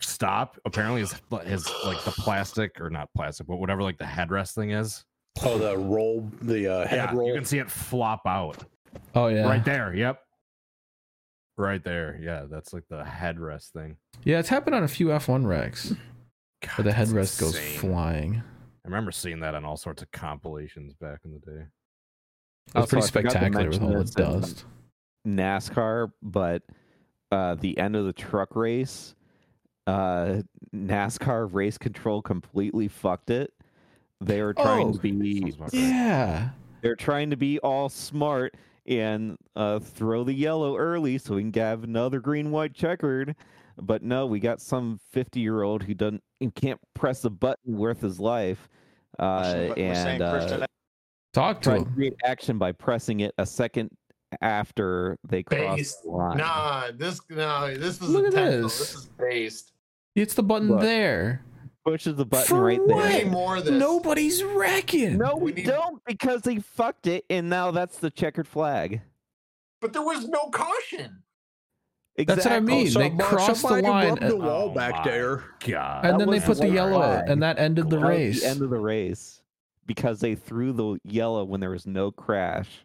stop, 0.00 0.58
apparently 0.66 1.00
his, 1.00 1.14
his 1.44 1.70
like 1.84 2.02
the 2.04 2.10
plastic 2.10 2.78
or 2.80 2.90
not 2.90 3.08
plastic, 3.16 3.46
but 3.46 3.56
whatever 3.56 3.82
like 3.82 3.96
the 3.98 4.04
headrest 4.04 4.54
thing 4.54 4.72
is. 4.72 5.04
Oh, 5.42 5.56
the 5.58 5.76
roll, 5.78 6.30
the 6.42 6.66
uh, 6.66 6.86
head 6.86 6.96
Yeah, 6.96 7.14
roll. 7.14 7.28
you 7.28 7.34
can 7.34 7.44
see 7.44 7.58
it 7.58 7.70
flop 7.70 8.22
out 8.26 8.64
oh 9.14 9.28
yeah, 9.28 9.46
right 9.46 9.64
there. 9.64 9.94
Yep, 9.94 10.18
right 11.56 11.82
there. 11.82 12.18
Yeah, 12.22 12.44
that's 12.50 12.72
like 12.72 12.84
the 12.88 13.02
headrest 13.02 13.70
thing. 13.70 13.96
yeah. 14.24 14.38
It's 14.38 14.48
happened 14.48 14.74
on 14.74 14.84
a 14.84 14.88
few 14.88 15.08
F1 15.08 15.46
wrecks 15.46 15.94
God, 16.62 16.70
where 16.76 16.84
the 16.84 16.90
headrest 16.98 17.40
goes 17.40 17.58
flying. 17.58 18.42
I 18.84 18.88
remember 18.88 19.10
seeing 19.12 19.40
that 19.40 19.54
on 19.54 19.64
all 19.64 19.76
sorts 19.76 20.02
of 20.02 20.10
compilations 20.12 20.94
back 20.94 21.20
in 21.24 21.32
the 21.32 21.38
day. 21.40 21.62
It 22.68 22.74
was 22.74 22.82
Also, 22.82 22.86
pretty 22.88 23.06
I 23.06 23.10
forgot 23.10 23.22
to 23.22 23.30
spectacular 23.38 23.68
with 23.70 23.80
mention 23.80 23.96
all 23.96 24.02
the 24.04 24.40
dust. 24.40 24.64
NASCAR, 25.26 26.12
but 26.22 26.62
uh, 27.32 27.54
the 27.56 27.76
end 27.78 27.96
of 27.96 28.04
the 28.06 28.12
truck 28.12 28.54
race, 28.54 29.14
uh, 29.88 30.42
NASCAR 30.74 31.52
race 31.52 31.78
control 31.78 32.22
completely 32.22 32.86
fucked 32.88 33.30
it. 33.30 33.52
They 34.20 34.40
were 34.42 34.54
trying 34.54 34.88
Oh, 34.88 34.92
to 34.92 34.98
be 35.00 35.50
Sounds. 35.52 35.74
Yeah, 35.74 36.50
they're 36.80 36.96
trying 36.96 37.30
to 37.30 37.36
be 37.36 37.58
all 37.58 37.88
smart 37.88 38.54
and 38.88 39.36
uh, 39.54 39.78
throw 39.78 40.24
the 40.24 40.32
yellow 40.32 40.76
early 40.76 41.18
so 41.18 41.34
we 41.34 41.50
can 41.50 41.52
have 41.62 41.84
another 41.84 42.20
green 42.20 42.50
white 42.50 42.74
checkered. 42.74 43.34
But 43.78 44.02
no, 44.02 44.26
we 44.26 44.40
got 44.40 44.60
some 44.60 44.98
fifty 45.10 45.40
year 45.40 45.62
old 45.62 45.82
who 45.82 45.94
doesn't 45.94 46.22
he 46.40 46.50
can't 46.50 46.80
press 46.94 47.24
a 47.24 47.30
button 47.30 47.76
worth 47.76 48.00
his 48.00 48.18
life, 48.18 48.68
uh, 49.18 49.74
and 49.76 50.22
uh, 50.22 50.66
talk 51.34 51.60
to 51.62 51.76
him. 51.76 51.84
create 51.94 52.14
action 52.24 52.56
by 52.56 52.72
pressing 52.72 53.20
it 53.20 53.34
a 53.36 53.44
second 53.44 53.90
after 54.40 55.18
they 55.28 55.42
cross 55.42 55.76
Based. 55.76 56.02
the 56.04 56.10
line. 56.10 56.38
Nah, 56.38 56.90
this 56.96 57.20
no, 57.28 57.74
this 57.74 58.00
is 58.00 58.08
Look 58.08 58.22
at 58.22 58.32
intentional. 58.32 58.62
this. 58.62 58.78
This 58.78 58.94
is 58.94 59.08
based. 59.18 59.72
It's 60.14 60.32
the 60.32 60.42
button 60.42 60.68
Look. 60.68 60.80
there. 60.80 61.44
Pushes 61.86 62.16
the 62.16 62.26
button 62.26 62.48
For 62.48 62.64
right 62.64 62.80
what? 62.84 62.88
there. 63.04 63.18
We 63.18 63.24
need 63.24 63.30
more 63.30 63.56
of 63.58 63.64
this. 63.64 63.72
Nobody's 63.72 64.42
wrecking. 64.42 65.18
No, 65.18 65.36
We 65.36 65.52
we 65.52 65.52
need- 65.52 65.66
don't 65.66 66.04
because 66.04 66.42
they 66.42 66.58
fucked 66.58 67.06
it, 67.06 67.24
and 67.30 67.48
now 67.48 67.70
that's 67.70 67.98
the 67.98 68.10
checkered 68.10 68.48
flag. 68.48 69.02
But 69.80 69.92
there 69.92 70.02
was 70.02 70.26
no 70.28 70.48
caution. 70.50 71.22
That's 72.16 72.28
what 72.44 72.52
I 72.52 72.56
Exactly. 72.56 72.74
mean. 72.84 72.94
they 72.94 73.10
crossed 73.24 73.62
the 73.62 73.82
line, 73.82 74.18
and, 74.18 74.30
the 74.32 74.36
wall 74.36 74.70
Oh 74.70 74.74
back 74.74 75.04
there. 75.04 75.44
God. 75.64 76.04
and 76.04 76.14
That 76.14 76.18
then 76.18 76.30
they 76.30 76.40
put 76.40 76.56
the 76.58 76.64
the 76.66 76.70
yellow 76.74 76.98
flag. 76.98 77.28
and 77.28 77.40
that 77.44 77.58
ended 77.60 77.88
the 77.88 78.00
That 78.00 78.06
race. 78.06 78.40
the 78.42 78.48
end 78.48 78.62
of 78.62 78.70
the 78.70 78.78
race 78.80 79.42
because 79.86 80.18
they 80.18 80.34
threw 80.34 80.72
the 80.72 80.98
yellow 81.04 81.44
when 81.44 81.60
there 81.60 81.70
was 81.70 81.86
no 81.86 82.10
crash. 82.10 82.84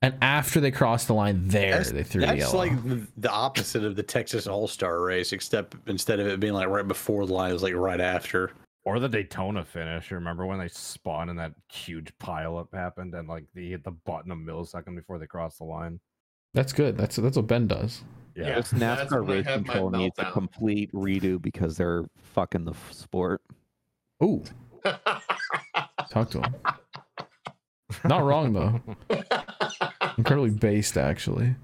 And 0.00 0.14
after 0.22 0.60
they 0.60 0.70
crossed 0.70 1.08
the 1.08 1.14
line, 1.14 1.48
there 1.48 1.72
That's, 1.78 1.90
they 1.90 2.04
threw 2.04 2.20
the 2.20 2.28
that's 2.28 2.38
yellow. 2.38 2.58
like 2.58 2.84
the, 2.84 3.04
the 3.16 3.30
opposite 3.30 3.82
of 3.82 3.96
the 3.96 4.02
Texas 4.02 4.46
All 4.46 4.68
Star 4.68 5.00
race, 5.00 5.32
except 5.32 5.74
instead 5.88 6.20
of 6.20 6.28
it 6.28 6.38
being 6.38 6.52
like 6.52 6.68
right 6.68 6.86
before 6.86 7.26
the 7.26 7.34
line, 7.34 7.50
it 7.50 7.54
was 7.54 7.64
like 7.64 7.74
right 7.74 8.00
after. 8.00 8.52
Or 8.84 9.00
the 9.00 9.08
Daytona 9.08 9.64
finish. 9.64 10.10
Remember 10.12 10.46
when 10.46 10.58
they 10.58 10.68
spun 10.68 11.28
and 11.28 11.38
that 11.38 11.52
huge 11.70 12.10
pileup 12.22 12.72
happened 12.72 13.14
and 13.14 13.28
like 13.28 13.44
they 13.54 13.66
hit 13.66 13.82
the 13.84 13.90
button 13.90 14.30
a 14.30 14.36
millisecond 14.36 14.94
before 14.94 15.18
they 15.18 15.26
crossed 15.26 15.58
the 15.58 15.64
line? 15.64 16.00
That's 16.54 16.72
good. 16.72 16.96
That's 16.96 17.16
that's 17.16 17.36
what 17.36 17.48
Ben 17.48 17.66
does. 17.66 18.02
Yeah. 18.34 18.54
This 18.54 18.70
that's 18.70 19.10
NASCAR 19.10 19.28
race 19.28 19.46
control 19.46 19.90
needs 19.90 20.16
a 20.18 20.30
complete 20.30 20.92
redo 20.92 21.42
because 21.42 21.76
they're 21.76 22.04
fucking 22.34 22.64
the 22.64 22.74
sport. 22.92 23.42
Ooh, 24.22 24.42
talk 26.10 26.30
to 26.30 26.40
him. 26.40 26.56
Not 28.04 28.24
wrong 28.24 28.52
though. 28.52 28.80
Incredibly 30.18 30.50
based, 30.50 30.98
actually. 30.98 31.54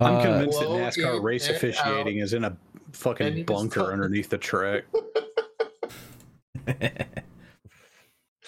I'm 0.00 0.14
Uh, 0.16 0.22
convinced 0.22 0.60
that 0.60 0.68
NASCAR 0.68 1.16
it 1.18 1.22
race 1.22 1.48
out. 1.48 1.56
officiating 1.56 2.18
is 2.18 2.32
in 2.32 2.44
a 2.44 2.56
fucking 2.92 3.44
bunker 3.44 3.80
tell- 3.80 3.90
underneath 3.90 4.30
the 4.30 4.38
track. 4.38 4.84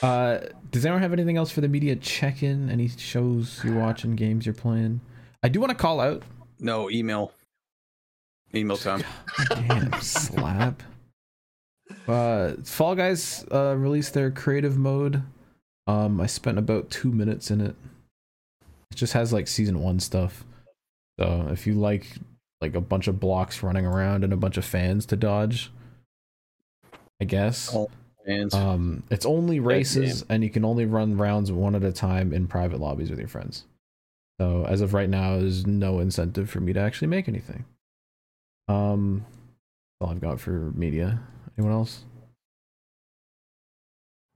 uh, 0.03 0.39
does 0.71 0.85
anyone 0.87 1.03
have 1.03 1.13
anything 1.13 1.37
else 1.37 1.51
for 1.51 1.61
the 1.61 1.69
media 1.69 1.97
check-in? 1.97 2.71
Any 2.71 2.89
shows 2.89 3.61
you're 3.65 3.79
watching, 3.79 4.15
games 4.17 4.47
you're 4.47 4.55
playing? 4.55 5.01
I 5.43 5.49
do 5.49 5.61
want 5.61 5.71
to 5.71 5.77
call 5.77 6.01
out. 6.01 6.23
No, 6.59 6.91
email. 6.91 7.33
Email 8.55 8.77
time. 8.79 9.03
Damn 9.49 9.93
slap. 10.01 10.83
Uh, 12.07 12.53
Fall 12.65 12.95
Guys 12.95 13.45
uh, 13.53 13.75
released 13.77 14.15
their 14.15 14.31
creative 14.31 14.77
mode. 14.79 15.23
Um, 15.87 16.21
I 16.21 16.27
spent 16.27 16.59
about 16.59 16.91
two 16.91 17.11
minutes 17.11 17.51
in 17.51 17.61
it. 17.61 17.75
It 18.91 18.97
just 18.97 19.13
has 19.13 19.33
like 19.33 19.49
season 19.49 19.81
one 19.83 20.01
stuff. 20.01 20.45
So 21.19 21.49
if 21.51 21.67
you 21.67 21.75
like 21.75 22.07
like 22.61 22.75
a 22.75 22.81
bunch 22.81 23.09
of 23.09 23.19
blocks 23.21 23.63
running 23.63 23.87
around 23.87 24.25
and 24.25 24.33
a 24.33 24.37
bunch 24.37 24.57
of 24.57 24.65
fans 24.65 25.07
to 25.07 25.17
dodge, 25.17 25.71
I 27.21 27.25
guess. 27.25 27.75
Oh, 27.75 27.89
Um, 28.53 29.03
it's 29.11 29.25
only 29.25 29.57
game. 29.57 29.65
races, 29.67 30.25
and 30.29 30.43
you 30.45 30.51
can 30.51 30.65
only 30.65 30.85
run 30.85 31.17
rounds 31.17 31.51
one 31.51 31.75
at 31.75 31.85
a 31.85 31.93
time 31.93 32.33
in 32.33 32.47
private 32.47 32.79
lobbies 32.81 33.11
with 33.11 33.19
your 33.19 33.29
friends. 33.29 33.65
So 34.41 34.65
as 34.67 34.81
of 34.81 34.93
right 34.95 35.09
now, 35.09 35.39
there's 35.39 35.67
no 35.67 36.01
incentive 36.01 36.49
for 36.51 36.61
me 36.61 36.73
to 36.73 36.81
actually 36.81 37.09
make 37.09 37.29
anything. 37.29 37.65
Um, 38.69 39.25
all 40.01 40.11
I've 40.11 40.21
got 40.21 40.41
for 40.41 40.71
media. 40.75 41.21
Anyone 41.59 41.75
else? 41.77 42.05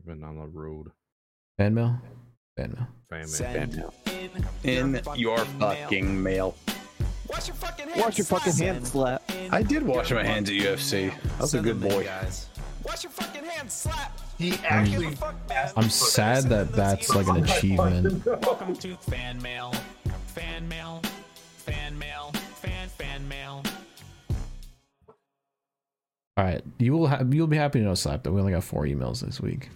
Been 0.05 0.22
on 0.24 0.36
the 0.36 0.47
road. 0.47 0.90
Fan 1.56 1.74
mail? 1.74 1.98
Fan 2.56 2.72
mail. 2.76 2.86
Fan 3.10 3.26
Fan 3.26 3.70
mail. 3.76 3.94
mail. 4.06 4.44
in 4.62 5.01
your 5.16 5.39
fucking 5.39 6.22
mail. 6.22 6.55
Wash 7.28 7.48
your 7.48 7.56
fucking 7.56 7.89
hands. 7.89 8.01
Wash 8.01 8.18
your 8.18 8.24
fucking 8.26 8.52
hands, 8.52 8.90
slap. 8.93 9.22
I 9.51 9.60
did 9.60 9.82
wash 9.82 10.12
my 10.12 10.22
hands 10.22 10.51
at 10.51 10.56
UFC. 10.56 11.12
I 11.12 11.40
was 11.40 11.55
a 11.55 11.60
good 11.60 11.81
boy. 11.81 12.09
Wash 12.85 13.02
your 13.02 13.10
fucking 13.10 13.44
hands. 13.44 13.72
Slap. 13.72 14.20
He 14.39 14.55
actually. 14.64 15.16
I'm 15.76 15.90
sad 15.90 16.44
that 16.44 16.70
that's 16.70 17.12
like 17.12 17.26
an 17.26 17.43
achievement. 17.43 18.24
Welcome 18.24 18.76
to 18.76 18.94
fan 18.98 19.43
mail. 19.43 19.72
Fan 20.26 20.68
mail. 20.68 21.02
Fan 21.56 21.98
mail. 21.98 22.31
Fan 22.60 22.89
fan 22.89 23.26
mail. 23.28 23.62
All 26.36 26.44
right, 26.44 26.62
you 26.78 26.93
will 26.93 27.09
have 27.09 27.35
you'll 27.35 27.48
be 27.48 27.56
happy 27.56 27.81
to 27.81 27.85
know, 27.85 27.94
Slap, 27.94 28.22
that 28.22 28.31
we 28.31 28.39
only 28.39 28.52
got 28.52 28.62
four 28.62 28.85
emails 28.85 29.24
this 29.24 29.40
week. 29.40 29.70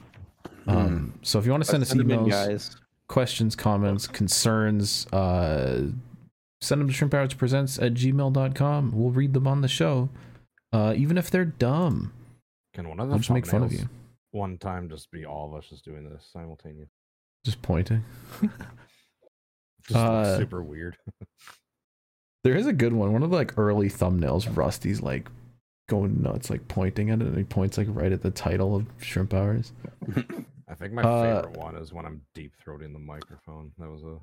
Um, 0.69 1.15
so 1.23 1.39
if 1.39 1.45
you 1.47 1.51
want 1.51 1.65
to 1.65 1.71
send 1.71 1.83
us 1.83 1.89
Send 1.89 2.01
'em 2.01 2.11
in, 2.11 2.21
emails, 2.21 2.31
guys. 2.31 2.77
questions, 3.09 3.57
comments, 3.57 4.07
concerns, 4.07 5.07
uh, 5.13 5.89
send 6.61 6.81
them 6.81 6.89
to 6.89 6.95
shrimp 6.95 7.15
hours 7.15 7.35
presents 7.35 7.79
at 7.79 7.95
gmail.com. 7.95 8.93
We'll 8.95 9.11
read 9.11 9.33
them 9.33 9.47
on 9.47 9.63
the 9.63 9.69
show, 9.69 10.09
uh, 10.73 10.95
even 10.97 11.17
if 11.19 11.31
they're 11.31 11.45
dumb. 11.45 12.13
Can 12.75 12.89
one 12.89 13.01
of 13.01 13.07
them 13.09 13.13
We'll 13.13 13.19
just 13.19 13.31
make 13.31 13.47
fun 13.47 13.63
of 13.63 13.71
thumbnails 13.71 13.81
you. 13.81 13.89
One 14.33 14.59
time, 14.59 14.89
just 14.91 15.11
be 15.11 15.25
all 15.25 15.47
of 15.49 15.55
us 15.55 15.69
just 15.71 15.85
doing 15.85 16.05
this 16.09 16.29
simultaneously. 16.33 16.91
Just 17.45 17.63
pointing. 17.63 18.05
Just 19.85 19.97
Uh, 19.97 20.37
super 20.39 20.63
weird. 20.63 20.97
There 22.45 22.55
is 22.57 22.67
a 22.67 22.73
good 22.73 22.93
one. 22.93 23.13
One 23.13 23.23
of 23.25 23.31
the 23.31 23.37
like 23.37 23.59
early 23.59 23.89
thumbnails, 23.91 24.55
Rusty's 24.57 25.01
like 25.03 25.29
going 25.89 26.23
nuts, 26.23 26.51
like 26.51 26.67
pointing 26.69 27.11
at 27.11 27.21
it, 27.21 27.27
and 27.27 27.37
he 27.37 27.43
points 27.45 27.77
like 27.77 27.89
right 27.91 28.13
at 28.13 28.23
the 28.23 28.31
title 28.31 28.77
of 28.77 28.87
Shrimp 28.99 29.35
Hours. 29.35 29.73
I 30.71 30.75
think 30.75 30.93
my 30.93 31.03
uh, 31.03 31.43
favorite 31.43 31.57
one 31.57 31.77
is 31.77 31.93
when 31.93 32.05
I'm 32.05 32.21
deep 32.35 32.53
throating 32.65 32.93
the 32.93 32.99
microphone. 32.99 33.73
That 33.79 33.89
was 33.91 34.03
a 34.03 34.19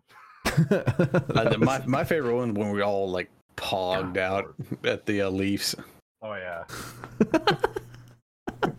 Uh, 1.40 1.50
the- 1.50 1.58
my 1.58 1.82
my 1.86 2.04
favorite 2.12 2.36
one 2.36 2.54
when 2.54 2.72
we 2.72 2.82
all 2.82 3.10
like 3.10 3.30
pogged 3.58 4.18
out 4.18 4.54
at 4.84 5.06
the 5.06 5.24
uh, 5.24 5.30
Leafs. 5.30 5.76
Oh 6.22 6.34
yeah. 6.36 6.64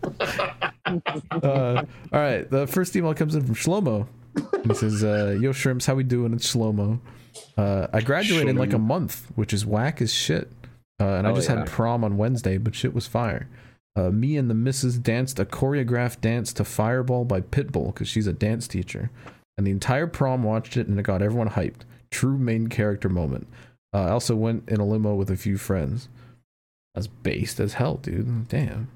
uh, 0.05 1.83
all 2.13 2.19
right, 2.19 2.49
the 2.49 2.67
first 2.67 2.95
email 2.95 3.13
comes 3.13 3.35
in 3.35 3.45
from 3.45 3.55
Shlomo. 3.55 4.07
He 4.65 4.73
says, 4.73 5.03
uh, 5.03 5.37
"Yo, 5.39 5.51
shrimps, 5.51 5.85
how 5.85 5.95
we 5.95 6.03
doing?" 6.03 6.33
It's 6.33 6.53
Shlomo. 6.53 6.99
Uh, 7.57 7.87
I 7.93 8.01
graduated 8.01 8.49
in 8.49 8.55
like 8.55 8.73
a 8.73 8.77
month, 8.79 9.27
which 9.35 9.53
is 9.53 9.65
whack 9.65 10.01
as 10.01 10.13
shit. 10.13 10.51
Uh, 10.99 11.05
and 11.05 11.27
I 11.27 11.31
Oh, 11.31 11.35
just 11.35 11.49
yeah. 11.49 11.57
had 11.59 11.67
prom 11.67 12.03
on 12.03 12.17
Wednesday, 12.17 12.57
but 12.57 12.73
shit 12.73 12.93
was 12.93 13.05
fire. 13.05 13.47
Uh, 13.97 14.11
me 14.11 14.37
and 14.37 14.47
the 14.47 14.53
missus 14.53 14.99
danced 14.99 15.39
a 15.39 15.45
choreographed 15.45 16.21
dance 16.21 16.53
to 16.53 16.63
Fireball 16.63 17.25
by 17.25 17.41
Pitbull 17.41 17.87
because 17.87 18.07
she's 18.07 18.27
a 18.27 18.33
dance 18.33 18.67
teacher, 18.67 19.09
and 19.57 19.65
the 19.65 19.71
entire 19.71 20.05
prom 20.05 20.43
watched 20.43 20.77
it, 20.77 20.87
and 20.87 20.99
it 20.99 21.03
got 21.03 21.23
everyone 21.23 21.49
hyped. 21.49 21.81
True 22.11 22.37
main 22.37 22.67
character 22.67 23.09
moment. 23.09 23.47
Uh, 23.91 24.03
I 24.03 24.09
also 24.11 24.35
went 24.35 24.69
in 24.69 24.79
a 24.79 24.85
limo 24.85 25.15
with 25.15 25.31
a 25.31 25.35
few 25.35 25.57
friends. 25.57 26.09
That's 26.93 27.07
based 27.07 27.59
as 27.59 27.73
hell, 27.73 27.95
dude. 27.95 28.47
Damn. 28.47 28.89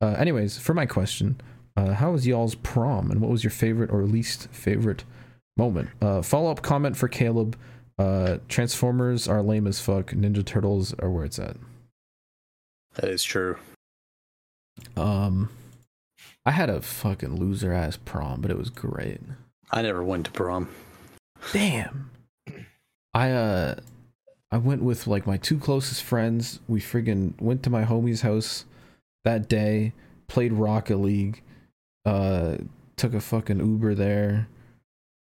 Uh, 0.00 0.16
anyways, 0.18 0.58
for 0.58 0.74
my 0.74 0.86
question, 0.86 1.40
uh, 1.76 1.92
how 1.92 2.10
was 2.10 2.26
y'all's 2.26 2.56
prom, 2.56 3.12
and 3.12 3.20
what 3.20 3.30
was 3.30 3.44
your 3.44 3.52
favorite 3.52 3.92
or 3.92 4.02
least 4.02 4.48
favorite 4.50 5.04
moment? 5.56 5.90
Uh, 6.00 6.20
Follow 6.20 6.50
up 6.50 6.62
comment 6.62 6.96
for 6.96 7.06
Caleb. 7.06 7.56
Uh, 7.96 8.38
Transformers 8.48 9.28
are 9.28 9.40
lame 9.40 9.68
as 9.68 9.78
fuck. 9.78 10.10
Ninja 10.10 10.44
Turtles 10.44 10.94
are 10.98 11.10
where 11.10 11.24
it's 11.24 11.38
at. 11.38 11.56
That 12.94 13.08
is 13.08 13.22
true. 13.22 13.56
Um, 14.96 15.50
I 16.44 16.50
had 16.50 16.70
a 16.70 16.80
fucking 16.80 17.36
loser 17.36 17.72
ass 17.72 17.96
prom, 17.96 18.40
but 18.40 18.50
it 18.50 18.58
was 18.58 18.70
great. 18.70 19.20
I 19.70 19.82
never 19.82 20.02
went 20.02 20.26
to 20.26 20.32
prom. 20.32 20.68
Damn. 21.52 22.10
I 23.14 23.30
uh 23.30 23.74
I 24.50 24.58
went 24.58 24.82
with 24.82 25.06
like 25.06 25.26
my 25.26 25.36
two 25.36 25.58
closest 25.58 26.02
friends. 26.02 26.60
We 26.68 26.80
friggin' 26.80 27.40
went 27.40 27.62
to 27.64 27.70
my 27.70 27.84
homie's 27.84 28.22
house 28.22 28.64
that 29.24 29.48
day, 29.48 29.92
played 30.28 30.52
Rocket 30.52 30.96
League, 30.96 31.42
uh 32.04 32.58
took 32.96 33.14
a 33.14 33.20
fucking 33.20 33.58
Uber 33.58 33.94
there. 33.94 34.48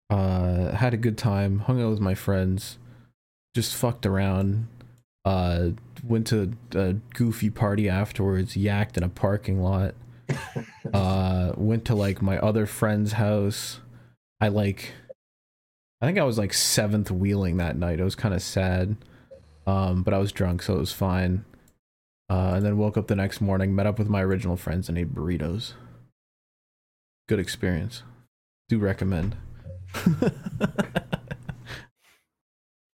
Uh 0.09 0.71
had 0.75 0.93
a 0.93 0.97
good 0.97 1.17
time, 1.17 1.59
hung 1.59 1.81
out 1.81 1.89
with 1.89 1.99
my 1.99 2.15
friends, 2.15 2.77
just 3.53 3.75
fucked 3.75 4.05
around. 4.05 4.67
Uh 5.23 5.69
went 6.03 6.27
to 6.27 6.53
a 6.73 6.93
goofy 7.13 7.49
party 7.49 7.87
afterwards, 7.87 8.55
yacked 8.55 8.97
in 8.97 9.03
a 9.03 9.09
parking 9.09 9.61
lot. 9.61 9.95
uh 10.93 11.53
went 11.55 11.85
to 11.85 11.95
like 11.95 12.21
my 12.21 12.37
other 12.39 12.65
friend's 12.65 13.13
house. 13.13 13.79
I 14.39 14.47
like 14.47 14.93
I 16.01 16.07
think 16.07 16.17
I 16.17 16.23
was 16.23 16.39
like 16.39 16.53
seventh 16.53 17.11
wheeling 17.11 17.57
that 17.57 17.77
night. 17.77 17.99
It 17.99 18.03
was 18.03 18.15
kind 18.15 18.33
of 18.33 18.41
sad. 18.41 18.95
Um, 19.67 20.01
but 20.01 20.13
I 20.13 20.17
was 20.17 20.31
drunk, 20.31 20.63
so 20.63 20.75
it 20.75 20.79
was 20.79 20.91
fine. 20.91 21.45
Uh, 22.29 22.53
and 22.55 22.65
then 22.65 22.77
woke 22.77 22.97
up 22.97 23.07
the 23.07 23.15
next 23.15 23.41
morning, 23.41 23.75
met 23.75 23.85
up 23.85 23.99
with 23.99 24.09
my 24.09 24.23
original 24.23 24.57
friends, 24.57 24.89
and 24.89 24.97
ate 24.97 25.13
burritos. 25.13 25.73
Good 27.27 27.39
experience. 27.39 28.01
Do 28.67 28.79
recommend. 28.79 29.35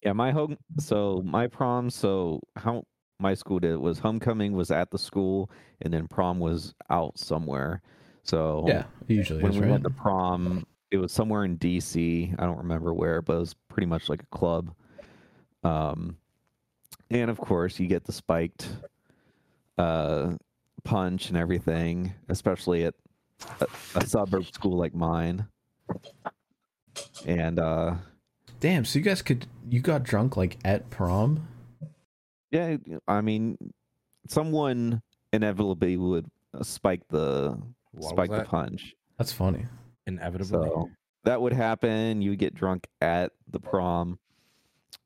Yeah, 0.06 0.12
my 0.12 0.30
home. 0.30 0.56
So 0.78 1.20
my 1.24 1.48
prom. 1.48 1.90
So 1.90 2.38
how 2.54 2.84
my 3.18 3.34
school 3.34 3.58
did 3.58 3.76
was 3.78 3.98
homecoming 3.98 4.52
was 4.52 4.70
at 4.70 4.92
the 4.92 4.98
school, 4.98 5.50
and 5.82 5.92
then 5.92 6.06
prom 6.06 6.38
was 6.38 6.76
out 6.90 7.18
somewhere. 7.18 7.82
So 8.22 8.64
yeah, 8.68 8.84
usually 9.08 9.42
when 9.42 9.50
we 9.54 9.58
right. 9.62 9.70
went 9.70 9.82
to 9.82 9.90
prom, 9.90 10.64
it 10.92 10.98
was 10.98 11.10
somewhere 11.10 11.42
in 11.42 11.58
DC. 11.58 12.32
I 12.38 12.44
don't 12.44 12.58
remember 12.58 12.94
where, 12.94 13.20
but 13.20 13.32
it 13.32 13.40
was 13.40 13.54
pretty 13.66 13.88
much 13.88 14.08
like 14.08 14.22
a 14.22 14.26
club. 14.26 14.72
Um, 15.64 16.16
and 17.10 17.28
of 17.28 17.38
course, 17.38 17.80
you 17.80 17.88
get 17.88 18.04
the 18.04 18.12
spiked 18.12 18.68
uh, 19.76 20.34
punch 20.84 21.30
and 21.30 21.36
everything, 21.36 22.14
especially 22.28 22.84
at 22.84 22.94
a, 23.58 23.66
a 23.96 24.06
suburb 24.06 24.46
school 24.46 24.78
like 24.78 24.94
mine. 24.94 25.48
And 27.26 27.58
uh, 27.58 27.94
Damn, 28.66 28.84
so 28.84 28.98
you 28.98 29.04
guys 29.04 29.22
could 29.22 29.46
you 29.70 29.78
got 29.78 30.02
drunk 30.02 30.36
like 30.36 30.56
at 30.64 30.90
prom? 30.90 31.46
yeah, 32.50 32.78
I 33.06 33.20
mean, 33.20 33.56
someone 34.26 35.02
inevitably 35.32 35.96
would 35.96 36.26
uh, 36.52 36.64
spike 36.64 37.02
the 37.08 37.56
What 37.92 38.10
spike 38.10 38.30
the 38.32 38.42
punch. 38.42 38.96
That's 39.18 39.30
funny. 39.30 39.66
Inevitably. 40.08 40.68
So 40.68 40.90
that 41.22 41.40
would 41.40 41.52
happen. 41.52 42.20
You 42.20 42.30
would 42.30 42.40
get 42.40 42.56
drunk 42.56 42.88
at 43.00 43.30
the 43.48 43.60
prom. 43.60 44.18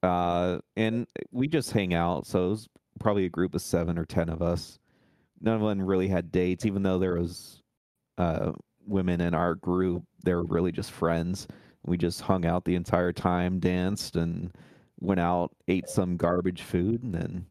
Uh, 0.02 0.60
and 0.78 1.06
we 1.30 1.46
just 1.46 1.70
hang 1.72 1.92
out. 1.92 2.26
So 2.26 2.46
it 2.46 2.48
was 2.48 2.68
probably 2.98 3.26
a 3.26 3.28
group 3.28 3.54
of 3.54 3.60
seven 3.60 3.98
or 3.98 4.06
ten 4.06 4.30
of 4.30 4.40
us. 4.40 4.78
None 5.38 5.56
of 5.56 5.60
them 5.60 5.82
really 5.84 6.08
had 6.08 6.32
dates, 6.32 6.64
even 6.64 6.82
though 6.82 6.98
there 6.98 7.18
was 7.18 7.62
uh, 8.16 8.52
women 8.86 9.20
in 9.20 9.34
our 9.34 9.54
group. 9.54 10.02
They 10.24 10.32
were 10.32 10.44
really 10.44 10.72
just 10.72 10.92
friends. 10.92 11.46
We 11.84 11.96
just 11.96 12.20
hung 12.20 12.44
out 12.44 12.64
the 12.64 12.74
entire 12.74 13.12
time, 13.12 13.58
danced, 13.58 14.16
and 14.16 14.52
went 15.00 15.20
out, 15.20 15.50
ate 15.68 15.88
some 15.88 16.16
garbage 16.16 16.62
food, 16.62 17.02
and 17.02 17.14
then 17.14 17.46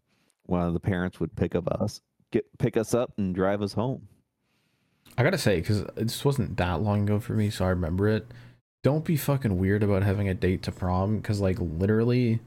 one 0.45 0.61
of 0.61 0.73
the 0.73 0.79
parents 0.79 1.19
would 1.19 1.35
pick 1.35 1.55
up 1.55 1.67
us, 1.67 2.01
get 2.31 2.45
pick 2.57 2.77
us 2.77 2.93
up, 2.93 3.11
and 3.17 3.33
drive 3.33 3.61
us 3.61 3.73
home. 3.73 4.07
I 5.17 5.23
gotta 5.23 5.37
say, 5.37 5.59
because 5.59 5.83
this 5.95 6.23
wasn't 6.23 6.57
that 6.57 6.81
long 6.81 7.03
ago 7.03 7.19
for 7.19 7.33
me, 7.33 7.49
so 7.49 7.65
I 7.65 7.69
remember 7.69 8.07
it. 8.07 8.27
Don't 8.83 9.03
be 9.03 9.17
fucking 9.17 9.57
weird 9.57 9.83
about 9.83 10.03
having 10.03 10.29
a 10.29 10.33
date 10.33 10.63
to 10.63 10.71
prom, 10.71 11.17
because 11.17 11.41
like 11.41 11.57
literally, 11.59 12.39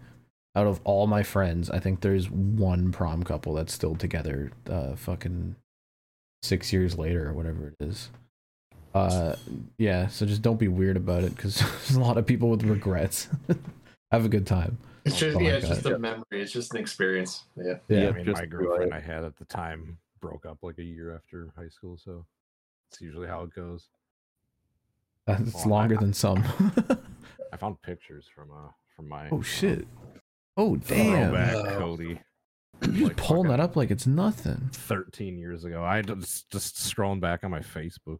out 0.54 0.66
of 0.66 0.80
all 0.84 1.06
my 1.06 1.22
friends, 1.22 1.68
I 1.70 1.80
think 1.80 2.00
there's 2.00 2.30
one 2.30 2.92
prom 2.92 3.22
couple 3.22 3.54
that's 3.54 3.74
still 3.74 3.96
together. 3.96 4.52
Uh, 4.70 4.94
fucking 4.96 5.56
six 6.42 6.72
years 6.72 6.98
later 6.98 7.28
or 7.28 7.32
whatever 7.32 7.68
it 7.68 7.84
is. 7.84 8.10
Uh, 8.94 9.36
yeah. 9.78 10.06
So 10.08 10.26
just 10.26 10.42
don't 10.42 10.58
be 10.58 10.68
weird 10.68 10.96
about 10.96 11.24
it, 11.24 11.34
because 11.36 11.56
there's 11.60 11.94
a 11.96 12.00
lot 12.00 12.18
of 12.18 12.26
people 12.26 12.50
with 12.50 12.62
regrets. 12.64 13.28
Have 14.12 14.24
a 14.24 14.28
good 14.28 14.46
time. 14.46 14.76
It's 15.04 15.18
just 15.18 15.36
Oh 15.36 15.40
yeah, 15.40 15.52
it's 15.54 15.66
just 15.68 15.82
God. 15.84 15.92
a 15.94 15.98
memory. 15.98 16.24
It's 16.30 16.52
just 16.52 16.72
an 16.74 16.80
experience. 16.80 17.44
Yeah. 17.56 17.74
Yeah. 17.88 18.08
I 18.08 18.12
mean, 18.12 18.24
just 18.26 18.40
my 18.40 18.46
girlfriend. 18.46 18.92
I 18.94 19.00
had 19.00 19.24
at 19.24 19.36
the 19.38 19.44
time 19.46 19.96
broke 20.20 20.44
up 20.46 20.58
like 20.62 20.78
a 20.78 20.82
year 20.84 21.14
after 21.14 21.48
high 21.56 21.68
school, 21.70 21.96
so 21.96 22.24
it's 22.90 23.00
usually 23.00 23.26
how 23.26 23.42
it 23.42 23.54
goes. 23.54 23.88
It's 25.26 25.54
Oh, 25.56 25.60
I- 25.64 25.68
longer 25.68 25.96
than 25.96 26.12
some. 26.12 26.44
I 27.52 27.56
found 27.56 27.80
pictures 27.82 28.26
from 28.34 28.50
uh 28.50 28.70
from 28.94 29.08
my 29.08 29.28
oh 29.30 29.42
shit. 29.42 29.86
Oh 30.56 30.76
damn. 30.76 31.30
throwback. 31.32 31.78
Cody. 31.78 32.20
You're 32.90 33.08
Like 33.08 33.16
just 33.16 33.28
pulling 33.28 33.48
that 33.50 33.60
up 33.60 33.76
like 33.76 33.90
it's 33.90 34.06
nothing. 34.06 34.68
13 34.72 35.38
years 35.38 35.64
ago. 35.64 35.84
I 35.84 36.02
just 36.02 36.50
just 36.50 36.76
scrolling 36.76 37.20
back 37.20 37.42
on 37.44 37.50
my 37.50 37.60
Facebook. 37.60 38.18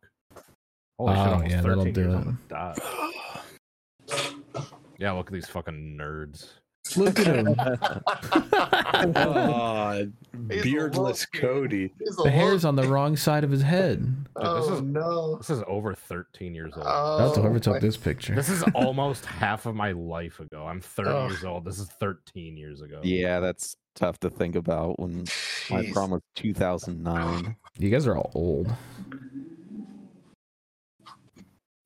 Holy 0.99 1.15
shit, 1.15 1.19
Oh, 1.27 1.31
almost 1.33 1.51
yeah, 1.51 1.61
that'll 1.63 1.85
13 1.85 1.93
do 1.95 2.11
it. 2.11 2.15
on 2.15 2.39
the 2.49 2.55
dot. 2.55 2.79
Yeah, 4.99 5.13
look 5.13 5.27
at 5.29 5.33
these 5.33 5.49
fucking 5.49 5.99
nerds. 6.01 6.49
Look 6.97 7.19
at 7.19 7.27
him. 7.27 7.57
Oh, 9.17 10.07
beardless 10.63 11.27
Cody. 11.27 11.93
The 12.23 12.31
hair's 12.31 12.65
little- 12.65 12.69
on 12.69 12.77
the 12.77 12.85
wrong 12.87 13.17
side 13.17 13.43
of 13.43 13.51
his 13.51 13.63
head. 13.63 14.01
Dude, 14.05 14.25
this 14.37 14.67
Oh 14.69 14.75
is- 14.75 14.83
no! 14.83 15.37
This 15.39 15.51
is 15.51 15.63
over 15.67 15.95
13 15.95 16.55
years 16.55 16.73
old. 16.77 16.85
That's 16.87 17.37
Oh, 17.39 17.43
whoever 17.43 17.59
took 17.59 17.75
my- 17.75 17.79
this 17.81 17.97
picture. 17.97 18.35
This 18.37 18.49
is 18.49 18.63
almost 18.75 19.25
half 19.27 19.67
of 19.67 19.75
my 19.75 19.91
life 19.93 20.39
ago. 20.39 20.67
I'm 20.67 20.81
30 20.81 21.09
Oh. 21.11 21.29
years 21.29 21.45
old. 21.45 21.65
This 21.65 21.81
is 21.81 21.89
13 21.99 22.57
years 22.57 22.81
ago. 22.81 23.01
Yeah, 23.03 23.41
that's 23.41 23.77
tough 23.97 24.21
to 24.21 24.31
think 24.31 24.55
about 24.55 25.01
when 25.01 25.25
my 25.71 25.91
prom 25.93 26.11
was 26.13 26.23
2009. 26.37 27.57
you 27.79 27.91
guys 27.91 28.07
are 28.07 28.17
all 28.17 28.31
old. 28.37 28.73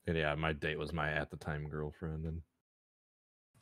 And 0.07 0.17
yeah, 0.17 0.35
my 0.35 0.53
date 0.53 0.79
was 0.79 0.93
my 0.93 1.11
at 1.11 1.31
the 1.31 1.37
time 1.37 1.69
girlfriend, 1.69 2.25
and 2.27 2.41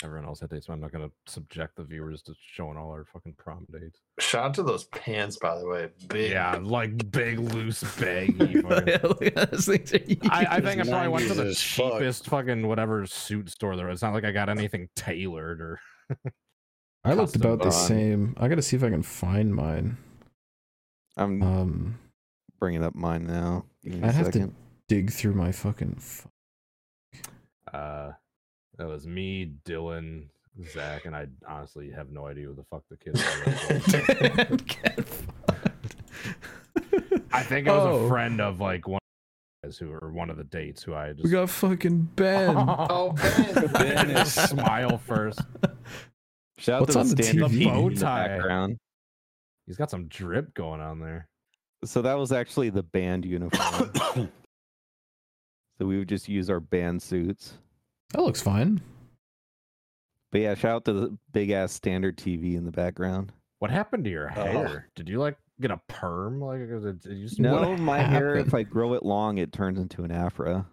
everyone 0.02 0.26
else 0.26 0.40
had 0.40 0.50
dates. 0.50 0.66
So 0.66 0.72
I'm 0.74 0.80
not 0.80 0.92
gonna 0.92 1.10
subject 1.26 1.76
the 1.76 1.84
viewers 1.84 2.20
to 2.22 2.34
showing 2.52 2.76
all 2.76 2.90
our 2.90 3.04
fucking 3.06 3.34
prom 3.38 3.66
dates. 3.72 4.00
Shout 4.20 4.44
out 4.46 4.54
to 4.54 4.62
those 4.62 4.84
pants, 4.84 5.38
by 5.38 5.58
the 5.58 5.66
way. 5.66 5.88
Big. 6.08 6.32
Yeah, 6.32 6.58
like 6.62 7.10
big 7.10 7.38
loose 7.38 7.82
baggy. 7.98 8.32
fucking- 8.62 8.68
Look 9.02 9.22
at 9.22 9.50
those 9.52 9.66
things 9.66 9.94
are 9.94 10.00
I, 10.30 10.46
I 10.56 10.60
think 10.60 10.80
I 10.82 10.84
probably 10.88 11.08
went 11.08 11.28
to 11.28 11.34
the 11.34 11.44
as 11.46 11.62
fuck. 11.62 11.92
cheapest 11.94 12.26
fucking 12.26 12.66
whatever 12.66 13.06
suit 13.06 13.48
store 13.50 13.76
there. 13.76 13.86
was. 13.86 13.94
It's 13.96 14.02
not 14.02 14.12
like 14.12 14.24
I 14.24 14.32
got 14.32 14.48
anything 14.50 14.88
tailored 14.96 15.60
or. 15.62 15.80
I 17.06 17.12
looked 17.14 17.32
custom 17.34 17.42
about 17.52 17.64
the 17.64 17.70
same. 17.70 18.34
I 18.38 18.48
gotta 18.48 18.62
see 18.62 18.76
if 18.76 18.82
I 18.84 18.90
can 18.90 19.02
find 19.02 19.54
mine. 19.54 19.96
I'm 21.16 21.42
Um, 21.42 21.98
bringing 22.58 22.82
up 22.82 22.94
mine 22.94 23.26
now. 23.26 23.64
Give 23.82 23.94
me 23.94 24.00
a 24.02 24.06
I'd 24.08 24.14
have 24.14 24.30
to 24.32 24.50
dig 24.88 25.12
through 25.12 25.34
my 25.34 25.52
fucking. 25.52 25.98
F- 27.74 27.80
Uh, 27.80 28.12
that 28.78 28.86
was 28.88 29.06
me, 29.06 29.52
Dylan, 29.64 30.26
Zach, 30.72 31.04
and 31.04 31.14
I 31.16 31.26
honestly 31.48 31.90
have 31.90 32.10
no 32.10 32.26
idea 32.26 32.46
who 32.46 32.54
the 32.54 32.64
fuck 32.64 32.82
the 32.90 32.96
kids 32.96 33.22
were. 33.22 33.52
I 37.32 37.42
think 37.42 37.66
it 37.66 37.70
was 37.70 37.86
Oh. 37.86 38.04
a 38.04 38.08
friend 38.08 38.40
of 38.40 38.60
like 38.60 38.86
one 38.86 38.98
of 38.98 39.00
the 39.62 39.68
guys 39.68 39.78
who 39.78 39.90
or 39.92 40.12
one 40.12 40.30
of 40.30 40.36
the 40.36 40.44
dates 40.44 40.82
who 40.82 40.94
I 40.94 41.12
just 41.12 41.24
we 41.24 41.30
got 41.30 41.50
fucking 41.50 42.10
Ben. 42.16 42.54
Oh, 42.56 43.12
Ben. 43.54 43.72
Ben 43.72 44.10
is- 44.10 44.32
smile 44.50 44.98
first. 44.98 45.40
Shout 46.58 46.76
out 46.76 46.80
What's 46.82 46.92
to 46.94 47.00
on 47.00 47.08
the 47.08 47.14
the 47.16 47.22
TV? 47.22 47.48
TV 47.48 47.64
Bow 47.66 47.86
in 47.88 47.94
the 47.94 48.00
tie. 48.00 48.28
background. 48.28 48.78
He's 49.66 49.76
got 49.76 49.90
some 49.90 50.06
drip 50.06 50.54
going 50.54 50.80
on 50.80 51.00
there. 51.00 51.28
So 51.84 52.02
that 52.02 52.14
was 52.14 52.30
actually 52.32 52.70
the 52.70 52.82
band 52.84 53.24
uniform. 53.24 53.90
so 55.78 55.86
we 55.86 55.98
would 55.98 56.08
just 56.08 56.28
use 56.28 56.48
our 56.50 56.60
band 56.60 57.02
suits. 57.02 57.54
That 58.14 58.22
looks 58.22 58.40
fine. 58.40 58.80
But 60.30 60.40
yeah, 60.40 60.54
shout 60.54 60.76
out 60.76 60.84
to 60.84 60.92
the 60.92 61.18
big 61.32 61.50
ass 61.50 61.72
standard 61.72 62.16
TV 62.16 62.54
in 62.54 62.64
the 62.64 62.70
background. 62.70 63.32
What 63.58 63.72
happened 63.72 64.04
to 64.04 64.10
your 64.10 64.30
Oh. 64.30 64.44
hair? 64.44 64.88
Did 64.94 65.08
you 65.08 65.18
like 65.18 65.36
get 65.60 65.72
a 65.72 65.80
perm? 65.88 66.40
Like, 66.40 66.60
is 66.60 66.84
it, 66.84 67.04
it 67.06 67.16
used 67.16 67.36
to 67.36 67.42
No, 67.42 67.70
What 67.70 67.80
my 67.80 67.98
hair, 67.98 68.36
if? 68.36 68.54
I 68.54 68.62
grow 68.62 68.94
it 68.94 69.04
long, 69.04 69.38
it 69.38 69.52
turns 69.52 69.80
into 69.80 70.04
an 70.04 70.12
afro. 70.12 70.64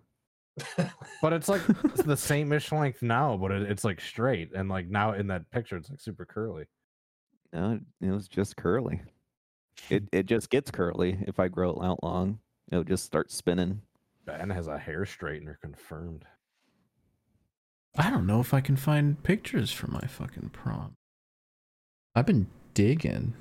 but 1.22 1.34
it's 1.34 1.50
like 1.50 1.62
it's 1.86 2.04
the 2.04 2.16
same 2.18 2.52
ish 2.54 2.72
length 2.72 3.02
now, 3.02 3.38
but 3.38 3.52
it, 3.52 3.64
it's 3.72 3.84
like 3.84 4.00
straight. 4.02 4.52
And 4.54 4.70
like 4.70 4.88
now 4.88 5.14
in 5.14 5.26
that 5.28 5.50
picture, 5.50 5.78
it's 5.78 5.90
like 5.90 6.00
super 6.00 6.26
curly. 6.26 6.66
No, 7.54 7.72
it, 8.02 8.06
it 8.08 8.12
was 8.12 8.28
just 8.28 8.56
curly. 8.56 9.02
It 9.90 10.04
it 10.12 10.28
just 10.28 10.52
gets 10.52 10.70
curly 10.70 11.18
if 11.26 11.40
I 11.40 11.48
grow 11.48 11.72
it 11.72 11.84
out 11.84 12.04
long. 12.04 12.38
It'll 12.72 12.84
just 12.84 13.04
start 13.06 13.32
spinning. 13.32 13.82
Ben 14.26 14.52
has 14.52 14.68
a 14.68 14.78
hair 14.78 15.06
straightener 15.06 15.56
confirmed. 15.60 16.26
I 17.98 18.10
don't 18.10 18.26
know 18.26 18.40
if 18.40 18.54
I 18.54 18.62
can 18.62 18.76
find 18.76 19.22
pictures 19.22 19.72
from 19.72 19.94
my 19.94 20.08
fucking 20.08 20.52
prom. 20.54 20.94
I've 22.16 22.26
been 22.26 22.48
digging. 22.74 23.34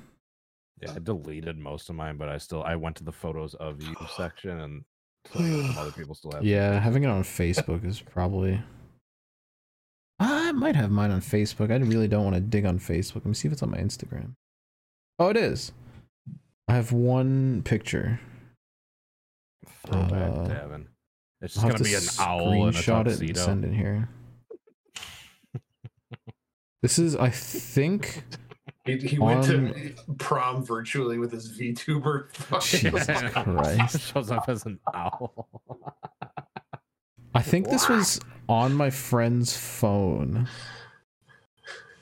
Yeah, 0.81 0.93
I 0.95 0.99
deleted 0.99 1.57
most 1.57 1.89
of 1.89 1.95
mine, 1.95 2.17
but 2.17 2.27
I 2.27 2.37
still 2.37 2.63
I 2.63 2.75
went 2.75 2.95
to 2.97 3.03
the 3.03 3.11
photos 3.11 3.53
of 3.55 3.81
you 3.81 3.95
section 4.17 4.59
and 4.59 4.83
other 5.77 5.91
people 5.91 6.15
still 6.15 6.31
have. 6.31 6.43
Yeah, 6.43 6.69
pictures. 6.69 6.83
having 6.83 7.03
it 7.03 7.07
on 7.07 7.23
Facebook 7.23 7.85
is 7.85 8.01
probably. 8.01 8.61
I 10.19 10.51
might 10.51 10.75
have 10.75 10.91
mine 10.91 11.11
on 11.11 11.21
Facebook. 11.21 11.71
I 11.71 11.77
really 11.77 12.07
don't 12.07 12.23
want 12.23 12.35
to 12.35 12.41
dig 12.41 12.65
on 12.65 12.77
Facebook. 12.77 13.15
Let 13.15 13.25
me 13.27 13.33
see 13.33 13.47
if 13.47 13.53
it's 13.53 13.63
on 13.63 13.71
my 13.71 13.77
Instagram. 13.77 14.33
Oh, 15.17 15.29
it 15.29 15.37
is. 15.37 15.71
I 16.67 16.73
have 16.73 16.91
one 16.91 17.63
picture. 17.63 18.19
throwback, 19.85 20.31
uh, 20.31 20.47
Davin. 20.47 20.85
It's 21.41 21.55
just 21.55 21.65
gonna 21.65 21.77
to 21.77 21.83
be 21.83 21.95
an 21.95 22.01
owl 22.19 22.51
in 22.51 22.69
a 22.69 22.71
screenshot 22.71 23.01
it 23.01 23.07
and 23.07 23.19
tuxedo. 23.19 23.41
send 23.41 23.65
it 23.65 23.73
here. 23.73 24.09
This 26.81 26.97
is, 26.99 27.15
I 27.15 27.29
think, 27.29 28.23
He, 28.85 28.97
he 28.97 29.19
went 29.19 29.41
On- 29.49 29.73
to 29.73 29.93
prom 30.17 30.65
virtually 30.65 31.19
with 31.19 31.31
his 31.31 31.57
VTuber. 31.57 32.31
Jesus 32.61 33.05
Christ. 33.33 34.01
Shows 34.13 34.31
up 34.31 34.49
as 34.49 34.65
an 34.65 34.79
owl. 34.93 35.47
I 37.35 37.41
think 37.41 37.69
this 37.69 37.87
was 37.87 38.19
on 38.49 38.73
my 38.73 38.89
friend's 38.89 39.55
phone. 39.55 40.47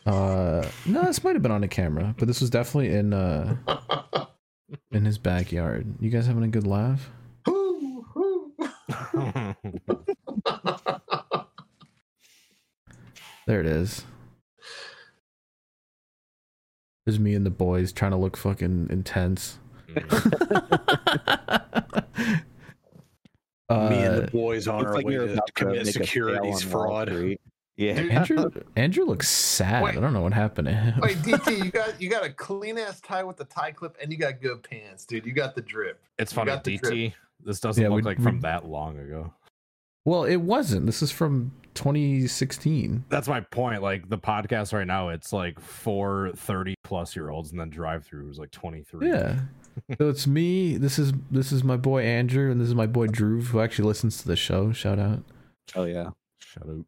Uh, 0.06 0.66
no, 0.86 1.04
this 1.04 1.24
might 1.24 1.36
have 1.36 1.44
been 1.44 1.52
on 1.52 1.64
a 1.64 1.68
camera, 1.68 2.16
but 2.18 2.28
this 2.28 2.42
was 2.42 2.50
definitely 2.50 2.96
in 2.96 3.14
uh 3.14 3.56
in 4.92 5.06
his 5.06 5.18
backyard. 5.20 5.94
You 6.00 6.10
guys 6.10 6.26
having 6.26 6.44
a 6.44 6.48
good 6.48 6.66
laugh? 6.66 7.12
Woo, 7.46 8.06
woo. 8.16 8.54
There 13.46 13.60
it 13.60 13.66
is. 13.66 14.04
There's 17.10 17.20
me 17.20 17.34
and 17.34 17.44
the 17.44 17.50
boys 17.50 17.92
trying 17.92 18.12
to 18.12 18.18
look 18.18 18.38
fucking 18.38 18.86
intense. 18.92 19.58
Me 19.96 19.96
and 23.72 24.16
Uh, 24.16 24.20
the 24.22 24.30
boys 24.32 24.68
on 24.68 24.86
our 24.86 24.94
like 24.94 25.06
way 25.08 25.16
to 25.16 25.34
about 25.34 25.48
to 25.48 25.54
commit 25.54 25.76
make 25.78 25.82
a 25.88 25.92
sale 25.92 26.04
securities 26.04 26.62
fraud. 26.62 27.12
Yeah. 27.78 27.94
Andrew 27.94 28.52
Andrew 28.76 29.06
looks 29.06 29.28
sad. 29.28 29.84
Wait. 29.84 29.98
I 29.98 30.00
don't 30.02 30.14
know 30.14 30.22
what 30.22 30.34
happened 30.34 30.68
to 30.68 30.74
him. 30.76 31.00
Wait, 31.02 31.18
DT, 31.18 31.64
you 31.66 31.72
got 31.72 32.00
you 32.00 32.10
got 32.12 32.24
a 32.24 32.30
clean 32.30 32.78
ass 32.78 33.00
tie 33.02 33.24
with 33.24 33.38
the 33.38 33.46
tie 33.46 33.72
clip, 33.72 33.98
and 34.00 34.12
you 34.12 34.18
got 34.20 34.40
good 34.40 34.62
pants, 34.62 35.04
dude. 35.06 35.26
You 35.26 35.32
got 35.34 35.56
the 35.56 35.62
drip. 35.64 36.00
It's 36.20 36.32
You 36.32 36.36
funny, 36.36 36.52
got 36.52 36.64
drip. 36.64 36.82
DT. 36.84 37.14
This 37.44 37.60
doesn't 37.60 37.82
Yeah, 37.82 37.90
look 37.90 37.96
we- 37.98 38.02
like 38.04 38.20
we- 38.20 38.24
from 38.24 38.42
that 38.42 38.66
long 38.68 39.00
ago. 39.00 39.34
Well, 40.06 40.24
it 40.24 40.38
wasn't. 40.38 40.86
This 40.86 41.02
is 41.02 41.12
from 41.12 41.52
2016. 41.76 43.06
That's 43.10 43.28
my 43.28 43.42
point. 43.42 43.82
Like 43.82 44.10
the 44.10 44.18
podcast 44.18 44.74
right 44.74 44.88
now, 44.88 45.10
it's 45.10 45.32
like 45.32 45.60
four 45.60 46.32
30 46.36 46.76
plus 46.84 47.16
year 47.16 47.30
olds, 47.30 47.52
and 47.52 47.60
then 47.60 47.70
drive 47.70 48.06
through 48.06 48.30
is 48.30 48.40
like 48.40 48.52
23. 48.52 49.08
Yeah. 49.08 49.40
so 49.98 50.10
it's 50.10 50.28
me. 50.28 50.78
This 50.78 51.00
is 51.00 51.14
this 51.32 51.52
is 51.52 51.64
my 51.64 51.78
boy 51.78 52.04
Andrew, 52.04 52.52
and 52.52 52.60
this 52.60 52.68
is 52.68 52.76
my 52.76 52.88
boy 52.88 53.08
Drew, 53.08 53.42
who 53.42 53.60
actually 53.60 53.88
listens 53.88 54.22
to 54.22 54.28
the 54.28 54.36
show. 54.36 54.72
Shout 54.72 55.00
out. 55.00 55.24
Oh 55.76 55.86
yeah. 55.86 56.10
Shut 56.40 56.64
up. 56.64 56.86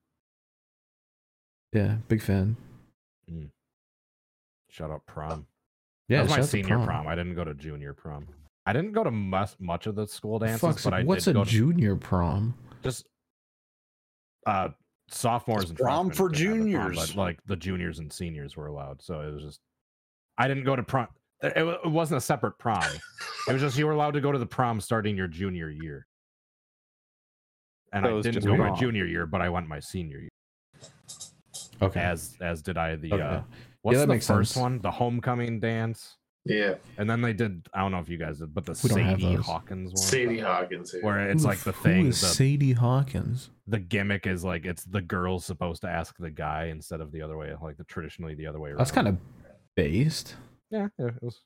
Yeah, 1.73 1.97
big 2.07 2.21
fan. 2.21 2.57
Mm. 3.31 3.49
Shut 4.69 4.91
up, 4.91 5.05
prom. 5.05 5.45
Yeah, 6.09 6.17
that 6.17 6.23
was 6.23 6.29
my 6.31 6.35
shout 6.37 6.43
out 6.43 6.45
to 6.45 6.51
senior 6.51 6.85
prom. 6.85 7.07
I 7.07 7.15
didn't 7.15 7.35
go 7.35 7.45
to 7.45 7.53
junior 7.53 7.93
prom. 7.93 8.27
I 8.65 8.73
didn't 8.73 8.91
go 8.91 9.03
to 9.03 9.11
much, 9.11 9.51
much 9.59 9.87
of 9.87 9.95
the 9.95 10.05
school 10.05 10.39
dances, 10.39 10.59
Fuck's 10.59 10.83
but 10.83 10.93
I 10.93 10.99
sake, 10.99 11.07
what's 11.07 11.25
did 11.25 11.31
a 11.31 11.33
go 11.35 11.43
to 11.43 11.49
junior 11.49 11.95
prom? 11.95 12.55
Just 12.83 13.05
uh 14.45 14.69
sophomores 15.09 15.63
It's 15.63 15.69
and 15.71 15.79
prom 15.79 16.09
for 16.11 16.29
didn't 16.29 16.47
have 16.57 16.65
the 16.65 16.73
prom, 16.73 16.91
juniors. 16.93 17.07
but 17.11 17.15
like 17.17 17.39
the 17.45 17.55
juniors 17.55 17.99
and 17.99 18.11
seniors 18.11 18.55
were 18.55 18.67
allowed. 18.67 19.01
So 19.01 19.21
it 19.21 19.31
was 19.33 19.43
just 19.43 19.59
I 20.37 20.47
didn't 20.47 20.63
go 20.63 20.75
to 20.75 20.83
prom. 20.83 21.07
It, 21.43 21.53
it 21.57 21.79
it 21.85 21.89
wasn't 21.91 22.17
a 22.17 22.21
separate 22.21 22.57
prom. 22.59 22.83
it 23.47 23.53
was 23.53 23.61
just 23.61 23.77
you 23.77 23.85
were 23.85 23.91
allowed 23.93 24.13
to 24.13 24.21
go 24.21 24.31
to 24.31 24.39
the 24.39 24.45
prom 24.45 24.79
starting 24.81 25.17
your 25.17 25.27
junior 25.27 25.69
year. 25.69 26.07
And 27.93 28.05
So 28.05 28.17
I 28.19 28.21
didn't 28.21 28.35
just 28.35 28.47
go 28.47 28.55
my 28.55 28.71
junior 28.75 29.05
year, 29.05 29.25
but 29.25 29.41
I 29.41 29.49
went 29.49 29.67
my 29.67 29.79
senior 29.81 30.19
year. 30.19 30.29
Okay. 31.81 31.99
As 31.99 32.35
as 32.41 32.61
did 32.61 32.77
I 32.77 32.95
the 32.95 33.11
Okay. 33.13 33.21
uh 33.23 33.41
what's 33.81 33.97
that 33.99 34.07
the 34.07 34.19
first 34.19 34.53
sense. 34.53 34.55
one? 34.61 34.79
The 34.79 34.91
homecoming 34.91 35.59
dance. 35.59 36.15
Yeah, 36.43 36.73
And 36.97 37.07
then 37.07 37.21
they 37.21 37.33
did 37.33 37.67
I 37.71 37.81
don't 37.81 37.91
know 37.91 37.99
if 37.99 38.09
you 38.09 38.17
guys 38.17 38.39
did, 38.39 38.51
but 38.53 38.65
the 38.65 38.71
We 38.71 38.89
Sadie. 38.89 39.35
Hawkins 39.35 39.89
one. 39.91 39.97
Sadie 39.97 40.39
Hawkins. 40.39 40.91
Yeah. 40.95 41.05
Where 41.05 41.29
it's 41.29 41.43
Who 41.43 41.49
like 41.49 41.59
the 41.59 41.71
thing, 41.73 42.07
is 42.07 42.19
the, 42.19 42.27
Sadie 42.27 42.73
Hawkins. 42.73 43.51
the 43.67 43.77
gimmick 43.77 44.25
is 44.25 44.43
like 44.43 44.65
it's 44.65 44.83
the 44.83 45.01
girl's 45.01 45.45
supposed 45.45 45.81
to 45.83 45.87
ask 45.87 46.15
the 46.17 46.31
guy 46.31 46.65
instead 46.65 46.99
of 46.99 47.11
the 47.11 47.21
other 47.21 47.37
way, 47.37 47.53
like 47.61 47.77
the 47.77 47.83
traditionally 47.83 48.33
the 48.33 48.47
other 48.47 48.59
way 48.59 48.69
around. 48.71 48.79
That's 48.79 48.91
kind 48.91 49.07
of 49.07 49.17
based. 49.75 50.35
yeah, 50.71 50.87
yeah, 50.97 51.07
it 51.09 51.21
was. 51.21 51.41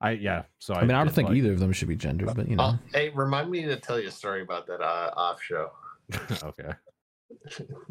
I 0.00 0.10
yeah, 0.10 0.42
so 0.58 0.74
I, 0.74 0.80
I 0.80 0.82
mean, 0.82 0.90
I 0.96 1.04
don't 1.04 1.14
think 1.14 1.28
like- 1.28 1.36
either 1.38 1.52
of 1.52 1.60
them 1.60 1.72
should 1.72 1.86
be 1.88 1.94
gendered, 1.96 2.34
but 2.34 2.48
you 2.48 2.56
know. 2.56 2.74
Oh, 2.74 2.78
hey, 2.92 3.10
remind 3.10 3.48
me 3.48 3.62
to 3.62 3.76
tell 3.76 4.00
you 4.00 4.08
a 4.08 4.10
story 4.12 4.42
about 4.42 4.66
that 4.66 4.80
uh, 4.80 5.10
off 5.16 5.40
show. 5.40 5.70
okay, 6.42 6.70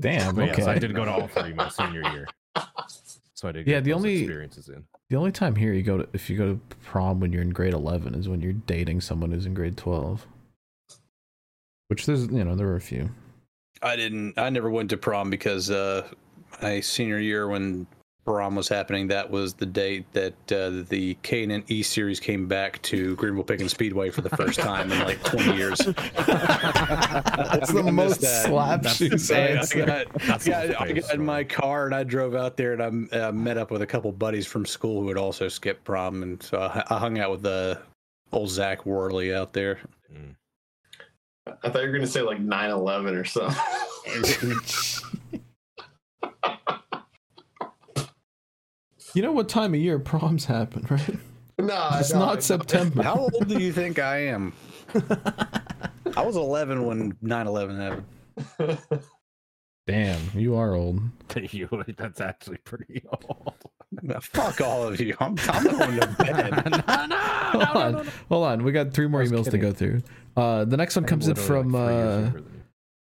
Damn. 0.02 0.36
but 0.36 0.50
Okay. 0.50 0.56
yes, 0.60 0.68
I 0.68 0.80
did 0.80 0.94
go 0.94 1.06
to 1.06 1.12
all 1.12 1.28
three 1.30 1.54
my 1.54 1.70
senior 1.70 2.02
year. 2.12 2.28
So 3.46 3.48
so 3.48 3.50
I 3.50 3.52
did. 3.64 3.68
Yeah, 3.68 3.76
get 3.76 3.84
the 3.84 3.92
those 3.92 3.98
only- 3.98 4.18
experiences 4.22 4.70
in. 4.70 4.84
The 5.10 5.16
only 5.18 5.32
time 5.32 5.56
here 5.56 5.72
you 5.74 5.84
go 5.84 5.98
to 6.00 6.08
if 6.14 6.30
you 6.30 6.38
go 6.38 6.54
to 6.56 6.60
prom 6.84 7.20
when 7.20 7.32
you're 7.32 7.44
in 7.44 7.52
grade 7.52 7.74
eleven 7.74 8.16
is 8.16 8.28
when 8.28 8.42
you're 8.42 8.54
dating 8.54 9.02
someone 9.02 9.32
who's 9.32 9.46
in 9.46 9.54
grade 9.54 9.78
twelve. 9.78 10.26
Which 11.90 12.06
there's 12.08 12.26
you 12.28 12.44
know 12.44 12.56
there 12.56 12.66
were 12.68 12.76
a 12.76 12.82
few. 12.82 13.12
I 13.84 13.96
didn't. 13.96 14.40
I 14.40 14.50
never 14.50 14.70
went 14.70 14.90
to 14.90 14.98
prom 14.98 15.30
because 15.30 15.70
uh, 15.70 16.08
my 16.62 16.80
senior 16.80 17.20
year 17.20 17.48
when 17.48 17.86
prom 18.26 18.56
was 18.56 18.68
happening, 18.68 19.08
that 19.08 19.30
was 19.30 19.54
the 19.54 19.66
date 19.66 20.06
that 20.14 20.34
uh, 20.52 20.84
the 20.90 21.16
K 21.22 21.44
and 21.44 21.64
E 21.72 21.84
series 21.84 22.20
came 22.20 22.48
back 22.48 22.82
to 22.82 23.16
Greenville 23.16 23.44
Pickens 23.44 23.72
Speedway 23.72 24.10
for 24.10 24.22
the 24.22 24.30
first 24.32 24.60
time 24.60 24.92
in 24.92 25.00
like 25.00 25.24
20 25.24 25.56
years. 25.56 25.78
That's 26.26 27.72
the 27.72 27.92
most 27.92 28.22
slap 28.22 28.82
That's 28.82 28.96
shoe 28.96 29.18
So 29.18 29.36
I. 29.36 29.62
I 29.62 29.86
got, 29.86 30.48
yeah, 30.48 30.74
I 30.80 30.92
got 30.92 31.14
in 31.14 31.24
my 31.24 31.44
car 31.44 31.86
and 31.86 31.94
I 31.94 32.04
drove 32.04 32.36
out 32.36 32.58
there 32.58 32.74
and 32.74 33.10
I 33.14 33.18
uh, 33.18 33.32
met 33.32 33.58
up 33.58 33.72
with 33.72 33.84
a 33.84 33.88
couple 33.88 34.12
buddies 34.12 34.48
from 34.48 34.66
school 34.66 35.02
who 35.02 35.08
had 35.08 35.18
also 35.18 35.48
skipped 35.48 35.84
prom, 35.84 36.24
and 36.24 36.42
so 36.42 36.60
I, 36.60 36.84
I 36.90 36.98
hung 36.98 37.20
out 37.20 37.32
with 37.32 37.44
the 37.44 37.80
old 38.32 38.50
Zach 38.50 38.86
Worley 38.86 39.34
out 39.34 39.54
there. 39.54 39.80
Mm. 40.12 40.36
I 41.64 41.70
thought 41.70 41.84
you 41.84 41.90
were 41.90 41.94
gonna 41.94 42.08
say 42.08 42.22
like 42.22 42.40
9-11 42.40 43.20
or 43.20 43.24
something. 43.24 45.12
You 49.16 49.22
know 49.22 49.32
what 49.32 49.50
time 49.50 49.74
of 49.74 49.80
year 49.80 49.98
proms 49.98 50.46
happen, 50.46 50.86
right? 50.90 51.18
no, 51.58 51.90
It's 52.00 52.14
no, 52.14 52.20
not 52.20 52.44
September. 52.44 53.02
How 53.02 53.16
old 53.16 53.48
do 53.48 53.58
you 53.60 53.72
think 53.74 53.98
I 53.98 54.18
am? 54.28 54.54
I 56.18 56.22
was 56.22 56.36
11 56.36 56.86
when 56.86 57.14
9/11 57.24 58.04
happened. 58.60 58.80
Damn, 59.88 60.20
you 60.34 60.56
are 60.56 60.74
old. 60.76 61.00
You- 61.52 61.70
That's 61.98 62.20
actually 62.22 62.58
pretty 62.58 63.04
old. 63.12 63.54
Now, 64.02 64.20
Fuck 64.20 64.60
all 64.62 64.88
of 64.88 65.00
you. 65.00 65.16
I'm, 65.20 65.36
I'm 65.48 65.64
going 65.64 66.00
to 66.00 66.08
bed. 66.18 66.54
hold 67.66 67.78
on, 67.78 68.08
hold 68.30 68.46
on. 68.46 68.64
We 68.64 68.72
got 68.72 68.94
three 68.94 69.08
more 69.08 69.22
I 69.22 69.24
was 69.24 69.32
emails 69.32 69.50
to 69.52 69.58
go 69.58 69.72
through. 69.72 70.02
Uh, 70.36 70.66
the 70.66 70.76
next 70.76 70.96
one 70.96 71.06
comes 71.06 71.28
in 71.28 71.36
from 71.36 71.72
like 71.72 71.86
three 71.86 71.96
years 71.96 72.06
uh, 72.08 72.20
younger 72.24 72.42
than 72.42 72.54
you. 72.54 72.62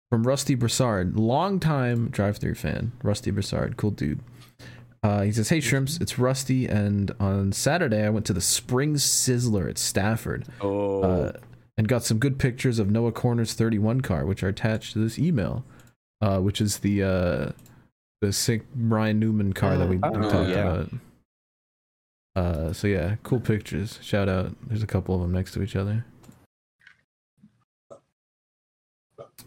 from 0.10 0.24
Rusty 0.24 0.56
Broussard, 0.56 1.16
longtime 1.18 2.10
drive-through 2.10 2.56
fan. 2.56 2.94
Rusty 3.04 3.30
Broussard, 3.32 3.78
cool 3.78 3.92
dude. 3.92 4.22
Uh, 5.04 5.22
he 5.24 5.32
says, 5.32 5.50
"Hey 5.50 5.60
shrimps, 5.60 5.98
it's 6.00 6.20
Rusty, 6.20 6.68
and 6.68 7.12
on 7.20 7.52
Saturday 7.54 8.04
I 8.06 8.10
went 8.10 8.26
to 8.28 8.34
the 8.34 8.42
Spring 8.42 8.96
Sizzler 8.96 9.68
at 9.70 9.78
Stafford 9.80 10.46
Oh, 10.62 11.02
uh, 11.02 11.32
and 11.78 11.88
got 11.88 12.04
some 12.04 12.20
good 12.20 12.38
pictures 12.38 12.78
of 12.78 12.92
Noah 12.92 13.12
Corner's 13.12 13.54
31 13.54 14.02
car, 14.02 14.26
which 14.28 14.44
are 14.44 14.48
attached 14.50 14.94
to 14.94 15.00
this 15.00 15.18
email, 15.18 15.64
uh, 16.22 16.40
which 16.40 16.62
is 16.62 16.80
the 16.80 17.02
uh, 17.04 17.52
the 18.22 18.32
sick 18.32 18.64
Ryan 18.76 19.20
Newman 19.20 19.54
car 19.54 19.76
that 19.78 19.90
we, 19.90 19.98
we 19.98 20.04
Oh, 20.04 20.30
talked 20.30 20.50
yeah. 20.50 20.56
about. 20.60 20.90
Uh, 22.36 22.72
so 22.72 22.88
yeah, 22.88 23.16
cool 23.24 23.40
pictures. 23.40 23.98
Shout 24.04 24.30
out. 24.30 24.56
There's 24.68 24.84
a 24.84 24.88
couple 24.88 25.16
of 25.16 25.22
them 25.22 25.32
next 25.32 25.54
to 25.54 25.64
each 25.64 25.76
other. 25.76 26.06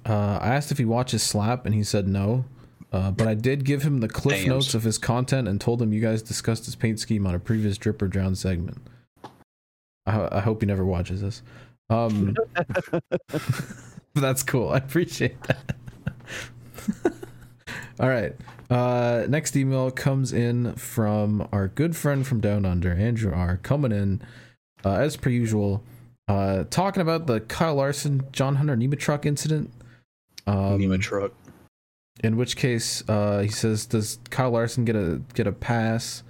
Uh, 0.05 0.39
I 0.43 0.49
asked 0.55 0.73
if 0.73 0.79
he 0.79 0.85
watches 0.85 1.23
Slap, 1.23 1.65
and 1.65 1.75
he 1.75 1.85
said 1.85 2.09
no. 2.09 2.45
Uh, 2.95 3.11
but 3.11 3.27
I 3.27 3.35
did 3.35 3.65
give 3.65 3.83
him 3.83 3.99
the 3.99 4.07
cliff 4.07 4.43
Damn. 4.43 4.51
notes 4.51 4.73
of 4.73 4.85
his 4.85 4.99
content 4.99 5.49
and 5.49 5.61
told 5.61 5.83
him 5.83 5.93
you 5.93 6.01
guys 6.01 6.23
discussed 6.23 6.67
his 6.67 6.77
paint 6.77 7.01
scheme 7.01 7.27
on 7.27 7.35
a 7.35 7.41
previous 7.41 7.77
Drip 7.77 8.01
or 8.01 8.07
Drown 8.07 8.37
segment. 8.37 8.79
I, 10.07 10.29
I 10.31 10.41
hope 10.41 10.63
he 10.63 10.67
never 10.67 10.85
watches 10.85 11.21
this. 11.21 11.43
Um, 11.91 12.37
that's 14.15 14.45
cool. 14.45 14.69
I 14.69 14.77
appreciate 14.77 15.43
that. 15.43 15.75
All 17.99 18.09
right. 18.09 18.37
Uh, 18.71 19.27
next 19.29 19.57
email 19.57 19.91
comes 19.91 20.33
in 20.33 20.77
from 20.77 21.49
our 21.51 21.67
good 21.67 21.97
friend 21.97 22.25
from 22.25 22.41
Down 22.41 22.65
Under, 22.65 22.93
Andrew 22.93 23.35
R. 23.35 23.57
Coming 23.57 23.91
in 23.91 24.23
uh, 24.85 24.93
as 24.93 25.17
per 25.17 25.31
usual, 25.31 25.83
uh, 26.29 26.63
talking 26.71 27.01
about 27.01 27.27
the 27.27 27.41
Kyle 27.41 27.75
Larson, 27.75 28.23
John 28.31 28.55
Hunter 28.55 28.77
Nema 28.77 28.97
truck 28.97 29.27
incident. 29.27 29.73
Um, 30.47 30.79
Nima 30.79 31.01
truck. 31.01 31.33
In 32.23 32.37
which 32.37 32.57
case, 32.57 33.03
uh, 33.09 33.41
he 33.41 33.49
says, 33.49 33.87
"Does 33.87 34.19
Kyle 34.31 34.51
Larson 34.51 34.85
get 34.85 34.97
a 34.97 35.21
get 35.35 35.47
a 35.47 35.53
pass?" 35.53 36.23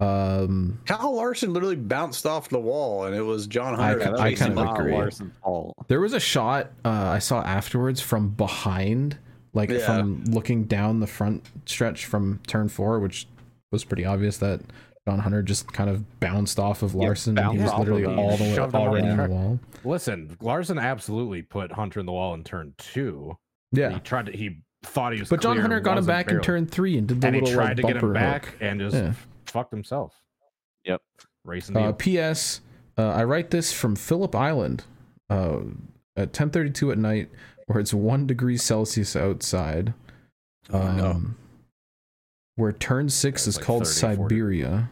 Um, 0.00 0.78
Kyle 0.86 1.16
Larson 1.16 1.52
literally 1.52 1.74
bounced 1.76 2.24
off 2.24 2.48
the 2.48 2.60
wall, 2.60 3.04
and 3.04 3.16
it 3.16 3.22
was 3.22 3.46
John 3.48 3.74
Hunter. 3.74 3.98
Yeah, 3.98 4.10
that 4.12 4.20
I 4.20 4.34
kind 4.34 4.56
of 4.58 4.68
agree. 4.78 4.92
Larson's 4.92 5.32
fault. 5.42 5.74
There 5.88 6.00
was 6.00 6.12
a 6.12 6.20
shot 6.20 6.70
uh, 6.84 6.88
I 6.88 7.18
saw 7.18 7.42
afterwards 7.42 8.00
from 8.00 8.28
behind, 8.30 9.18
like 9.54 9.70
Yeah. 9.70 9.84
from 9.84 10.22
looking 10.28 10.64
down 10.64 11.00
the 11.00 11.08
front 11.08 11.44
stretch 11.66 12.06
from 12.06 12.40
turn 12.46 12.68
four, 12.68 13.00
which 13.00 13.26
was 13.72 13.82
pretty 13.84 14.04
obvious 14.04 14.38
that 14.38 14.60
John 15.08 15.18
Hunter 15.18 15.42
just 15.42 15.72
kind 15.72 15.90
of 15.90 16.20
bounced 16.20 16.60
off 16.60 16.82
of 16.82 16.94
Larson 16.94 17.36
and 17.36 17.52
he 17.58 17.62
was 17.64 17.72
literally 17.74 18.04
of 18.04 18.16
all 18.16 18.36
the 18.36 18.44
way 18.44 18.54
Shoved 18.54 18.74
already 18.76 19.08
in 19.08 19.16
the 19.16 19.24
the 19.26 19.28
wall. 19.30 19.60
Listen, 19.84 20.36
Larson 20.40 20.78
absolutely 20.78 21.42
put 21.42 21.72
Hunter 21.72 21.98
in 21.98 22.06
the 22.06 22.12
wall 22.12 22.34
in 22.34 22.44
turn 22.44 22.74
two. 22.78 23.36
Yeah, 23.72 23.90
He 23.94 24.00
tried 24.00 24.26
to. 24.26 24.32
He 24.32 24.60
thought 24.88 25.12
he 25.12 25.20
was. 25.20 25.28
but 25.28 25.40
John 25.40 25.54
clear, 25.54 25.62
Hunter 25.62 25.80
got 25.80 25.92
him 25.92 25.96
wasn't 26.06 26.08
back 26.26 26.30
in 26.30 26.40
turn 26.40 26.66
three 26.66 26.98
and 26.98 27.06
did 27.06 27.20
the 27.20 27.26
and 27.28 27.36
he 27.36 27.42
tried 27.42 27.68
like, 27.68 27.76
to 27.76 27.82
get 27.94 28.02
him 28.02 28.12
back 28.12 28.46
hook. 28.46 28.54
and 28.60 28.80
just 28.80 28.96
Yeah. 28.96 29.12
fucked 29.46 29.72
himself. 29.72 30.14
Yep. 30.84 31.00
Racing 31.44 31.76
Uh, 31.76 31.88
the 31.88 31.92
P.S. 31.94 32.60
Uh, 32.96 33.08
I 33.10 33.24
write 33.24 33.50
this 33.50 33.72
from 33.72 33.94
Phillip 33.96 34.34
Island 34.34 34.84
uh, 35.30 35.60
at 36.16 36.32
10:32 36.32 36.92
at 36.92 36.98
night, 36.98 37.30
where 37.66 37.78
it's 37.78 37.94
one 37.94 38.26
degree 38.26 38.56
Celsius 38.56 39.14
outside. 39.14 39.94
Oh, 40.72 40.92
no. 40.92 41.06
Um, 41.10 41.36
where 42.56 42.72
turn 42.72 43.08
six 43.08 43.46
It's 43.46 43.54
is 43.54 43.56
like 43.56 43.66
called 43.66 43.86
30, 43.86 44.16
40. 44.16 44.34
Siberia. 44.34 44.90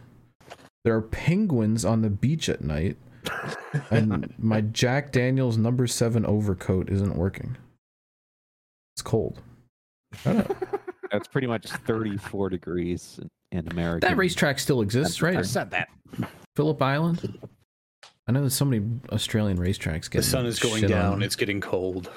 There 0.85 0.95
are 0.95 1.01
penguins 1.01 1.83
on 1.83 2.01
the 2.01 2.09
beach 2.09 2.47
at 2.47 2.63
night, 2.63 2.95
and 3.91 4.33
my 4.37 4.61
Jack 4.61 5.11
Daniels 5.11 5.57
number 5.57 5.85
seven 5.85 6.25
overcoat 6.25 6.89
isn't 6.89 7.15
working. 7.17 7.57
It's 8.95 9.01
cold. 9.01 9.41
That's 10.23 11.27
pretty 11.27 11.47
much 11.47 11.67
34 11.67 12.49
degrees 12.49 13.19
in, 13.51 13.59
in 13.59 13.67
America. 13.71 14.07
That 14.07 14.17
racetrack 14.17 14.59
still 14.59 14.81
exists, 14.81 15.21
right? 15.21 15.37
I 15.37 15.41
said 15.41 15.71
that. 15.71 15.87
Phillip 16.55 16.81
Island. 16.81 17.39
I 18.27 18.33
know 18.33 18.41
there's 18.41 18.53
so 18.55 18.65
many 18.65 18.85
Australian 19.11 19.57
racetracks 19.57 20.03
The 20.05 20.09
getting 20.09 20.21
The 20.21 20.23
sun 20.23 20.45
is 20.45 20.59
going 20.59 20.85
down. 20.85 21.13
on. 21.13 21.23
It's 21.23 21.35
getting 21.35 21.61
cold. 21.61 22.11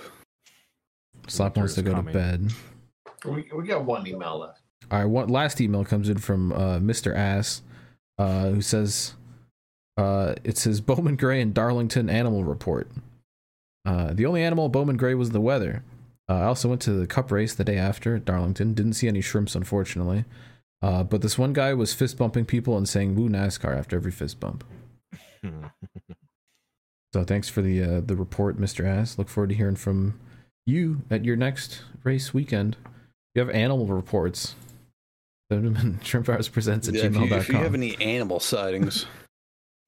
Slap 1.28 1.56
wants 1.56 1.74
to 1.74 1.82
Winter's 1.82 2.04
go 2.04 2.10
to 2.10 2.12
bed. 2.12 2.52
We, 3.24 3.48
we 3.56 3.66
got 3.66 3.84
one 3.84 4.06
email 4.06 4.38
left. 4.38 4.60
All 4.90 4.98
right, 4.98 5.04
one 5.04 5.28
last 5.28 5.60
email 5.60 5.84
comes 5.84 6.08
in 6.08 6.18
from 6.18 6.52
uh, 6.52 6.78
Mr. 6.78 7.14
Ass, 7.14 7.62
uh, 8.18 8.48
who 8.48 8.60
says, 8.60 9.14
uh, 9.96 10.34
"It 10.42 10.58
says 10.58 10.80
Bowman 10.80 11.14
Gray 11.16 11.40
and 11.40 11.54
Darlington 11.54 12.10
Animal 12.10 12.42
Report. 12.42 12.88
Uh, 13.84 14.12
the 14.14 14.26
only 14.26 14.42
animal 14.42 14.68
Bowman 14.68 14.96
Gray 14.96 15.14
was 15.14 15.30
the 15.30 15.40
weather. 15.40 15.84
Uh, 16.30 16.34
I 16.34 16.44
also 16.44 16.68
went 16.68 16.80
to 16.82 16.92
the 16.92 17.06
Cup 17.08 17.32
race 17.32 17.54
the 17.54 17.64
day 17.64 17.76
after 17.76 18.14
at 18.14 18.24
Darlington. 18.24 18.72
Didn't 18.72 18.92
see 18.92 19.08
any 19.08 19.20
shrimps, 19.20 19.56
unfortunately. 19.56 20.24
Uh, 20.80 21.02
but 21.02 21.22
this 21.22 21.36
one 21.36 21.52
guy 21.52 21.74
was 21.74 21.92
fist 21.92 22.16
bumping 22.16 22.44
people 22.46 22.76
and 22.76 22.88
saying 22.88 23.16
"Woo 23.16 23.28
NASCAR" 23.28 23.76
after 23.76 23.96
every 23.96 24.12
fist 24.12 24.38
bump. 24.40 24.62
So 27.12 27.24
thanks 27.24 27.48
for 27.48 27.60
the 27.60 27.82
uh, 27.82 28.00
the 28.06 28.14
report, 28.14 28.56
Mr. 28.60 28.86
Ass. 28.86 29.18
Look 29.18 29.28
forward 29.28 29.48
to 29.50 29.56
hearing 29.56 29.74
from 29.74 30.20
you 30.64 31.02
at 31.10 31.24
your 31.24 31.34
next 31.34 31.82
race 32.04 32.32
weekend. 32.32 32.76
You 33.34 33.40
have 33.40 33.50
animal 33.50 33.84
reports. 33.86 34.54
Shrimp 35.50 36.28
Hours 36.28 36.48
presents 36.48 36.86
at 36.86 36.94
Yeah, 36.94 37.06
if, 37.06 37.14
you, 37.16 37.22
gmail.com. 37.22 37.38
if 37.40 37.48
you 37.48 37.56
have 37.56 37.74
any 37.74 38.00
animal 38.00 38.38
sightings, 38.38 39.06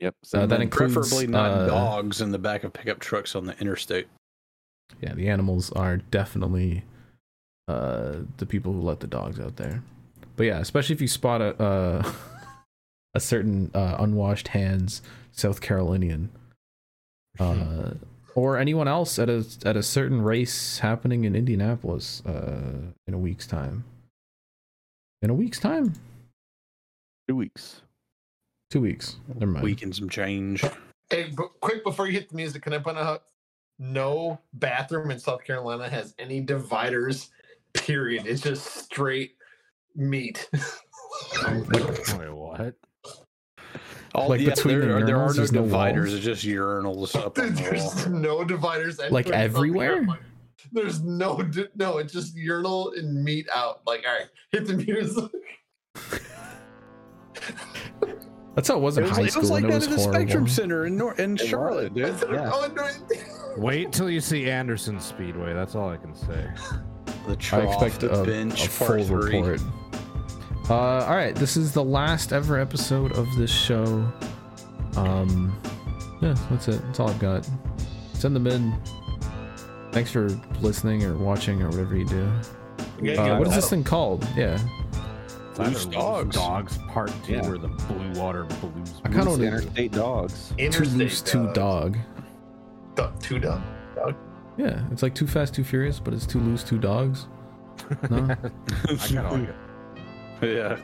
Yep. 0.01 0.15
Uh, 0.15 0.27
send 0.27 0.51
that 0.51 0.61
includes- 0.61 0.95
preferably 0.95 1.29
not 1.29 1.53
uh, 1.53 1.67
dogs 1.69 2.21
in 2.21 2.33
the 2.33 2.41
back 2.41 2.65
of 2.65 2.73
pickup 2.73 2.99
trucks 2.99 3.37
on 3.37 3.47
the 3.47 3.57
interstate. 3.61 4.09
Yeah, 5.01 5.15
the 5.15 5.29
animals 5.29 5.71
are 5.73 5.99
definitely 5.99 6.85
uh, 7.69 8.17
the 8.39 8.47
people 8.47 8.73
who 8.73 8.81
let 8.81 9.01
the 9.01 9.07
dogs 9.07 9.39
out 9.41 9.57
there. 9.57 9.83
But 10.37 10.45
yeah, 10.45 10.59
especially 10.59 10.95
if 10.95 11.01
you 11.01 11.09
spot 11.09 11.41
a 11.41 11.63
uh, 11.63 12.13
a 13.15 13.21
certain 13.21 13.71
uh, 13.75 13.97
unwashed 13.99 14.49
hands 14.49 15.03
South 15.33 15.61
Carolinian, 15.61 16.31
uh, 17.39 17.93
or 18.35 18.59
anyone 18.59 18.89
else 18.89 19.19
at 19.19 19.29
a 19.29 19.45
at 19.65 19.77
a 19.77 19.83
certain 19.83 20.23
race 20.23 20.79
happening 20.79 21.25
in 21.25 21.35
Indianapolis 21.37 22.23
uh, 22.27 22.93
in 23.07 23.15
a 23.15 23.19
week's 23.19 23.47
time. 23.47 23.85
In 25.23 25.31
a 25.31 25.35
week's 25.35 25.61
time, 25.61 25.95
two 27.29 27.37
weeks. 27.37 27.83
two 28.71 28.81
weeks. 28.81 29.17
Never 29.39 29.53
mind. 29.53 29.65
Week 29.65 29.83
and 29.83 29.95
some 29.95 30.09
change. 30.09 30.65
Hey, 31.11 31.31
but 31.37 31.61
quick 31.61 31.85
before 31.85 32.07
you 32.07 32.13
hit 32.13 32.31
the 32.31 32.37
music, 32.37 32.63
can 32.63 32.73
I 32.73 32.79
put 32.79 32.97
point 32.97 32.99
out 32.99 33.23
no 33.83 34.39
bathroom 34.55 35.11
in 35.11 35.19
South 35.19 35.45
Carolina 35.45 35.89
has 35.89 36.15
any 36.19 36.41
dividers? 36.41 37.31
Period. 37.75 38.27
It's 38.27 38.43
just 38.43 38.65
straight 38.67 39.37
meat. 39.97 40.49
Wait, 41.43 42.31
what? 42.33 42.75
All, 44.15 44.29
Like 44.29 44.41
yeah, 44.41 44.51
between 44.51 44.81
the 44.81 44.87
there, 44.87 44.97
are- 44.99 45.05
there 45.07 45.17
are 45.17 45.27
no 45.29 45.33
there's 45.33 45.53
no 45.53 45.63
dividers. 45.63 46.15
It's 46.15 46.25
just 46.25 46.45
urinals 46.45 47.17
up 47.17 47.39
on 47.39 47.55
the 47.55 47.63
there's 47.63 48.07
no 48.07 48.45
dividers. 48.45 48.99
Like 49.11 49.27
anywhere 49.27 49.45
in 49.45 49.51
South 49.51 49.57
everywhere? 49.57 49.95
Carolina. 49.95 50.21
There's 50.71 51.03
no, 51.03 51.43
no. 51.75 51.99
It's 51.99 52.13
just 52.13 52.37
urinal 52.37 52.93
and 52.93 53.25
meat 53.25 53.49
out. 53.55 53.81
Like, 53.87 54.05
all 54.07 54.15
right, 54.15 54.29
hit 54.53 54.67
the 54.67 54.75
music. 54.75 55.31
That's 58.55 58.69
how 58.69 58.77
it 58.77 58.81
was 58.81 58.99
It 58.99 59.03
in 59.05 59.09
was, 59.09 59.17
high 59.19 59.25
it 59.25 59.37
was 59.37 59.51
like 59.51 59.65
and 59.65 59.73
it 59.73 59.73
that 59.73 59.75
was 59.77 59.85
at 59.85 59.91
the 59.91 59.97
horrible. 60.03 60.21
Spectrum 60.21 60.49
Center 60.49 60.87
in 60.87 60.97
Nor- 60.97 61.15
in 61.15 61.33
was. 61.33 61.41
Charlotte, 61.49 61.95
dude. 61.95 62.15
Yeah. 62.31 62.53
Wait 63.57 63.93
till 63.93 64.11
you 64.11 64.21
see 64.21 64.51
Anderson 64.51 65.01
Speedway. 65.01 65.55
That's 65.55 65.75
all 65.75 65.89
I 65.89 65.97
can 65.97 66.15
say. 66.15 66.51
The 67.27 67.37
I 67.53 67.61
expect 67.61 68.01
the 68.01 68.11
a, 68.11 68.25
bench, 68.25 68.67
a 68.67 68.69
full 68.69 69.05
three. 69.05 69.37
report. 69.41 69.61
Uh, 70.71 70.75
all 71.05 71.17
right, 71.17 71.35
this 71.35 71.57
is 71.57 71.73
the 71.73 71.83
last 71.85 72.33
ever 72.33 72.59
episode 72.59 73.13
of 73.13 73.27
this 73.37 73.51
show. 73.51 74.07
Um, 74.97 75.59
yeah, 76.21 76.35
that's 76.51 76.69
it. 76.69 76.81
That's 76.87 77.01
all 77.01 77.11
I've 77.11 77.19
got. 77.19 77.49
Send 78.15 78.37
them 78.37 78.47
in. 78.47 78.75
Thanks 79.93 80.11
for 80.11 80.29
listening 80.61 81.05
or 81.05 81.17
watching 81.17 81.63
or 81.63 81.69
whatever 81.69 81.97
you 81.97 82.07
do. 82.07 82.23
Uh, 83.19 83.37
what 83.39 83.49
is 83.49 83.55
this 83.55 83.69
thing 83.69 83.83
called? 83.85 84.27
Yeah, 84.37 84.55
It's 84.55 84.63
either 84.63 84.82
Loose 85.59 85.85
Loose 85.85 85.87
Dogs. 85.87 86.37
Dogs 86.37 86.79
Part 86.89 87.13
Two 87.25 87.33
Yeah. 87.35 87.49
or 87.49 87.59
the 87.59 87.69
Blue 87.69 88.21
Water 88.21 88.45
Blues. 88.45 88.95
I 89.05 89.09
kinda 89.09 89.25
Loose 89.25 89.27
wanna- 89.39 89.45
interstate 89.45 89.93
dogs. 89.93 90.49
two 90.57 90.65
Interstate 90.65 90.99
loose, 90.99 91.23
two 91.23 91.45
Dogs. 91.53 91.55
dog. 91.55 91.99
Du- 92.95 93.13
Two 93.21 93.39
dog. 93.39 93.61
Dog. 93.97 94.15
Yeah, 94.57 94.83
it's 94.91 95.03
like 95.03 95.15
too 95.15 95.27
fast, 95.27 95.55
too 95.55 95.65
furious, 95.65 95.99
but 95.99 96.13
it's 96.15 96.27
too 96.27 96.41
loose, 96.41 96.63
two 96.63 96.79
dogs. 96.79 97.27
No, 98.11 98.17
I 98.31 98.97
kind 98.97 99.19
of 99.19 99.33
like 99.33 99.49
it. 100.43 100.59
Yeah. 100.59 100.77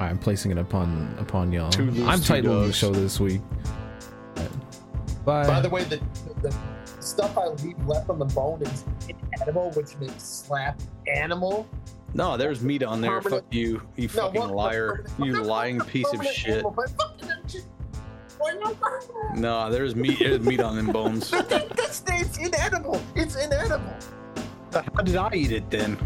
I'm 0.00 0.18
placing 0.18 0.50
it 0.50 0.58
upon 0.58 1.14
upon 1.18 1.52
y'all. 1.52 1.70
Two 1.70 1.90
loose, 1.90 2.06
I'm 2.08 2.20
two 2.20 2.32
titling 2.34 2.66
the 2.66 2.72
show 2.72 2.92
this 2.92 3.20
week. 3.20 3.40
Bye. 5.24 5.46
By 5.46 5.60
the 5.60 5.70
way, 5.70 5.84
the, 5.84 6.00
the 6.42 6.54
stuff 7.00 7.38
I 7.38 7.46
leave 7.48 7.78
left 7.86 8.10
on 8.10 8.18
the 8.18 8.26
bone 8.26 8.60
is 8.62 8.84
inedible, 9.38 9.70
which 9.72 9.96
makes 9.98 10.22
slap 10.22 10.78
animal. 11.06 11.66
No, 12.14 12.36
there's 12.36 12.62
meat 12.62 12.82
on 12.84 13.00
there. 13.00 13.20
Permanent- 13.20 13.44
Fuck 13.44 13.54
you, 13.54 13.82
you 13.96 14.08
No, 14.08 14.22
fucking 14.22 14.40
what- 14.40 14.50
what 14.50 14.56
liar. 14.72 15.04
You 15.18 15.42
lying 15.42 15.80
piece 15.80 16.12
of 16.12 16.24
shit. 16.26 16.54
animal, 16.54 16.70
but 16.70 16.88
fucking 16.90 17.28
that 17.28 17.50
shit- 17.50 17.64
Why 18.38 18.52
not? 18.54 18.76
No, 19.36 19.70
there's 19.70 19.96
meat. 19.96 20.18
There's 20.20 20.40
meat 20.40 20.60
on 20.60 20.76
them 20.76 20.92
bones. 20.92 21.30
That, 21.30 21.48
that, 21.48 21.68
that's 21.70 22.02
it's 22.08 22.38
inedible. 22.38 23.00
It's 23.16 23.36
inedible. 23.36 23.94
How 24.72 25.02
did 25.02 25.16
I 25.16 25.30
eat 25.34 25.52
it 25.52 25.70
then? 25.70 25.96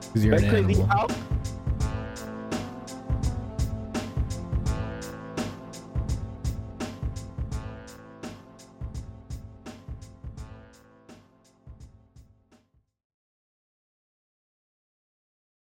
Because 0.00 0.24
you're 0.24 0.34
an 0.34 0.44
animal. 0.44 0.86
How, 0.86 1.06